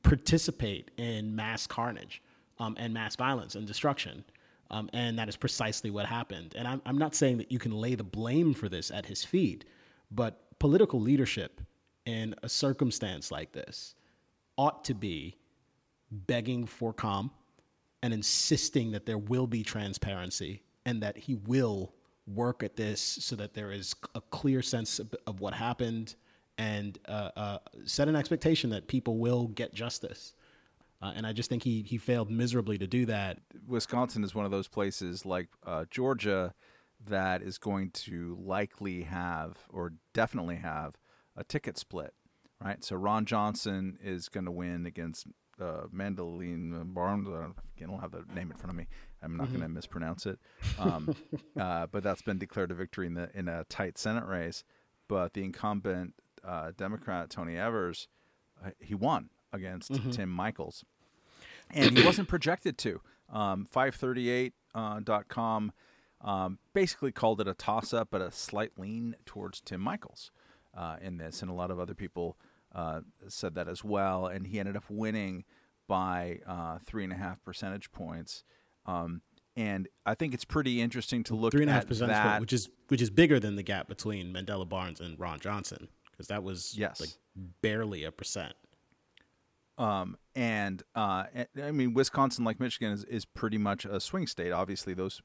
participate 0.04 0.92
in 0.98 1.34
mass 1.34 1.66
carnage 1.66 2.22
um, 2.60 2.76
and 2.78 2.94
mass 2.94 3.16
violence 3.16 3.56
and 3.56 3.66
destruction. 3.66 4.26
Um, 4.74 4.90
and 4.92 5.20
that 5.20 5.30
is 5.30 5.36
precisely 5.38 5.92
what 5.92 6.08
happened. 6.08 6.56
And 6.58 6.68
I'm, 6.68 6.82
I'm 6.88 6.98
not 6.98 7.14
saying 7.14 7.38
that 7.38 7.52
you 7.52 7.60
can 7.60 7.72
lay 7.72 7.94
the 7.94 8.04
blame 8.04 8.56
for 8.56 8.68
this 8.68 8.90
at 8.90 9.06
his 9.06 9.24
feet, 9.24 9.66
but 10.10 10.42
political 10.58 11.00
leadership 11.00 11.62
in 12.08 12.34
a 12.42 12.50
circumstance 12.50 13.32
like 13.32 13.52
this 13.52 13.94
ought 14.58 14.84
to 14.86 14.96
be 14.96 15.38
begging 16.10 16.66
for 16.66 16.92
calm 16.92 17.30
and 18.02 18.14
insisting 18.14 18.92
that 18.92 19.06
there 19.06 19.20
will 19.20 19.46
be 19.46 19.62
transparency 19.62 20.64
and 20.88 21.04
that 21.04 21.18
he 21.18 21.36
will 21.36 21.94
work 22.26 22.64
at 22.64 22.76
this 22.76 23.00
so 23.00 23.36
that 23.36 23.54
there 23.54 23.72
is 23.72 23.96
a 24.16 24.22
clear 24.22 24.64
sense 24.64 24.98
of, 24.98 25.14
of 25.28 25.40
what 25.40 25.54
happened 25.54 26.16
and 26.58 26.98
uh, 27.08 27.30
uh, 27.36 27.58
set 27.86 28.08
an 28.08 28.16
expectation 28.16 28.72
that 28.72 28.88
people 28.88 29.18
will 29.18 29.48
get 29.50 29.72
justice. 29.74 30.34
Uh, 31.04 31.12
and 31.18 31.28
I 31.28 31.34
just 31.34 31.50
think 31.50 31.64
he, 31.64 31.84
he 31.86 31.98
failed 31.98 32.32
miserably 32.32 32.78
to 32.78 32.88
do 32.88 33.06
that. 33.08 33.40
Wisconsin 33.68 34.24
is 34.24 34.34
one 34.34 34.46
of 34.46 34.52
those 34.52 34.70
places 34.70 35.26
like 35.26 35.50
uh, 35.66 35.84
Georgia 35.92 36.54
that 37.06 37.42
is 37.42 37.58
going 37.58 37.92
to 37.92 38.38
likely 38.42 39.02
have 39.02 39.58
or 39.70 39.92
definitely 40.14 40.56
have 40.56 40.96
a 41.36 41.44
ticket 41.44 41.78
split, 41.78 42.14
right? 42.64 42.82
So 42.86 42.96
Ron 42.96 43.26
Johnson 43.26 43.98
is 44.02 44.30
going 44.30 44.46
to 44.46 44.52
win 44.52 44.86
against 44.86 45.28
uh, 45.60 45.88
Mandeline 45.94 46.94
Barnes. 46.94 47.28
I 47.28 47.32
don't, 47.32 47.56
I 47.58 47.86
don't 47.86 48.00
have 48.00 48.12
the 48.12 48.24
name 48.34 48.50
in 48.50 48.56
front 48.56 48.70
of 48.70 48.78
me. 48.78 48.88
I'm 49.22 49.36
not 49.36 49.50
going 49.50 49.60
to 49.60 49.68
mispronounce 49.68 50.26
it, 50.26 50.40
um, 50.80 51.14
uh, 51.60 51.88
but 51.88 52.04
that's 52.04 52.22
been 52.22 52.38
declared 52.38 52.72
a 52.72 52.76
victory 52.76 53.08
in 53.08 53.14
the 53.14 53.30
in 53.34 53.50
a 53.50 53.66
tight 53.66 53.98
Senate 53.98 54.26
race. 54.26 54.64
But 55.10 55.34
the 55.34 55.44
incumbent 55.44 56.14
uh, 56.46 56.72
Democrat 56.78 57.30
Tony 57.30 57.58
Evers, 57.58 58.08
uh, 58.66 58.72
he 58.80 58.96
won 58.96 59.30
against 59.54 59.92
Tim 60.12 60.36
Michels 60.36 60.84
and 61.74 61.98
he 61.98 62.06
wasn't 62.06 62.28
projected 62.30 62.78
to. 62.80 63.02
Um, 63.32 63.68
538.com 64.76 65.72
um, 66.22 66.60
basically 66.74 67.12
called 67.12 67.42
it 67.42 67.48
a 67.48 67.54
toss 67.54 67.94
up, 67.94 68.08
but 68.12 68.22
a 68.22 68.32
slight 68.32 68.72
lean 68.78 69.16
towards 69.26 69.60
Tim 69.62 69.82
Michels 69.82 70.32
uh, 70.76 70.96
in 71.02 71.18
this. 71.18 71.42
And 71.42 71.52
a 71.52 71.54
lot 71.54 71.70
of 71.72 71.80
other 71.80 71.94
people 71.94 72.38
uh, 72.74 73.02
said 73.28 73.56
that 73.56 73.68
as 73.68 73.84
well. 73.84 74.28
And 74.28 74.48
he 74.48 74.60
ended 74.60 74.78
up 74.78 74.86
winning 74.90 75.44
by 75.88 76.40
uh, 76.48 76.78
three 76.86 77.04
and 77.04 77.12
a 77.12 77.18
half 77.18 77.44
percentage 77.44 77.92
points. 77.92 78.44
Um, 78.86 79.22
and 79.56 79.88
I 80.06 80.16
think 80.16 80.34
it's 80.34 80.46
pretty 80.46 80.82
interesting 80.82 81.24
to 81.26 81.36
look 81.36 81.52
Three 81.52 81.62
and 81.62 81.70
a 81.70 81.74
half 81.74 81.84
at 81.84 81.88
percentage 81.90 82.16
that. 82.16 82.30
point, 82.30 82.42
which 82.42 82.54
is 82.54 82.70
which 82.88 83.02
is 83.02 83.10
bigger 83.12 83.40
than 83.40 83.56
the 83.56 83.62
gap 83.64 83.88
between 83.88 84.34
Mandela 84.34 84.68
Barnes 84.68 85.00
and 85.00 85.20
Ron 85.20 85.40
Johnson, 85.40 85.90
because 86.12 86.28
that 86.28 86.42
was 86.42 86.76
Yes. 86.78 87.00
like 87.00 87.10
barely 87.62 88.04
a 88.04 88.12
percent. 88.12 88.54
Um, 89.78 90.18
and 90.36 90.84
uh, 90.96 91.26
I 91.62 91.72
mean, 91.72 91.94
Wisconsin, 91.94 92.44
like 92.46 92.60
Michigan, 92.60 92.92
is, 92.92 93.04
is 93.06 93.26
pretty 93.26 93.58
much 93.58 93.86
a 93.86 94.00
swing 94.00 94.28
state. 94.28 94.52
Obviously, 94.52 94.94
those 94.94 95.22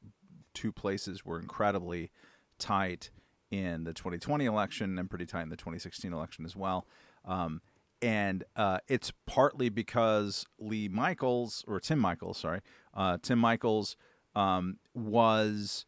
two 0.54 0.72
places 0.72 1.24
were 1.24 1.38
incredibly 1.38 2.10
tight 2.58 3.10
in 3.50 3.84
the 3.84 3.92
2020 3.92 4.44
election 4.44 4.98
and 4.98 5.08
pretty 5.08 5.26
tight 5.26 5.42
in 5.42 5.48
the 5.48 5.56
2016 5.56 6.12
election 6.12 6.44
as 6.44 6.56
well. 6.56 6.86
Um, 7.24 7.60
and 8.00 8.44
uh, 8.56 8.78
it's 8.88 9.12
partly 9.26 9.68
because 9.68 10.46
Lee 10.58 10.88
Michaels 10.88 11.64
or 11.66 11.80
Tim 11.80 12.00
Michels, 12.00 12.38
sorry, 12.38 12.60
uh, 12.94 13.18
Tim 13.20 13.40
Michels 13.40 13.96
um, 14.34 14.78
was 14.94 15.84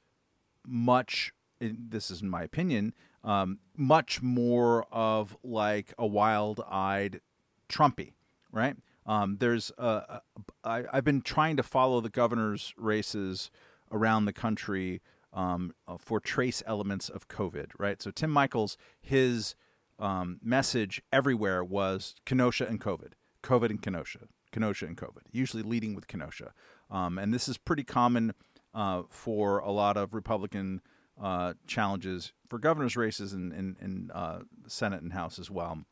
much 0.66 1.32
this 1.60 2.10
is 2.10 2.22
in 2.22 2.30
my 2.30 2.42
opinion 2.42 2.94
um, 3.22 3.58
much 3.76 4.22
more 4.22 4.86
of 4.90 5.36
like 5.42 5.92
a 5.98 6.06
wild-eyed 6.06 7.20
trumpy 7.68 8.12
right? 8.52 8.76
Um, 9.06 9.38
there's 9.40 9.72
uh, 9.78 10.20
I, 10.62 10.84
i've 10.92 11.04
been 11.04 11.22
trying 11.22 11.56
to 11.56 11.62
follow 11.62 12.00
the 12.00 12.10
governor's 12.10 12.74
races 12.76 13.50
around 13.90 14.26
the 14.26 14.32
country 14.32 15.00
um, 15.32 15.72
uh, 15.88 15.96
for 15.98 16.20
trace 16.20 16.62
elements 16.66 17.08
of 17.08 17.28
covid 17.28 17.68
right? 17.78 18.00
So 18.02 18.10
tim 18.10 18.30
michels 18.30 18.76
his 19.00 19.54
um, 19.98 20.38
message 20.42 21.02
everywhere 21.12 21.64
was 21.64 22.14
kenosha 22.26 22.66
and 22.66 22.80
covid 22.80 23.12
covid 23.42 23.70
and 23.70 23.82
kenosha 23.82 24.28
kenosha 24.52 24.86
and 24.86 24.96
covid 24.96 25.22
usually 25.32 25.62
leading 25.62 25.94
with 25.94 26.06
kenosha. 26.06 26.52
Um, 26.90 27.18
and 27.18 27.32
this 27.32 27.48
is 27.48 27.56
pretty 27.56 27.84
common 27.84 28.34
uh, 28.74 29.02
for 29.08 29.58
a 29.58 29.70
lot 29.70 29.96
of 29.96 30.14
Republican 30.14 30.80
uh, 31.20 31.54
challenges 31.66 32.32
for 32.48 32.58
governor's 32.58 32.96
races 32.96 33.32
and 33.32 33.52
in, 33.52 33.76
in, 33.80 34.10
uh, 34.12 34.40
Senate 34.66 35.02
and 35.02 35.12
House 35.12 35.38
as 35.38 35.50
well. 35.50 35.84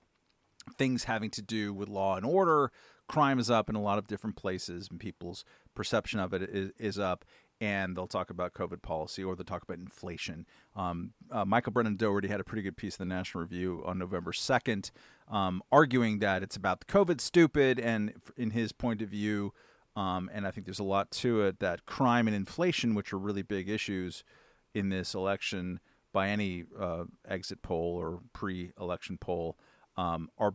Things 0.76 1.04
having 1.04 1.30
to 1.30 1.42
do 1.42 1.72
with 1.72 1.88
law 1.88 2.16
and 2.16 2.26
order, 2.26 2.70
crime 3.08 3.38
is 3.38 3.50
up 3.50 3.68
in 3.68 3.74
a 3.74 3.82
lot 3.82 3.98
of 3.98 4.06
different 4.06 4.36
places, 4.36 4.88
and 4.90 5.00
people's 5.00 5.44
perception 5.74 6.20
of 6.20 6.32
it 6.32 6.42
is, 6.42 6.70
is 6.78 6.98
up. 6.98 7.24
And 7.60 7.96
they'll 7.96 8.06
talk 8.06 8.30
about 8.30 8.54
COVID 8.54 8.82
policy 8.82 9.24
or 9.24 9.34
they'll 9.34 9.44
talk 9.44 9.64
about 9.64 9.78
inflation. 9.78 10.46
Um, 10.76 11.10
uh, 11.28 11.44
Michael 11.44 11.72
Brendan 11.72 11.96
Dougherty 11.96 12.28
had 12.28 12.38
a 12.38 12.44
pretty 12.44 12.62
good 12.62 12.76
piece 12.76 12.96
in 12.96 13.08
the 13.08 13.12
National 13.12 13.42
Review 13.42 13.82
on 13.84 13.98
November 13.98 14.30
2nd, 14.30 14.92
um, 15.26 15.60
arguing 15.72 16.20
that 16.20 16.44
it's 16.44 16.54
about 16.54 16.78
the 16.78 16.86
COVID 16.86 17.20
stupid, 17.20 17.80
and 17.80 18.12
in 18.36 18.50
his 18.50 18.70
point 18.70 19.02
of 19.02 19.08
view, 19.08 19.52
um, 19.96 20.30
and 20.32 20.46
I 20.46 20.52
think 20.52 20.66
there's 20.66 20.78
a 20.78 20.84
lot 20.84 21.10
to 21.10 21.42
it 21.42 21.58
that 21.58 21.84
crime 21.84 22.28
and 22.28 22.36
inflation, 22.36 22.94
which 22.94 23.12
are 23.12 23.18
really 23.18 23.42
big 23.42 23.68
issues 23.68 24.22
in 24.72 24.90
this 24.90 25.12
election 25.12 25.80
by 26.12 26.28
any 26.28 26.64
uh, 26.78 27.04
exit 27.26 27.62
poll 27.62 27.96
or 27.96 28.20
pre-election 28.32 29.18
poll, 29.18 29.58
um, 29.98 30.30
are 30.38 30.54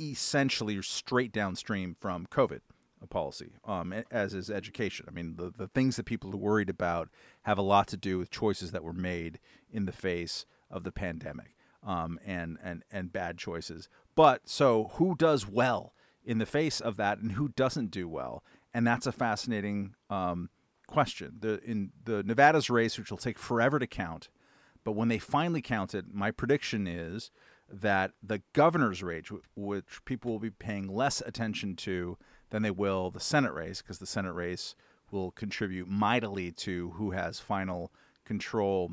essentially 0.00 0.82
straight 0.82 1.32
downstream 1.32 1.96
from 1.98 2.26
COVID 2.26 2.60
policy, 3.08 3.52
um, 3.64 3.94
as 4.10 4.34
is 4.34 4.50
education. 4.50 5.06
I 5.08 5.12
mean, 5.12 5.36
the, 5.36 5.52
the 5.56 5.68
things 5.68 5.96
that 5.96 6.04
people 6.04 6.34
are 6.34 6.36
worried 6.36 6.68
about 6.68 7.08
have 7.42 7.56
a 7.56 7.62
lot 7.62 7.86
to 7.88 7.96
do 7.96 8.18
with 8.18 8.30
choices 8.30 8.72
that 8.72 8.82
were 8.82 8.92
made 8.92 9.38
in 9.70 9.86
the 9.86 9.92
face 9.92 10.44
of 10.70 10.82
the 10.82 10.90
pandemic 10.90 11.54
um, 11.86 12.18
and, 12.26 12.58
and, 12.62 12.82
and 12.90 13.12
bad 13.12 13.38
choices. 13.38 13.88
But 14.16 14.48
so 14.48 14.90
who 14.94 15.14
does 15.14 15.48
well 15.48 15.94
in 16.24 16.38
the 16.38 16.46
face 16.46 16.80
of 16.80 16.96
that 16.96 17.18
and 17.18 17.32
who 17.32 17.50
doesn't 17.50 17.92
do 17.92 18.08
well? 18.08 18.42
And 18.74 18.84
that's 18.84 19.06
a 19.06 19.12
fascinating 19.12 19.94
um, 20.10 20.50
question. 20.88 21.36
The, 21.38 21.62
in 21.62 21.92
the 22.04 22.24
Nevada's 22.24 22.68
race, 22.68 22.98
which 22.98 23.12
will 23.12 23.18
take 23.18 23.38
forever 23.38 23.78
to 23.78 23.86
count, 23.86 24.28
but 24.82 24.92
when 24.92 25.08
they 25.08 25.18
finally 25.18 25.62
count 25.62 25.94
it, 25.94 26.06
my 26.12 26.32
prediction 26.32 26.88
is 26.88 27.30
that 27.70 28.12
the 28.22 28.42
governor's 28.52 29.02
race, 29.02 29.30
which 29.54 30.04
people 30.04 30.32
will 30.32 30.38
be 30.38 30.50
paying 30.50 30.88
less 30.88 31.20
attention 31.24 31.76
to 31.76 32.16
than 32.50 32.62
they 32.62 32.70
will 32.70 33.10
the 33.10 33.20
Senate 33.20 33.52
race, 33.52 33.82
because 33.82 33.98
the 33.98 34.06
Senate 34.06 34.32
race 34.32 34.74
will 35.10 35.30
contribute 35.30 35.88
mightily 35.88 36.50
to 36.52 36.90
who 36.96 37.10
has 37.12 37.40
final 37.40 37.92
control 38.24 38.92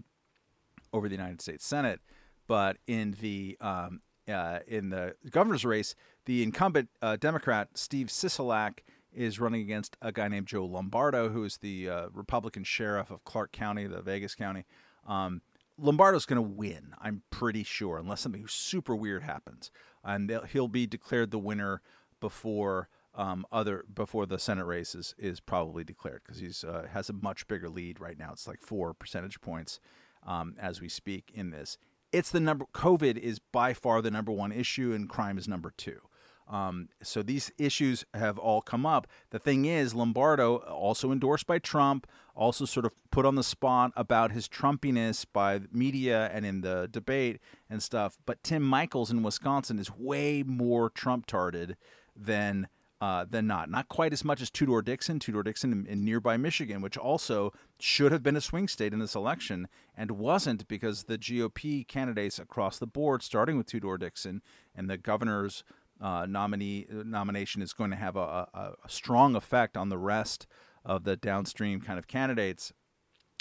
over 0.94 1.08
the 1.08 1.16
United 1.16 1.42
States 1.42 1.66
Senate. 1.66 2.00
But 2.48 2.78
in 2.88 3.16
the 3.22 3.58
um, 3.62 4.02
uh, 4.28 4.60
in 4.68 4.90
the 4.90 5.16
governor's 5.30 5.66
race, 5.66 5.96
the 6.26 6.44
incumbent 6.44 6.90
uh, 7.02 7.16
Democrat 7.16 7.70
Steve 7.76 8.08
Sisolak 8.08 8.80
is 9.14 9.40
running 9.40 9.62
against 9.62 9.96
a 10.02 10.12
guy 10.12 10.28
named 10.28 10.48
Joe 10.48 10.66
Lombardo, 10.66 11.30
who 11.30 11.44
is 11.44 11.58
the 11.58 11.90
uh, 11.90 12.08
Republican 12.14 12.64
sheriff 12.64 13.10
of 13.10 13.24
Clark 13.24 13.52
County, 13.52 13.88
the 13.88 14.02
Vegas 14.02 14.36
County. 14.36 14.66
Um, 15.08 15.42
Lombardo's 15.78 16.26
going 16.26 16.38
to 16.38 16.42
win, 16.42 16.94
I'm 17.02 17.24
pretty 17.30 17.64
sure, 17.64 17.98
unless 17.98 18.22
something 18.22 18.48
super 18.48 18.96
weird 18.96 19.24
happens, 19.24 19.72
and 20.04 20.32
he'll 20.52 20.68
be 20.68 20.88
declared 20.88 21.32
the 21.32 21.40
winner 21.40 21.82
before 22.20 22.90
um, 23.14 23.46
other 23.52 23.86
before 23.94 24.26
the 24.26 24.38
Senate 24.40 24.66
race 24.66 24.94
is, 24.94 25.16
is 25.18 25.40
probably 25.40 25.84
declared 25.84 26.22
because 26.26 26.40
he's 26.40 26.64
uh, 26.64 26.88
has 26.92 27.10
a 27.10 27.14
much 27.14 27.48
bigger 27.48 27.70
lead 27.70 28.00
right 28.00 28.18
now. 28.18 28.32
It's 28.32 28.48
like 28.48 28.62
four 28.62 28.94
percentage 28.94 29.40
points 29.42 29.80
um, 30.26 30.56
as 30.60 30.82
we 30.82 30.90
speak 30.90 31.32
in 31.34 31.52
this. 31.52 31.78
It's 32.12 32.32
the 32.32 32.40
number. 32.40 32.66
COVID 32.74 33.18
is 33.18 33.40
by 33.40 33.74
far 33.74 34.02
the 34.02 34.12
number 34.12 34.32
one 34.32 34.52
issue, 34.52 34.94
and 34.94 35.10
crime 35.10 35.38
is 35.38 35.48
number 35.48 35.74
two. 35.76 36.00
Um, 36.48 36.90
so 37.02 37.24
these 37.24 37.52
issues 37.58 38.06
have 38.14 38.38
all 38.38 38.62
come 38.62 38.86
up. 38.86 39.08
The 39.32 39.40
thing 39.40 39.66
is, 39.66 39.96
Lombardo, 39.96 40.58
also 40.58 41.12
endorsed 41.12 41.48
by 41.48 41.60
Trump, 41.60 42.06
also 42.36 42.66
sort 42.66 42.86
of 42.86 42.92
put 43.12 43.26
on 43.26 43.36
the 43.36 43.44
spot 43.44 43.92
about 43.96 44.32
his 44.32 44.48
Trumpiness 44.48 45.26
by 45.32 45.62
media 45.72 46.30
and 46.34 46.46
in 46.46 46.62
the 46.62 46.88
debate 46.92 47.40
and 47.70 47.82
stuff. 47.82 48.18
But 48.26 48.44
Tim 48.44 48.64
Michels 48.64 49.10
in 49.10 49.24
Wisconsin 49.24 49.80
is 49.80 49.96
way 49.96 50.44
more 50.44 50.90
Trump 50.90 51.26
tarded 51.26 51.78
than 52.16 52.68
uh, 53.02 53.26
than 53.30 53.46
not. 53.46 53.70
Not 53.70 53.90
quite 53.90 54.14
as 54.14 54.24
much 54.24 54.42
as 54.42 54.50
Tudor 54.50 54.82
Dixon, 54.82 55.20
Tudor 55.20 55.44
Dixon 55.44 55.72
in, 55.72 55.86
in 55.86 56.06
nearby 56.06 56.38
Michigan, 56.38 56.82
which 56.82 56.98
also 56.98 57.54
should 57.78 58.12
have 58.12 58.24
been 58.24 58.38
a 58.38 58.42
swing 58.42 58.68
state 58.68 58.94
in 58.94 59.00
this 59.00 59.16
election 59.16 59.68
and 59.98 60.12
wasn't 60.12 60.68
because 60.68 61.04
the 61.04 61.18
GOP 61.18 61.86
candidates 61.88 62.40
across 62.40 62.80
the 62.80 62.88
board, 62.88 63.22
starting 63.22 63.58
with 63.58 63.68
Tudor 63.68 63.98
Dixon 63.98 64.42
and 64.74 64.90
the 64.90 64.98
governor's 64.98 65.64
uh, 66.00 66.26
nominee 66.26 66.88
nomination, 66.90 67.62
is 67.62 67.74
going 67.74 67.92
to 67.92 67.98
have 67.98 68.16
a, 68.16 68.48
a, 68.54 68.72
a 68.84 68.90
strong 68.90 69.36
effect 69.36 69.76
on 69.76 69.90
the 69.90 69.98
rest 69.98 70.48
of 70.86 71.04
the 71.04 71.16
downstream 71.16 71.82
kind 71.82 71.98
of 71.98 72.08
candidates. 72.08 72.72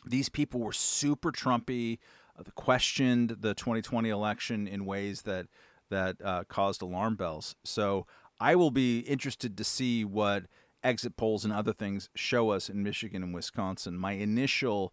These 0.07 0.29
people 0.29 0.61
were 0.61 0.73
super 0.73 1.31
Trumpy, 1.31 1.99
uh, 2.39 2.43
questioned 2.55 3.37
the 3.41 3.55
2020 3.55 4.09
election 4.09 4.67
in 4.67 4.87
ways 4.87 5.23
that 5.23 5.47
that 5.91 6.17
uh, 6.25 6.45
caused 6.45 6.83
alarm 6.83 7.15
bells. 7.15 7.55
So 7.63 8.07
I 8.41 8.57
will 8.57 8.71
be 8.71 9.01
interested 9.01 9.57
to 9.57 9.65
see 9.65 10.05
what 10.05 10.45
exit 10.83 11.17
polls 11.17 11.45
and 11.45 11.53
other 11.53 11.73
things 11.73 12.09
show 12.15 12.51
us 12.51 12.69
in 12.69 12.83
Michigan 12.83 13.23
and 13.23 13.35
Wisconsin. 13.35 13.97
My 13.97 14.13
initial 14.13 14.93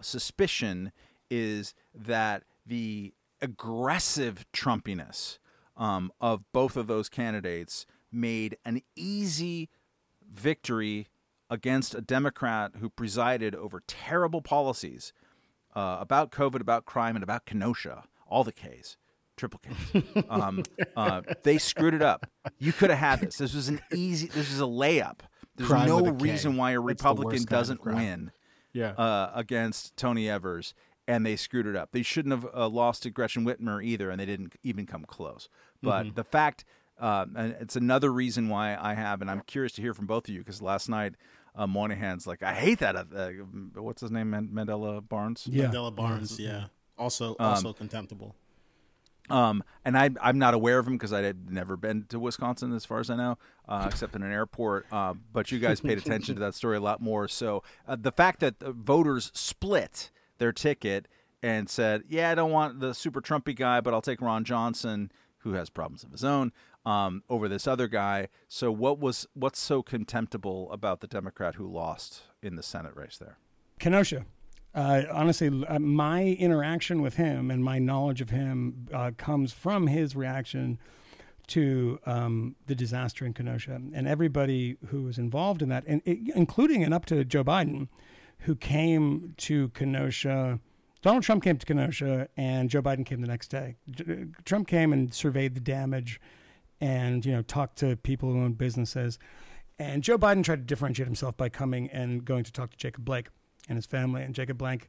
suspicion 0.00 0.92
is 1.30 1.74
that 1.94 2.42
the 2.66 3.14
aggressive 3.40 4.44
Trumpiness 4.52 5.38
um, 5.76 6.12
of 6.20 6.42
both 6.52 6.76
of 6.76 6.86
those 6.86 7.08
candidates 7.08 7.86
made 8.10 8.56
an 8.64 8.82
easy 8.94 9.70
victory 10.32 11.08
against 11.52 11.94
a 11.94 12.00
Democrat 12.00 12.72
who 12.80 12.88
presided 12.88 13.54
over 13.54 13.82
terrible 13.86 14.40
policies 14.40 15.12
uh, 15.76 15.98
about 16.00 16.30
COVID, 16.30 16.60
about 16.60 16.84
crime, 16.86 17.14
and 17.16 17.22
about 17.22 17.44
Kenosha, 17.44 18.04
all 18.26 18.42
the 18.44 18.52
K's, 18.52 18.96
triple 19.36 19.60
K's. 19.60 20.02
Um, 20.30 20.62
uh, 20.96 21.20
they 21.42 21.58
screwed 21.58 21.94
it 21.94 22.02
up. 22.02 22.26
You 22.58 22.72
could 22.72 22.90
have 22.90 22.98
had 22.98 23.20
this. 23.20 23.36
This 23.38 23.54
was 23.54 23.68
an 23.68 23.80
easy. 23.94 24.28
This 24.28 24.50
was 24.50 24.60
a 24.60 24.64
layup. 24.64 25.20
There's 25.56 25.68
Crime 25.68 25.88
no 25.88 25.96
with 25.96 26.06
a 26.08 26.12
K. 26.12 26.30
reason 26.30 26.56
why 26.56 26.70
a 26.72 26.80
Republican 26.80 27.44
doesn't 27.44 27.84
win 27.84 28.30
Yeah. 28.72 28.92
uh, 28.92 29.30
against 29.34 29.96
Tony 29.98 30.28
Evers, 30.30 30.72
and 31.06 31.26
they 31.26 31.36
screwed 31.36 31.66
it 31.66 31.76
up. 31.76 31.90
They 31.92 32.02
shouldn't 32.02 32.32
have 32.32 32.46
uh, 32.54 32.68
lost 32.68 33.02
to 33.02 33.10
Gretchen 33.10 33.44
Whitmer 33.44 33.84
either, 33.84 34.08
and 34.10 34.18
they 34.18 34.24
didn't 34.26 34.54
even 34.62 34.86
come 34.86 35.04
close. 35.04 35.48
But 35.82 36.06
Mm-hmm. 36.06 36.14
the 36.14 36.24
fact, 36.24 36.64
uh, 36.98 37.26
and 37.36 37.56
it's 37.60 37.76
another 37.76 38.10
reason 38.12 38.48
why 38.48 38.76
I 38.80 38.94
have, 38.94 39.20
and 39.20 39.30
I'm 39.30 39.42
curious 39.46 39.72
to 39.74 39.82
hear 39.82 39.92
from 39.94 40.06
both 40.06 40.28
of 40.28 40.34
you 40.34 40.40
because 40.40 40.62
last 40.62 40.88
night 40.88 41.14
uh, 41.54 41.66
Moynihan's 41.66 42.26
like, 42.26 42.42
I 42.42 42.54
hate 42.54 42.78
that. 42.80 42.96
Uh, 42.96 43.28
what's 43.80 44.00
his 44.00 44.10
name? 44.10 44.30
Man- 44.30 44.48
Mandela 44.52 45.06
Barnes. 45.06 45.46
Yeah. 45.50 45.66
Mandela 45.66 45.94
Barnes, 45.94 46.38
yeah. 46.38 46.66
Also, 46.98 47.30
Um, 47.38 47.46
also 47.54 47.72
contemptible. 47.72 48.34
Um, 49.30 49.62
and 49.84 49.96
I, 49.96 50.10
I'm 50.20 50.38
not 50.38 50.52
aware 50.52 50.78
of 50.78 50.86
him 50.86 50.94
because 50.94 51.12
I 51.12 51.20
had 51.22 51.50
never 51.50 51.76
been 51.76 52.04
to 52.08 52.18
Wisconsin, 52.18 52.72
as 52.72 52.84
far 52.84 52.98
as 52.98 53.08
I 53.08 53.16
know, 53.16 53.38
uh, 53.68 53.86
except 53.88 54.14
in 54.16 54.22
an 54.22 54.32
airport. 54.32 54.86
Uh, 54.92 55.14
but 55.32 55.50
you 55.52 55.58
guys 55.58 55.80
paid 55.80 55.96
attention 55.98 56.34
to 56.34 56.40
that 56.40 56.54
story 56.54 56.76
a 56.76 56.80
lot 56.80 57.00
more. 57.00 57.28
So 57.28 57.62
uh, 57.86 57.96
the 57.98 58.12
fact 58.12 58.40
that 58.40 58.58
the 58.58 58.72
voters 58.72 59.30
split 59.34 60.10
their 60.38 60.52
ticket 60.52 61.06
and 61.42 61.70
said, 61.70 62.02
"Yeah, 62.08 62.30
I 62.30 62.34
don't 62.34 62.50
want 62.50 62.80
the 62.80 62.94
super 62.94 63.20
Trumpy 63.20 63.54
guy, 63.54 63.80
but 63.80 63.94
I'll 63.94 64.02
take 64.02 64.20
Ron 64.20 64.44
Johnson, 64.44 65.10
who 65.38 65.52
has 65.52 65.70
problems 65.70 66.02
of 66.02 66.10
his 66.10 66.24
own, 66.24 66.52
um, 66.84 67.22
over 67.28 67.48
this 67.48 67.66
other 67.66 67.88
guy." 67.88 68.28
So 68.48 68.70
what 68.70 68.98
was 68.98 69.26
what's 69.34 69.60
so 69.60 69.82
contemptible 69.82 70.70
about 70.72 71.00
the 71.00 71.06
Democrat 71.06 71.56
who 71.56 71.66
lost 71.66 72.22
in 72.42 72.56
the 72.56 72.62
Senate 72.62 72.96
race 72.96 73.18
there? 73.18 73.38
Kenosha. 73.78 74.24
Uh, 74.74 75.02
honestly, 75.12 75.64
uh, 75.68 75.78
my 75.78 76.24
interaction 76.24 77.02
with 77.02 77.16
him 77.16 77.50
and 77.50 77.62
my 77.62 77.78
knowledge 77.78 78.22
of 78.22 78.30
him 78.30 78.88
uh, 78.92 79.10
comes 79.18 79.52
from 79.52 79.86
his 79.86 80.16
reaction 80.16 80.78
to 81.48 81.98
um, 82.06 82.56
the 82.66 82.74
disaster 82.74 83.26
in 83.26 83.34
Kenosha, 83.34 83.74
and 83.92 84.08
everybody 84.08 84.76
who 84.86 85.02
was 85.02 85.18
involved 85.18 85.60
in 85.60 85.68
that, 85.68 85.84
and 85.86 86.00
including 86.06 86.82
and 86.82 86.94
up 86.94 87.04
to 87.06 87.24
Joe 87.24 87.44
Biden, 87.44 87.88
who 88.40 88.54
came 88.54 89.34
to 89.38 89.68
Kenosha. 89.70 90.60
Donald 91.02 91.24
Trump 91.24 91.42
came 91.42 91.58
to 91.58 91.66
Kenosha, 91.66 92.28
and 92.36 92.70
Joe 92.70 92.80
Biden 92.80 93.04
came 93.04 93.20
the 93.20 93.26
next 93.26 93.48
day. 93.48 93.76
J- 93.90 94.26
Trump 94.44 94.68
came 94.68 94.92
and 94.92 95.12
surveyed 95.12 95.54
the 95.54 95.60
damage, 95.60 96.20
and 96.82 97.24
you 97.24 97.32
know 97.32 97.42
talked 97.42 97.78
to 97.78 97.96
people 97.96 98.30
who 98.32 98.42
own 98.42 98.52
businesses. 98.52 99.18
And 99.78 100.02
Joe 100.02 100.18
Biden 100.18 100.44
tried 100.44 100.56
to 100.56 100.62
differentiate 100.64 101.06
himself 101.06 101.36
by 101.36 101.48
coming 101.48 101.88
and 101.90 102.24
going 102.24 102.44
to 102.44 102.52
talk 102.52 102.70
to 102.72 102.76
Jacob 102.76 103.04
Blake 103.04 103.28
and 103.68 103.76
his 103.76 103.86
family. 103.86 104.22
And 104.22 104.34
Jacob 104.34 104.58
Blake, 104.58 104.88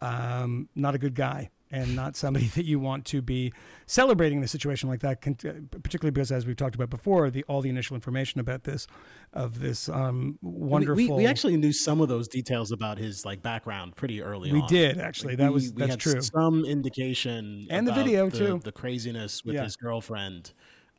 um, 0.00 0.68
not 0.74 0.94
a 0.94 0.98
good 0.98 1.14
guy 1.14 1.50
and 1.70 1.94
not 1.96 2.16
somebody 2.16 2.46
that 2.54 2.64
you 2.64 2.78
want 2.78 3.04
to 3.06 3.22
be 3.22 3.52
celebrating 3.86 4.40
the 4.40 4.48
situation 4.48 4.88
like 4.88 5.00
that, 5.00 5.20
particularly 5.20 6.10
because, 6.10 6.30
as 6.32 6.44
we've 6.46 6.56
talked 6.56 6.74
about 6.74 6.90
before, 6.90 7.30
the 7.30 7.44
all 7.44 7.60
the 7.60 7.70
initial 7.70 7.94
information 7.94 8.40
about 8.40 8.64
this, 8.64 8.86
of 9.32 9.60
this 9.60 9.88
um, 9.88 10.38
wonderful. 10.42 10.96
We, 10.96 11.08
we 11.08 11.26
actually 11.26 11.56
knew 11.56 11.72
some 11.72 12.00
of 12.00 12.08
those 12.08 12.28
details 12.28 12.72
about 12.72 12.98
his 12.98 13.24
like 13.24 13.42
background 13.42 13.96
pretty 13.96 14.22
early 14.22 14.52
We 14.52 14.60
on. 14.60 14.68
did, 14.68 14.98
actually. 14.98 15.36
That 15.36 15.48
we- 15.48 15.54
was- 15.54 15.72
we 15.72 15.86
that's 15.86 15.96
true. 15.96 16.20
Some 16.20 16.64
indication 16.64 17.66
And 17.70 17.86
the 17.86 17.92
video, 17.92 18.28
the, 18.28 18.38
too. 18.38 18.60
The 18.62 18.72
craziness 18.72 19.44
with 19.44 19.54
Yeah. 19.54 19.64
his 19.64 19.76
girlfriend 19.76 20.52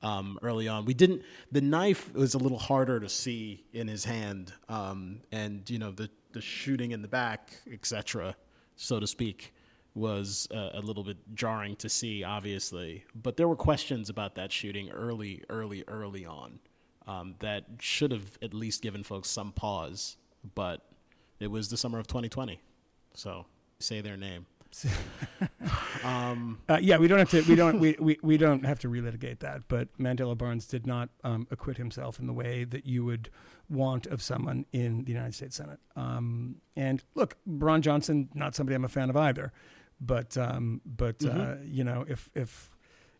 um, 0.03 0.37
early 0.43 0.67
on. 0.67 0.85
We 0.85 0.93
didn't. 0.93 1.23
The 1.51 1.61
knife 1.61 2.13
was 2.13 2.33
a 2.33 2.37
little 2.37 2.59
harder 2.59 2.99
to 2.99 3.09
see 3.09 3.63
in 3.73 3.87
his 3.87 4.05
hand, 4.05 4.53
um, 4.69 5.21
and 5.31 5.67
you 5.69 5.79
know 5.79 5.91
the 5.91 6.09
the 6.33 6.41
shooting 6.41 6.91
in 6.91 7.01
the 7.01 7.07
back, 7.07 7.53
etc., 7.71 8.35
so 8.75 8.99
to 8.99 9.07
speak, 9.07 9.53
was 9.95 10.47
uh, 10.53 10.69
a 10.73 10.81
little 10.81 11.03
bit 11.03 11.17
jarring 11.33 11.75
to 11.77 11.89
see. 11.89 12.23
Obviously, 12.23 13.05
but 13.15 13.37
there 13.37 13.47
were 13.47 13.55
questions 13.55 14.09
about 14.09 14.35
that 14.35 14.51
shooting 14.51 14.91
early, 14.91 15.43
early, 15.49 15.83
early 15.87 16.25
on. 16.25 16.59
Um, 17.05 17.35
that 17.39 17.65
should 17.79 18.11
have 18.11 18.37
at 18.41 18.53
least 18.53 18.81
given 18.81 19.03
folks 19.03 19.29
some 19.29 19.51
pause, 19.51 20.15
but 20.55 20.85
it 21.39 21.47
was 21.47 21.69
the 21.69 21.75
summer 21.75 21.99
of 21.99 22.07
2020, 22.07 22.61
so 23.13 23.45
say 23.79 23.99
their 23.99 24.15
name. 24.15 24.45
Uh, 26.67 26.77
yeah, 26.81 26.97
we 26.97 27.07
don't 27.07 27.19
have 27.19 27.29
to. 27.29 27.41
We 27.43 27.55
don't. 27.55 27.79
We, 27.79 27.95
we, 27.99 28.17
we 28.21 28.37
don't 28.37 28.65
have 28.65 28.79
to 28.79 28.89
relitigate 28.89 29.39
that. 29.39 29.61
But 29.67 29.95
Mandela 29.97 30.37
Barnes 30.37 30.65
did 30.65 30.85
not 30.85 31.09
um, 31.23 31.47
acquit 31.51 31.77
himself 31.77 32.19
in 32.19 32.27
the 32.27 32.33
way 32.33 32.63
that 32.63 32.85
you 32.85 33.05
would 33.05 33.29
want 33.69 34.05
of 34.07 34.21
someone 34.21 34.65
in 34.71 35.03
the 35.05 35.11
United 35.11 35.33
States 35.35 35.55
Senate. 35.55 35.79
Um, 35.95 36.57
and 36.75 37.03
look, 37.15 37.37
Ron 37.45 37.81
Johnson, 37.81 38.29
not 38.33 38.55
somebody 38.55 38.75
I'm 38.75 38.85
a 38.85 38.89
fan 38.89 39.09
of 39.09 39.17
either. 39.17 39.51
But 40.01 40.37
um, 40.37 40.81
but 40.85 41.23
uh, 41.25 41.55
you 41.63 41.83
know, 41.83 42.05
if 42.07 42.29
if 42.33 42.69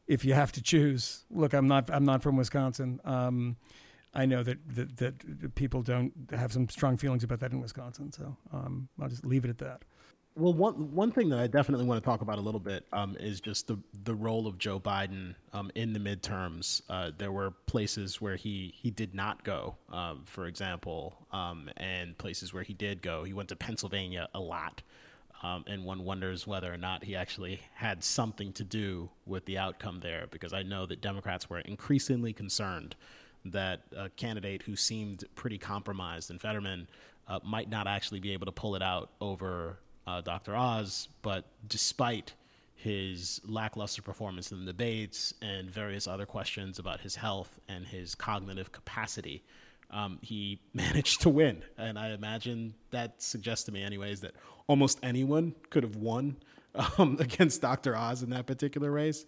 if 0.08 0.26
you 0.26 0.34
have 0.34 0.52
to 0.54 0.62
choose, 0.62 1.26
look, 1.30 1.54
I'm 1.54 1.68
not 1.68 1.90
I'm 1.90 2.06
not 2.06 2.22
from 2.22 2.36
Wisconsin. 2.36 3.00
Um, 3.06 3.58
I 4.14 4.26
know 4.26 4.44
that, 4.44 4.58
that 4.76 4.98
that 4.98 5.56
people 5.56 5.82
don't 5.82 6.14
have 6.32 6.52
some 6.52 6.68
strong 6.70 6.98
feelings 6.98 7.24
about 7.24 7.40
that 7.40 7.52
in 7.52 7.62
Wisconsin. 7.62 8.12
So 8.12 8.36
um, 8.52 8.90
I'll 9.02 9.10
just 9.10 9.26
leave 9.26 9.46
it 9.46 9.50
at 9.50 9.60
that. 9.60 9.84
Well, 10.36 10.54
one 10.54 10.96
one 10.96 11.12
thing 11.12 11.30
that 11.30 11.38
I 11.38 11.46
definitely 11.46 11.86
want 11.86 12.04
to 12.04 12.06
talk 12.10 12.22
about 12.22 12.40
a 12.40 12.42
little 12.42 12.60
bit 12.60 12.86
um, 12.92 13.16
is 13.20 13.40
just 13.40 13.68
the 13.68 13.78
the 14.04 14.16
role 14.16 14.48
of 14.48 14.58
Joe 14.58 14.80
Biden 14.80 15.36
um, 15.54 15.70
in 15.76 15.94
the 15.94 16.00
midterms. 16.00 16.82
Uh, 16.90 17.12
there 17.16 17.32
were 17.32 17.52
places 17.68 18.20
where 18.20 18.36
he 18.36 18.74
he 18.76 18.90
did 18.90 19.14
not 19.14 19.44
go, 19.44 19.76
um, 19.92 20.24
for 20.26 20.48
example, 20.48 21.14
um, 21.32 21.70
and 21.78 22.18
places 22.18 22.52
where 22.52 22.64
he 22.64 22.74
did 22.74 23.04
go. 23.04 23.24
He 23.24 23.34
went 23.34 23.50
to 23.50 23.56
Pennsylvania 23.56 24.28
a 24.34 24.40
lot, 24.40 24.82
um, 25.44 25.66
and 25.68 25.86
one 25.86 26.04
wonders 26.04 26.48
whether 26.48 26.74
or 26.74 26.78
not 26.78 27.04
he 27.04 27.16
actually 27.16 27.60
had 27.76 28.04
something 28.04 28.54
to 28.54 28.64
do 28.64 29.12
with 29.28 29.46
the 29.46 29.60
outcome 29.60 30.00
there. 30.00 30.26
Because 30.32 30.52
I 30.52 30.64
know 30.64 30.88
that 30.88 31.00
Democrats 31.00 31.48
were 31.48 31.60
increasingly 31.60 32.34
concerned 32.34 32.96
that 33.46 33.82
a 33.96 34.10
candidate 34.10 34.64
who 34.64 34.76
seemed 34.76 35.26
pretty 35.36 35.60
compromised 35.60 36.32
in 36.32 36.40
Fetterman 36.40 36.88
uh, 37.28 37.40
might 37.44 37.70
not 37.70 37.88
actually 37.88 38.20
be 38.20 38.32
able 38.34 38.48
to 38.48 38.52
pull 38.52 38.76
it 38.76 38.82
out 38.82 39.12
over 39.22 39.78
uh, 40.08 40.22
Dr. 40.22 40.56
Oz, 40.56 41.08
but 41.22 41.46
despite 41.68 42.34
his 42.76 43.40
lackluster 43.46 44.02
performance 44.02 44.52
in 44.52 44.60
the 44.60 44.66
debates 44.66 45.34
and 45.42 45.70
various 45.70 46.08
other 46.08 46.26
questions 46.26 46.80
about 46.80 47.00
his 47.00 47.16
health 47.16 47.60
and 47.70 47.88
his 47.88 48.14
cognitive 48.14 48.72
capacity, 48.72 49.44
um, 49.90 50.20
he 50.22 50.60
managed 50.74 51.22
to 51.22 51.30
win. 51.30 51.64
And 51.78 51.98
I 51.98 52.10
imagine 52.10 52.74
that 52.92 53.22
suggests 53.22 53.66
to 53.66 53.72
me, 53.72 53.84
anyways, 53.84 54.22
that 54.22 54.34
almost 54.68 55.00
anyone 55.02 55.56
could 55.70 55.84
have 55.84 55.96
won 55.96 56.38
um, 56.98 57.18
against 57.20 57.62
Dr. 57.62 57.96
Oz 57.96 58.24
in 58.24 58.32
that 58.32 58.46
particular 58.46 58.92
race. 58.92 59.26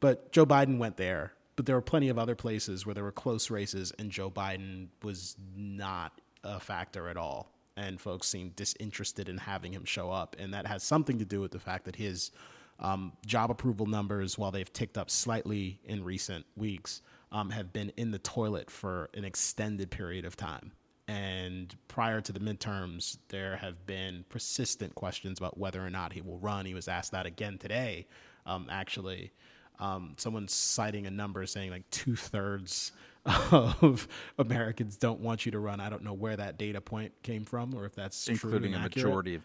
But 0.00 0.32
Joe 0.32 0.46
Biden 0.46 0.78
went 0.78 0.96
there. 0.96 1.32
But 1.54 1.64
there 1.64 1.74
were 1.74 1.82
plenty 1.82 2.10
of 2.10 2.18
other 2.18 2.34
places 2.34 2.84
where 2.84 2.94
there 2.94 3.04
were 3.04 3.12
close 3.12 3.50
races, 3.50 3.90
and 3.98 4.10
Joe 4.10 4.30
Biden 4.30 4.88
was 5.02 5.36
not 5.56 6.20
a 6.44 6.60
factor 6.60 7.08
at 7.08 7.16
all. 7.16 7.50
And 7.76 8.00
folks 8.00 8.26
seemed 8.26 8.56
disinterested 8.56 9.28
in 9.28 9.36
having 9.36 9.72
him 9.72 9.84
show 9.84 10.10
up. 10.10 10.36
And 10.38 10.54
that 10.54 10.66
has 10.66 10.82
something 10.82 11.18
to 11.18 11.24
do 11.24 11.40
with 11.40 11.50
the 11.50 11.58
fact 11.58 11.84
that 11.84 11.96
his 11.96 12.30
um, 12.78 13.12
job 13.26 13.50
approval 13.50 13.86
numbers, 13.86 14.38
while 14.38 14.50
they've 14.50 14.72
ticked 14.72 14.96
up 14.96 15.10
slightly 15.10 15.78
in 15.84 16.02
recent 16.04 16.46
weeks, 16.56 17.02
um, 17.32 17.50
have 17.50 17.72
been 17.72 17.92
in 17.96 18.10
the 18.10 18.18
toilet 18.18 18.70
for 18.70 19.10
an 19.14 19.24
extended 19.24 19.90
period 19.90 20.24
of 20.24 20.36
time. 20.36 20.72
And 21.08 21.74
prior 21.88 22.20
to 22.20 22.32
the 22.32 22.40
midterms, 22.40 23.18
there 23.28 23.56
have 23.56 23.86
been 23.86 24.24
persistent 24.28 24.94
questions 24.94 25.38
about 25.38 25.56
whether 25.56 25.84
or 25.84 25.90
not 25.90 26.12
he 26.12 26.20
will 26.20 26.38
run. 26.38 26.66
He 26.66 26.74
was 26.74 26.88
asked 26.88 27.12
that 27.12 27.26
again 27.26 27.58
today, 27.58 28.06
um, 28.44 28.66
actually. 28.70 29.32
Um, 29.78 30.14
someone's 30.16 30.52
citing 30.54 31.06
a 31.06 31.10
number 31.10 31.44
saying 31.46 31.70
like 31.70 31.88
two 31.90 32.16
thirds 32.16 32.92
of 33.26 34.08
Americans 34.38 34.96
don't 34.96 35.20
want 35.20 35.44
you 35.46 35.52
to 35.52 35.58
run. 35.58 35.80
I 35.80 35.90
don't 35.90 36.02
know 36.04 36.14
where 36.14 36.36
that 36.36 36.58
data 36.58 36.80
point 36.80 37.12
came 37.22 37.44
from 37.44 37.74
or 37.74 37.84
if 37.84 37.94
that's 37.94 38.28
including 38.28 38.74
a 38.74 38.78
accurate 38.78 38.96
majority 39.06 39.34
of 39.36 39.42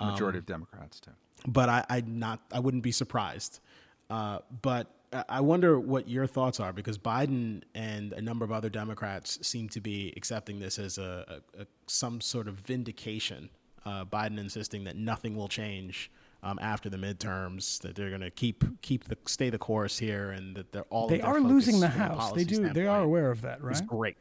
majority 0.00 0.38
of 0.38 0.46
Democrats 0.46 0.98
too. 1.00 1.10
but 1.46 1.68
I, 1.68 1.84
I 1.88 2.02
not 2.06 2.40
I 2.52 2.58
wouldn't 2.60 2.82
be 2.82 2.92
surprised. 2.92 3.60
Uh, 4.10 4.38
but 4.62 4.88
I- 5.12 5.24
I 5.28 5.40
wonder 5.40 5.78
what 5.78 6.08
your 6.08 6.26
thoughts 6.26 6.58
are 6.58 6.72
because 6.72 6.96
Biden 6.98 7.62
and 7.74 8.12
a 8.14 8.20
number 8.22 8.44
of 8.46 8.50
other 8.52 8.70
Democrats 8.70 9.38
seem 9.46 9.68
to 9.70 9.80
be 9.80 10.12
accepting 10.16 10.58
this 10.58 10.78
as 10.78 10.96
a, 10.98 11.40
a, 11.58 11.62
a 11.62 11.66
some 11.86 12.20
sort 12.20 12.48
of 12.48 12.54
vindication. 12.56 13.50
Uh, 13.84 14.04
Biden 14.06 14.38
insisting 14.38 14.84
that 14.84 14.96
nothing 14.96 15.36
will 15.36 15.48
change 15.48 16.10
um, 16.42 16.58
after 16.60 16.88
the 16.90 16.96
midterms, 16.96 17.80
that 17.82 17.94
they're 17.94 18.08
going 18.08 18.20
to 18.22 18.30
keep 18.30 18.64
keep 18.82 19.04
the 19.04 19.16
stay 19.26 19.50
the 19.50 19.58
course 19.58 19.98
here, 19.98 20.30
and 20.30 20.56
that 20.56 20.72
they're 20.72 20.82
all 20.90 21.08
They 21.08 21.20
are 21.20 21.40
losing 21.40 21.80
the 21.80 21.88
House. 21.88 22.32
They 22.32 22.44
policy 22.44 22.44
do. 22.44 22.72
They 22.72 22.86
are 22.86 23.02
aware 23.02 23.30
of 23.30 23.42
that, 23.42 23.62
right? 23.62 23.72
It's 23.72 23.80
great. 23.80 24.16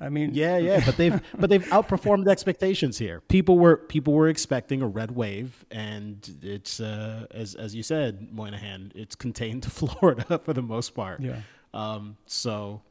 I 0.00 0.08
mean, 0.08 0.30
Yeah, 0.34 0.56
yeah, 0.58 0.82
but 0.84 0.96
they've 0.96 1.20
but 1.38 1.48
they've 1.50 1.64
outperformed 1.66 2.26
expectations 2.26 2.98
here. 2.98 3.20
People 3.28 3.58
were 3.58 3.76
people 3.76 4.14
were 4.14 4.28
expecting 4.28 4.82
a 4.82 4.86
red 4.88 5.12
wave, 5.12 5.64
and 5.70 6.28
it's 6.42 6.80
uh, 6.80 7.26
as 7.30 7.54
as 7.54 7.74
you 7.74 7.82
said, 7.82 8.28
Moynihan, 8.32 8.90
it's 8.94 9.14
contained 9.14 9.62
to 9.64 9.70
Florida 9.78 10.40
for 10.44 10.52
the 10.54 10.62
most 10.62 10.94
part. 10.94 11.20
Yeah. 11.20 11.42
Um. 11.74 12.16
So 12.26 12.82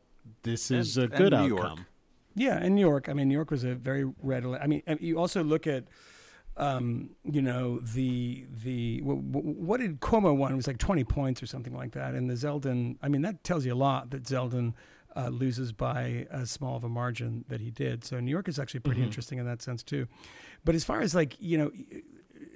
this 0.43 0.71
is 0.71 0.97
And- 0.97 1.11
a 1.13 1.17
good 1.17 1.33
and 1.33 1.43
New 1.43 1.49
York. 1.49 1.61
outcome. 1.65 1.85
Yeah, 2.33 2.63
in 2.63 2.75
New 2.75 2.81
York. 2.81 3.09
I 3.09 3.13
mean, 3.13 3.27
New 3.27 3.33
York 3.35 3.51
was 3.51 3.65
a 3.65 3.75
very 3.75 4.05
red. 4.23 4.45
I 4.45 4.65
mean, 4.65 4.81
you 5.01 5.19
also 5.19 5.43
look 5.43 5.67
at, 5.67 5.83
um, 6.61 7.09
you 7.23 7.41
know, 7.41 7.79
the 7.79 8.45
the 8.63 8.99
wh- 8.99 9.17
wh- 9.17 9.59
what 9.59 9.79
did 9.79 9.99
Cuomo 9.99 10.37
won? 10.37 10.53
It 10.53 10.55
was 10.55 10.67
like 10.67 10.77
twenty 10.77 11.03
points 11.03 11.41
or 11.41 11.47
something 11.47 11.75
like 11.75 11.93
that. 11.93 12.13
And 12.13 12.29
the 12.29 12.35
Zeldin. 12.35 12.97
I 13.01 13.09
mean, 13.09 13.23
that 13.23 13.43
tells 13.43 13.65
you 13.65 13.73
a 13.73 13.75
lot 13.75 14.11
that 14.11 14.23
Zeldin 14.23 14.75
uh, 15.15 15.29
loses 15.29 15.71
by 15.71 16.27
as 16.29 16.51
small 16.51 16.77
of 16.77 16.83
a 16.83 16.89
margin 16.89 17.45
that 17.49 17.61
he 17.61 17.71
did. 17.71 18.05
So 18.05 18.19
New 18.19 18.29
York 18.31 18.47
is 18.47 18.59
actually 18.59 18.81
pretty 18.81 19.01
interesting 19.03 19.39
in 19.39 19.45
that 19.47 19.63
sense 19.63 19.81
too. 19.81 20.07
But 20.63 20.75
as 20.75 20.83
far 20.83 21.01
as 21.01 21.15
like 21.15 21.35
you 21.39 21.57
know, 21.57 21.71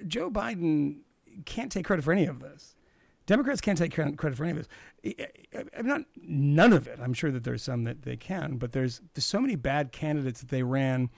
Joe 0.06 0.30
Biden 0.30 1.00
can't 1.44 1.72
take 1.72 1.84
credit 1.84 2.04
for 2.04 2.12
any 2.12 2.26
of 2.26 2.38
this. 2.38 2.76
Democrats 3.26 3.60
can't 3.60 3.76
take 3.76 3.92
credit 3.92 4.36
for 4.36 4.44
any 4.44 4.56
of 4.56 4.68
this. 5.04 5.16
I'm 5.76 5.86
not 5.86 6.02
none 6.22 6.72
of 6.72 6.86
it. 6.86 7.00
I'm 7.02 7.12
sure 7.12 7.32
that 7.32 7.42
there's 7.42 7.64
some 7.64 7.82
that 7.82 8.02
they 8.02 8.16
can, 8.16 8.56
but 8.56 8.70
there's 8.70 9.00
there's 9.14 9.24
so 9.26 9.40
many 9.40 9.56
bad 9.56 9.90
candidates 9.90 10.40
that 10.40 10.50
they 10.50 10.62
ran. 10.62 11.10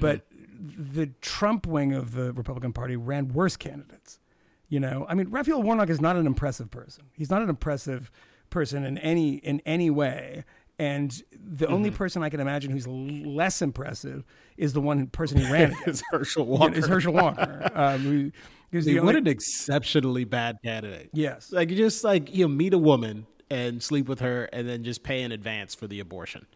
But 0.00 0.26
the 0.62 1.08
Trump 1.20 1.66
wing 1.66 1.92
of 1.92 2.12
the 2.12 2.32
Republican 2.32 2.72
Party 2.72 2.96
ran 2.96 3.28
worse 3.28 3.56
candidates. 3.56 4.20
You 4.68 4.80
know, 4.80 5.04
I 5.08 5.14
mean, 5.14 5.28
Raphael 5.30 5.62
Warnock 5.62 5.90
is 5.90 6.00
not 6.00 6.16
an 6.16 6.26
impressive 6.26 6.70
person. 6.70 7.04
He's 7.12 7.30
not 7.30 7.42
an 7.42 7.48
impressive 7.50 8.10
person 8.48 8.84
in 8.84 8.96
any 8.98 9.34
in 9.36 9.60
any 9.66 9.90
way. 9.90 10.44
And 10.78 11.22
the 11.32 11.66
only 11.66 11.90
person 11.90 12.22
I 12.22 12.28
can 12.30 12.40
imagine 12.40 12.70
who's 12.70 12.86
l- 12.86 12.94
less 12.96 13.60
impressive 13.60 14.24
is 14.56 14.72
the 14.72 14.80
one 14.80 15.06
person 15.08 15.38
he 15.38 15.52
ran 15.52 15.72
against. 15.82 15.86
It's 15.86 16.02
Herschel 16.10 16.46
Yeah, 16.46 16.58
Walker. 16.58 16.74
is 16.74 16.86
Herschel 16.86 17.12
Walker. 17.12 17.70
Um, 17.74 18.00
who, 18.00 18.32
who's 18.72 18.84
the 18.86 18.98
only, 18.98 19.06
what 19.12 19.16
an 19.16 19.26
exceptionally 19.28 20.24
bad 20.24 20.56
candidate. 20.64 21.10
yes. 21.12 21.52
Like 21.52 21.70
you 21.70 21.76
just 21.76 22.02
like 22.02 22.34
you 22.34 22.44
know, 22.44 22.48
meet 22.48 22.72
a 22.72 22.78
woman 22.78 23.26
and 23.50 23.82
sleep 23.82 24.08
with 24.08 24.20
her, 24.20 24.44
and 24.52 24.66
then 24.66 24.82
just 24.84 25.02
pay 25.02 25.22
in 25.22 25.30
advance 25.32 25.74
for 25.74 25.86
the 25.86 26.00
abortion. 26.00 26.46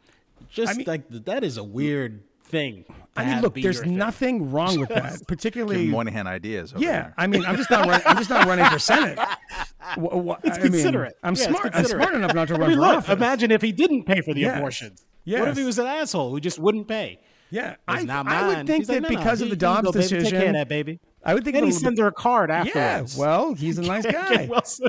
Just 0.48 0.72
I 0.72 0.76
mean- 0.76 0.86
like 0.86 1.02
that 1.10 1.44
is 1.44 1.58
a 1.58 1.64
weird 1.64 2.22
thing. 2.48 2.85
I 3.16 3.24
mean, 3.24 3.40
look, 3.40 3.55
there's 3.55 3.77
your 3.77 3.85
thing. 3.85 3.97
nothing 3.97 4.51
wrong 4.51 4.78
with 4.78 4.90
that, 4.90 5.27
particularly. 5.27 5.85
Give 5.85 5.90
Moynihan 5.93 6.27
ideas. 6.27 6.73
Over 6.74 6.82
Yeah, 6.85 6.90
there. 6.93 7.14
I 7.16 7.27
mean, 7.27 7.44
I'm 7.47 7.56
just 7.56 7.70
not. 7.70 7.86
Run, 7.89 8.02
I'm 8.05 8.16
just 8.18 8.28
not 8.31 8.47
running 8.47 8.66
for 8.66 8.78
senate. 8.78 9.18
Wh- 9.18 9.97
wh- 9.97 10.44
It's 10.44 10.59
I 10.59 10.62
mean, 10.62 10.73
considerate. 10.73 11.16
I'm 11.23 11.35
Yeah, 11.35 11.40
it's 11.43 11.48
smart. 11.51 11.70
I'm 11.74 11.85
smart 11.86 12.14
enough 12.14 12.35
not 12.35 12.48
to 12.48 12.55
I 12.55 12.59
run 12.59 12.68
mean, 12.70 12.78
for 12.78 12.82
look, 12.86 12.97
office. 12.98 13.10
imagine 13.16 13.51
if 13.51 13.62
he 13.62 13.73
didn't 13.73 14.05
pay 14.05 14.20
for 14.20 14.35
the 14.35 14.40
Yes. 14.40 14.59
abortions. 14.59 15.05
What 15.24 15.48
if 15.48 15.56
he 15.56 15.64
was 15.64 15.78
an 15.78 15.86
asshole 15.86 16.31
who 16.31 16.40
just 16.40 16.59
wouldn't 16.59 16.89
pay? 16.89 17.18
Yeah, 17.51 17.77
I, 17.86 18.02
not 18.02 18.27
I 18.28 18.48
would 18.48 18.66
think 18.66 18.81
He's 18.81 18.89
like, 18.89 19.02
that 19.02 19.02
"No, 19.02 19.09
no, 19.09 19.16
because 19.23 19.39
here 19.39 19.47
of 19.47 19.51
the 19.51 19.66
you 19.66 19.73
go, 19.73 19.82
Dobbs 19.82 19.93
baby. 19.93 20.02
decision, 20.02 20.24
Take 20.31 20.40
care 20.40 20.48
of 20.48 20.55
that 20.55 20.68
baby. 20.68 21.01
I 21.24 21.32
would 21.35 21.44
think 21.44 21.56
And 21.56 21.64
he 21.64 21.70
the- 21.73 21.78
sends 21.78 22.01
her 22.01 22.09
a 22.09 22.12
card 22.12 22.51
afterwards. 22.51 23.16
Yeah, 23.16 23.20
well, 23.20 23.55
he's 23.59 23.78
a 23.78 23.82
nice 23.82 24.05
guy. 24.05 24.47
Well 24.51 24.64
soon. 24.64 24.89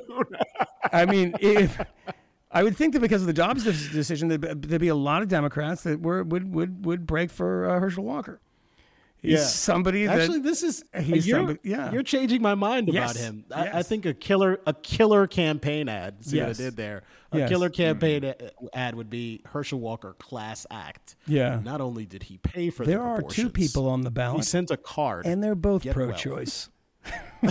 I 0.92 1.06
mean, 1.06 1.34
if 1.40 1.80
I 2.58 2.64
would 2.64 2.76
think 2.76 2.94
that 2.94 3.02
because 3.02 3.22
of 3.22 3.28
the 3.28 3.34
Dobbs 3.34 3.64
decision, 3.64 4.30
there'd, 4.30 4.82
be- 4.82 4.88
a 4.88 4.96
lot 4.96 5.22
of 5.22 5.28
Democrats 5.28 5.84
that 5.84 6.02
were 6.02 6.24
would 6.24 6.52
would 6.54 6.86
would 6.86 7.06
break 7.06 7.30
for 7.30 7.70
uh, 7.70 7.80
Herschel 7.80 8.04
Walker. 8.04 8.40
He's 9.22 9.32
Yeah. 9.34 9.46
somebody 9.46 10.06
that 10.06 10.20
Actually, 10.22 10.40
this 10.40 10.62
is 10.64 10.84
He's 11.00 11.28
you're, 11.28 11.40
somebody- 11.40 11.60
yeah. 11.64 11.92
You're 11.92 12.04
changing 12.04 12.42
my 12.42 12.54
mind 12.56 12.88
Yes, 12.92 13.12
about 13.12 13.24
him. 13.24 13.46
I, 13.54 13.80
I 13.80 13.84
think 13.84 14.06
a 14.06 14.14
killer 14.14 14.60
a 14.66 14.74
killer 14.74 15.28
campaign 15.28 15.90
ad. 15.90 16.24
See 16.26 16.38
what 16.38 16.46
I 16.46 16.48
Yes. 16.50 16.58
did 16.58 16.76
there? 16.78 17.04
A 17.32 17.40
Yes. 17.40 17.50
killer 17.50 17.70
campaign 17.70 18.24
a- 18.26 18.36
ad 18.74 18.96
would 18.96 19.10
be 19.10 19.42
Herschel 19.46 19.80
Walker 19.80 20.14
class 20.20 20.66
act. 20.72 21.16
Yeah. 21.28 21.60
Not 21.64 21.82
only 21.82 22.06
did 22.06 22.24
he 22.24 22.38
pay 22.38 22.70
for 22.72 22.86
there 22.86 23.00
the 23.00 23.04
are 23.04 23.22
two 23.24 23.50
people 23.50 23.88
on 23.90 24.02
the 24.02 24.12
ballot. 24.12 24.38
He 24.38 24.44
sent 24.44 24.72
a 24.72 24.78
card. 24.78 25.26
and 25.28 25.44
they're 25.44 25.56
both 25.56 25.82
Get 25.84 25.96
well. 25.96 26.08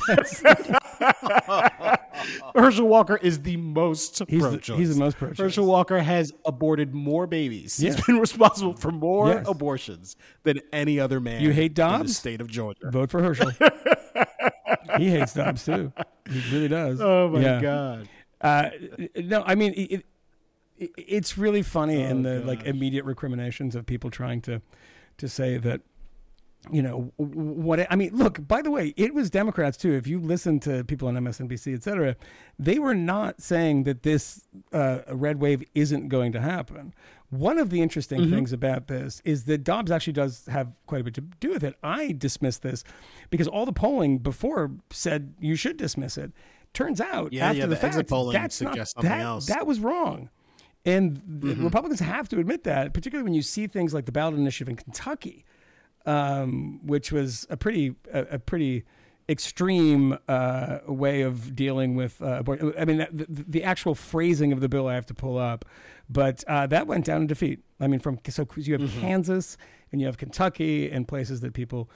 Herschel 2.54 2.88
Walker 2.88 3.16
is 3.16 3.42
the 3.42 3.56
most 3.56 4.18
He's 4.28 4.42
the- 4.42 4.48
pro-choice. 4.48 4.78
he's 4.78 4.94
the 4.94 4.98
most 4.98 5.16
pro-choice. 5.16 5.38
Herschel 5.38 5.66
Walker 5.66 5.98
has 6.00 6.32
aborted 6.44 6.94
more 6.94 7.26
babies. 7.26 7.78
Yeah. 7.80 7.92
He's 7.94 8.04
been 8.04 8.18
responsible 8.18 8.74
for 8.74 8.90
more 8.90 9.28
Yes. 9.28 9.46
abortions 9.48 10.16
than 10.42 10.60
any 10.72 10.98
other 10.98 11.20
man. 11.20 11.40
You 11.42 11.50
hate 11.52 11.78
in 11.78 12.02
the 12.02 12.08
state 12.08 12.40
of 12.40 12.48
Georgia. 12.48 12.90
Vote 12.90 13.10
for 13.10 13.22
Herschel. 13.22 13.50
he 14.98 15.08
hates 15.10 15.34
Dobbs 15.34 15.64
too. 15.64 15.92
He 16.30 16.42
really 16.52 16.68
does. 16.68 17.00
Oh 17.00 17.28
my 17.30 17.40
Yeah. 17.40 17.60
god. 17.60 18.08
Uh, 18.40 18.68
no, 19.16 19.42
I 19.46 19.54
mean 19.54 19.72
it, 19.74 20.04
it, 20.78 20.90
it's 20.96 21.38
really 21.38 21.62
funny 21.62 22.00
in 22.02 22.22
the 22.22 22.40
like 22.40 22.62
Oh, 22.64 22.68
immediate 22.68 23.04
recriminations 23.04 23.74
of 23.74 23.86
people 23.86 24.10
trying 24.10 24.40
to 24.42 24.60
to 25.18 25.28
say 25.28 25.56
that 25.58 25.80
you 26.72 26.82
know 26.82 27.12
what 27.16 27.86
I 27.90 27.96
mean. 27.96 28.10
Look, 28.14 28.46
by 28.46 28.62
the 28.62 28.70
way, 28.70 28.92
it 28.96 29.14
was 29.14 29.30
Democrats 29.30 29.76
too. 29.76 29.92
If 29.94 30.06
you 30.06 30.18
listen 30.20 30.58
to 30.60 30.84
people 30.84 31.08
on 31.08 31.14
MSNBC, 31.14 31.74
et 31.74 31.82
cetera, 31.82 32.16
they 32.58 32.78
were 32.78 32.94
not 32.94 33.40
saying 33.40 33.84
that 33.84 34.02
this 34.02 34.46
uh, 34.72 35.00
red 35.10 35.40
wave 35.40 35.62
isn't 35.74 36.08
going 36.08 36.32
to 36.32 36.40
happen. 36.40 36.94
One 37.30 37.58
of 37.58 37.70
the 37.70 37.82
interesting 37.82 38.20
Mm-hmm. 38.20 38.34
things 38.34 38.52
about 38.52 38.86
this 38.86 39.20
is 39.24 39.44
that 39.44 39.64
Dobbs 39.64 39.90
actually 39.90 40.12
does 40.14 40.46
have 40.46 40.72
quite 40.86 41.00
a 41.00 41.04
bit 41.04 41.14
to 41.14 41.20
do 41.20 41.50
with 41.50 41.64
it. 41.64 41.74
I 41.82 42.12
dismiss 42.12 42.58
this 42.58 42.84
because 43.30 43.48
all 43.48 43.66
the 43.66 43.72
polling 43.72 44.18
before 44.18 44.70
said 44.90 45.34
you 45.40 45.56
should 45.56 45.76
dismiss 45.76 46.16
it. 46.16 46.32
Turns 46.72 47.00
out 47.00 47.32
Yeah, 47.32 47.46
after 47.46 47.58
yeah, 47.60 47.66
the, 47.66 47.74
the 47.74 47.84
exit 47.84 48.00
fact, 48.02 48.08
polling 48.10 48.32
that's 48.34 48.60
not, 48.60 48.76
something 48.88 49.10
that, 49.10 49.20
else. 49.20 49.46
that 49.46 49.66
was 49.66 49.80
wrong. 49.80 50.30
And 50.84 51.16
Mm-hmm. 51.16 51.64
Republicans 51.64 51.98
have 52.00 52.28
to 52.28 52.38
admit 52.38 52.62
that, 52.64 52.94
particularly 52.94 53.24
when 53.24 53.34
you 53.34 53.42
see 53.42 53.66
things 53.66 53.92
like 53.92 54.06
the 54.06 54.12
ballot 54.12 54.34
initiative 54.34 54.68
in 54.68 54.76
Kentucky, 54.76 55.44
um, 56.06 56.80
which 56.86 57.12
was 57.12 57.46
a 57.50 57.56
pretty 57.56 57.94
a, 58.12 58.20
a 58.32 58.38
pretty 58.38 58.84
extreme 59.28 60.16
uh, 60.28 60.78
way 60.86 61.22
of 61.22 61.56
dealing 61.56 61.96
with 61.96 62.22
uh, 62.22 62.36
abortion. 62.38 62.72
I 62.78 62.84
mean, 62.84 62.98
the, 63.12 63.26
the 63.28 63.64
actual 63.64 63.94
phrasing 63.94 64.52
of 64.52 64.60
the 64.60 64.68
bill 64.68 64.86
I 64.86 64.94
have 64.94 65.06
to 65.06 65.14
pull 65.14 65.36
up, 65.36 65.64
but 66.08 66.44
uh, 66.46 66.66
that 66.68 66.86
went 66.86 67.04
down 67.04 67.22
in 67.22 67.26
defeat. 67.26 67.60
I 67.80 67.88
mean, 67.88 68.00
from 68.00 68.18
so 68.28 68.46
you 68.56 68.72
have 68.74 68.82
Mm-hmm. 68.82 69.00
Kansas 69.00 69.56
and 69.90 70.00
you 70.00 70.06
have 70.06 70.16
Kentucky 70.16 70.90
and 70.90 71.08
places 71.08 71.40
that 71.40 71.54
people 71.54 71.90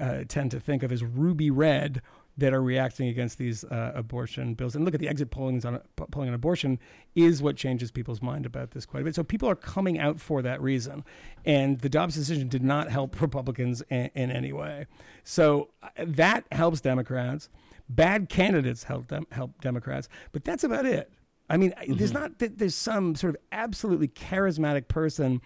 uh, 0.00 0.22
tend 0.28 0.50
to 0.52 0.60
think 0.60 0.82
of 0.82 0.92
as 0.92 1.02
ruby 1.02 1.50
red 1.50 2.00
that 2.38 2.54
are 2.54 2.62
reacting 2.62 3.08
against 3.08 3.36
these 3.36 3.64
uh, 3.64 3.92
abortion 3.94 4.54
bills. 4.54 4.76
And 4.76 4.84
look 4.84 4.94
at 4.94 5.00
the 5.00 5.08
exit 5.08 5.30
polling 5.30 5.64
on 5.66 5.80
polling 6.12 6.28
on 6.28 6.34
abortion 6.34 6.78
is 7.14 7.42
what 7.42 7.56
changes 7.56 7.90
people's 7.90 8.22
mind 8.22 8.46
about 8.46 8.70
this 8.70 8.86
quite 8.86 9.00
a 9.00 9.04
bit. 9.04 9.14
So 9.14 9.24
people 9.24 9.50
are 9.50 9.56
coming 9.56 9.98
out 9.98 10.20
for 10.20 10.40
that 10.42 10.62
reason, 10.62 11.04
and 11.44 11.80
the 11.80 11.88
Dobbs 11.88 12.14
decision 12.14 12.48
did 12.48 12.62
not 12.62 12.90
help 12.90 13.20
Republicans 13.20 13.82
in, 13.90 14.10
in 14.14 14.30
any 14.30 14.52
way. 14.52 14.86
So 15.24 15.70
uh, 15.82 15.88
that 15.98 16.44
helps 16.52 16.80
Democrats. 16.80 17.48
Bad 17.88 18.28
candidates 18.28 18.84
help 18.84 19.08
them 19.08 19.26
help 19.32 19.60
Democrats, 19.60 20.08
but 20.32 20.44
that's 20.44 20.62
about 20.62 20.86
it. 20.86 21.10
I 21.50 21.56
mean, 21.56 21.72
I 21.76 21.86
there's 21.88 22.12
not 22.12 22.38
that 22.38 22.58
there's 22.58 22.74
some 22.74 23.14
sort 23.14 23.34
of 23.34 23.40
absolutely 23.50 24.08
charismatic 24.08 24.86
person 24.86 25.40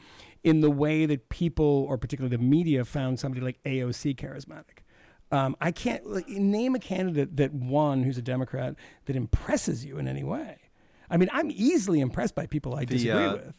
in 0.44 0.60
the 0.60 0.70
way 0.70 1.06
that 1.06 1.28
people, 1.28 1.86
or 1.89 1.97
particularly 1.97 2.36
the 2.36 2.43
media, 2.43 2.85
found 2.85 3.19
somebody 3.20 3.40
like 3.40 3.62
AOC 3.62 4.16
charismatic. 4.16 4.82
Um, 5.33 5.57
I 5.63 5.73
can't 5.73 6.07
like, 6.07 6.29
name 6.29 6.75
a 6.75 6.79
candidate 6.79 7.37
that 7.39 7.55
won 7.55 8.03
who's 8.03 8.19
a 8.19 8.23
Democrat 8.23 8.77
that 9.07 9.17
impresses 9.17 9.83
you 9.85 9.97
in 9.97 10.07
any 10.07 10.23
way. 10.23 10.59
I 11.11 11.17
mean, 11.17 11.31
I'm 11.33 11.51
easily 11.51 12.01
impressed 12.01 12.35
by 12.35 12.47
people 12.47 12.75
I 12.75 12.85
disagree 12.85 13.25
uh, 13.25 13.33
with. 13.33 13.55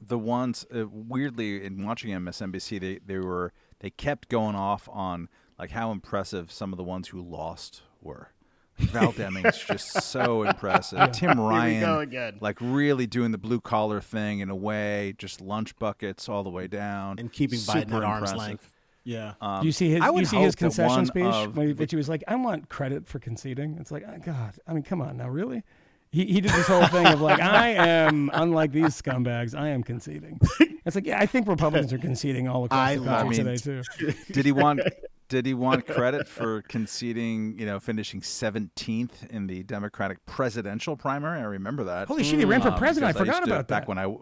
the 0.00 0.18
ones 0.18 0.66
uh, 0.74 0.86
weirdly 0.88 1.64
in 1.64 1.84
watching 1.84 2.10
MSNBC, 2.10 2.80
they 2.80 2.98
they 3.04 3.18
were 3.18 3.52
they 3.80 3.90
kept 3.90 4.28
going 4.28 4.56
off 4.56 4.88
on 4.90 5.28
like 5.58 5.70
how 5.70 5.92
impressive 5.92 6.50
some 6.50 6.72
of 6.72 6.78
the 6.78 6.84
ones 6.84 7.08
who 7.08 7.22
lost 7.22 7.82
were. 8.00 8.30
Val 8.78 9.12
Demings 9.14 9.66
just 9.66 10.02
so 10.02 10.42
impressive. 10.42 11.12
Tim 11.12 11.38
Ryan, 11.38 11.80
go 11.80 12.00
again. 12.00 12.38
like 12.40 12.58
really 12.60 13.06
doing 13.06 13.30
the 13.30 13.38
blue 13.38 13.60
collar 13.60 14.00
thing 14.00 14.40
in 14.40 14.50
a 14.50 14.56
way, 14.56 15.14
just 15.18 15.40
lunch 15.40 15.76
buckets 15.76 16.28
all 16.28 16.42
the 16.42 16.50
way 16.50 16.66
down, 16.66 17.18
and 17.18 17.32
keeping 17.32 17.58
Biden 17.60 17.90
Super 17.90 17.96
at 17.98 18.04
arm's 18.04 18.34
length. 18.34 18.73
Yeah. 19.04 19.34
Um, 19.40 19.60
Do 19.60 19.66
you 19.66 19.72
see 19.72 19.90
his? 19.90 20.00
I 20.00 20.06
You 20.06 20.12
would 20.14 20.26
see 20.26 20.36
his 20.38 20.54
concession 20.54 21.06
speech, 21.06 21.24
when 21.52 21.66
he- 21.68 21.72
the- 21.72 21.80
which 21.80 21.90
he 21.90 21.96
was 21.96 22.08
like, 22.08 22.24
"I 22.26 22.34
want 22.36 22.68
credit 22.68 23.06
for 23.06 23.18
conceding." 23.18 23.76
It's 23.80 23.90
like, 23.90 24.04
oh, 24.08 24.18
God, 24.24 24.54
I 24.66 24.72
mean, 24.72 24.82
come 24.82 25.00
on 25.02 25.16
now, 25.18 25.28
really? 25.28 25.62
He 26.10 26.24
he 26.26 26.40
did 26.40 26.52
this 26.52 26.66
whole 26.68 26.86
thing 26.86 27.06
of 27.06 27.20
like, 27.20 27.40
"I 27.42 27.70
am 27.70 28.30
unlike 28.32 28.72
these 28.72 29.00
scumbags. 29.00 29.54
I 29.58 29.68
am 29.68 29.82
conceding." 29.82 30.40
It's 30.86 30.94
like, 30.94 31.06
yeah, 31.06 31.18
I 31.20 31.26
think 31.26 31.48
Republicans 31.48 31.92
are 31.92 31.98
conceding 31.98 32.46
all 32.48 32.64
across 32.64 32.78
I 32.78 32.94
the 32.96 33.00
love 33.02 33.20
country 33.26 33.36
it. 33.52 33.58
today 33.58 33.82
too. 33.98 34.12
Did 34.32 34.44
he 34.46 34.52
want? 34.52 34.80
Did 35.28 35.46
he 35.46 35.54
want 35.54 35.86
credit 35.96 36.28
for 36.28 36.62
conceding? 36.62 37.58
You 37.58 37.66
know, 37.66 37.80
finishing 37.80 38.22
seventeenth 38.22 39.26
in 39.30 39.46
the 39.48 39.62
Democratic 39.64 40.24
presidential 40.26 40.96
primary. 40.96 41.40
I 41.40 41.44
remember 41.44 41.84
that. 41.84 42.08
Holy 42.08 42.22
shit, 42.24 42.38
he 42.38 42.44
ran 42.44 42.62
for 42.62 42.68
Um, 42.68 42.78
president. 42.78 43.14
I 43.14 43.18
forgot 43.18 43.36
used 43.40 43.46
to- 43.48 43.54
about 43.54 43.68
back 43.68 43.88
when 43.88 43.98
I 43.98 44.14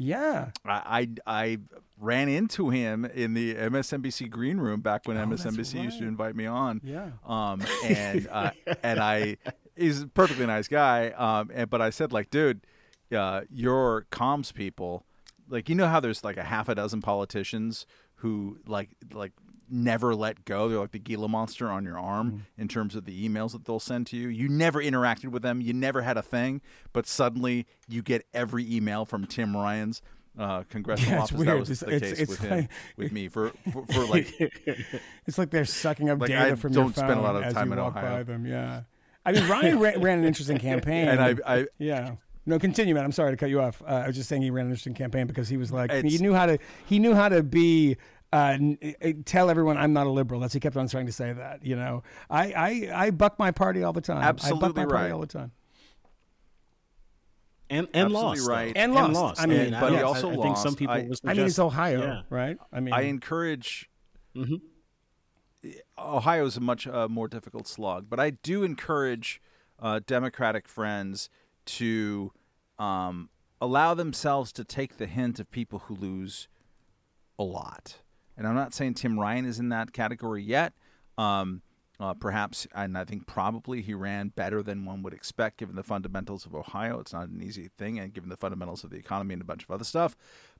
Yeah, 0.00 0.50
I, 0.64 1.08
I 1.26 1.40
I 1.42 1.58
ran 1.98 2.28
into 2.28 2.70
him 2.70 3.04
in 3.04 3.34
the 3.34 3.54
MSNBC 3.54 4.30
green 4.30 4.58
room 4.58 4.80
back 4.80 5.06
when 5.06 5.18
Oh, 5.18 5.26
MSNBC 5.26 5.82
used 5.82 5.98
to 5.98 6.06
invite 6.06 6.34
me 6.34 6.46
on. 6.46 6.80
Yeah. 6.82 7.10
Um, 7.26 7.62
and 7.84 8.26
uh, 8.30 8.50
and 8.82 8.98
I 8.98 9.36
he's 9.76 10.02
a 10.02 10.06
perfectly 10.06 10.46
nice 10.46 10.68
guy. 10.68 11.10
Um, 11.10 11.50
and, 11.52 11.68
but 11.68 11.82
I 11.82 11.90
said 11.90 12.12
like, 12.12 12.30
dude, 12.30 12.66
uh, 13.14 13.42
your 13.50 14.06
comms 14.10 14.54
people, 14.54 15.04
like 15.48 15.68
you 15.68 15.74
know 15.74 15.86
how 15.88 16.00
there's 16.00 16.24
like 16.24 16.36
a 16.36 16.44
half 16.44 16.68
a 16.68 16.74
dozen 16.74 17.02
politicians 17.02 17.86
who 18.16 18.58
like 18.66 18.90
like 19.12 19.32
never 19.70 20.14
let 20.14 20.44
go. 20.44 20.68
They're 20.68 20.78
like 20.78 20.92
the 20.92 20.98
Gila 20.98 21.28
monster 21.28 21.68
on 21.70 21.84
your 21.84 21.98
arm 21.98 22.30
Mm-hmm. 22.30 22.60
in 22.62 22.68
terms 22.68 22.94
of 22.96 23.04
the 23.04 23.28
emails 23.28 23.52
that 23.52 23.64
they'll 23.64 23.80
send 23.80 24.06
to 24.08 24.16
you. 24.16 24.28
You 24.28 24.48
never 24.48 24.82
interacted 24.82 25.28
with 25.30 25.42
them. 25.42 25.60
You 25.60 25.72
never 25.72 26.02
had 26.02 26.16
a 26.16 26.22
thing, 26.22 26.60
but 26.92 27.06
suddenly 27.06 27.66
you 27.88 28.02
get 28.02 28.26
every 28.34 28.70
email 28.72 29.04
from 29.04 29.26
Tim 29.26 29.56
Ryan's 29.56 30.02
uh, 30.38 30.62
congressional 30.68 31.12
Yeah, 31.14 31.22
office. 31.22 31.32
weird. 31.36 31.48
That 31.48 31.58
was 31.58 31.70
It's- 31.70 31.80
the 31.80 31.96
it's- 31.96 32.10
case 32.12 32.20
it's 32.20 32.30
with 32.30 32.40
him, 32.40 32.68
with 32.96 33.12
me 33.12 33.28
for 33.28 33.50
for, 33.72 33.84
for 33.86 34.04
like 34.06 34.32
it's 35.26 35.38
like 35.38 35.50
they're 35.50 35.64
sucking 35.64 36.08
up 36.08 36.20
Like, 36.20 36.28
data 36.30 36.52
I 36.52 36.54
from 36.54 36.72
your 36.72 36.84
don't 36.84 36.92
phone 36.94 37.04
spend 37.06 37.18
a 37.20 37.22
lot 37.22 37.36
of 37.36 37.42
as 37.44 37.54
time 37.54 37.68
you 37.68 37.72
in 37.74 37.78
walk 37.80 37.96
Ohio. 37.96 38.16
by 38.18 38.22
them. 38.22 38.46
Yeah, 38.46 38.82
I 39.26 39.32
mean, 39.32 39.48
Ryan 39.48 39.78
ran, 39.78 40.00
ran 40.00 40.18
an 40.20 40.24
interesting 40.24 40.58
campaign, 40.70 41.08
and 41.08 41.20
I 41.20 41.34
I 41.46 41.66
Yeah. 41.78 42.14
No, 42.46 42.58
continue, 42.58 42.94
man. 42.94 43.04
I'm 43.04 43.12
sorry 43.12 43.32
to 43.32 43.36
cut 43.36 43.50
you 43.50 43.60
off. 43.60 43.82
Uh, 43.82 43.86
I 43.86 44.06
was 44.06 44.16
just 44.16 44.28
saying 44.28 44.40
he 44.42 44.50
ran 44.50 44.64
an 44.66 44.70
interesting 44.72 44.94
campaign 44.94 45.26
because 45.26 45.48
he 45.48 45.56
was 45.58 45.70
like 45.70 45.92
he 45.92 46.16
knew 46.18 46.32
how 46.32 46.46
to 46.46 46.58
he 46.86 46.98
knew 46.98 47.14
how 47.14 47.28
to 47.28 47.42
be 47.42 47.96
uh, 48.32 48.56
uh, 49.02 49.08
tell 49.24 49.50
everyone 49.50 49.76
I'm 49.76 49.92
not 49.92 50.06
a 50.06 50.10
liberal. 50.10 50.40
That's 50.40 50.54
he 50.54 50.60
kept 50.60 50.76
on 50.76 50.88
trying 50.88 51.06
to 51.06 51.12
say 51.12 51.32
that. 51.32 51.64
You 51.64 51.76
know, 51.76 52.02
I 52.28 52.52
I, 52.52 52.90
I 53.06 53.10
buck 53.10 53.38
my 53.38 53.50
party 53.50 53.82
all 53.82 53.92
the 53.92 54.00
time. 54.00 54.18
I 54.18 54.32
buck 54.32 54.44
Absolutely 54.44 54.68
my 54.84 54.86
party 54.86 55.04
right. 55.04 55.10
all 55.12 55.20
the 55.20 55.26
time. 55.26 55.52
and 57.68 57.86
and 57.94 58.06
Absolutely 58.06 58.12
lost 58.22 58.46
though. 58.46 58.52
right. 58.52 58.72
And 58.76 58.94
lost. 58.94 59.40
I 59.42 59.46
mean, 59.46 59.58
mean, 59.70 59.80
but 59.80 59.92
he 59.92 59.98
I- 59.98 60.02
also 60.02 60.30
I, 60.30 60.36
think 60.42 60.56
some 60.56 60.74
people. 60.76 60.94
I- 60.94 61.02
would 61.02 61.18
I 61.24 61.34
mean, 61.34 61.46
it's 61.46 61.58
Ohio, 61.58 62.00
yeah. 62.00 62.22
right? 62.30 62.56
I 62.72 62.80
mean, 62.80 62.94
I 62.94 63.02
encourage. 63.02 63.88
Ohio 65.98 66.46
is 66.46 66.56
a 66.56 66.60
much 66.60 66.86
uh, 66.86 67.06
more 67.08 67.28
difficult 67.28 67.66
slog, 67.68 68.06
but 68.08 68.18
I 68.18 68.30
do 68.30 68.62
encourage 68.62 69.42
uh, 69.78 70.00
Democratic 70.06 70.66
friends 70.66 71.28
to 71.66 72.32
um, 72.78 73.28
allow 73.60 73.92
themselves 73.92 74.52
to 74.52 74.64
take 74.64 74.96
the 74.96 75.06
hint 75.06 75.38
of 75.38 75.50
people 75.50 75.80
who 75.80 75.94
lose 75.94 76.48
a 77.38 77.42
lot. 77.44 77.96
And 78.36 78.46
I'm 78.46 78.54
not 78.54 78.72
saying 78.74 78.94
Tim 78.94 79.18
Ryan 79.18 79.44
is 79.44 79.58
in 79.58 79.68
that 79.70 79.92
category 79.92 80.42
yet. 80.42 80.72
Um, 81.18 81.62
uh, 82.00 82.14
perhaps, 82.14 82.66
and 82.74 82.96
I 82.96 83.04
think 83.04 83.26
probably 83.26 83.82
he 83.82 83.92
ran 83.92 84.28
better 84.28 84.62
than 84.62 84.86
one 84.86 85.02
would 85.02 85.12
expect 85.12 85.58
given 85.58 85.76
the 85.76 85.82
fundamentals 85.82 86.46
of 86.46 86.54
Ohio. 86.54 86.98
It's 86.98 87.12
not 87.12 87.28
an 87.28 87.42
easy 87.42 87.68
thing, 87.76 87.98
and 87.98 88.14
given 88.14 88.30
the 88.30 88.38
fundamentals 88.38 88.82
of 88.84 88.90
the 88.90 88.96
economy 88.96 89.34
and 89.34 89.42
a 89.42 89.44
bunch 89.44 89.64
of 89.64 89.70
other 89.70 89.84
stuff. 89.84 90.16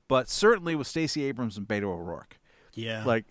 But 0.07 0.29
certainly 0.29 0.75
with 0.75 0.85
Stacey 0.85 1.23
Abrams 1.23 1.57
and 1.57 1.67
Beto 1.67 1.85
O'Rourke, 1.85 2.39
yeah, 2.75 3.03
like 3.05 3.25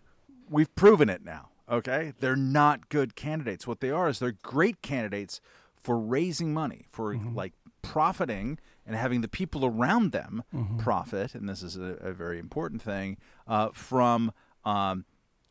we've 0.48 0.74
proven 0.74 1.08
it 1.08 1.24
now. 1.24 1.50
Okay, 1.70 2.14
they're 2.18 2.34
not 2.34 2.88
good 2.88 3.14
candidates. 3.14 3.64
What 3.64 3.80
they 3.80 3.90
are 3.90 4.08
is 4.08 4.18
they're 4.18 4.34
great 4.42 4.82
candidates 4.82 5.40
for 5.80 5.96
raising 5.96 6.52
money, 6.52 6.86
for 6.90 7.14
like 7.16 7.52
profiting 7.82 8.58
and 8.90 8.98
having 8.98 9.20
the 9.20 9.28
people 9.28 9.64
around 9.64 10.10
them 10.10 10.42
profit. 10.78 11.36
And 11.36 11.48
this 11.48 11.62
is 11.62 11.76
a, 11.76 11.96
a 12.00 12.12
very 12.12 12.40
important 12.40 12.82
thing 12.82 13.18
uh, 13.46 13.68
from 13.72 14.32
um, 14.64 15.04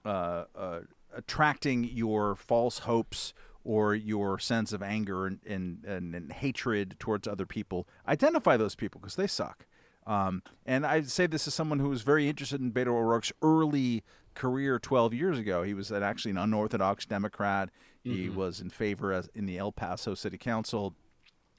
uh, 0.03 0.43
uh, 0.53 0.79
attracting 1.15 1.85
your 1.85 2.35
false 2.35 2.79
hopes 2.79 3.33
or 3.63 3.95
your 3.95 4.39
sense 4.39 4.73
of 4.73 4.83
anger 4.83 5.25
and, 5.25 5.39
and, 5.47 5.85
and, 5.85 6.13
and 6.13 6.33
hatred 6.33 6.97
towards 6.99 7.29
other 7.29 7.45
people. 7.45 7.87
Identify 8.09 8.57
those 8.57 8.75
people 8.75 8.99
because 8.99 9.15
they 9.15 9.27
suck. 9.27 9.65
Um, 10.05 10.43
and 10.65 10.85
I 10.85 11.03
say 11.03 11.25
this 11.25 11.47
as 11.47 11.53
someone 11.53 11.79
who 11.79 11.87
was 11.87 12.01
very 12.01 12.27
interested 12.27 12.59
in 12.59 12.73
Beto 12.73 12.87
O'Rourke's 12.87 13.31
early 13.41 14.03
career 14.35 14.79
12 14.79 15.13
years 15.13 15.39
ago. 15.39 15.63
He 15.63 15.73
was 15.73 15.91
an, 15.91 16.03
actually 16.03 16.31
an 16.31 16.37
unorthodox 16.39 17.05
Democrat. 17.05 17.69
He 18.03 18.27
was 18.27 18.59
in 18.59 18.69
favor 18.69 19.13
as 19.13 19.29
in 19.33 19.45
the 19.45 19.57
El 19.57 19.71
Paso 19.71 20.13
City 20.13 20.37
Council, 20.37 20.93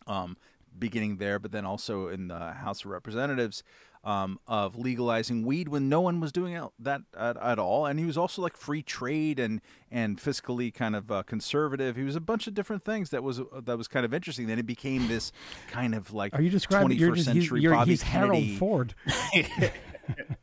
um, 0.07 0.37
beginning 0.79 1.17
there, 1.17 1.39
but 1.39 1.53
then 1.53 1.65
also 1.65 2.09
in 2.09 2.29
the 2.29 2.53
House 2.53 2.85
of 2.85 2.91
Representatives, 2.91 3.63
um, 4.03 4.41
of 4.47 4.77
legalizing 4.77 5.45
weed 5.45 5.69
when 5.69 5.89
no 5.89 6.01
one 6.01 6.21
was 6.21 6.33
doing 6.33 6.59
that 6.79 7.03
at, 7.17 7.37
at 7.37 7.59
all. 7.59 7.87
And 7.87 7.99
he 7.99 8.07
was 8.07 8.17
also 8.17 8.41
like 8.41 8.57
free 8.57 8.83
trade 8.83 9.39
and 9.39 9.61
and 9.91 10.19
fiscally 10.19 10.73
kind 10.73 10.97
of 10.97 11.11
uh, 11.11 11.23
conservative. 11.23 11.97
He 11.97 12.05
was 12.05 12.17
a 12.17 12.21
bunch 12.21 12.47
of 12.47 12.55
different 12.55 12.85
things 12.85 13.11
that 13.11 13.23
was 13.23 13.41
that 13.63 13.77
was 13.77 13.89
kind 13.89 14.07
of 14.07 14.15
interesting. 14.15 14.47
Then 14.47 14.59
it 14.59 14.67
became 14.67 15.09
this 15.09 15.33
kind 15.71 15.95
of 15.95 16.13
like 16.13 16.35
are 16.35 16.43
you 16.43 16.51
describing? 16.51 16.99
You're 16.99 17.11
21st 17.11 17.17
just 17.17 17.29
he's, 17.29 17.43
century 17.43 17.61
you're, 17.61 17.75
Bobby 17.75 17.91
he's 17.91 18.03
Harold 18.03 18.51
Ford. 18.59 18.95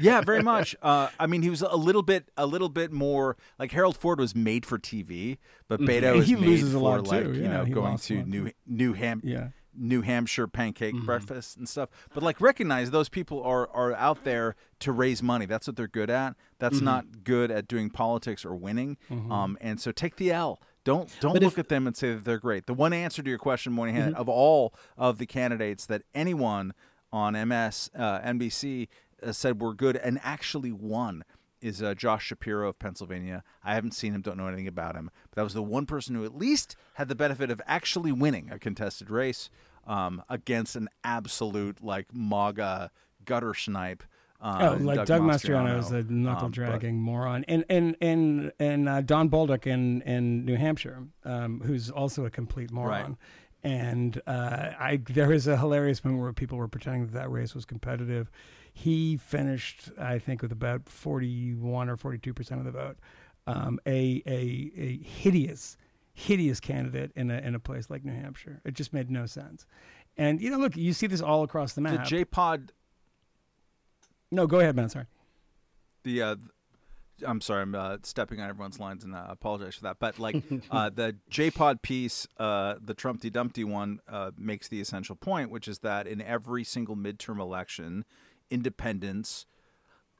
yeah, 0.00 0.20
very 0.20 0.42
much. 0.42 0.74
Uh, 0.82 1.08
I 1.18 1.26
mean, 1.26 1.42
he 1.42 1.50
was 1.50 1.62
a 1.62 1.76
little 1.76 2.02
bit, 2.02 2.30
a 2.36 2.46
little 2.46 2.68
bit 2.68 2.92
more 2.92 3.36
like 3.58 3.72
Harold 3.72 3.96
Ford 3.96 4.18
was 4.20 4.34
made 4.34 4.64
for 4.66 4.78
TV, 4.78 5.38
but 5.68 5.80
Beto 5.80 6.02
Mm-hmm. 6.12 6.20
Is 6.20 6.28
he 6.28 6.34
made 6.34 6.44
loses 6.44 6.74
a 6.74 6.78
for 6.78 6.82
lot, 6.84 7.06
like 7.06 7.24
too. 7.24 7.32
you 7.34 7.42
Yeah, 7.42 7.62
know 7.62 7.66
going 7.66 7.98
to 7.98 8.22
New. 8.24 8.50
New 8.66 8.92
Ham 8.92 9.20
Yeah. 9.24 9.48
New 9.78 10.00
Hampshire 10.02 10.46
pancake 10.46 10.94
Mm-hmm. 10.94 11.04
breakfast 11.06 11.56
and 11.58 11.68
stuff. 11.68 11.90
But 12.14 12.22
like 12.22 12.40
recognize 12.40 12.90
those 12.90 13.08
people 13.10 13.42
are 13.42 13.68
are 13.74 13.92
out 13.94 14.24
there 14.24 14.56
to 14.80 14.90
raise 14.92 15.22
money. 15.22 15.44
That's 15.46 15.66
what 15.66 15.76
they're 15.76 15.86
good 15.88 16.08
at. 16.10 16.34
That's 16.58 16.76
Mm-hmm. 16.76 16.84
not 16.84 17.24
good 17.24 17.50
at 17.50 17.68
doing 17.68 17.90
politics 17.90 18.44
or 18.44 18.54
winning. 18.54 18.96
Um, 19.10 19.58
and 19.60 19.78
so 19.80 19.92
take 19.92 20.16
the 20.16 20.32
L. 20.32 20.60
Don't 20.84 21.10
don't 21.20 21.32
But 21.34 21.42
look 21.42 21.54
if- 21.54 21.58
at 21.58 21.68
them 21.68 21.86
and 21.86 21.96
say 21.96 22.14
that 22.14 22.24
they're 22.24 22.38
great. 22.38 22.66
The 22.66 22.72
one 22.74 22.92
answer 22.94 23.22
to 23.22 23.28
your 23.28 23.38
question, 23.38 23.72
Moynihan, 23.74 24.12
Mm-hmm. 24.12 24.20
of 24.20 24.28
all 24.28 24.72
of 24.96 25.18
the 25.18 25.26
candidates 25.26 25.84
that 25.86 26.02
anyone 26.14 26.72
on 27.12 27.34
MS 27.34 27.90
uh, 27.94 28.20
NBC 28.20 28.88
said 29.32 29.60
were 29.60 29.74
good 29.74 29.96
and 29.96 30.20
actually 30.22 30.72
won 30.72 31.24
is 31.62 31.82
uh, 31.82 31.94
Josh 31.94 32.26
Shapiro 32.26 32.68
of 32.68 32.78
Pennsylvania. 32.78 33.42
I 33.64 33.74
haven't 33.74 33.92
seen 33.94 34.14
him, 34.14 34.20
don't 34.20 34.36
know 34.36 34.46
anything 34.46 34.68
about 34.68 34.94
him, 34.94 35.10
but 35.30 35.36
that 35.36 35.42
was 35.42 35.54
the 35.54 35.62
one 35.62 35.86
person 35.86 36.14
who 36.14 36.24
at 36.24 36.36
least 36.36 36.76
had 36.94 37.08
the 37.08 37.14
benefit 37.14 37.50
of 37.50 37.60
actually 37.66 38.12
winning 38.12 38.50
a 38.52 38.58
contested 38.58 39.10
race 39.10 39.48
um, 39.86 40.22
against 40.28 40.76
an 40.76 40.88
absolute 41.02 41.82
like 41.82 42.08
MAGA 42.12 42.90
gutter 43.24 43.54
snipe. 43.54 44.02
Um, 44.38 44.60
Oh, 44.62 44.74
like 44.74 45.06
Doug, 45.06 45.22
Mastriano 45.22 45.78
is 45.78 45.90
a 45.92 46.02
knuckle 46.02 46.46
Um, 46.46 46.50
dragging 46.52 47.00
moron, 47.00 47.44
and 47.48 47.64
and 47.70 47.96
and 48.02 48.52
and 48.60 48.86
uh, 48.86 49.00
Don 49.00 49.30
Bolduc 49.30 49.66
in 49.66 50.02
in 50.02 50.44
New 50.44 50.56
Hampshire, 50.56 51.04
um, 51.24 51.62
who's 51.64 51.90
also 51.90 52.26
a 52.26 52.30
complete 52.30 52.70
moron. 52.70 53.16
And 53.64 54.20
uh, 54.26 54.72
I 54.78 55.00
there 55.08 55.32
is 55.32 55.46
a 55.46 55.56
hilarious 55.56 56.04
moment 56.04 56.22
where 56.22 56.32
people 56.34 56.58
were 56.58 56.68
pretending 56.68 57.06
that 57.06 57.14
that 57.14 57.30
race 57.30 57.54
was 57.54 57.64
competitive. 57.64 58.30
He 58.78 59.16
finished, 59.16 59.90
I 59.98 60.18
think, 60.18 60.42
with 60.42 60.52
about 60.52 60.88
forty 60.88 61.54
one 61.54 61.88
or 61.88 61.96
forty 61.96 62.18
two 62.18 62.34
percent 62.34 62.60
of 62.60 62.66
the 62.66 62.72
vote. 62.72 62.98
Um, 63.46 63.78
a 63.86 64.22
a 64.26 64.70
a 64.76 64.98
hideous, 64.98 65.76
hideous 66.12 66.60
candidate 66.60 67.12
in 67.16 67.30
a 67.30 67.38
in 67.38 67.54
a 67.54 67.58
place 67.58 67.88
like 67.88 68.04
New 68.04 68.12
Hampshire. 68.12 68.60
It 68.64 68.74
just 68.74 68.92
made 68.92 69.10
no 69.10 69.24
sense. 69.24 69.66
And 70.18 70.40
you 70.40 70.50
know, 70.50 70.58
look, 70.58 70.76
you 70.76 70.92
see 70.92 71.06
this 71.06 71.22
all 71.22 71.42
across 71.42 71.72
the 71.72 71.80
the 71.80 71.88
map. 71.88 72.06
J 72.06 72.24
Pod 72.24 72.72
no, 74.30 74.46
go 74.46 74.60
ahead, 74.60 74.76
man. 74.76 74.88
Sorry. 74.88 75.06
the 76.02 76.22
uh, 76.22 76.36
I'm 77.26 77.40
sorry, 77.40 77.62
I'm 77.62 77.74
uh, 77.74 77.98
stepping 78.02 78.40
on 78.40 78.48
everyone's 78.48 78.78
lines, 78.78 79.04
and 79.04 79.14
I 79.14 79.26
apologize 79.30 79.76
for 79.76 79.84
that. 79.84 79.98
But 79.98 80.18
like 80.18 80.42
uh, 80.70 80.90
the 80.90 81.16
JPod 81.30 81.82
piece, 81.82 82.26
uh, 82.38 82.74
the 82.82 82.94
Trumpty 82.94 83.30
Dumpty 83.30 83.64
one, 83.64 84.00
uh, 84.08 84.32
makes 84.36 84.68
the 84.68 84.80
essential 84.80 85.16
point, 85.16 85.50
which 85.50 85.68
is 85.68 85.78
that 85.80 86.06
in 86.06 86.20
every 86.20 86.64
single 86.64 86.96
midterm 86.96 87.40
election, 87.40 88.04
independents 88.50 89.46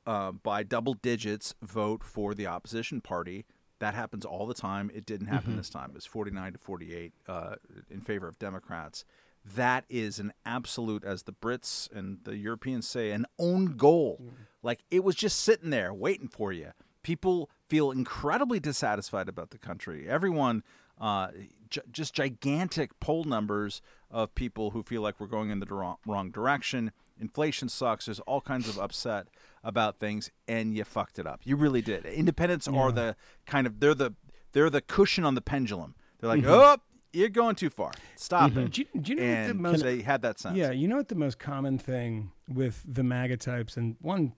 uh, 0.07 0.33
by 0.33 0.63
double 0.63 0.95
digits 0.95 1.55
vote 1.63 2.05
for 2.05 2.35
the 2.35 2.47
opposition 2.47 3.01
party. 3.01 3.45
That 3.79 3.95
happens 3.95 4.25
all 4.25 4.47
the 4.47 4.55
time. 4.55 4.91
It 4.95 5.05
didn't 5.05 5.27
happen 5.27 5.57
this 5.57 5.69
time. 5.69 5.91
It 5.91 5.95
was 5.97 6.07
49 6.07 6.55
to 6.55 6.59
48 6.59 7.13
uh, 7.29 7.55
in 7.91 8.01
favor 8.01 8.27
of 8.29 8.39
Democrats. 8.39 9.05
That 9.45 9.85
is 9.89 10.19
an 10.19 10.33
absolute, 10.45 11.05
as 11.05 11.25
the 11.25 11.33
Brits 11.33 11.91
and 11.93 12.19
the 12.25 12.37
Europeans 12.37 12.89
say, 12.89 13.11
an 13.11 13.27
own 13.39 13.77
goal. 13.77 14.21
Like 14.63 14.81
it 14.91 15.05
was 15.05 15.15
just 15.15 15.41
sitting 15.41 15.71
there 15.71 15.93
waiting 15.93 16.29
for 16.29 16.53
you. 16.53 16.73
People 17.03 17.51
feel 17.69 17.91
incredibly 17.91 18.59
dissatisfied 18.59 19.29
about 19.29 19.51
the 19.51 19.59
country. 19.59 20.09
Everyone, 20.09 20.65
uh, 21.01 21.29
j- 21.71 21.83
just 21.93 22.15
gigantic 22.15 22.99
poll 22.99 23.25
numbers 23.25 23.83
of 24.11 24.35
people 24.35 24.71
who 24.71 24.83
feel 24.83 25.03
like 25.03 25.21
we're 25.21 25.27
going 25.27 25.51
in 25.51 25.61
the 25.61 25.67
wrong, 25.67 25.97
wrong 26.07 26.31
direction. 26.31 26.91
Inflation 27.21 27.69
sucks. 27.69 28.07
There's 28.07 28.21
all 28.21 28.41
kinds 28.41 28.69
of 28.69 28.79
upset 28.79 29.29
about 29.65 29.99
things, 29.99 30.31
and 30.47 30.77
you 30.77 30.85
fucked 30.85 31.19
it 31.19 31.27
up. 31.27 31.41
You 31.45 31.57
really 31.57 31.83
did. 31.83 32.05
Independents 32.07 32.69
are 32.69 32.93
the 32.93 33.17
kind 33.47 33.67
of 33.67 33.81
they're 33.81 33.95
the 33.95 34.15
they're 34.53 34.71
the 34.71 34.81
cushion 34.81 35.25
on 35.25 35.35
the 35.35 35.41
pendulum. 35.41 35.95
They're 36.19 36.29
like, 36.29 36.45
oh, 36.47 36.79
you're 37.13 37.29
going 37.29 37.57
too 37.57 37.71
far. 37.71 37.93
Stop 38.17 38.57
it. 38.57 38.73
Do 38.73 38.83
you, 38.83 39.01
do 39.01 39.13
you 39.13 39.21
know 39.21 39.41
what 39.41 39.49
the 39.49 39.55
most 39.55 39.83
they 39.83 40.03
had 40.03 40.23
that 40.23 40.39
sense. 40.39 40.57
Yeah, 40.57 40.71
you 40.71 40.89
know 40.89 40.97
what 40.97 41.09
the 41.09 41.15
most 41.15 41.39
common 41.39 41.79
thing 41.79 42.33
with 42.49 42.83
the 42.87 43.03
MAGA 43.03 43.39
types, 43.39 43.77
and 43.77 43.97
one 44.01 44.35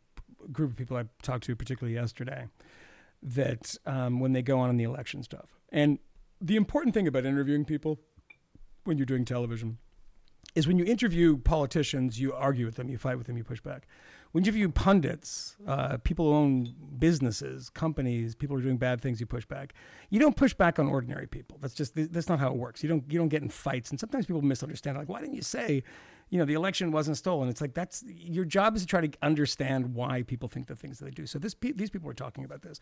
group 0.52 0.70
of 0.70 0.76
people 0.76 0.96
I 0.96 1.05
talked 1.22 1.44
to 1.44 1.56
particularly 1.56 1.94
yesterday, 1.94 2.48
that 3.22 3.76
um, 3.86 4.20
when 4.20 4.32
they 4.32 4.42
go 4.42 4.59
on 4.60 4.70
in 4.70 4.76
the 4.76 4.84
election 4.84 5.22
stuff, 5.22 5.59
and 5.70 5.98
the 6.40 6.56
important 6.56 6.94
thing 6.94 7.09
about 7.09 7.26
interviewing 7.26 7.64
people 7.64 7.98
when 8.84 8.96
you're 8.96 9.06
doing 9.06 9.24
television 9.24 9.78
is 10.55 10.66
when 10.66 10.79
you 10.79 10.85
interview 10.85 11.37
politicians, 11.37 12.20
you 12.20 12.33
argue 12.33 12.66
with 12.66 12.77
them, 12.77 12.89
you 12.89 12.99
fight 12.99 13.16
with 13.19 13.27
them, 13.27 13.37
you 13.37 13.45
push 13.45 13.61
back. 13.61 13.87
When 14.33 14.45
you 14.45 14.49
interview 14.49 14.69
pundits, 14.69 15.57
uh, 15.66 15.97
people 15.99 16.27
who 16.27 16.35
own 16.35 16.75
businesses, 16.99 17.70
companies, 17.70 18.35
people 18.35 18.57
who 18.57 18.61
are 18.61 18.65
doing 18.65 18.77
bad 18.77 19.01
things, 19.01 19.20
you 19.20 19.27
push 19.27 19.47
back. 19.47 19.73
You 20.11 20.20
don't 20.20 20.37
push 20.37 20.53
back 20.53 20.79
on 20.79 20.87
ordinary 20.87 21.27
people. 21.27 21.59
That's 21.62 21.75
just 21.75 21.93
that's 21.95 22.29
not 22.29 22.39
how 22.39 22.49
it 22.49 22.57
works. 22.57 22.83
You 22.83 22.91
don't 22.91 23.05
you 23.11 23.19
don't 23.19 23.29
get 23.29 23.43
in 23.43 23.49
fights, 23.49 23.91
and 23.91 23.99
sometimes 23.99 24.27
people 24.27 24.43
misunderstand. 24.43 24.99
Like, 24.99 25.09
why 25.09 25.20
didn't 25.20 25.35
you 25.35 25.43
say, 25.43 25.83
you 26.29 26.39
know, 26.39 26.45
the 26.45 26.53
election 26.55 26.93
wasn't 26.93 27.16
stolen? 27.16 27.49
It's 27.49 27.62
like 27.62 27.73
that's 27.73 28.05
your 28.07 28.45
job 28.45 28.77
is 28.77 28.83
to 28.83 28.89
try 28.89 29.07
to 29.07 29.11
understand 29.23 29.95
why 29.95 30.23
people 30.23 30.49
think 30.49 30.66
the 30.66 30.77
things 30.77 30.99
that 30.99 31.07
they 31.07 31.11
do. 31.11 31.27
So 31.27 31.39
this 31.39 31.57
these 31.61 31.89
people 31.89 32.07
were 32.07 32.15
talking 32.15 32.45
about 32.45 32.61
this, 32.61 32.81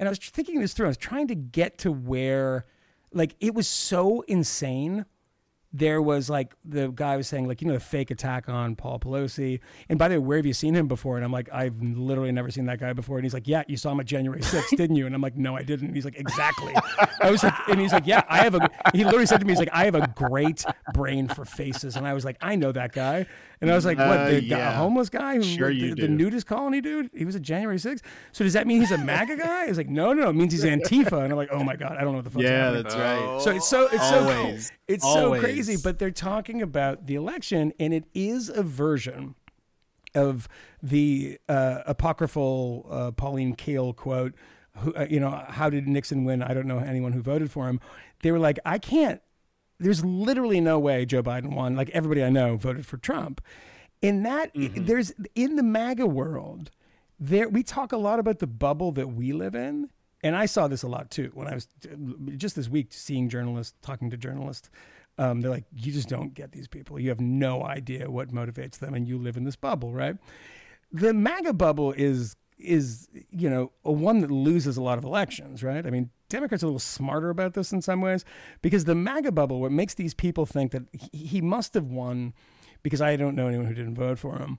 and 0.00 0.08
I 0.08 0.10
was 0.10 0.18
thinking 0.18 0.60
this 0.60 0.72
through. 0.72 0.86
I 0.86 0.88
was 0.88 0.96
trying 0.96 1.28
to 1.28 1.36
get 1.36 1.78
to 1.78 1.92
where, 1.92 2.66
like, 3.12 3.36
it 3.38 3.54
was 3.54 3.68
so 3.68 4.22
insane 4.22 5.04
there 5.72 6.00
was 6.00 6.30
like 6.30 6.54
the 6.64 6.88
guy 6.88 7.14
was 7.18 7.28
saying 7.28 7.46
like 7.46 7.60
you 7.60 7.68
know 7.68 7.74
the 7.74 7.80
fake 7.80 8.10
attack 8.10 8.48
on 8.48 8.74
Paul 8.74 8.98
Pelosi. 8.98 9.60
And 9.90 9.98
by 9.98 10.08
the 10.08 10.14
way 10.14 10.18
where 10.18 10.36
have 10.38 10.46
you 10.46 10.54
seen 10.54 10.74
him 10.74 10.88
before? 10.88 11.16
And 11.16 11.24
I'm 11.24 11.30
like 11.32 11.50
I've 11.52 11.78
literally 11.82 12.32
never 12.32 12.50
seen 12.50 12.64
that 12.66 12.80
guy 12.80 12.94
before. 12.94 13.18
And 13.18 13.24
he's 13.26 13.34
like 13.34 13.46
yeah 13.46 13.64
you 13.68 13.76
saw 13.76 13.92
him 13.92 14.00
at 14.00 14.06
January 14.06 14.40
6th 14.42 14.76
didn't 14.78 14.96
you? 14.96 15.04
And 15.04 15.14
I'm 15.14 15.20
like 15.20 15.36
no 15.36 15.56
I 15.56 15.62
didn't. 15.62 15.88
And 15.88 15.94
he's 15.94 16.06
like 16.06 16.18
exactly. 16.18 16.74
I 17.20 17.30
was 17.30 17.42
like 17.42 17.52
and 17.68 17.78
he's 17.78 17.92
like 17.92 18.06
yeah 18.06 18.22
I 18.30 18.38
have 18.38 18.54
a 18.54 18.70
he 18.94 19.04
literally 19.04 19.26
said 19.26 19.40
to 19.40 19.46
me 19.46 19.52
he's 19.52 19.58
like 19.58 19.68
I 19.72 19.84
have 19.84 19.94
a 19.94 20.06
great 20.16 20.64
brain 20.94 21.28
for 21.28 21.44
faces. 21.44 21.96
And 21.96 22.06
I 22.06 22.14
was 22.14 22.24
like 22.24 22.38
I 22.40 22.56
know 22.56 22.72
that 22.72 22.92
guy. 22.92 23.26
And 23.60 23.70
I 23.70 23.74
was 23.74 23.84
like 23.84 23.98
what 23.98 24.06
Uh, 24.20 24.30
the 24.30 24.40
guy, 24.48 24.58
a 24.60 24.70
homeless 24.76 25.10
guy 25.10 25.34
who 25.36 25.42
Sure 25.42 25.70
the, 25.74 25.92
the 25.92 26.08
nudist 26.08 26.46
colony 26.46 26.80
dude? 26.80 27.10
He 27.14 27.26
was 27.26 27.36
at 27.36 27.42
January 27.42 27.76
6th 27.76 28.00
so 28.32 28.42
does 28.42 28.54
that 28.54 28.66
mean 28.66 28.80
he's 28.80 28.90
a 28.92 28.98
MAGA 28.98 29.36
guy? 29.36 29.66
He's 29.66 29.76
like 29.76 29.90
no 29.90 30.14
no 30.14 30.22
no. 30.24 30.30
It 30.30 30.34
means 30.36 30.52
he's 30.54 30.64
Antifa. 30.64 31.24
And 31.24 31.30
I'm 31.30 31.36
like 31.36 31.50
oh 31.52 31.62
my 31.62 31.76
god 31.76 31.98
I 31.98 32.00
don't 32.00 32.12
know 32.12 32.18
what 32.20 32.24
the 32.24 32.30
fuck's 32.30 32.44
Yeah, 32.44 32.64
happening. 32.72 32.82
that's 32.84 32.94
right. 32.96 33.40
so 33.42 33.50
it's 33.50 33.68
so 33.68 33.88
it's 33.92 34.08
so 34.08 34.18
Always. 34.20 34.72
it's 34.88 35.04
Always. 35.04 35.40
so 35.42 35.44
crazy, 35.46 35.57
but 35.82 35.98
they're 35.98 36.10
talking 36.10 36.62
about 36.62 37.06
the 37.06 37.14
election, 37.14 37.72
and 37.78 37.92
it 37.92 38.04
is 38.14 38.48
a 38.48 38.62
version 38.62 39.34
of 40.14 40.48
the 40.82 41.38
uh, 41.48 41.82
apocryphal 41.86 42.86
uh, 42.90 43.10
Pauline 43.12 43.54
Kael 43.54 43.94
quote. 43.94 44.34
Who, 44.78 44.94
uh, 44.94 45.06
you 45.10 45.18
know, 45.18 45.30
how 45.48 45.70
did 45.70 45.88
Nixon 45.88 46.24
win? 46.24 46.42
I 46.42 46.54
don't 46.54 46.66
know 46.66 46.78
anyone 46.78 47.12
who 47.12 47.20
voted 47.20 47.50
for 47.50 47.68
him. 47.68 47.80
They 48.22 48.30
were 48.30 48.38
like, 48.38 48.58
I 48.64 48.78
can't. 48.78 49.20
There's 49.80 50.04
literally 50.04 50.60
no 50.60 50.78
way 50.78 51.04
Joe 51.04 51.22
Biden 51.22 51.54
won. 51.54 51.74
Like 51.74 51.90
everybody 51.90 52.22
I 52.22 52.30
know 52.30 52.56
voted 52.56 52.86
for 52.86 52.96
Trump. 52.96 53.40
In 54.00 54.22
that, 54.22 54.52
there's 54.54 55.12
in 55.34 55.56
the 55.56 55.64
MAGA 55.64 56.06
world, 56.06 56.70
there 57.18 57.48
we 57.48 57.62
talk 57.62 57.92
a 57.92 57.96
lot 57.96 58.18
about 58.18 58.38
the 58.38 58.46
bubble 58.46 58.92
that 58.92 59.08
we 59.08 59.32
live 59.32 59.54
in 59.54 59.90
and 60.22 60.36
i 60.36 60.46
saw 60.46 60.68
this 60.68 60.82
a 60.82 60.88
lot 60.88 61.10
too 61.10 61.30
when 61.34 61.48
i 61.48 61.54
was 61.54 61.68
just 62.36 62.56
this 62.56 62.68
week 62.68 62.88
seeing 62.90 63.28
journalists 63.28 63.74
talking 63.82 64.10
to 64.10 64.16
journalists 64.16 64.70
um, 65.18 65.40
they're 65.40 65.50
like 65.50 65.64
you 65.74 65.92
just 65.92 66.08
don't 66.08 66.34
get 66.34 66.52
these 66.52 66.68
people 66.68 66.98
you 66.98 67.08
have 67.08 67.20
no 67.20 67.64
idea 67.64 68.10
what 68.10 68.30
motivates 68.30 68.78
them 68.78 68.94
and 68.94 69.06
you 69.06 69.18
live 69.18 69.36
in 69.36 69.44
this 69.44 69.56
bubble 69.56 69.92
right 69.92 70.16
the 70.92 71.12
maga 71.12 71.52
bubble 71.52 71.92
is 71.92 72.36
is 72.58 73.08
you 73.30 73.48
know 73.48 73.70
a 73.84 73.92
one 73.92 74.20
that 74.20 74.30
loses 74.30 74.76
a 74.76 74.82
lot 74.82 74.98
of 74.98 75.04
elections 75.04 75.62
right 75.62 75.86
i 75.86 75.90
mean 75.90 76.10
democrats 76.28 76.62
are 76.62 76.66
a 76.66 76.68
little 76.68 76.78
smarter 76.78 77.30
about 77.30 77.54
this 77.54 77.72
in 77.72 77.80
some 77.80 78.00
ways 78.00 78.24
because 78.62 78.84
the 78.84 78.94
maga 78.94 79.30
bubble 79.30 79.60
what 79.60 79.70
makes 79.70 79.94
these 79.94 80.14
people 80.14 80.44
think 80.44 80.72
that 80.72 80.82
he, 80.92 81.40
must 81.40 81.74
have 81.74 81.86
won 81.86 82.32
because 82.82 83.00
i 83.00 83.14
don't 83.14 83.36
know 83.36 83.46
anyone 83.46 83.66
who 83.66 83.74
didn't 83.74 83.94
vote 83.94 84.18
for 84.18 84.38
him 84.38 84.58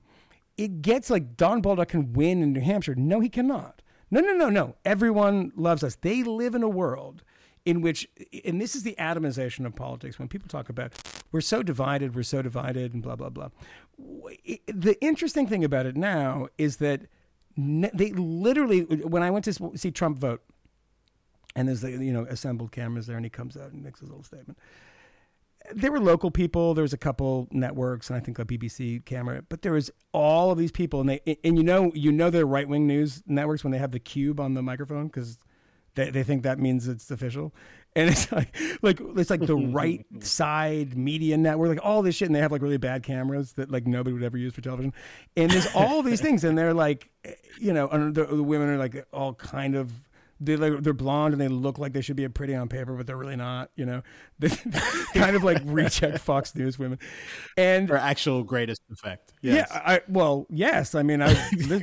it 0.60 0.82
gets 0.82 1.08
like 1.08 1.36
Don 1.36 1.62
Bolduc 1.62 1.88
can 1.88 2.12
win 2.12 2.42
in 2.42 2.52
New 2.52 2.60
Hampshire. 2.60 2.94
No, 2.94 3.20
he 3.20 3.30
cannot. 3.30 3.80
No, 4.10 4.20
no, 4.20 4.34
no, 4.34 4.50
no. 4.50 4.76
Everyone 4.84 5.52
loves 5.56 5.82
us. 5.82 5.96
They 5.96 6.22
live 6.22 6.54
in 6.54 6.62
a 6.62 6.68
world 6.68 7.22
in 7.64 7.80
which, 7.80 8.08
and 8.44 8.60
this 8.60 8.74
is 8.74 8.82
the 8.82 8.94
atomization 8.98 9.66
of 9.66 9.74
politics. 9.74 10.18
When 10.18 10.28
people 10.28 10.48
talk 10.48 10.68
about 10.68 10.92
we're 11.32 11.40
so 11.40 11.62
divided, 11.62 12.14
we're 12.14 12.22
so 12.22 12.42
divided, 12.42 12.94
and 12.94 13.02
blah 13.02 13.16
blah 13.16 13.30
blah. 13.30 13.48
The 13.98 14.96
interesting 15.00 15.46
thing 15.46 15.64
about 15.64 15.86
it 15.86 15.96
now 15.96 16.48
is 16.58 16.78
that 16.78 17.02
they 17.56 18.12
literally, 18.12 18.82
when 18.82 19.22
I 19.22 19.30
went 19.30 19.44
to 19.46 19.72
see 19.76 19.90
Trump 19.90 20.18
vote, 20.18 20.42
and 21.54 21.68
there's 21.68 21.80
the 21.80 21.90
you 21.90 22.12
know 22.12 22.24
assembled 22.24 22.72
cameras 22.72 23.06
there, 23.06 23.16
and 23.16 23.24
he 23.24 23.30
comes 23.30 23.56
out 23.56 23.72
and 23.72 23.82
makes 23.82 24.00
his 24.00 24.08
little 24.08 24.24
statement 24.24 24.58
there 25.72 25.92
were 25.92 26.00
local 26.00 26.30
people. 26.30 26.74
There 26.74 26.82
was 26.82 26.92
a 26.92 26.98
couple 26.98 27.48
networks, 27.50 28.10
and 28.10 28.16
I 28.16 28.20
think 28.20 28.38
a 28.38 28.44
BBC 28.44 29.04
camera. 29.04 29.42
But 29.48 29.62
there 29.62 29.72
was 29.72 29.90
all 30.12 30.50
of 30.50 30.58
these 30.58 30.72
people, 30.72 31.00
and 31.00 31.08
they 31.08 31.38
and 31.44 31.56
you 31.56 31.64
know 31.64 31.92
you 31.94 32.12
know 32.12 32.30
they're 32.30 32.46
right 32.46 32.68
wing 32.68 32.86
news 32.86 33.22
networks 33.26 33.64
when 33.64 33.72
they 33.72 33.78
have 33.78 33.92
the 33.92 33.98
cube 33.98 34.40
on 34.40 34.54
the 34.54 34.62
microphone 34.62 35.06
because 35.06 35.38
they 35.94 36.10
they 36.10 36.22
think 36.22 36.42
that 36.42 36.58
means 36.58 36.88
it's 36.88 37.10
official. 37.10 37.54
And 37.96 38.08
it's 38.08 38.30
like 38.30 38.56
like 38.82 39.00
it's 39.16 39.30
like 39.30 39.40
the 39.40 39.56
right 39.72 40.04
side 40.20 40.96
media 40.96 41.36
network, 41.36 41.68
like 41.70 41.84
all 41.84 42.02
this 42.02 42.14
shit, 42.14 42.28
and 42.28 42.34
they 42.34 42.40
have 42.40 42.52
like 42.52 42.62
really 42.62 42.76
bad 42.76 43.02
cameras 43.02 43.54
that 43.54 43.70
like 43.70 43.86
nobody 43.86 44.14
would 44.14 44.22
ever 44.22 44.38
use 44.38 44.54
for 44.54 44.60
television. 44.60 44.92
And 45.36 45.50
there's 45.50 45.66
all 45.74 46.02
these 46.02 46.20
things, 46.20 46.44
and 46.44 46.56
they're 46.56 46.74
like, 46.74 47.10
eh, 47.24 47.34
you 47.58 47.72
know, 47.72 47.88
and 47.88 48.14
the, 48.14 48.24
the 48.26 48.42
women 48.42 48.68
are 48.68 48.78
like 48.78 49.04
all 49.12 49.34
kind 49.34 49.74
of 49.74 49.92
they're 50.40 50.56
like, 50.56 50.82
they're 50.82 50.92
blonde 50.92 51.34
and 51.34 51.40
they 51.40 51.48
look 51.48 51.78
like 51.78 51.92
they 51.92 52.00
should 52.00 52.16
be 52.16 52.26
pretty 52.28 52.54
on 52.54 52.68
paper, 52.68 52.94
but 52.94 53.06
they're 53.06 53.16
really 53.16 53.36
not. 53.36 53.70
You 53.76 53.86
know, 53.86 54.02
they 54.38 54.48
kind 55.14 55.36
of 55.36 55.44
like 55.44 55.60
reject 55.64 56.18
Fox 56.20 56.54
News 56.54 56.78
women, 56.78 56.98
and 57.56 57.88
For 57.88 57.96
actual 57.96 58.42
greatest 58.42 58.80
effect. 58.90 59.32
yeah, 59.42 59.66
I 59.70 60.00
well, 60.08 60.46
yes, 60.48 60.94
I 60.94 61.02
mean, 61.02 61.22
I 61.22 61.34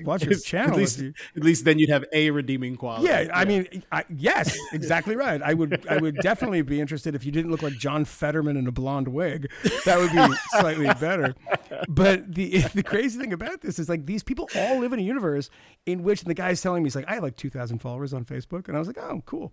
watch 0.03 0.23
your 0.25 0.39
channel. 0.39 0.71
At 0.71 0.77
least, 0.77 0.99
at 0.99 1.43
least 1.43 1.65
then 1.65 1.77
you'd 1.79 1.89
have 1.89 2.03
a 2.13 2.31
redeeming 2.31 2.75
quality. 2.75 3.07
yeah, 3.07 3.29
I 3.33 3.45
mean, 3.45 3.83
I, 3.91 4.05
yes, 4.09 4.57
exactly 4.73 5.15
right. 5.15 5.41
I 5.41 5.53
would, 5.53 5.85
I 5.87 5.97
would 5.97 6.17
definitely 6.17 6.61
be 6.63 6.81
interested 6.81 7.13
if 7.15 7.25
you 7.25 7.31
didn't 7.31 7.51
look 7.51 7.61
like 7.61 7.73
John 7.73 8.05
Fetterman 8.05 8.57
in 8.57 8.65
a 8.67 8.71
blonde 8.71 9.09
wig. 9.09 9.51
That 9.85 9.99
would 9.99 10.11
be 10.11 10.35
slightly 10.59 10.87
better. 10.99 11.35
But 11.87 12.33
the 12.33 12.59
the 12.73 12.83
crazy 12.83 13.19
thing 13.19 13.33
about 13.33 13.61
this 13.61 13.77
is 13.77 13.87
like 13.89 14.05
these 14.05 14.23
people 14.23 14.49
all 14.55 14.79
live 14.79 14.93
in 14.93 14.99
a 14.99 15.03
universe 15.03 15.49
in 15.85 16.01
which 16.03 16.23
the 16.23 16.33
guy's 16.33 16.61
telling 16.61 16.81
me 16.83 16.87
he's 16.87 16.95
like, 16.95 17.05
I 17.07 17.15
have 17.15 17.23
like 17.23 17.35
two 17.35 17.49
thousand 17.49 17.79
followers 17.79 18.13
on 18.13 18.25
Facebook, 18.25 18.46
and 18.51 18.75
I 18.75 18.79
was 18.79 18.87
like, 18.87 18.97
oh, 18.97 19.21
cool. 19.25 19.51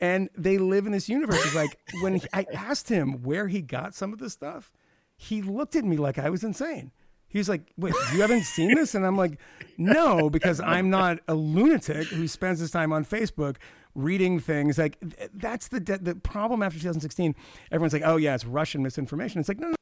And 0.00 0.28
they 0.36 0.58
live 0.58 0.86
in 0.86 0.92
this 0.92 1.08
universe. 1.08 1.44
It's 1.44 1.54
like 1.54 1.78
when 2.02 2.16
he, 2.16 2.22
I 2.32 2.46
asked 2.52 2.88
him 2.88 3.22
where 3.22 3.48
he 3.48 3.62
got 3.62 3.94
some 3.94 4.12
of 4.12 4.18
this 4.18 4.32
stuff, 4.32 4.70
he 5.16 5.42
looked 5.42 5.76
at 5.76 5.84
me 5.84 5.96
like 5.96 6.18
I 6.18 6.30
was 6.30 6.44
insane. 6.44 6.92
He's 7.28 7.48
like, 7.48 7.72
wait, 7.76 7.94
you 8.12 8.20
haven't 8.20 8.42
seen 8.44 8.74
this? 8.74 8.94
And 8.94 9.04
I'm 9.04 9.16
like, 9.16 9.38
no, 9.76 10.30
because 10.30 10.60
I'm 10.60 10.88
not 10.90 11.18
a 11.26 11.34
lunatic 11.34 12.06
who 12.08 12.28
spends 12.28 12.60
his 12.60 12.70
time 12.70 12.92
on 12.92 13.04
Facebook 13.04 13.56
reading 13.94 14.38
things. 14.38 14.78
Like, 14.78 15.00
th- 15.00 15.30
that's 15.34 15.68
the, 15.68 15.80
de- 15.80 15.98
the 15.98 16.14
problem 16.14 16.62
after 16.62 16.78
2016. 16.78 17.34
Everyone's 17.72 17.92
like, 17.92 18.02
oh, 18.04 18.16
yeah, 18.16 18.34
it's 18.34 18.44
Russian 18.44 18.82
misinformation. 18.82 19.40
It's 19.40 19.48
like, 19.48 19.58
no, 19.58 19.70
no. 19.70 19.74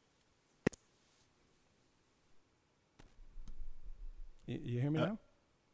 You, 4.46 4.60
you 4.62 4.80
hear 4.80 4.90
me 4.90 5.00
uh, 5.00 5.06
now? 5.06 5.18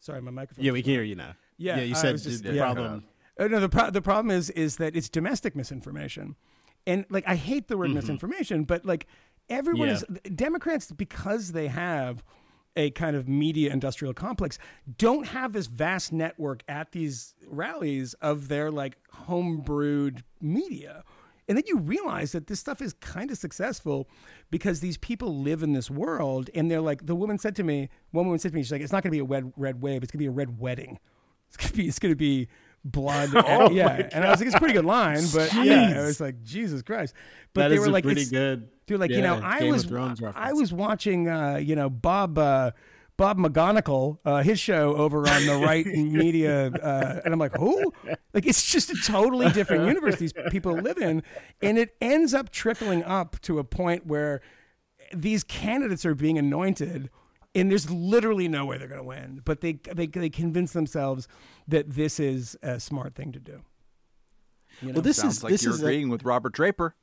Sorry, 0.00 0.20
my 0.20 0.30
microphone. 0.30 0.64
Yeah, 0.64 0.72
we 0.72 0.82
can 0.82 0.92
hear 0.92 1.02
you 1.02 1.14
now. 1.14 1.34
Yeah, 1.58 1.76
yeah. 1.76 1.82
You 1.82 1.94
said 1.94 2.18
just- 2.22 2.44
the 2.44 2.54
yeah. 2.54 2.62
problem. 2.72 3.04
Uh, 3.38 3.46
no, 3.46 3.60
the 3.60 3.68
pro- 3.68 3.90
the 3.90 4.02
problem 4.02 4.30
is 4.36 4.50
is 4.50 4.76
that 4.78 4.96
it's 4.96 5.08
domestic 5.08 5.54
misinformation, 5.54 6.34
and 6.86 7.04
like 7.10 7.24
I 7.26 7.36
hate 7.36 7.68
the 7.68 7.76
word 7.76 7.90
misinformation, 7.90 8.64
but 8.64 8.84
like 8.84 9.06
everyone 9.48 9.88
Yeah. 9.88 9.94
is 9.94 10.04
Democrats 10.34 10.90
because 10.90 11.52
they 11.52 11.68
have 11.68 12.24
a 12.76 12.90
kind 12.90 13.16
of 13.16 13.26
media 13.28 13.72
industrial 13.72 14.12
complex 14.14 14.56
don't 14.98 15.26
have 15.28 15.52
this 15.52 15.66
vast 15.66 16.12
network 16.12 16.62
at 16.68 16.92
these 16.92 17.34
rallies 17.48 18.14
of 18.14 18.46
their 18.48 18.70
like 18.70 18.98
homebrewed 19.26 20.22
media. 20.40 21.02
And 21.48 21.56
then 21.56 21.64
you 21.66 21.78
realize 21.78 22.32
that 22.32 22.46
this 22.46 22.60
stuff 22.60 22.82
is 22.82 22.92
kind 22.94 23.30
of 23.30 23.38
successful 23.38 24.06
because 24.50 24.80
these 24.80 24.98
people 24.98 25.40
live 25.40 25.62
in 25.62 25.72
this 25.72 25.90
world 25.90 26.50
and 26.54 26.70
they're 26.70 26.80
like 26.82 27.06
the 27.06 27.14
woman 27.16 27.38
said 27.38 27.56
to 27.56 27.62
me, 27.62 27.88
one 28.10 28.26
woman 28.26 28.38
said 28.38 28.52
to 28.52 28.54
me, 28.56 28.62
she's 28.62 28.70
like, 28.72 28.82
it's 28.82 28.92
not 28.92 29.02
gonna 29.02 29.12
be 29.12 29.18
a 29.20 29.24
red 29.24 29.52
red 29.56 29.80
wave, 29.82 30.02
it's 30.02 30.12
gonna 30.12 30.20
be 30.20 30.26
a 30.26 30.30
red 30.30 30.58
wedding. 30.60 30.98
It's 31.48 31.56
gonna 31.56 31.72
be 31.74 31.88
it's 31.88 31.98
gonna 31.98 32.16
be 32.16 32.48
blood. 32.84 33.30
Oh 33.34 33.70
yeah. 33.70 34.08
And 34.12 34.24
I 34.24 34.30
was 34.30 34.40
like, 34.40 34.46
it's 34.46 34.56
a 34.56 34.58
pretty 34.58 34.74
good 34.74 34.84
line, 34.84 35.24
but 35.34 35.52
yeah, 35.64 35.94
I 36.00 36.04
was 36.04 36.20
like, 36.20 36.42
Jesus 36.42 36.82
Christ. 36.82 37.14
But 37.54 37.62
That 37.62 37.68
they 37.68 37.74
is 37.76 37.80
were 37.80 37.90
like, 37.90 38.04
pretty 38.04 38.22
it's- 38.22 38.30
good. 38.30 38.68
They're 38.86 38.96
like, 38.98 39.10
you 39.10 39.20
know, 39.20 39.38
I 39.42 39.60
Game 39.60 39.72
was 39.72 39.92
I 40.34 40.54
was 40.54 40.72
watching, 40.72 41.28
uh, 41.28 41.56
you 41.56 41.76
know, 41.76 41.90
Bob 41.90 42.38
uh, 42.38 42.70
Bob 43.18 43.36
McGonigal, 43.36 44.16
uh, 44.24 44.42
his 44.42 44.58
show 44.58 44.94
over 44.96 45.28
on 45.28 45.44
the 45.44 45.56
right 45.62 45.84
media, 45.86 46.68
uh, 46.68 47.20
and 47.22 47.34
I'm 47.34 47.38
like, 47.40 47.54
who? 47.54 47.92
Like, 48.32 48.46
it's 48.46 48.64
just 48.70 48.88
a 48.90 48.94
totally 49.04 49.50
different 49.50 49.86
universe 49.86 50.16
these 50.16 50.32
people 50.50 50.72
live 50.72 50.96
in, 50.98 51.22
and 51.60 51.76
it 51.76 51.96
ends 52.00 52.32
up 52.32 52.48
trickling 52.50 53.02
up 53.04 53.38
to 53.42 53.58
a 53.58 53.64
point 53.64 54.06
where 54.06 54.40
these 55.12 55.44
candidates 55.44 56.06
are 56.06 56.14
being 56.14 56.38
anointed. 56.38 57.10
And 57.60 57.70
there's 57.70 57.90
literally 57.90 58.46
no 58.48 58.64
way 58.66 58.78
they're 58.78 58.88
going 58.88 59.00
to 59.00 59.06
win, 59.06 59.42
but 59.44 59.60
they, 59.60 59.74
they 59.94 60.06
they 60.06 60.30
convince 60.30 60.72
themselves 60.72 61.26
that 61.66 61.90
this 61.90 62.20
is 62.20 62.56
a 62.62 62.78
smart 62.78 63.14
thing 63.14 63.32
to 63.32 63.40
do. 63.40 63.62
well, 64.82 65.02
this 65.02 65.16
Sounds 65.16 65.38
is 65.38 65.42
like 65.42 65.50
this 65.52 65.62
you're 65.64 65.74
is 65.74 65.80
a- 65.82 65.84
agreeing 65.84 66.08
with 66.08 66.24
Robert 66.24 66.52
Draper. 66.52 66.94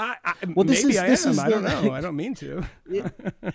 I, 0.00 0.16
I, 0.24 0.34
Well, 0.54 0.64
this 0.64 0.84
maybe 0.84 0.94
is- 0.94 1.00
I 1.00 1.08
this 1.08 1.26
am. 1.26 1.32
is 1.32 1.38
I 1.40 1.48
don't 1.48 1.64
know. 1.64 1.92
I 1.92 2.00
don't 2.00 2.14
mean 2.14 2.34
to. 2.36 2.64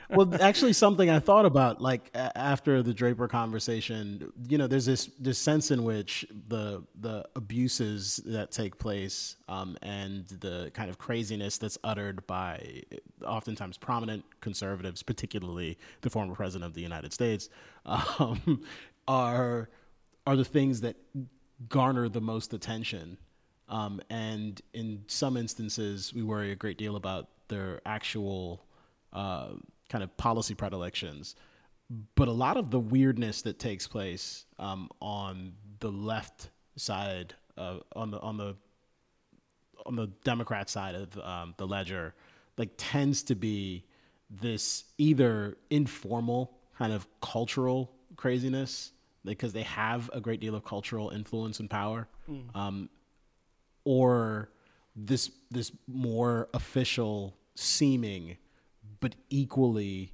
well, 0.09 0.33
actually, 0.41 0.73
something 0.73 1.09
I 1.09 1.19
thought 1.19 1.45
about, 1.45 1.81
like 1.81 2.11
after 2.13 2.83
the 2.83 2.93
Draper 2.93 3.29
conversation, 3.29 4.31
you 4.49 4.57
know, 4.57 4.67
there's 4.67 4.85
this 4.85 5.09
this 5.19 5.37
sense 5.37 5.71
in 5.71 5.83
which 5.85 6.25
the 6.49 6.83
the 6.99 7.25
abuses 7.37 8.17
that 8.25 8.51
take 8.51 8.77
place 8.77 9.37
um, 9.47 9.77
and 9.81 10.27
the 10.41 10.69
kind 10.73 10.89
of 10.89 10.97
craziness 10.97 11.57
that's 11.57 11.77
uttered 11.83 12.27
by 12.27 12.81
oftentimes 13.25 13.77
prominent 13.77 14.25
conservatives, 14.41 15.01
particularly 15.01 15.77
the 16.01 16.09
former 16.09 16.35
president 16.35 16.65
of 16.67 16.73
the 16.73 16.81
United 16.81 17.13
States, 17.13 17.47
um, 17.85 18.61
are 19.07 19.69
are 20.27 20.35
the 20.35 20.45
things 20.45 20.81
that 20.81 20.97
garner 21.69 22.09
the 22.09 22.21
most 22.21 22.53
attention. 22.53 23.17
Um, 23.69 24.01
and 24.09 24.61
in 24.73 25.03
some 25.07 25.37
instances, 25.37 26.13
we 26.13 26.21
worry 26.23 26.51
a 26.51 26.55
great 26.55 26.77
deal 26.77 26.95
about 26.95 27.29
their 27.47 27.81
actual 27.85 28.63
uh, 29.13 29.49
kind 29.89 30.03
of 30.03 30.15
policy 30.17 30.53
predilections. 30.53 31.35
But 32.15 32.27
a 32.27 32.31
lot 32.31 32.57
of 32.57 32.71
the 32.71 32.79
weirdness 32.79 33.41
that 33.43 33.59
takes 33.59 33.87
place 33.87 34.45
um, 34.59 34.89
on 34.99 35.53
the 35.79 35.91
left 35.91 36.49
side, 36.75 37.35
uh, 37.57 37.79
on 37.95 38.11
the 38.11 38.19
on 38.19 38.37
the 38.37 38.55
on 39.85 39.95
the 39.95 40.07
Democrat 40.23 40.69
side 40.69 40.95
of 40.95 41.17
um, 41.19 41.53
the 41.57 41.67
ledger, 41.67 42.15
like 42.57 42.69
tends 42.77 43.23
to 43.23 43.35
be 43.35 43.83
this 44.29 44.85
either 44.97 45.57
informal 45.69 46.57
kind 46.77 46.93
of 46.93 47.05
cultural 47.21 47.91
craziness 48.15 48.91
because 49.25 49.53
they 49.53 49.63
have 49.63 50.09
a 50.13 50.19
great 50.19 50.39
deal 50.39 50.55
of 50.55 50.63
cultural 50.65 51.09
influence 51.09 51.59
and 51.59 51.69
power, 51.69 52.07
um, 52.55 52.89
or 53.85 54.49
this 54.95 55.31
this 55.49 55.71
more 55.87 56.49
official 56.53 57.35
seeming 57.55 58.37
but 58.99 59.15
equally 59.29 60.13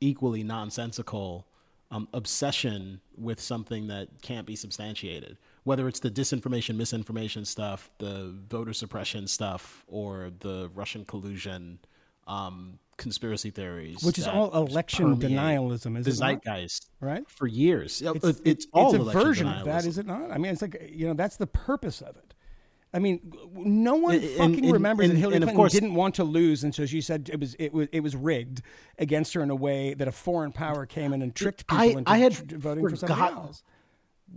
equally 0.00 0.42
nonsensical 0.42 1.46
um, 1.90 2.08
obsession 2.12 3.00
with 3.16 3.40
something 3.40 3.86
that 3.88 4.08
can't 4.22 4.46
be 4.46 4.56
substantiated. 4.56 5.38
Whether 5.64 5.88
it's 5.88 6.00
the 6.00 6.10
disinformation, 6.10 6.76
misinformation 6.76 7.44
stuff, 7.44 7.90
the 7.98 8.34
voter 8.48 8.72
suppression 8.72 9.26
stuff, 9.26 9.84
or 9.88 10.30
the 10.40 10.70
Russian 10.74 11.04
collusion 11.04 11.78
um, 12.26 12.78
conspiracy 12.96 13.50
theories, 13.50 14.02
Which 14.02 14.18
is 14.18 14.26
all 14.26 14.54
election 14.54 15.16
denialism, 15.16 15.98
is 15.98 16.04
the 16.04 16.12
zeitgeist, 16.12 16.86
Right? 17.00 17.28
For 17.28 17.46
years, 17.46 18.02
it's, 18.02 18.24
it's, 18.24 18.40
it's, 18.44 18.66
all 18.72 18.94
it's 18.94 19.06
a 19.06 19.10
version 19.10 19.48
of 19.48 19.64
that, 19.64 19.84
denialism. 19.84 19.86
is 19.86 19.98
it 19.98 20.06
not? 20.06 20.30
I 20.30 20.38
mean, 20.38 20.52
it's 20.52 20.62
like 20.62 20.90
you 20.92 21.06
know 21.06 21.14
that's 21.14 21.36
the 21.36 21.46
purpose 21.46 22.00
of 22.00 22.16
it. 22.16 22.34
I 22.94 22.98
mean, 22.98 23.32
no 23.54 23.94
one 23.96 24.14
And- 24.14 24.24
fucking 24.30 24.64
and- 24.64 24.72
remembers 24.72 25.06
that 25.08 25.10
and- 25.14 25.18
Hillary 25.18 25.36
and 25.36 25.44
of 25.44 25.48
Clinton 25.48 25.56
course- 25.62 25.72
didn't 25.72 25.94
want 25.94 26.14
to 26.14 26.24
lose, 26.24 26.64
and 26.64 26.74
so 26.74 26.86
she 26.86 27.00
said 27.00 27.28
it 27.32 27.38
was 27.40 27.54
it 27.58 27.72
was 27.74 27.88
it 27.92 28.00
was 28.00 28.16
rigged 28.16 28.62
against 28.98 29.34
her 29.34 29.42
in 29.42 29.50
a 29.50 29.54
way 29.56 29.92
that 29.94 30.08
a 30.08 30.12
foreign 30.12 30.52
power 30.52 30.86
came 30.86 31.12
in 31.12 31.20
and 31.22 31.34
tricked 31.34 31.66
people 31.66 31.78
I- 31.82 31.84
into 31.86 32.10
I 32.10 32.18
had 32.18 32.34
voting 32.52 32.88
for 32.88 32.96
forgotten- 32.96 33.36
else. 33.38 33.62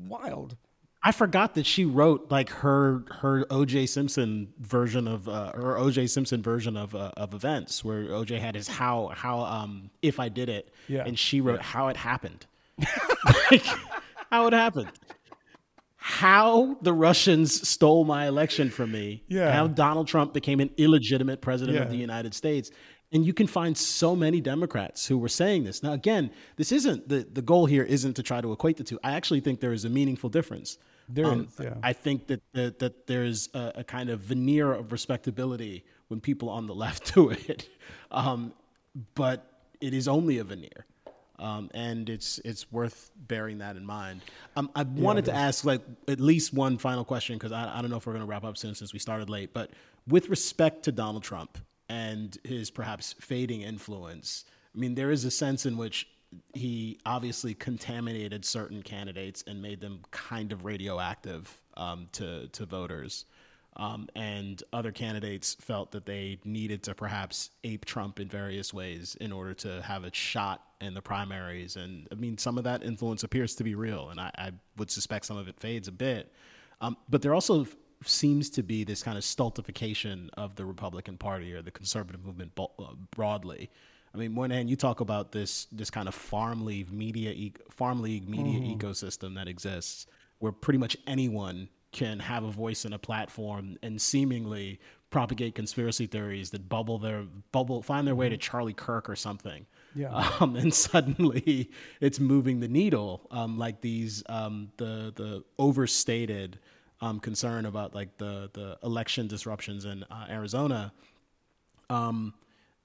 Wild. 0.08 0.56
I 1.02 1.14
forgot 1.14 1.56
that 1.56 1.66
she 1.66 1.86
wrote 1.86 2.30
like 2.30 2.50
her 2.50 3.06
her 3.22 3.46
OJ 3.50 3.88
Simpson 3.88 4.50
version 4.60 5.08
of 5.08 5.30
uh, 5.30 5.54
her 5.54 5.78
OJ 5.78 6.10
Simpson 6.10 6.42
version 6.44 6.76
of 6.76 6.94
uh, 6.94 7.12
of 7.16 7.34
events 7.34 7.86
where 7.86 8.04
OJ 8.10 8.38
had 8.40 8.56
his 8.56 8.68
how 8.68 9.08
how 9.16 9.40
um 9.40 9.90
if 10.02 10.20
I 10.20 10.28
did 10.28 10.50
it 10.50 10.74
Yeah. 10.90 11.04
and 11.06 11.18
she 11.18 11.40
wrote 11.40 11.62
how 11.62 11.88
it 11.88 11.96
happened 11.96 12.46
like 13.50 13.64
how 14.30 14.48
it 14.48 14.54
happened 14.54 14.90
how 16.02 16.78
the 16.82 16.94
Russians 16.94 17.68
stole 17.68 18.06
my 18.06 18.26
election 18.28 18.70
from 18.70 18.92
me 18.92 19.22
Yeah. 19.28 19.52
how 19.52 19.68
Donald 19.68 20.08
Trump 20.08 20.34
became 20.34 20.60
an 20.62 20.70
illegitimate 20.78 21.42
president 21.42 21.78
of 21.78 21.90
the 21.90 21.98
United 21.98 22.34
States 22.34 22.72
and 23.12 23.26
you 23.26 23.34
can 23.34 23.48
find 23.48 23.76
so 23.76 24.16
many 24.16 24.40
Democrats 24.40 25.08
who 25.08 25.18
were 25.18 25.28
saying 25.30 25.64
this. 25.64 25.82
Now, 25.82 25.94
again, 25.94 26.30
this 26.58 26.72
isn't 26.72 27.10
the, 27.10 27.28
the 27.34 27.42
goal 27.42 27.66
here 27.66 27.82
isn't 27.84 28.14
to 28.18 28.22
try 28.24 28.40
to 28.40 28.52
equate 28.54 28.78
the 28.78 28.84
two. 28.84 29.00
I 29.04 29.14
actually 29.14 29.40
think 29.40 29.60
there 29.62 29.74
is 29.74 29.84
a 29.84 29.90
meaningful 29.90 30.30
difference. 30.30 30.78
There 31.10 31.26
There 31.26 31.40
is, 31.40 31.48
is. 31.48 31.60
yeah. 31.60 31.74
I 31.82 31.92
think 31.94 32.28
that, 32.28 32.42
that, 32.54 32.78
that 32.80 33.08
there's 33.08 33.50
a, 33.56 33.72
a 33.78 33.84
kind 33.84 34.12
of 34.12 34.20
veneer 34.20 34.72
of 34.72 34.92
respectability 34.92 35.84
when 36.10 36.22
people 36.22 36.50
on 36.50 36.68
the 36.68 36.76
left 36.76 37.14
do 37.16 37.32
it. 37.32 37.68
Um, 38.12 38.54
but 39.16 39.52
it 39.82 39.96
is 39.96 40.08
only 40.08 40.38
a 40.38 40.44
veneer. 40.44 40.86
Um, 41.40 41.70
and 41.74 42.10
it's 42.10 42.40
it's 42.44 42.72
worth 42.72 43.12
bearing 43.16 43.60
that 43.60 43.78
in 43.78 43.86
mind. 43.86 44.22
Um, 44.56 44.70
I 44.76 44.84
wanted 44.84 45.26
to 45.26 45.34
ask 45.34 45.64
like 45.64 45.82
at 46.08 46.20
least 46.20 46.54
one 46.54 46.78
final 46.78 47.06
question 47.06 47.38
because 47.38 47.52
I, 47.52 47.78
I 47.78 47.82
don't 47.82 47.90
know 47.90 47.98
if 47.98 48.06
we're 48.06 48.14
going 48.14 48.26
to 48.26 48.30
wrap 48.30 48.44
up 48.44 48.58
soon 48.58 48.76
since 48.76 48.94
we 48.94 49.00
started 49.00 49.30
late. 49.30 49.54
But 49.54 49.72
with 50.08 50.30
respect 50.30 50.84
to 50.84 50.92
Donald 50.92 51.24
Trump 51.24 51.58
and 51.88 52.38
his 52.44 52.70
perhaps 52.70 53.16
fading 53.20 53.62
influence, 53.62 54.46
I 54.76 54.80
mean 54.80 54.96
there 54.96 55.12
is 55.12 55.26
a 55.26 55.32
sense 55.32 55.66
in 55.66 55.78
which 55.78 56.08
he 56.54 57.00
obviously 57.06 57.54
contaminated 57.54 58.46
certain 58.46 58.84
candidates 58.84 59.44
and 59.48 59.62
made 59.62 59.82
them 59.82 60.02
kind 60.12 60.52
of 60.52 60.66
radioactive 60.66 61.60
um, 61.78 62.08
to 62.14 62.48
to 62.50 62.66
voters. 62.66 63.26
Um, 63.78 64.10
and 64.16 64.62
other 64.74 64.92
candidates 64.92 65.56
felt 65.56 65.92
that 65.92 66.06
they 66.06 66.40
needed 66.44 66.84
to 66.84 66.96
perhaps 66.96 67.52
ape 67.64 67.86
Trump 67.86 68.20
in 68.20 68.28
various 68.28 68.74
ways 68.74 69.16
in 69.22 69.32
order 69.32 69.54
to 69.54 69.82
have 69.84 70.04
a 70.04 70.14
shot 70.14 70.64
in 70.82 70.94
the 70.94 71.02
primaries. 71.02 71.76
And 71.76 72.08
I 72.12 72.16
mean, 72.16 72.38
some 72.38 72.58
of 72.58 72.64
that 72.66 72.84
influence 72.84 73.24
appears 73.24 73.56
to 73.56 73.64
be 73.64 73.76
real, 73.76 74.10
and 74.10 74.20
I, 74.20 74.32
I 74.38 74.52
would 74.78 74.92
suspect 74.92 75.26
some 75.26 75.38
of 75.38 75.48
it 75.48 75.60
fades 75.60 75.88
a 75.88 75.92
bit. 75.92 76.34
Um, 76.82 76.98
but 77.10 77.22
there 77.22 77.34
also 77.34 77.62
f- 77.62 77.76
seems 78.06 78.50
to 78.52 78.64
be 78.64 78.84
this 78.84 79.04
kind 79.04 79.18
of 79.18 79.24
stultification 79.24 80.30
of 80.34 80.56
the 80.56 80.66
Republican 80.66 81.18
Party 81.18 81.54
or 81.54 81.62
the 81.62 81.72
conservative 81.72 82.26
movement 82.26 82.56
bo- 82.56 82.72
uh, 82.80 82.94
broadly. 83.12 83.70
I 84.14 84.18
mean, 84.18 84.34
Moynihan, 84.34 84.68
you 84.68 84.76
talk 84.76 85.02
about 85.02 85.32
this 85.32 85.68
this 85.72 85.92
kind 85.92 86.08
of 86.08 86.16
farm 86.16 86.66
league 86.66 86.92
media 86.92 87.32
e- 87.32 87.54
farm 87.70 88.02
league 88.02 88.28
media 88.28 88.60
ecosystem 88.76 89.36
that 89.36 89.48
exists, 89.48 90.08
where 90.40 90.52
pretty 90.52 90.80
much 90.80 90.98
anyone 91.06 91.70
can 91.92 92.20
have 92.20 92.44
a 92.44 92.52
voice 92.52 92.86
and 92.86 92.94
a 92.94 93.00
platform 93.00 93.78
and 93.82 94.02
seemingly 94.02 94.80
propagate 95.10 95.56
conspiracy 95.56 96.06
theories 96.06 96.52
that 96.52 96.70
bubble 96.70 97.00
their 97.00 97.24
bubble 97.52 97.82
find 97.82 98.06
their 98.06 98.16
way 98.16 98.30
to 98.30 98.38
Charlie 98.38 98.74
Kirk 98.74 99.10
or 99.10 99.16
something. 99.16 99.66
Yeah. 99.96 100.30
Um, 100.40 100.56
and 100.56 100.74
suddenly 100.74 101.72
it's 102.00 102.20
moving 102.20 102.60
the 102.60 102.68
needle. 102.68 103.28
Um, 103.32 103.58
like 103.58 103.82
these 103.82 104.24
um, 104.30 104.72
the 104.78 105.12
the 105.16 105.44
overstated 105.58 106.60
um, 107.02 107.20
concern 107.20 107.66
about 107.66 107.96
like 107.96 108.18
the 108.18 108.50
the 108.54 108.78
election 108.84 109.28
disruptions 109.28 109.86
in 109.86 110.04
uh, 110.04 110.28
Arizona 110.30 110.94
um, 111.90 112.34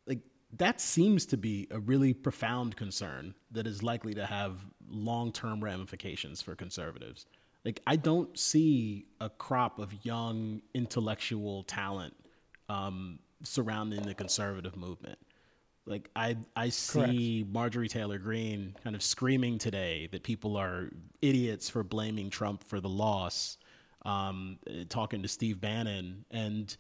like 0.06 0.20
that 0.56 0.80
seems 0.80 1.26
to 1.26 1.36
be 1.36 1.66
a 1.70 1.78
really 1.78 2.14
profound 2.14 2.76
concern 2.76 3.34
that 3.50 3.66
is 3.66 3.82
likely 3.82 4.14
to 4.14 4.26
have 4.26 4.58
long-term 4.88 5.62
ramifications 5.62 6.40
for 6.42 6.54
conservatives. 6.54 7.26
Like 7.64 7.80
I 7.86 7.96
don't 7.96 8.38
see 8.38 9.06
a 9.20 9.30
crop 9.30 9.78
of 9.78 10.04
young 10.04 10.60
intellectual 10.74 11.62
talent 11.64 12.14
um, 12.68 13.18
surrounding 13.42 14.02
the 14.02 14.14
conservative 14.14 14.76
movement. 14.76 15.18
Like 15.86 16.10
I, 16.16 16.36
I 16.56 16.70
see 16.70 17.46
Marjorie 17.50 17.88
Taylor 17.88 18.18
Greene 18.18 18.74
kind 18.82 18.96
of 18.96 19.02
screaming 19.02 19.58
today 19.58 20.08
that 20.12 20.22
people 20.22 20.56
are 20.56 20.90
idiots 21.20 21.68
for 21.68 21.82
blaming 21.82 22.30
Trump 22.30 22.64
for 22.64 22.80
the 22.80 22.88
loss. 22.88 23.58
Um, 24.06 24.58
talking 24.90 25.22
to 25.22 25.28
Steve 25.28 25.62
Bannon, 25.62 26.26
and 26.30 26.76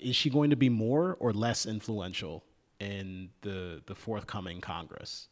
is 0.00 0.16
she 0.16 0.30
going 0.30 0.48
to 0.48 0.56
be 0.56 0.70
more 0.70 1.18
or 1.20 1.34
less 1.34 1.66
influential 1.66 2.42
in 2.80 3.28
the 3.42 3.82
the 3.84 3.94
forthcoming 3.94 4.62
Congress? 4.62 5.28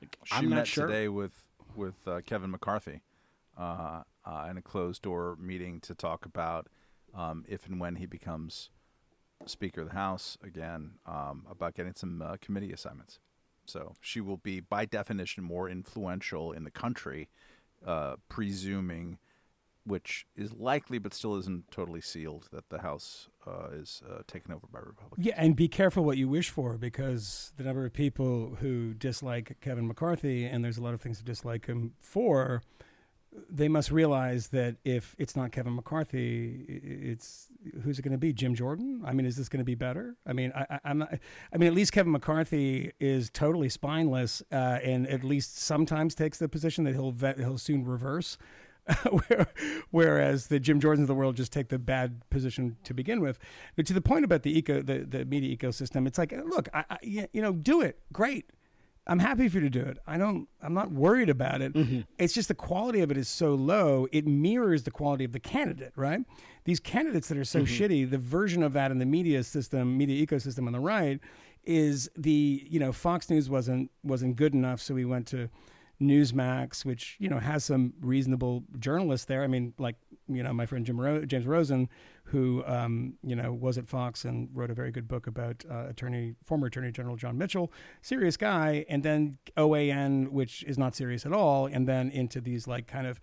Like, 0.00 0.18
She 0.24 0.34
I'm 0.34 0.48
met 0.48 0.66
sure. 0.66 0.88
today 0.88 1.06
with 1.06 1.44
with 1.76 1.94
uh, 2.08 2.22
Kevin 2.26 2.50
McCarthy 2.50 3.02
uh, 3.56 4.02
uh, 4.24 4.46
in 4.50 4.56
a 4.56 4.62
closed 4.62 5.02
door 5.02 5.36
meeting 5.40 5.80
to 5.80 5.94
talk 5.94 6.26
about 6.26 6.68
um, 7.14 7.44
if 7.48 7.66
and 7.66 7.80
when 7.80 7.96
he 7.96 8.06
becomes 8.06 8.70
Speaker 9.44 9.82
of 9.82 9.88
the 9.88 9.94
House 9.94 10.38
again 10.42 10.92
um, 11.06 11.44
about 11.50 11.74
getting 11.74 11.94
some 11.94 12.22
uh, 12.22 12.36
committee 12.40 12.72
assignments. 12.72 13.18
So 13.66 13.94
she 14.00 14.20
will 14.20 14.36
be, 14.36 14.60
by 14.60 14.84
definition, 14.84 15.42
more 15.44 15.68
influential 15.68 16.52
in 16.52 16.64
the 16.64 16.70
country, 16.70 17.28
uh, 17.84 18.16
presuming, 18.28 19.18
which 19.84 20.26
is 20.36 20.52
likely 20.52 20.98
but 20.98 21.12
still 21.12 21.36
isn't 21.36 21.70
totally 21.70 22.00
sealed, 22.00 22.48
that 22.52 22.68
the 22.70 22.80
House 22.80 23.28
uh, 23.46 23.68
is 23.72 24.02
uh, 24.08 24.22
taken 24.26 24.52
over 24.52 24.66
by 24.72 24.78
Republicans. 24.78 25.26
Yeah, 25.26 25.34
and 25.36 25.56
be 25.56 25.68
careful 25.68 26.04
what 26.04 26.16
you 26.16 26.28
wish 26.28 26.50
for 26.50 26.78
because 26.78 27.52
the 27.56 27.64
number 27.64 27.84
of 27.84 27.92
people 27.92 28.56
who 28.60 28.94
dislike 28.94 29.56
Kevin 29.60 29.86
McCarthy, 29.86 30.44
and 30.44 30.64
there's 30.64 30.78
a 30.78 30.82
lot 30.82 30.94
of 30.94 31.00
things 31.00 31.18
to 31.18 31.24
dislike 31.24 31.66
him 31.66 31.94
for, 32.00 32.62
they 33.50 33.68
must 33.68 33.90
realize 33.90 34.48
that 34.48 34.76
if 34.84 35.14
it's 35.18 35.36
not 35.36 35.52
Kevin 35.52 35.74
McCarthy, 35.74 36.64
it's 36.68 37.48
who's 37.82 37.98
it 37.98 38.02
going 38.02 38.12
to 38.12 38.18
be? 38.18 38.32
Jim 38.32 38.54
Jordan? 38.54 39.02
I 39.04 39.12
mean, 39.12 39.26
is 39.26 39.36
this 39.36 39.48
going 39.48 39.58
to 39.58 39.64
be 39.64 39.74
better? 39.74 40.16
I 40.26 40.32
mean, 40.32 40.52
I, 40.54 40.78
I'm 40.84 40.98
not. 40.98 41.18
I 41.52 41.58
mean, 41.58 41.68
at 41.68 41.74
least 41.74 41.92
Kevin 41.92 42.12
McCarthy 42.12 42.92
is 43.00 43.30
totally 43.30 43.68
spineless, 43.68 44.42
uh, 44.52 44.78
and 44.82 45.06
at 45.08 45.24
least 45.24 45.58
sometimes 45.58 46.14
takes 46.14 46.38
the 46.38 46.48
position 46.48 46.84
that 46.84 46.94
he'll 46.94 47.12
vet, 47.12 47.38
he'll 47.38 47.58
soon 47.58 47.84
reverse. 47.84 48.38
Whereas 49.90 50.46
the 50.46 50.60
Jim 50.60 50.80
Jordans 50.80 51.02
of 51.02 51.06
the 51.08 51.14
world 51.14 51.36
just 51.36 51.52
take 51.52 51.68
the 51.68 51.78
bad 51.78 52.22
position 52.30 52.76
to 52.84 52.94
begin 52.94 53.20
with. 53.20 53.38
But 53.74 53.84
to 53.86 53.92
the 53.92 54.00
point 54.00 54.24
about 54.24 54.42
the 54.42 54.56
eco, 54.56 54.80
the, 54.80 54.98
the 55.00 55.24
media 55.24 55.56
ecosystem, 55.56 56.06
it's 56.06 56.18
like, 56.18 56.32
look, 56.32 56.68
I, 56.72 56.84
I, 56.90 56.98
you 57.02 57.42
know, 57.42 57.52
do 57.52 57.80
it, 57.80 57.98
great. 58.12 58.50
I'm 59.06 59.20
happy 59.20 59.48
for 59.48 59.58
you 59.58 59.68
to 59.68 59.70
do 59.70 59.80
it. 59.80 59.98
I 60.06 60.18
don't. 60.18 60.48
I'm 60.60 60.74
not 60.74 60.90
worried 60.90 61.28
about 61.28 61.62
it. 61.62 61.74
Mm-hmm. 61.74 62.00
It's 62.18 62.34
just 62.34 62.48
the 62.48 62.54
quality 62.54 63.00
of 63.00 63.10
it 63.10 63.16
is 63.16 63.28
so 63.28 63.54
low. 63.54 64.08
It 64.10 64.26
mirrors 64.26 64.82
the 64.82 64.90
quality 64.90 65.24
of 65.24 65.32
the 65.32 65.40
candidate, 65.40 65.92
right? 65.94 66.20
These 66.64 66.80
candidates 66.80 67.28
that 67.28 67.38
are 67.38 67.44
so 67.44 67.60
mm-hmm. 67.60 67.84
shitty. 67.84 68.10
The 68.10 68.18
version 68.18 68.62
of 68.64 68.72
that 68.72 68.90
in 68.90 68.98
the 68.98 69.06
media 69.06 69.44
system, 69.44 69.96
media 69.96 70.26
ecosystem 70.26 70.66
on 70.66 70.72
the 70.72 70.80
right, 70.80 71.20
is 71.64 72.10
the 72.16 72.66
you 72.68 72.80
know 72.80 72.92
Fox 72.92 73.30
News 73.30 73.48
wasn't 73.48 73.90
wasn't 74.02 74.34
good 74.34 74.54
enough, 74.54 74.80
so 74.80 74.94
we 74.94 75.04
went 75.04 75.26
to 75.28 75.48
Newsmax, 76.00 76.84
which 76.84 77.16
you 77.18 77.28
know 77.28 77.38
has 77.38 77.64
some 77.64 77.94
reasonable 78.00 78.64
journalists 78.78 79.26
there. 79.26 79.42
I 79.42 79.46
mean, 79.46 79.72
like 79.78 79.96
you 80.28 80.42
know 80.42 80.52
my 80.52 80.66
friend 80.66 80.84
Jim 80.84 81.00
Ro- 81.00 81.24
James 81.24 81.46
Rosen, 81.46 81.88
who 82.24 82.62
um, 82.66 83.14
you 83.22 83.34
know 83.34 83.52
was 83.52 83.78
at 83.78 83.88
Fox 83.88 84.24
and 84.24 84.48
wrote 84.52 84.70
a 84.70 84.74
very 84.74 84.90
good 84.90 85.08
book 85.08 85.26
about 85.26 85.64
uh, 85.70 85.86
attorney 85.88 86.34
former 86.44 86.66
Attorney 86.66 86.92
General 86.92 87.16
John 87.16 87.38
Mitchell, 87.38 87.72
serious 88.02 88.36
guy, 88.36 88.84
and 88.88 89.02
then 89.02 89.38
OAN, 89.56 90.28
which 90.28 90.62
is 90.64 90.76
not 90.76 90.94
serious 90.94 91.24
at 91.24 91.32
all, 91.32 91.66
and 91.66 91.88
then 91.88 92.10
into 92.10 92.40
these 92.40 92.66
like 92.66 92.86
kind 92.86 93.06
of 93.06 93.18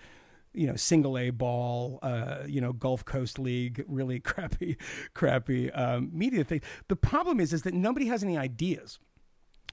you 0.53 0.65
know 0.65 0.75
single 0.75 1.17
A 1.17 1.29
ball, 1.29 1.99
uh, 2.01 2.39
you 2.47 2.61
know 2.61 2.73
Gulf 2.73 3.05
Coast 3.05 3.37
League, 3.37 3.83
really 3.87 4.19
crappy, 4.21 4.77
crappy 5.13 5.71
um, 5.71 6.09
media 6.11 6.43
thing. 6.43 6.61
The 6.87 6.95
problem 6.95 7.39
is 7.39 7.53
is 7.53 7.61
that 7.63 7.73
nobody 7.73 8.07
has 8.07 8.23
any 8.23 8.37
ideas. 8.37 8.99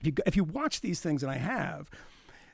If 0.01 0.07
you, 0.07 0.13
if 0.27 0.37
you 0.37 0.45
watch 0.45 0.81
these 0.81 1.01
things, 1.01 1.23
and 1.23 1.31
I 1.31 1.37
have, 1.37 1.91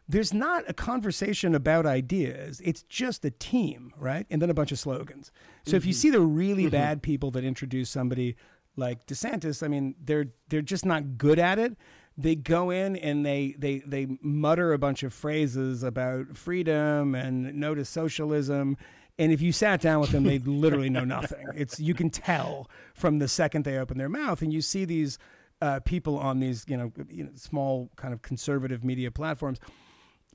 there's 0.08 0.32
not 0.32 0.64
a 0.68 0.72
conversation 0.72 1.54
about 1.54 1.84
ideas. 1.84 2.60
It's 2.64 2.82
just 2.82 3.24
a 3.24 3.30
team, 3.30 3.92
right? 3.98 4.26
And 4.30 4.40
then 4.40 4.50
a 4.50 4.54
bunch 4.54 4.70
of 4.70 4.78
slogans. 4.78 5.32
So 5.66 5.76
if 5.76 5.84
you 5.84 5.92
see 5.92 6.10
the 6.10 6.20
really 6.20 6.68
bad 6.68 7.02
people 7.02 7.32
that 7.32 7.42
introduce 7.42 7.90
somebody 7.90 8.36
like 8.76 9.06
DeSantis, 9.06 9.64
I 9.64 9.68
mean, 9.68 9.96
they're 10.02 10.26
they're 10.48 10.62
just 10.62 10.86
not 10.86 11.18
good 11.18 11.38
at 11.38 11.58
it. 11.58 11.76
They 12.16 12.36
go 12.36 12.70
in 12.70 12.96
and 12.96 13.26
they 13.26 13.56
they 13.58 13.80
they 13.80 14.06
mutter 14.22 14.72
a 14.72 14.78
bunch 14.78 15.02
of 15.02 15.12
phrases 15.12 15.82
about 15.82 16.36
freedom 16.36 17.14
and 17.14 17.54
no 17.54 17.74
to 17.74 17.84
socialism. 17.84 18.76
And 19.18 19.32
if 19.32 19.40
you 19.40 19.50
sat 19.50 19.80
down 19.80 20.00
with 20.00 20.10
them, 20.10 20.24
they 20.24 20.38
literally 20.44 20.90
know 20.90 21.04
nothing. 21.04 21.46
It's 21.56 21.80
you 21.80 21.94
can 21.94 22.10
tell 22.10 22.70
from 22.94 23.18
the 23.18 23.28
second 23.28 23.64
they 23.64 23.76
open 23.76 23.98
their 23.98 24.08
mouth, 24.08 24.40
and 24.40 24.52
you 24.52 24.60
see 24.60 24.84
these 24.84 25.18
uh, 25.60 25.80
people 25.80 26.16
on 26.16 26.38
these 26.38 26.64
you 26.68 26.76
know, 26.76 26.92
you 27.08 27.24
know 27.24 27.30
small 27.34 27.90
kind 27.96 28.14
of 28.14 28.22
conservative 28.22 28.84
media 28.84 29.10
platforms 29.10 29.58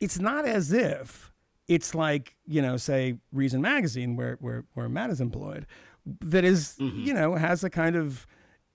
it's 0.02 0.20
not 0.20 0.46
as 0.46 0.74
if 0.74 1.32
it's 1.68 1.96
like 1.96 2.36
you 2.46 2.62
know 2.62 2.76
say 2.76 3.18
reason 3.32 3.62
magazine 3.62 4.16
where 4.18 4.38
where, 4.42 4.66
where 4.74 4.90
matt 4.90 5.10
is 5.10 5.22
employed 5.22 5.66
that 6.06 6.44
is, 6.44 6.76
mm-hmm. 6.80 7.00
you 7.00 7.14
know 7.14 7.36
has 7.36 7.64
a 7.64 7.70
kind 7.70 7.96
of 7.96 8.26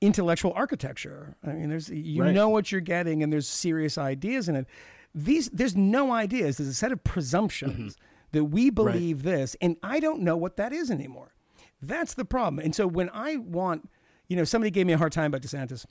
intellectual 0.01 0.53
architecture. 0.55 1.37
I 1.45 1.53
mean 1.53 1.71
there's 1.71 1.89
you 1.89 2.23
Right. 2.23 2.35
know 2.35 2.49
what 2.49 2.71
you're 2.71 2.81
getting 2.81 3.23
and 3.23 3.33
there's 3.33 3.49
serious 3.49 3.99
ideas 3.99 4.49
in 4.49 4.57
it. 4.57 4.67
These 5.15 5.49
there's 5.51 5.75
no 5.75 6.13
ideas 6.13 6.59
there's 6.59 6.69
a 6.69 6.75
set 6.75 6.93
of 6.93 7.03
presumptions 7.03 7.95
mm-hmm. 7.95 8.29
that 8.33 8.45
we 8.45 8.69
believe 8.71 9.23
this 9.23 9.57
and 9.63 9.77
i 9.83 9.99
don't 9.99 10.21
know 10.21 10.37
what 10.37 10.57
that 10.57 10.73
is 10.73 10.91
anymore. 10.91 11.35
That's 11.81 12.15
the 12.15 12.25
problem. 12.25 12.63
And 12.65 12.75
so 12.75 12.87
when 12.87 13.11
i 13.13 13.37
want 13.37 13.89
you 14.29 14.37
know 14.37 14.45
somebody 14.45 14.71
gave 14.71 14.87
me 14.87 14.93
a 14.93 14.99
hard 14.99 15.13
time 15.13 15.33
about 15.33 15.43
desantis 15.43 15.87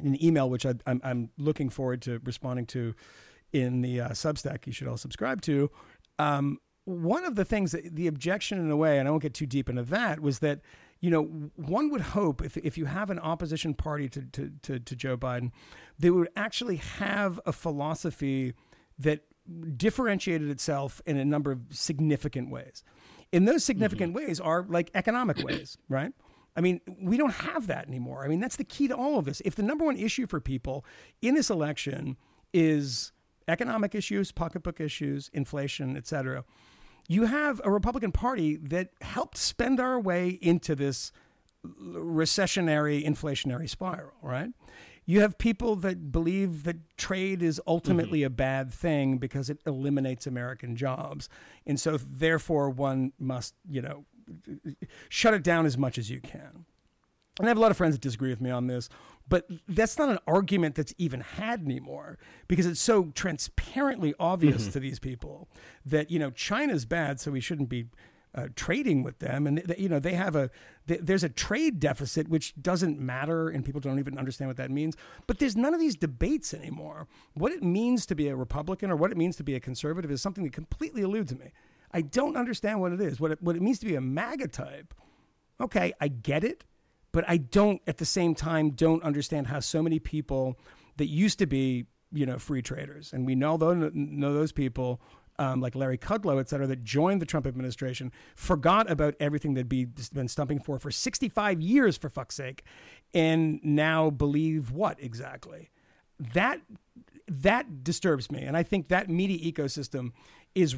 in 0.00 0.08
an 0.08 0.24
email, 0.24 0.48
which 0.50 0.66
I, 0.66 0.74
I'm, 0.86 1.00
I'm 1.04 1.30
looking 1.38 1.70
forward 1.70 2.02
to 2.02 2.20
responding 2.24 2.66
to 2.66 2.94
in 3.60 3.80
the 3.80 4.00
uh, 4.00 4.08
Substack 4.10 4.66
you 4.66 4.72
should 4.72 4.88
all 4.88 4.96
subscribe 4.96 5.40
to. 5.42 5.70
Um, 6.18 6.58
one 6.84 7.24
of 7.24 7.34
the 7.34 7.44
things, 7.44 7.72
that, 7.72 7.96
the 7.96 8.06
objection 8.06 8.58
in 8.58 8.70
a 8.70 8.76
way, 8.76 8.98
and 8.98 9.08
I 9.08 9.10
won't 9.10 9.22
get 9.22 9.34
too 9.34 9.46
deep 9.46 9.68
into 9.68 9.82
that, 9.84 10.20
was 10.20 10.38
that, 10.38 10.60
you 11.00 11.10
know, 11.10 11.24
one 11.56 11.90
would 11.90 12.00
hope 12.00 12.42
if, 12.42 12.56
if 12.58 12.78
you 12.78 12.84
have 12.84 13.10
an 13.10 13.18
opposition 13.18 13.74
party 13.74 14.08
to, 14.08 14.22
to, 14.22 14.52
to, 14.62 14.78
to 14.78 14.96
Joe 14.96 15.16
Biden, 15.16 15.50
they 15.98 16.10
would 16.10 16.28
actually 16.36 16.76
have 16.76 17.40
a 17.44 17.52
philosophy 17.52 18.54
that 18.98 19.20
differentiated 19.76 20.48
itself 20.48 21.02
in 21.06 21.16
a 21.16 21.24
number 21.24 21.50
of 21.50 21.60
significant 21.70 22.50
ways. 22.50 22.84
In 23.32 23.44
those 23.44 23.64
significant 23.64 24.14
ways 24.14 24.40
are 24.40 24.64
like 24.68 24.90
economic 24.94 25.42
ways, 25.42 25.76
right? 25.88 26.12
I 26.56 26.60
mean, 26.60 26.80
we 27.00 27.16
don't 27.16 27.34
have 27.34 27.66
that 27.66 27.86
anymore. 27.86 28.24
I 28.24 28.28
mean, 28.28 28.40
that's 28.40 28.56
the 28.56 28.64
key 28.64 28.88
to 28.88 28.96
all 28.96 29.18
of 29.18 29.24
this. 29.24 29.42
If 29.44 29.56
the 29.56 29.62
number 29.62 29.84
one 29.84 29.96
issue 29.96 30.26
for 30.26 30.40
people 30.40 30.84
in 31.20 31.34
this 31.34 31.50
election 31.50 32.16
is 32.54 33.12
economic 33.48 33.94
issues, 33.94 34.32
pocketbook 34.32 34.80
issues, 34.80 35.30
inflation, 35.32 35.96
et 35.96 36.06
cetera, 36.06 36.44
you 37.08 37.26
have 37.26 37.60
a 37.64 37.70
Republican 37.70 38.12
Party 38.12 38.56
that 38.56 38.90
helped 39.00 39.36
spend 39.36 39.78
our 39.78 40.00
way 40.00 40.38
into 40.42 40.74
this 40.74 41.12
recessionary, 41.64 43.04
inflationary 43.06 43.68
spiral, 43.68 44.12
right? 44.22 44.50
You 45.04 45.20
have 45.20 45.38
people 45.38 45.76
that 45.76 46.10
believe 46.10 46.64
that 46.64 46.96
trade 46.96 47.40
is 47.40 47.60
ultimately 47.64 48.20
mm-hmm. 48.20 48.26
a 48.26 48.30
bad 48.30 48.72
thing 48.72 49.18
because 49.18 49.48
it 49.48 49.60
eliminates 49.64 50.26
American 50.26 50.74
jobs. 50.74 51.28
And 51.64 51.78
so, 51.78 51.96
therefore, 51.96 52.70
one 52.70 53.12
must, 53.18 53.54
you 53.70 53.82
know, 53.82 54.04
shut 55.08 55.32
it 55.32 55.44
down 55.44 55.64
as 55.64 55.78
much 55.78 55.96
as 55.96 56.10
you 56.10 56.20
can. 56.20 56.66
And 57.38 57.46
I 57.46 57.48
have 57.48 57.56
a 57.56 57.60
lot 57.60 57.70
of 57.70 57.76
friends 57.76 57.94
that 57.94 58.00
disagree 58.00 58.30
with 58.30 58.40
me 58.40 58.50
on 58.50 58.66
this, 58.66 58.88
but 59.28 59.48
that's 59.68 59.98
not 59.98 60.08
an 60.08 60.18
argument 60.26 60.74
that's 60.74 60.94
even 60.98 61.20
had 61.20 61.62
anymore 61.62 62.18
because 62.48 62.66
it's 62.66 62.80
so 62.80 63.06
transparently 63.14 64.14
obvious 64.18 64.68
to 64.68 64.80
these 64.80 64.98
people 64.98 65.48
that 65.84 66.10
you 66.10 66.18
know 66.18 66.30
China's 66.30 66.84
bad, 66.84 67.20
so 67.20 67.30
we 67.30 67.40
shouldn't 67.40 67.68
be 67.68 67.86
uh, 68.34 68.48
trading 68.54 69.02
with 69.02 69.18
them. 69.18 69.46
And 69.46 69.62
you 69.78 69.88
know 69.88 69.98
they 69.98 70.14
have 70.14 70.36
a 70.36 70.50
th- 70.86 71.00
there's 71.02 71.24
a 71.24 71.28
trade 71.28 71.80
deficit 71.80 72.28
which 72.28 72.54
doesn't 72.60 73.00
matter, 73.00 73.48
and 73.48 73.64
people 73.64 73.80
don't 73.80 73.98
even 73.98 74.18
understand 74.18 74.48
what 74.48 74.56
that 74.58 74.70
means. 74.70 74.96
But 75.26 75.38
there's 75.38 75.56
none 75.56 75.74
of 75.74 75.80
these 75.80 75.96
debates 75.96 76.54
anymore. 76.54 77.08
What 77.34 77.52
it 77.52 77.62
means 77.62 78.06
to 78.06 78.14
be 78.14 78.28
a 78.28 78.36
Republican 78.36 78.90
or 78.90 78.96
what 78.96 79.10
it 79.10 79.16
means 79.16 79.36
to 79.36 79.44
be 79.44 79.54
a 79.54 79.60
conservative 79.60 80.10
is 80.10 80.22
something 80.22 80.44
that 80.44 80.52
completely 80.52 81.02
eludes 81.02 81.34
me. 81.34 81.52
I 81.92 82.02
don't 82.02 82.36
understand 82.36 82.80
what 82.80 82.92
it 82.92 83.00
is. 83.00 83.20
What 83.20 83.30
it, 83.30 83.42
what 83.42 83.56
it 83.56 83.62
means 83.62 83.78
to 83.78 83.86
be 83.86 83.94
a 83.94 84.00
MAGA 84.00 84.48
type 84.48 84.94
okay, 85.60 85.92
I 86.00 86.08
get 86.08 86.44
it, 86.44 86.64
but 87.16 87.24
I 87.26 87.38
don't 87.38 87.80
at 87.86 87.96
the 87.96 88.04
same 88.04 88.34
time 88.34 88.72
don't 88.72 89.02
understand 89.02 89.46
how 89.46 89.58
so 89.60 89.82
many 89.82 89.98
people 89.98 90.58
that 90.98 91.06
used 91.06 91.38
to 91.38 91.46
be, 91.46 91.86
you 92.12 92.26
know, 92.26 92.38
free 92.38 92.60
traders, 92.60 93.10
and 93.10 93.24
we 93.24 93.34
know 93.34 93.56
those, 93.56 93.90
know 93.94 94.34
those 94.34 94.52
people. 94.52 95.00
Um, 95.38 95.60
like 95.60 95.74
Larry 95.74 95.98
Kudlow, 95.98 96.40
et 96.40 96.48
cetera, 96.48 96.66
that 96.66 96.82
joined 96.82 97.20
the 97.20 97.26
Trump 97.26 97.46
administration, 97.46 98.10
forgot 98.36 98.90
about 98.90 99.14
everything 99.20 99.52
they'd 99.52 99.68
be, 99.68 99.84
been 99.84 100.28
stumping 100.28 100.58
for 100.58 100.78
for 100.78 100.90
65 100.90 101.60
years, 101.60 101.96
for 101.98 102.08
fuck's 102.10 102.34
sake, 102.34 102.64
and 103.14 103.60
now 103.62 104.10
believe 104.10 104.70
what 104.70 104.98
exactly? 104.98 105.70
That 106.34 106.60
that 107.28 107.82
disturbs 107.82 108.30
me, 108.30 108.42
and 108.42 108.58
I 108.58 108.62
think 108.62 108.88
that 108.88 109.08
media 109.08 109.38
ecosystem 109.50 110.12
is 110.54 110.76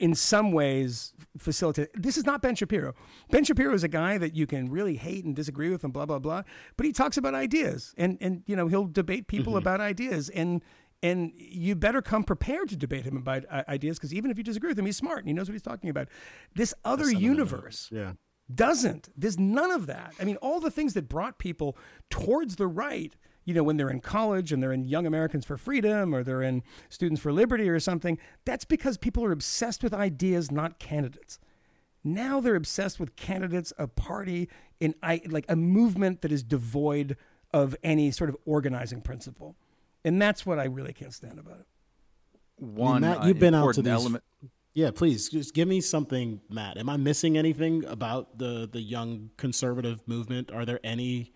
in 0.00 0.14
some 0.14 0.52
ways 0.52 1.12
facilitate. 1.38 1.88
This 1.94 2.16
is 2.16 2.24
not 2.24 2.42
Ben 2.42 2.54
Shapiro. 2.54 2.94
Ben 3.30 3.44
Shapiro 3.44 3.74
is 3.74 3.84
a 3.84 3.88
guy 3.88 4.18
that 4.18 4.34
you 4.34 4.46
can 4.46 4.70
really 4.70 4.96
hate 4.96 5.24
and 5.24 5.36
disagree 5.36 5.68
with 5.70 5.84
and 5.84 5.92
blah 5.92 6.06
blah 6.06 6.18
blah, 6.18 6.42
but 6.76 6.86
he 6.86 6.92
talks 6.92 7.16
about 7.16 7.34
ideas 7.34 7.94
and 7.96 8.18
and 8.20 8.42
you 8.46 8.56
know 8.56 8.66
he'll 8.68 8.86
debate 8.86 9.26
people 9.28 9.56
about 9.56 9.80
ideas 9.80 10.28
and. 10.30 10.62
And 11.02 11.32
you 11.34 11.76
better 11.76 12.02
come 12.02 12.24
prepared 12.24 12.68
to 12.68 12.76
debate 12.76 13.06
him 13.06 13.16
about 13.16 13.46
uh, 13.50 13.62
ideas 13.68 13.96
because 13.98 14.12
even 14.12 14.30
if 14.30 14.36
you 14.36 14.44
disagree 14.44 14.68
with 14.68 14.78
him, 14.78 14.84
he's 14.84 14.98
smart 14.98 15.20
and 15.20 15.28
he 15.28 15.32
knows 15.32 15.48
what 15.48 15.54
he's 15.54 15.62
talking 15.62 15.88
about. 15.88 16.08
This 16.54 16.74
other 16.84 17.10
universe, 17.10 17.88
Yeah. 17.90 18.12
doesn't. 18.54 19.08
There's 19.16 19.38
none 19.38 19.70
of 19.70 19.86
that. 19.86 20.12
I 20.20 20.24
mean, 20.24 20.36
all 20.42 20.60
the 20.60 20.70
things 20.70 20.92
that 20.92 21.08
brought 21.08 21.38
people 21.38 21.74
towards 22.10 22.56
the 22.56 22.66
right, 22.66 23.16
you 23.50 23.54
know, 23.54 23.64
when 23.64 23.76
they're 23.76 23.90
in 23.90 24.00
college 24.00 24.52
and 24.52 24.62
they're 24.62 24.72
in 24.72 24.84
Young 24.84 25.06
Americans 25.06 25.44
for 25.44 25.56
Freedom 25.56 26.14
or 26.14 26.22
they're 26.22 26.40
in 26.40 26.62
Students 26.88 27.20
for 27.20 27.32
Liberty 27.32 27.68
or 27.68 27.80
something, 27.80 28.16
that's 28.44 28.64
because 28.64 28.96
people 28.96 29.24
are 29.24 29.32
obsessed 29.32 29.82
with 29.82 29.92
ideas, 29.92 30.52
not 30.52 30.78
candidates. 30.78 31.40
Now 32.04 32.40
they're 32.40 32.54
obsessed 32.54 33.00
with 33.00 33.16
candidates, 33.16 33.72
a 33.76 33.88
party, 33.88 34.48
in 34.78 34.94
like 35.02 35.46
a 35.48 35.56
movement 35.56 36.22
that 36.22 36.30
is 36.30 36.44
devoid 36.44 37.16
of 37.52 37.74
any 37.82 38.12
sort 38.12 38.30
of 38.30 38.36
organizing 38.46 39.00
principle, 39.00 39.56
and 40.04 40.22
that's 40.22 40.46
what 40.46 40.60
I 40.60 40.64
really 40.64 40.92
can't 40.92 41.12
stand 41.12 41.40
about 41.40 41.58
it. 41.58 41.66
One 42.56 43.00
Matt, 43.00 43.22
uh, 43.22 43.26
you've 43.26 43.40
been 43.40 43.52
out 43.52 43.74
to 43.74 43.80
important 43.80 43.84
these. 43.86 43.92
element. 43.92 44.24
Yeah, 44.74 44.92
please 44.92 45.28
just 45.28 45.54
give 45.54 45.66
me 45.66 45.80
something, 45.80 46.40
Matt. 46.48 46.78
Am 46.78 46.88
I 46.88 46.96
missing 46.96 47.36
anything 47.36 47.84
about 47.84 48.38
the 48.38 48.68
the 48.72 48.80
young 48.80 49.30
conservative 49.36 50.06
movement? 50.06 50.52
Are 50.52 50.64
there 50.64 50.78
any 50.84 51.32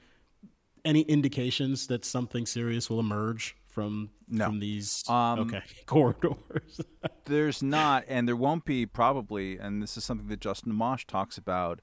any 0.84 1.00
indications 1.02 1.86
that 1.88 2.04
something 2.04 2.46
serious 2.46 2.88
will 2.90 3.00
emerge 3.00 3.56
from 3.64 4.10
No. 4.28 4.46
from 4.46 4.60
these 4.60 5.02
Um, 5.08 5.40
okay 5.40 5.62
corridors? 5.86 6.80
There's 7.24 7.62
not, 7.62 8.04
and 8.08 8.28
there 8.28 8.36
won't 8.36 8.64
be 8.64 8.86
probably, 8.86 9.58
and 9.58 9.82
this 9.82 9.96
is 9.96 10.04
something 10.04 10.28
that 10.28 10.40
Justin 10.40 10.72
Amash 10.72 11.04
talks 11.06 11.38
about 11.38 11.80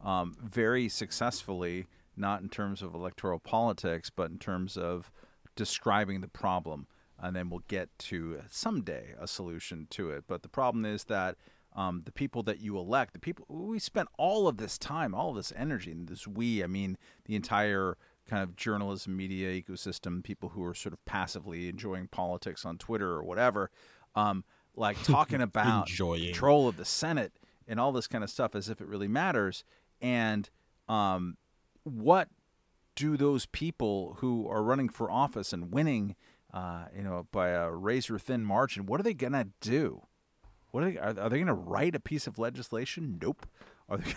um, 0.00 0.36
very 0.42 0.88
successfully, 0.88 1.86
not 2.16 2.42
in 2.42 2.48
terms 2.48 2.82
of 2.82 2.94
electoral 2.94 3.38
politics, 3.38 4.10
but 4.10 4.30
in 4.30 4.38
terms 4.38 4.76
of 4.76 5.10
describing 5.56 6.20
the 6.20 6.28
problem. 6.28 6.86
And 7.18 7.36
then 7.36 7.48
we'll 7.50 7.62
get 7.68 7.88
to 8.00 8.40
someday 8.50 9.14
a 9.18 9.28
solution 9.28 9.86
to 9.90 10.10
it. 10.10 10.24
But 10.26 10.42
the 10.42 10.48
problem 10.48 10.84
is 10.84 11.04
that 11.04 11.36
um, 11.74 12.02
the 12.04 12.12
people 12.12 12.42
that 12.42 12.60
you 12.60 12.76
elect, 12.76 13.12
the 13.14 13.18
people, 13.20 13.46
we 13.48 13.78
spent 13.78 14.08
all 14.18 14.46
of 14.48 14.56
this 14.56 14.76
time, 14.76 15.14
all 15.14 15.30
of 15.30 15.36
this 15.36 15.52
energy, 15.56 15.92
and 15.92 16.08
this 16.08 16.26
we, 16.26 16.62
I 16.62 16.66
mean, 16.66 16.98
the 17.24 17.34
entire 17.36 17.96
kind 18.32 18.42
of 18.42 18.56
journalism 18.56 19.14
media 19.14 19.50
ecosystem, 19.50 20.24
people 20.24 20.48
who 20.48 20.64
are 20.64 20.72
sort 20.72 20.94
of 20.94 21.04
passively 21.04 21.68
enjoying 21.68 22.08
politics 22.08 22.64
on 22.64 22.78
Twitter 22.78 23.10
or 23.10 23.22
whatever, 23.22 23.70
um, 24.14 24.42
like 24.74 24.96
talking 25.04 25.42
about 25.42 25.86
control 25.86 26.66
of 26.66 26.78
the 26.78 26.84
Senate 26.86 27.34
and 27.68 27.78
all 27.78 27.92
this 27.92 28.06
kind 28.06 28.24
of 28.24 28.30
stuff 28.30 28.54
as 28.54 28.70
if 28.70 28.80
it 28.80 28.86
really 28.86 29.06
matters. 29.06 29.64
And 30.00 30.48
um, 30.88 31.36
what 31.82 32.28
do 32.96 33.18
those 33.18 33.44
people 33.44 34.16
who 34.20 34.48
are 34.48 34.62
running 34.62 34.88
for 34.88 35.10
office 35.10 35.52
and 35.52 35.70
winning, 35.70 36.16
uh, 36.54 36.86
you 36.96 37.02
know, 37.02 37.26
by 37.32 37.50
a 37.50 37.70
razor 37.70 38.18
thin 38.18 38.46
margin, 38.46 38.86
what 38.86 38.98
are 38.98 39.04
they 39.04 39.12
gonna 39.12 39.48
do? 39.60 40.06
What 40.70 40.84
are 40.84 40.90
they? 40.90 40.98
Are, 40.98 41.08
are 41.20 41.28
they 41.28 41.36
going 41.36 41.46
to 41.48 41.52
write 41.52 41.94
a 41.94 42.00
piece 42.00 42.26
of 42.26 42.38
legislation? 42.38 43.18
Nope. 43.20 43.46
Are 43.92 43.98
they? 43.98 44.14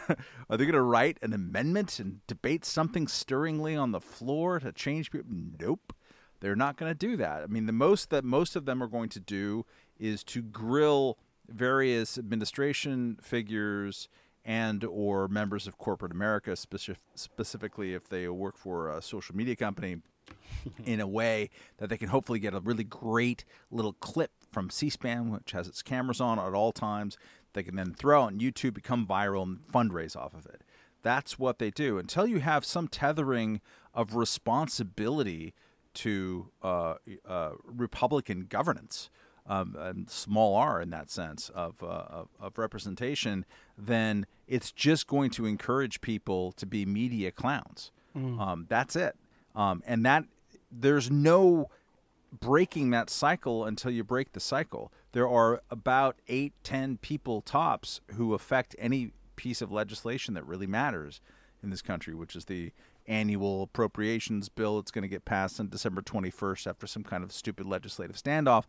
Are 0.49 0.57
they 0.57 0.65
going 0.65 0.73
to 0.73 0.81
write 0.81 1.17
an 1.21 1.33
amendment 1.33 1.99
and 1.99 2.25
debate 2.27 2.63
something 2.63 3.07
stirringly 3.07 3.75
on 3.75 3.91
the 3.91 3.99
floor 3.99 4.59
to 4.59 4.71
change 4.71 5.11
people? 5.11 5.29
Nope. 5.59 5.93
They're 6.39 6.55
not 6.55 6.77
going 6.77 6.91
to 6.91 6.97
do 6.97 7.17
that. 7.17 7.43
I 7.43 7.47
mean, 7.47 7.65
the 7.65 7.73
most 7.73 8.09
that 8.09 8.23
most 8.23 8.55
of 8.55 8.65
them 8.65 8.81
are 8.81 8.87
going 8.87 9.09
to 9.09 9.19
do 9.19 9.65
is 9.99 10.23
to 10.25 10.41
grill 10.41 11.17
various 11.47 12.17
administration 12.17 13.17
figures 13.21 14.07
and 14.45 14.83
or 14.83 15.27
members 15.27 15.67
of 15.67 15.77
corporate 15.77 16.11
America, 16.11 16.51
speci- 16.51 16.97
specifically 17.15 17.93
if 17.93 18.07
they 18.07 18.27
work 18.27 18.57
for 18.57 18.89
a 18.89 19.01
social 19.01 19.35
media 19.35 19.55
company 19.55 19.97
in 20.85 20.99
a 20.99 21.07
way 21.07 21.49
that 21.77 21.89
they 21.89 21.97
can 21.97 22.09
hopefully 22.09 22.39
get 22.39 22.53
a 22.53 22.59
really 22.59 22.83
great 22.83 23.43
little 23.71 23.93
clip 23.93 24.31
from 24.51 24.69
C-SPAN, 24.69 25.31
which 25.31 25.51
has 25.51 25.67
its 25.67 25.81
cameras 25.81 26.21
on 26.21 26.39
at 26.39 26.53
all 26.53 26.71
times. 26.71 27.17
They 27.55 27.63
can 27.63 27.75
then 27.75 27.93
throw 27.93 28.21
on 28.21 28.39
YouTube, 28.39 28.75
become 28.75 29.07
viral, 29.07 29.41
and 29.43 29.59
fundraise 29.73 30.15
off 30.15 30.35
of 30.35 30.45
it. 30.45 30.61
That's 31.01 31.39
what 31.39 31.57
they 31.57 31.71
do. 31.71 31.97
Until 31.97 32.27
you 32.27 32.39
have 32.39 32.63
some 32.63 32.87
tethering 32.87 33.61
of 33.93 34.15
responsibility 34.15 35.55
to 35.95 36.51
uh, 36.61 36.95
uh, 37.27 37.51
Republican 37.63 38.45
governance, 38.47 39.09
um, 39.47 39.75
and 39.79 40.09
small 40.09 40.55
r 40.55 40.81
in 40.81 40.89
that 40.89 41.09
sense 41.09 41.49
of, 41.49 41.81
uh, 41.83 41.85
of, 41.85 42.29
of 42.39 42.57
representation, 42.57 43.45
then 43.77 44.25
it's 44.47 44.71
just 44.71 45.07
going 45.07 45.29
to 45.31 45.45
encourage 45.45 46.01
people 46.01 46.51
to 46.53 46.65
be 46.65 46.85
media 46.85 47.31
clowns. 47.31 47.91
Um, 48.15 48.65
that's 48.69 48.95
it. 48.95 49.15
Um, 49.55 49.83
and 49.85 50.05
that 50.05 50.25
there's 50.71 51.11
no 51.11 51.69
breaking 52.37 52.89
that 52.91 53.09
cycle 53.09 53.65
until 53.65 53.91
you 53.91 54.03
break 54.03 54.33
the 54.33 54.39
cycle. 54.39 54.91
There 55.15 55.29
are 55.29 55.61
about 55.71 56.17
eight, 56.27 56.55
ten 56.61 56.97
people 56.97 57.39
tops 57.39 58.01
who 58.15 58.33
affect 58.33 58.75
any 58.77 59.13
piece 59.37 59.61
of 59.61 59.71
legislation 59.71 60.33
that 60.33 60.45
really 60.45 60.67
matters 60.67 61.21
in 61.63 61.69
this 61.69 61.81
country, 61.81 62.13
which 62.13 62.35
is 62.35 62.43
the 62.43 62.73
annual 63.07 63.63
appropriations 63.63 64.49
bill. 64.49 64.77
It's 64.77 64.91
going 64.91 65.03
to 65.03 65.07
get 65.07 65.23
passed 65.23 65.57
on 65.57 65.69
December 65.69 66.01
21st 66.01 66.67
after 66.67 66.85
some 66.85 67.03
kind 67.05 67.23
of 67.23 67.31
stupid 67.31 67.65
legislative 67.65 68.17
standoff. 68.17 68.65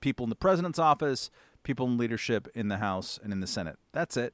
People 0.00 0.24
in 0.24 0.30
the 0.30 0.36
president's 0.36 0.78
office, 0.78 1.30
people 1.64 1.86
in 1.86 1.98
leadership 1.98 2.48
in 2.54 2.68
the 2.68 2.78
House 2.78 3.20
and 3.22 3.30
in 3.30 3.40
the 3.40 3.46
Senate. 3.46 3.76
That's 3.92 4.16
it. 4.16 4.32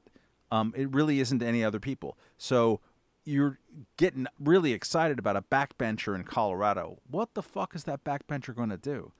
Um, 0.49 0.73
it 0.73 0.89
really 0.93 1.19
isn't 1.19 1.43
any 1.43 1.65
other 1.65 1.81
people. 1.81 2.17
So 2.37 2.79
you're 3.25 3.59
getting 3.97 4.25
really 4.39 4.71
excited 4.71 5.19
about 5.19 5.35
a 5.35 5.41
backbencher 5.41 6.15
in 6.15 6.23
Colorado. 6.23 6.99
What 7.11 7.33
the 7.33 7.43
fuck 7.43 7.75
is 7.75 7.83
that 7.83 8.05
backbencher 8.05 8.55
going 8.55 8.69
to 8.69 8.77
do? 8.77 9.11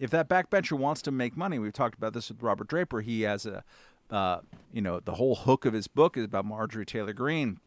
If 0.00 0.10
that 0.10 0.28
backbencher 0.28 0.78
wants 0.78 1.02
to 1.02 1.12
make 1.12 1.36
money, 1.36 1.58
we've 1.58 1.72
talked 1.72 1.96
about 1.96 2.14
this 2.14 2.30
with 2.30 2.42
Robert 2.42 2.68
Draper. 2.68 3.02
He 3.02 3.22
has 3.22 3.44
a, 3.44 3.62
uh, 4.10 4.40
you 4.72 4.80
know, 4.80 4.98
the 4.98 5.14
whole 5.14 5.36
hook 5.36 5.66
of 5.66 5.74
his 5.74 5.86
book 5.86 6.16
is 6.16 6.24
about 6.24 6.46
Marjorie 6.46 6.86
Taylor 6.86 7.12
Greene, 7.12 7.60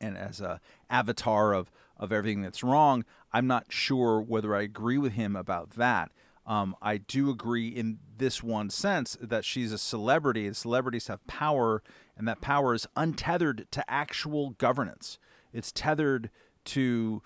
and 0.00 0.18
as 0.18 0.40
a 0.40 0.60
avatar 0.90 1.54
of 1.54 1.70
of 1.96 2.12
everything 2.12 2.42
that's 2.42 2.64
wrong. 2.64 3.04
I'm 3.32 3.46
not 3.46 3.66
sure 3.68 4.20
whether 4.20 4.56
I 4.56 4.62
agree 4.62 4.98
with 4.98 5.12
him 5.12 5.36
about 5.36 5.70
that. 5.70 6.10
Um, 6.44 6.74
I 6.82 6.96
do 6.96 7.30
agree 7.30 7.68
in 7.68 8.00
this 8.18 8.42
one 8.42 8.68
sense 8.70 9.16
that 9.20 9.44
she's 9.44 9.72
a 9.72 9.78
celebrity, 9.78 10.46
and 10.46 10.56
celebrities 10.56 11.06
have 11.06 11.24
power, 11.28 11.80
and 12.18 12.26
that 12.26 12.40
power 12.40 12.74
is 12.74 12.88
untethered 12.96 13.68
to 13.70 13.88
actual 13.88 14.50
governance. 14.50 15.18
It's 15.52 15.70
tethered 15.70 16.30
to 16.64 17.22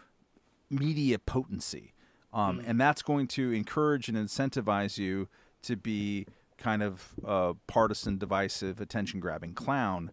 media 0.69 1.19
potency. 1.19 1.95
Um, 2.33 2.63
And 2.67 2.81
that's 2.81 3.03
going 3.03 3.29
to 3.29 3.53
encourage 3.53 4.09
and 4.09 4.17
incentivize 4.17 4.99
you 4.99 5.29
to 5.63 5.77
be 5.77 6.27
kind 6.59 6.83
of 6.83 7.15
a 7.25 7.55
partisan, 7.67 8.19
divisive, 8.19 8.81
attention 8.81 9.21
grabbing 9.21 9.55
clown. 9.55 10.11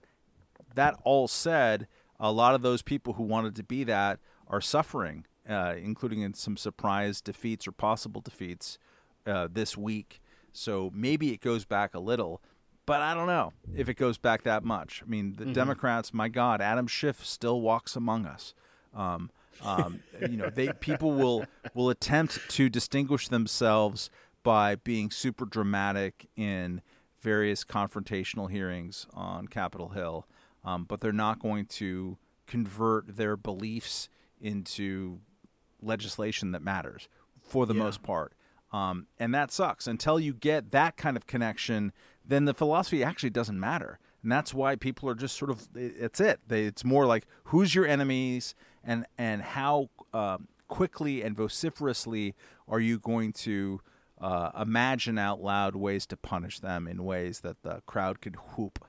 That 0.75 0.99
all 1.03 1.27
said, 1.27 1.87
a 2.19 2.31
lot 2.31 2.55
of 2.55 2.61
those 2.61 2.81
people 2.81 3.13
who 3.13 3.23
wanted 3.23 3.55
to 3.55 3.63
be 3.63 3.83
that 3.85 4.19
are 4.47 4.61
suffering, 4.61 5.25
uh, 5.49 5.75
including 5.77 6.21
in 6.21 6.33
some 6.33 6.57
surprise 6.57 7.21
defeats 7.21 7.67
or 7.67 7.71
possible 7.71 8.21
defeats 8.21 8.77
uh, 9.25 9.47
this 9.51 9.77
week. 9.77 10.21
So 10.51 10.91
maybe 10.93 11.33
it 11.33 11.41
goes 11.41 11.65
back 11.65 11.93
a 11.93 11.99
little, 11.99 12.41
but 12.85 13.01
I 13.01 13.13
don't 13.13 13.27
know 13.27 13.53
if 13.75 13.89
it 13.89 13.95
goes 13.95 14.17
back 14.17 14.43
that 14.43 14.63
much. 14.63 15.01
I 15.03 15.09
mean, 15.09 15.35
the 15.37 15.45
Democrats, 15.53 16.13
my 16.13 16.29
God, 16.29 16.61
Adam 16.61 16.87
Schiff 16.87 17.25
still 17.25 17.61
walks 17.61 17.95
among 17.95 18.25
us. 18.25 18.53
Um, 18.93 19.31
um, 19.61 20.01
you 20.21 20.37
know, 20.37 20.49
they 20.49 20.71
people 20.73 21.13
will 21.13 21.45
will 21.73 21.89
attempt 21.89 22.39
to 22.49 22.69
distinguish 22.69 23.27
themselves 23.27 24.09
by 24.43 24.75
being 24.75 25.09
super 25.09 25.45
dramatic 25.45 26.27
in 26.35 26.81
various 27.21 27.63
confrontational 27.63 28.51
hearings 28.51 29.07
on 29.13 29.47
Capitol 29.47 29.89
Hill, 29.89 30.27
um, 30.65 30.83
but 30.83 30.99
they're 30.99 31.13
not 31.13 31.39
going 31.39 31.65
to 31.65 32.17
convert 32.45 33.15
their 33.15 33.37
beliefs 33.37 34.09
into 34.41 35.19
legislation 35.81 36.51
that 36.51 36.61
matters 36.61 37.07
for 37.41 37.65
the 37.65 37.73
most 37.73 38.03
part. 38.03 38.33
Um, 38.71 39.07
and 39.19 39.33
that 39.33 39.51
sucks. 39.51 39.87
Until 39.87 40.19
you 40.19 40.33
get 40.33 40.71
that 40.71 40.97
kind 40.97 41.15
of 41.15 41.27
connection, 41.27 41.93
then 42.25 42.45
the 42.45 42.53
philosophy 42.53 43.03
actually 43.03 43.29
doesn't 43.29 43.59
matter. 43.59 43.99
And 44.23 44.31
that's 44.31 44.53
why 44.53 44.75
people 44.75 45.09
are 45.09 45.15
just 45.15 45.37
sort 45.37 45.51
of, 45.51 45.67
it's 45.75 46.19
it. 46.19 46.39
They, 46.47 46.63
it's 46.63 46.85
more 46.85 47.05
like 47.05 47.27
who's 47.45 47.75
your 47.75 47.85
enemies 47.85 48.55
and, 48.83 49.05
and 49.17 49.41
how 49.41 49.89
um, 50.13 50.47
quickly 50.67 51.21
and 51.21 51.35
vociferously 51.35 52.33
are 52.67 52.79
you 52.79 52.97
going 52.97 53.33
to 53.33 53.81
uh, 54.21 54.51
imagine 54.59 55.17
out 55.17 55.43
loud 55.43 55.75
ways 55.75 56.05
to 56.07 56.17
punish 56.17 56.59
them 56.59 56.87
in 56.87 57.03
ways 57.03 57.41
that 57.41 57.61
the 57.63 57.81
crowd 57.85 58.21
could 58.21 58.35
whoop. 58.35 58.83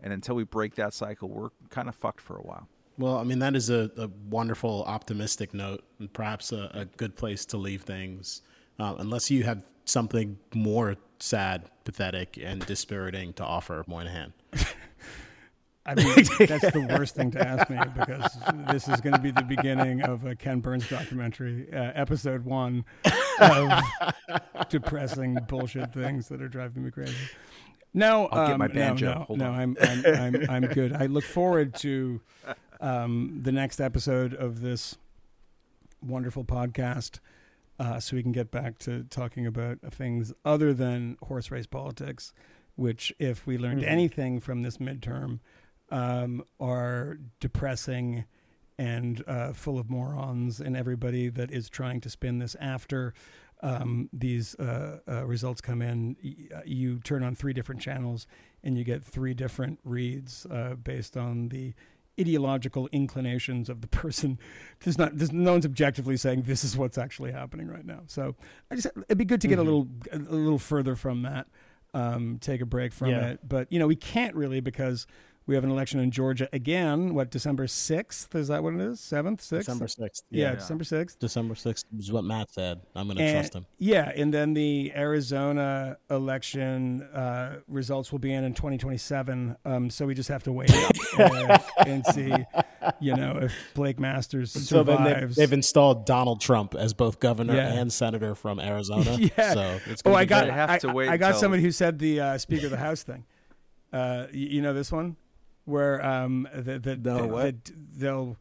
And 0.00 0.12
until 0.12 0.34
we 0.34 0.44
break 0.44 0.74
that 0.74 0.92
cycle, 0.92 1.28
we're 1.28 1.50
kind 1.68 1.88
of 1.88 1.94
fucked 1.94 2.20
for 2.20 2.36
a 2.36 2.42
while. 2.42 2.68
Well, 2.98 3.16
I 3.16 3.24
mean, 3.24 3.38
that 3.38 3.54
is 3.54 3.70
a, 3.70 3.90
a 3.96 4.10
wonderful, 4.28 4.84
optimistic 4.86 5.54
note, 5.54 5.84
and 5.98 6.12
perhaps 6.12 6.52
a, 6.52 6.70
a 6.74 6.84
good 6.84 7.16
place 7.16 7.46
to 7.46 7.56
leave 7.56 7.82
things. 7.82 8.42
Uh, 8.78 8.96
unless 8.98 9.30
you 9.30 9.44
have 9.44 9.62
something 9.84 10.38
more 10.54 10.96
sad, 11.18 11.70
pathetic, 11.84 12.38
and 12.42 12.64
dispiriting 12.66 13.32
to 13.34 13.44
offer, 13.44 13.84
Moynihan. 13.86 14.32
I 15.90 15.94
mean, 15.94 16.14
that's 16.46 16.70
the 16.70 16.86
worst 16.88 17.16
thing 17.16 17.32
to 17.32 17.44
ask 17.44 17.68
me 17.68 17.78
because 17.98 18.36
this 18.70 18.86
is 18.86 19.00
going 19.00 19.14
to 19.14 19.20
be 19.20 19.32
the 19.32 19.42
beginning 19.42 20.02
of 20.02 20.24
a 20.24 20.36
Ken 20.36 20.60
Burns 20.60 20.88
documentary, 20.88 21.66
uh, 21.72 21.92
episode 21.94 22.44
one 22.44 22.84
of 23.40 23.82
depressing 24.68 25.38
bullshit 25.48 25.92
things 25.92 26.28
that 26.28 26.40
are 26.40 26.48
driving 26.48 26.84
me 26.84 26.92
crazy. 26.92 27.14
No, 27.92 28.28
I'll 28.28 28.46
get 28.46 28.52
um, 28.52 28.58
my 28.58 28.66
no, 28.68 28.74
banjo. 28.74 29.26
No, 29.30 29.34
no, 29.34 29.50
on. 29.50 29.54
I'm, 29.60 29.76
I'm, 29.80 30.06
I'm, 30.06 30.50
I'm 30.50 30.66
good. 30.66 30.92
I 30.92 31.06
look 31.06 31.24
forward 31.24 31.74
to 31.76 32.20
um, 32.80 33.40
the 33.42 33.50
next 33.50 33.80
episode 33.80 34.32
of 34.32 34.60
this 34.60 34.96
wonderful 36.00 36.44
podcast 36.44 37.18
uh, 37.80 37.98
so 37.98 38.14
we 38.14 38.22
can 38.22 38.30
get 38.30 38.52
back 38.52 38.78
to 38.78 39.04
talking 39.10 39.44
about 39.44 39.78
things 39.90 40.32
other 40.44 40.72
than 40.72 41.16
horse 41.24 41.50
race 41.50 41.66
politics, 41.66 42.32
which, 42.76 43.12
if 43.18 43.44
we 43.44 43.58
learned 43.58 43.82
anything 43.82 44.38
from 44.38 44.62
this 44.62 44.76
midterm, 44.76 45.40
um, 45.90 46.42
are 46.58 47.18
depressing 47.40 48.24
and 48.78 49.22
uh, 49.26 49.52
full 49.52 49.78
of 49.78 49.90
morons 49.90 50.60
and 50.60 50.76
everybody 50.76 51.28
that 51.28 51.50
is 51.50 51.68
trying 51.68 52.00
to 52.00 52.08
spin 52.10 52.38
this 52.38 52.56
after 52.60 53.12
um, 53.62 54.08
these 54.12 54.54
uh, 54.54 55.00
uh, 55.06 55.24
results 55.26 55.60
come 55.60 55.82
in. 55.82 56.16
y- 56.24 56.62
You 56.64 56.98
turn 57.00 57.22
on 57.22 57.34
three 57.34 57.52
different 57.52 57.80
channels 57.82 58.26
and 58.64 58.78
you 58.78 58.84
get 58.84 59.04
three 59.04 59.34
different 59.34 59.78
reads 59.84 60.46
uh, 60.50 60.76
based 60.76 61.16
on 61.18 61.50
the 61.50 61.74
ideological 62.18 62.88
inclinations 62.92 63.68
of 63.68 63.80
the 63.82 63.86
person. 63.86 64.38
There's 64.80 64.96
not, 64.98 65.16
there's 65.16 65.32
no 65.32 65.52
one's 65.52 65.64
objectively 65.66 66.16
saying 66.16 66.42
this 66.42 66.64
is 66.64 66.76
what's 66.76 66.96
actually 66.98 67.32
happening 67.32 67.68
right 67.68 67.84
now. 67.84 68.00
So 68.06 68.34
I 68.70 68.74
just, 68.76 68.86
it'd 69.08 69.18
be 69.18 69.24
good 69.26 69.40
to 69.42 69.48
get 69.48 69.58
a 69.58 69.62
little, 69.62 69.88
a 70.12 70.18
little 70.18 70.58
further 70.58 70.96
from 70.96 71.22
that, 71.22 71.46
um, 71.94 72.38
take 72.40 72.60
a 72.62 72.66
break 72.66 72.92
from 72.92 73.08
Yeah. 73.10 73.26
it. 73.32 73.40
But 73.46 73.70
you 73.72 73.78
know, 73.78 73.86
we 73.86 73.96
can't 73.96 74.34
really 74.34 74.60
because 74.60 75.06
we 75.46 75.54
have 75.56 75.64
an 75.64 75.70
election 75.70 75.98
in 76.00 76.10
Georgia 76.12 76.48
again. 76.52 77.14
What 77.14 77.30
December 77.30 77.66
sixth? 77.66 78.34
Is 78.36 78.48
that 78.48 78.62
what 78.62 78.74
it 78.74 78.80
is? 78.80 79.00
Seventh, 79.00 79.40
sixth? 79.42 79.66
December 79.66 79.86
6th. 79.86 80.22
Yeah, 80.30 80.50
Yeah. 80.50 80.54
December 80.56 80.84
sixth. 80.84 81.18
December 81.18 81.54
6th 81.54 81.84
is 81.98 82.12
what 82.12 82.22
Matt 82.24 82.50
said. 82.52 82.80
I'm 82.94 83.06
going 83.08 83.18
to 83.18 83.32
trust 83.32 83.54
him. 83.54 83.66
Yeah, 83.78 84.12
and 84.14 84.32
then 84.32 84.54
the 84.54 84.92
Arizona 84.94 85.96
election 86.08 87.02
uh, 87.02 87.60
results 87.66 88.12
will 88.12 88.20
be 88.20 88.32
in 88.32 88.44
in 88.44 88.54
2027. 88.54 89.56
Um, 89.64 89.90
so 89.90 90.06
we 90.06 90.14
just 90.14 90.28
have 90.28 90.42
to 90.44 90.52
wait 90.52 90.70
uh, 91.18 91.58
and 91.78 92.06
see, 92.06 92.32
you 93.00 93.16
know, 93.16 93.38
if 93.42 93.52
Blake 93.74 93.98
Masters 93.98 94.52
So 94.52 94.82
then 94.84 95.02
they, 95.02 95.10
survives. 95.14 95.36
they've 95.36 95.52
installed 95.52 96.06
Donald 96.06 96.40
Trump 96.40 96.74
as 96.76 96.94
both 96.94 97.18
governor 97.18 97.56
Yeah. 97.56 97.72
and 97.72 97.92
senator 97.92 98.34
from 98.36 98.60
Arizona. 98.60 99.16
Yeah. 99.36 99.54
So 99.54 99.80
it's 99.86 100.02
oh, 100.04 100.14
I 100.14 100.24
got. 100.26 100.44
great. 100.44 100.50
They 100.50 100.54
have 100.56 100.80
to 100.82 100.92
wait 100.92 101.08
I 101.08 101.16
got 101.16 101.28
until- 101.28 101.40
somebody 101.40 101.62
who 101.64 101.72
said 101.72 101.98
the 101.98 102.20
uh, 102.20 102.38
Speaker 102.38 102.66
of 102.66 102.70
the 102.70 102.76
House 102.76 103.02
thing. 103.02 103.24
Uh, 103.92 104.26
you, 104.32 104.46
you 104.46 104.62
know 104.62 104.72
this 104.72 104.92
one, 104.92 105.16
where 105.64 106.04
um, 106.04 106.48
the, 106.54 106.78
the, 106.78 106.96
No, 106.96 107.26
the- 107.28 107.52
the- 107.52 107.72
they'll 107.96 108.36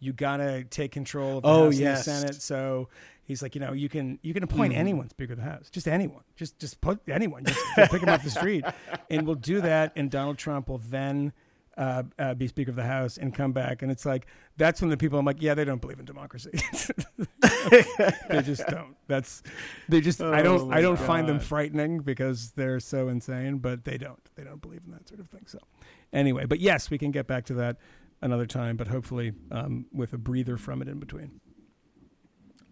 you 0.00 0.12
gotta 0.12 0.64
take 0.64 0.92
control 0.92 1.38
of 1.38 1.42
the 1.44 1.48
Oh, 1.48 1.64
House 1.66 1.78
yes. 1.78 2.06
and 2.06 2.16
the 2.16 2.20
Senate. 2.20 2.42
So 2.42 2.88
he's 3.24 3.40
like, 3.42 3.54
you 3.54 3.60
know, 3.60 3.72
you 3.72 3.88
can 3.88 4.18
you 4.22 4.34
can 4.34 4.42
appoint 4.42 4.72
Mm-hmm. 4.72 4.80
anyone 4.80 5.08
Speaker 5.08 5.32
of 5.32 5.38
the 5.38 5.44
House, 5.44 5.70
just 5.70 5.88
anyone, 5.88 6.22
just 6.36 6.58
just 6.58 6.80
put 6.80 7.00
anyone, 7.08 7.44
just, 7.44 7.58
just 7.76 7.90
pick 7.92 8.02
him 8.02 8.08
off 8.10 8.22
the 8.22 8.30
street, 8.30 8.64
and 9.10 9.26
we'll 9.26 9.36
do 9.36 9.60
that. 9.62 9.92
And 9.96 10.10
Donald 10.10 10.36
Trump 10.38 10.68
will 10.68 10.78
then. 10.78 11.32
Uh, 11.76 12.04
uh, 12.20 12.32
be 12.34 12.46
Speaker 12.46 12.70
of 12.70 12.76
the 12.76 12.84
House 12.84 13.16
and 13.18 13.34
come 13.34 13.50
back, 13.50 13.82
and 13.82 13.90
it's 13.90 14.06
like 14.06 14.28
that's 14.56 14.80
when 14.80 14.90
the 14.90 14.96
people 14.96 15.18
I'm 15.18 15.24
like, 15.24 15.42
yeah, 15.42 15.54
they 15.54 15.64
don't 15.64 15.80
believe 15.80 15.98
in 15.98 16.04
democracy. 16.04 16.50
they 18.28 18.42
just 18.42 18.64
don't. 18.68 18.94
That's 19.08 19.42
they 19.88 20.00
just. 20.00 20.20
I 20.20 20.40
Oh 20.40 20.42
don't. 20.58 20.72
I 20.72 20.80
don't 20.80 20.98
find 20.98 21.28
them 21.28 21.40
frightening 21.40 21.98
because 22.00 22.52
they're 22.52 22.78
so 22.78 23.08
insane, 23.08 23.58
but 23.58 23.84
they 23.84 23.98
don't. 23.98 24.20
They 24.36 24.44
don't 24.44 24.60
believe 24.62 24.82
in 24.86 24.92
that 24.92 25.08
sort 25.08 25.18
of 25.20 25.28
thing. 25.30 25.46
So, 25.46 25.58
anyway, 26.14 26.46
but 26.46 26.60
yes, 26.60 26.88
we 26.90 26.96
can 26.98 27.10
get 27.10 27.26
back 27.26 27.44
to 27.46 27.54
that 27.54 27.76
another 28.22 28.46
time, 28.46 28.76
but 28.78 28.86
hopefully 28.88 29.32
um, 29.50 29.84
with 29.92 30.12
a 30.14 30.18
breather 30.18 30.56
from 30.56 30.80
it 30.80 30.88
in 30.88 30.98
between. 30.98 31.40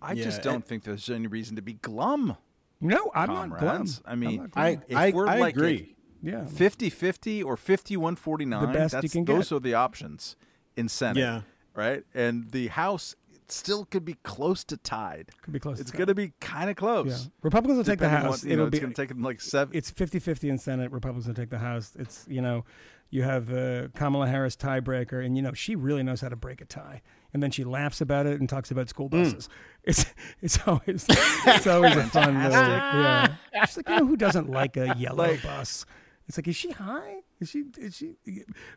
I 0.00 0.12
Yeah, 0.14 0.24
just 0.24 0.42
don't 0.42 0.54
and- 0.56 0.64
think 0.64 0.84
there's 0.84 1.08
any 1.10 1.26
reason 1.26 1.56
to 1.56 1.62
be 1.62 1.74
glum. 1.74 2.36
No, 2.80 3.10
I'm 3.14 3.28
not 3.28 3.50
glum. 3.50 3.58
Comrades. 3.60 4.02
I 4.04 4.12
I'm 4.12 4.20
mean, 4.20 4.36
glum. 4.38 4.50
I, 4.56 4.68
If 4.88 4.96
I, 4.96 5.10
we're 5.10 5.28
I 5.28 5.38
like 5.38 5.54
agree. 5.56 5.94
yeah, 6.20 6.44
50-50 6.46 7.44
or 7.44 7.56
51-49, 7.56 8.60
The 8.60 8.66
best 8.66 8.94
you 8.94 9.00
that's, 9.02 9.12
can 9.12 9.24
those 9.24 9.50
get. 9.50 9.56
are 9.56 9.60
the 9.60 9.74
options 9.74 10.36
in 10.76 10.88
Senate. 10.88 11.20
Yeah. 11.20 11.42
Right? 11.74 12.04
And 12.14 12.50
the 12.50 12.68
House 12.68 13.14
still 13.46 13.84
could 13.84 14.04
be 14.04 14.14
close 14.24 14.64
to 14.64 14.76
tied. 14.76 15.30
could 15.42 15.52
be 15.52 15.60
close. 15.60 15.78
It's 15.78 15.90
to 15.92 15.96
going 15.96 16.08
to 16.08 16.14
be 16.14 16.32
kind 16.40 16.68
of 16.70 16.76
close. 16.76 17.06
Yeah, 17.26 17.30
Republicans 17.42 17.76
will 17.76 17.84
take 17.84 18.00
the 18.00 18.08
House. 18.08 18.42
what- 18.42 18.44
you 18.44 18.52
It'll 18.52 18.66
it's 18.66 18.72
be. 18.72 18.80
going 18.80 18.92
to 18.92 19.00
take 19.00 19.10
them 19.10 19.22
like 19.22 19.40
seven. 19.40 19.76
it's 19.76 19.90
50-50 19.92 20.48
in 20.50 20.58
Senate. 20.58 20.90
Republicans 20.90 21.28
will 21.28 21.34
take 21.34 21.50
the 21.50 21.58
House. 21.58 21.92
It's 21.98 22.24
you 22.28 22.40
know, 22.42 22.64
you 23.12 23.22
have 23.22 23.46
the 23.46 23.92
Kamala 23.94 24.26
Harris 24.26 24.56
tiebreaker, 24.56 25.24
and 25.24 25.36
you 25.36 25.42
know 25.42 25.52
she 25.52 25.76
really 25.76 26.02
knows 26.02 26.20
how 26.22 26.28
to 26.30 26.34
break 26.36 26.60
a 26.60 26.64
tie. 26.64 27.02
And 27.34 27.42
then 27.42 27.50
she 27.50 27.62
laughs 27.64 28.00
about 28.00 28.26
it 28.26 28.40
and 28.40 28.48
talks 28.48 28.70
about 28.72 28.88
school 28.88 29.08
Hmm. 29.08 29.22
buses. 29.22 29.48
It's 29.84 30.06
it's 30.40 30.58
always 30.66 31.06
it's 31.08 31.66
always 31.66 31.96
a 31.96 32.04
fun 32.04 32.34
little 32.42 32.52
yeah. 32.52 33.36
She's 33.66 33.76
like, 33.78 33.88
you 33.88 33.96
know, 33.96 34.06
who 34.06 34.16
doesn't 34.16 34.48
like 34.50 34.76
a 34.76 34.94
yellow 34.96 35.24
Like- 35.28 35.42
bus? 35.42 35.84
It's 36.28 36.38
like, 36.38 36.46
is 36.48 36.54
she 36.56 36.70
high? 36.70 37.16
Is 37.40 37.50
she? 37.50 37.64
Is 37.78 37.96
she? 37.96 38.14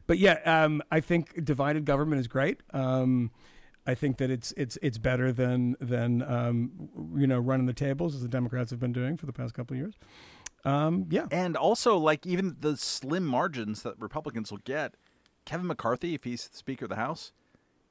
But 0.07 0.17
yeah, 0.17 0.39
um, 0.45 0.81
I 0.91 0.99
think 0.99 1.45
divided 1.45 1.85
government 1.85 2.19
is 2.19 2.27
great. 2.27 2.61
Um, 2.73 3.29
I 3.85 3.93
think 3.93 4.17
that 4.17 4.31
it's 4.31 4.51
it's 4.57 4.79
it's 4.81 4.97
better 4.97 5.31
than 5.31 5.75
than 5.79 6.23
um, 6.23 6.89
you 7.15 7.27
know 7.27 7.37
running 7.39 7.67
the 7.67 7.73
tables 7.73 8.15
as 8.15 8.23
the 8.23 8.27
Democrats 8.27 8.71
have 8.71 8.79
been 8.79 8.93
doing 8.93 9.15
for 9.15 9.27
the 9.27 9.33
past 9.33 9.53
couple 9.53 9.75
of 9.75 9.79
years. 9.79 9.93
Um, 10.65 11.05
yeah, 11.09 11.27
And 11.31 11.55
also, 11.55 11.95
like 11.97 12.25
even 12.25 12.57
the 12.59 12.75
slim 12.75 13.25
margins 13.25 13.83
that 13.83 13.93
Republicans 13.99 14.51
will 14.51 14.59
get, 14.59 14.95
Kevin 15.45 15.67
McCarthy, 15.67 16.15
if 16.15 16.23
he's 16.23 16.47
the 16.47 16.57
Speaker 16.57 16.85
of 16.85 16.89
the 16.89 16.95
House, 16.95 17.31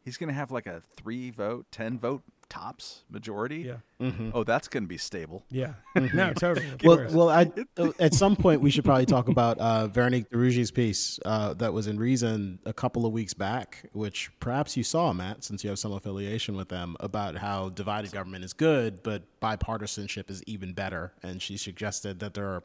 he's 0.04 0.16
going 0.16 0.28
to 0.28 0.34
have 0.34 0.50
like 0.50 0.66
a 0.66 0.82
three 0.96 1.30
vote, 1.30 1.66
ten 1.70 1.98
vote 1.98 2.22
tops 2.48 3.02
majority. 3.10 3.58
yeah, 4.00 4.10
Oh, 4.34 4.44
that's 4.44 4.68
going 4.68 4.82
to 4.82 4.88
be 4.88 4.98
stable. 4.98 5.44
yeah. 5.50 5.74
no, 5.94 6.32
totally. 6.34 6.66
Well, 6.82 7.06
well, 7.10 7.30
I, 7.30 7.50
at 7.98 8.12
some 8.14 8.36
point 8.36 8.60
we 8.60 8.70
should 8.70 8.84
probably 8.84 9.06
talk 9.06 9.28
about 9.28 9.58
uh, 9.58 9.86
Veronique 9.88 10.28
de 10.30 10.36
Rugy's 10.36 10.70
piece 10.70 11.18
uh, 11.24 11.54
that 11.54 11.72
was 11.72 11.86
in 11.86 11.98
Reason 11.98 12.58
a 12.66 12.72
couple 12.72 13.06
of 13.06 13.12
weeks 13.12 13.32
back, 13.34 13.88
which 13.92 14.30
perhaps 14.40 14.76
you 14.76 14.82
saw, 14.84 15.12
Matt, 15.12 15.42
since 15.44 15.64
you 15.64 15.70
have 15.70 15.78
some 15.78 15.92
affiliation 15.92 16.56
with 16.56 16.68
them, 16.68 16.96
about 17.00 17.36
how 17.36 17.70
divided 17.70 18.12
government 18.12 18.44
is 18.44 18.52
good, 18.52 19.02
but 19.02 19.22
bipartisanship 19.40 20.30
is 20.30 20.42
even 20.46 20.72
better. 20.72 21.12
And 21.22 21.40
she 21.40 21.56
suggested 21.56 22.20
that 22.20 22.34
there 22.34 22.46
are 22.46 22.62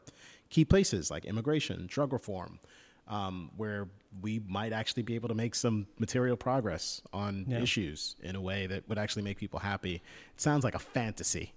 key 0.50 0.64
places 0.64 1.10
like 1.10 1.24
immigration, 1.24 1.86
drug 1.88 2.12
reform, 2.12 2.58
um, 3.10 3.50
where 3.56 3.88
we 4.22 4.40
might 4.46 4.72
actually 4.72 5.02
be 5.02 5.14
able 5.14 5.28
to 5.28 5.34
make 5.34 5.54
some 5.54 5.86
material 5.98 6.36
progress 6.36 7.02
on 7.12 7.44
Yeah. 7.48 7.60
issues 7.60 8.16
in 8.22 8.34
a 8.36 8.40
way 8.40 8.66
that 8.66 8.88
would 8.88 8.98
actually 8.98 9.22
make 9.22 9.36
people 9.36 9.60
happy. 9.60 9.96
It 10.34 10.40
sounds 10.40 10.64
like 10.64 10.74
a 10.74 10.78
fantasy. 10.80 11.52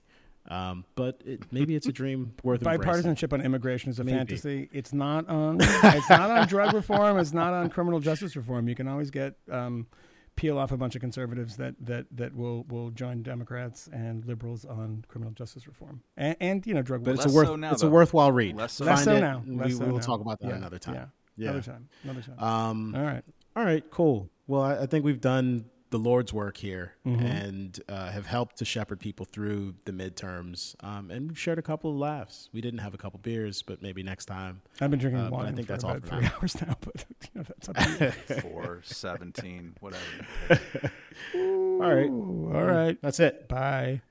Um, 0.49 0.83
but 0.95 1.21
it, 1.25 1.41
maybe 1.53 1.73
it's 1.75 1.87
a 1.87 1.91
dream 2.01 2.33
worth 2.43 2.61
embracing. 2.67 3.03
bipartisanship 3.15 3.31
on 3.31 3.39
immigration 3.41 3.89
is 3.91 3.99
a 3.99 4.03
Maybe. 4.03 4.17
fantasy. 4.17 4.69
It's 4.73 4.91
not 4.91 5.29
on. 5.29 5.57
it's 5.61 6.09
not 6.09 6.29
on 6.31 6.47
drug 6.47 6.73
reform. 6.73 7.17
It's 7.17 7.31
not 7.31 7.53
on 7.53 7.69
criminal 7.69 8.01
justice 8.01 8.35
reform. 8.35 8.67
You 8.67 8.75
can 8.75 8.89
always 8.89 9.09
get 9.09 9.35
um, 9.49 9.87
peel 10.35 10.57
off 10.57 10.73
a 10.73 10.77
bunch 10.77 10.95
of 10.95 11.01
conservatives 11.01 11.55
that 11.57 11.75
that 11.79 12.07
that 12.11 12.35
will 12.35 12.63
will 12.63 12.89
join 12.89 13.23
Democrats 13.23 13.87
and 13.93 14.25
liberals 14.25 14.65
on 14.65 15.05
criminal 15.07 15.31
justice 15.31 15.65
reform 15.65 16.01
and, 16.17 16.35
and 16.41 16.67
you 16.67 16.73
know 16.73 16.81
drug. 16.81 17.05
But 17.05 17.15
it's 17.15 17.25
a 17.25 17.29
worth 17.31 17.47
so 17.47 17.55
now, 17.55 17.71
it's 17.71 17.83
a 17.83 17.89
worthwhile 17.89 18.33
read. 18.33 18.57
Less 18.57 18.73
so 18.73 18.83
Less 18.85 19.05
so 19.05 19.15
it. 19.15 19.21
now. 19.21 19.43
We, 19.47 19.71
so 19.71 19.79
we 19.79 19.85
will 19.91 19.99
now. 19.99 20.03
talk 20.03 20.19
about 20.19 20.41
that 20.41 20.49
Yeah, 20.49 20.55
another 20.57 20.77
time. 20.79 20.95
Yeah. 20.95 21.05
Yeah. 21.37 21.49
Another 21.49 21.71
time. 21.71 21.89
Another 22.03 22.21
time. 22.21 22.39
Um, 22.39 22.95
All 22.95 23.01
right. 23.03 23.23
all 23.55 23.63
right, 23.65 23.83
cool. 23.91 24.29
Well, 24.47 24.61
I, 24.61 24.79
I 24.81 24.85
think 24.85 25.03
we've 25.05 25.21
done 25.21 25.65
the 25.89 25.97
Lord's 25.99 26.33
work 26.33 26.57
here 26.57 26.93
Mm-hmm. 27.05 27.23
and 27.25 27.79
uh, 27.87 28.09
have 28.11 28.25
helped 28.25 28.57
to 28.57 28.65
shepherd 28.65 28.99
people 28.99 29.25
through 29.25 29.75
the 29.85 29.91
midterms. 29.91 30.75
Um, 30.83 31.11
and 31.11 31.27
we've 31.29 31.37
shared 31.39 31.59
a 31.59 31.61
couple 31.61 31.91
of 31.91 31.97
laughs. 31.97 32.49
We 32.51 32.61
didn't 32.61 32.79
have 32.79 32.93
a 32.95 32.97
couple 32.97 33.19
beers, 33.19 33.61
but 33.61 33.81
maybe 33.83 34.01
next 34.01 34.25
time. 34.25 34.61
I've 34.81 34.89
been 34.89 34.99
drinking 34.99 35.21
uh, 35.21 35.29
but 35.29 35.37
I 35.41 35.51
think 35.51 35.67
for 35.67 35.73
that's 35.73 35.83
all 35.83 35.93
for 35.95 35.99
three 35.99 36.21
now. 36.21 36.31
hours 36.41 36.61
now, 36.65 36.75
but 36.81 37.05
you 37.21 37.29
know, 37.35 37.43
that's 37.43 37.69
up 37.69 37.75
to 37.77 38.13
you. 38.29 38.35
Four, 38.41 38.81
17, 38.83 39.75
whatever. 39.81 40.03
All 41.35 41.79
right, 41.79 42.09
Ooh, 42.09 42.51
all 42.53 42.63
right. 42.63 42.97
that's 43.01 43.19
it. 43.19 43.47
Bye. 43.47 44.01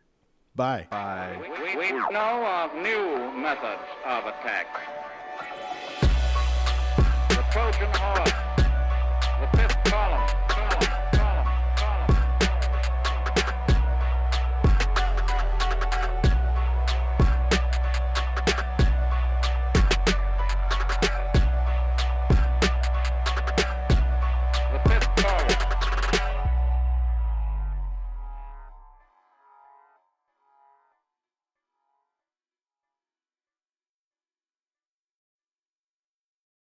Bye. 0.55 0.86
Bye. 0.90 1.36
We, 1.40 1.77
we 1.77 1.90
know 1.93 2.44
of 2.47 2.74
new 2.82 3.32
methods 3.40 3.82
of 4.07 4.27
attack. 4.27 4.66
Trojan 7.53 7.91
horse, 7.93 8.33
the 8.57 9.59
fifth 9.59 9.77
column, 9.85 10.41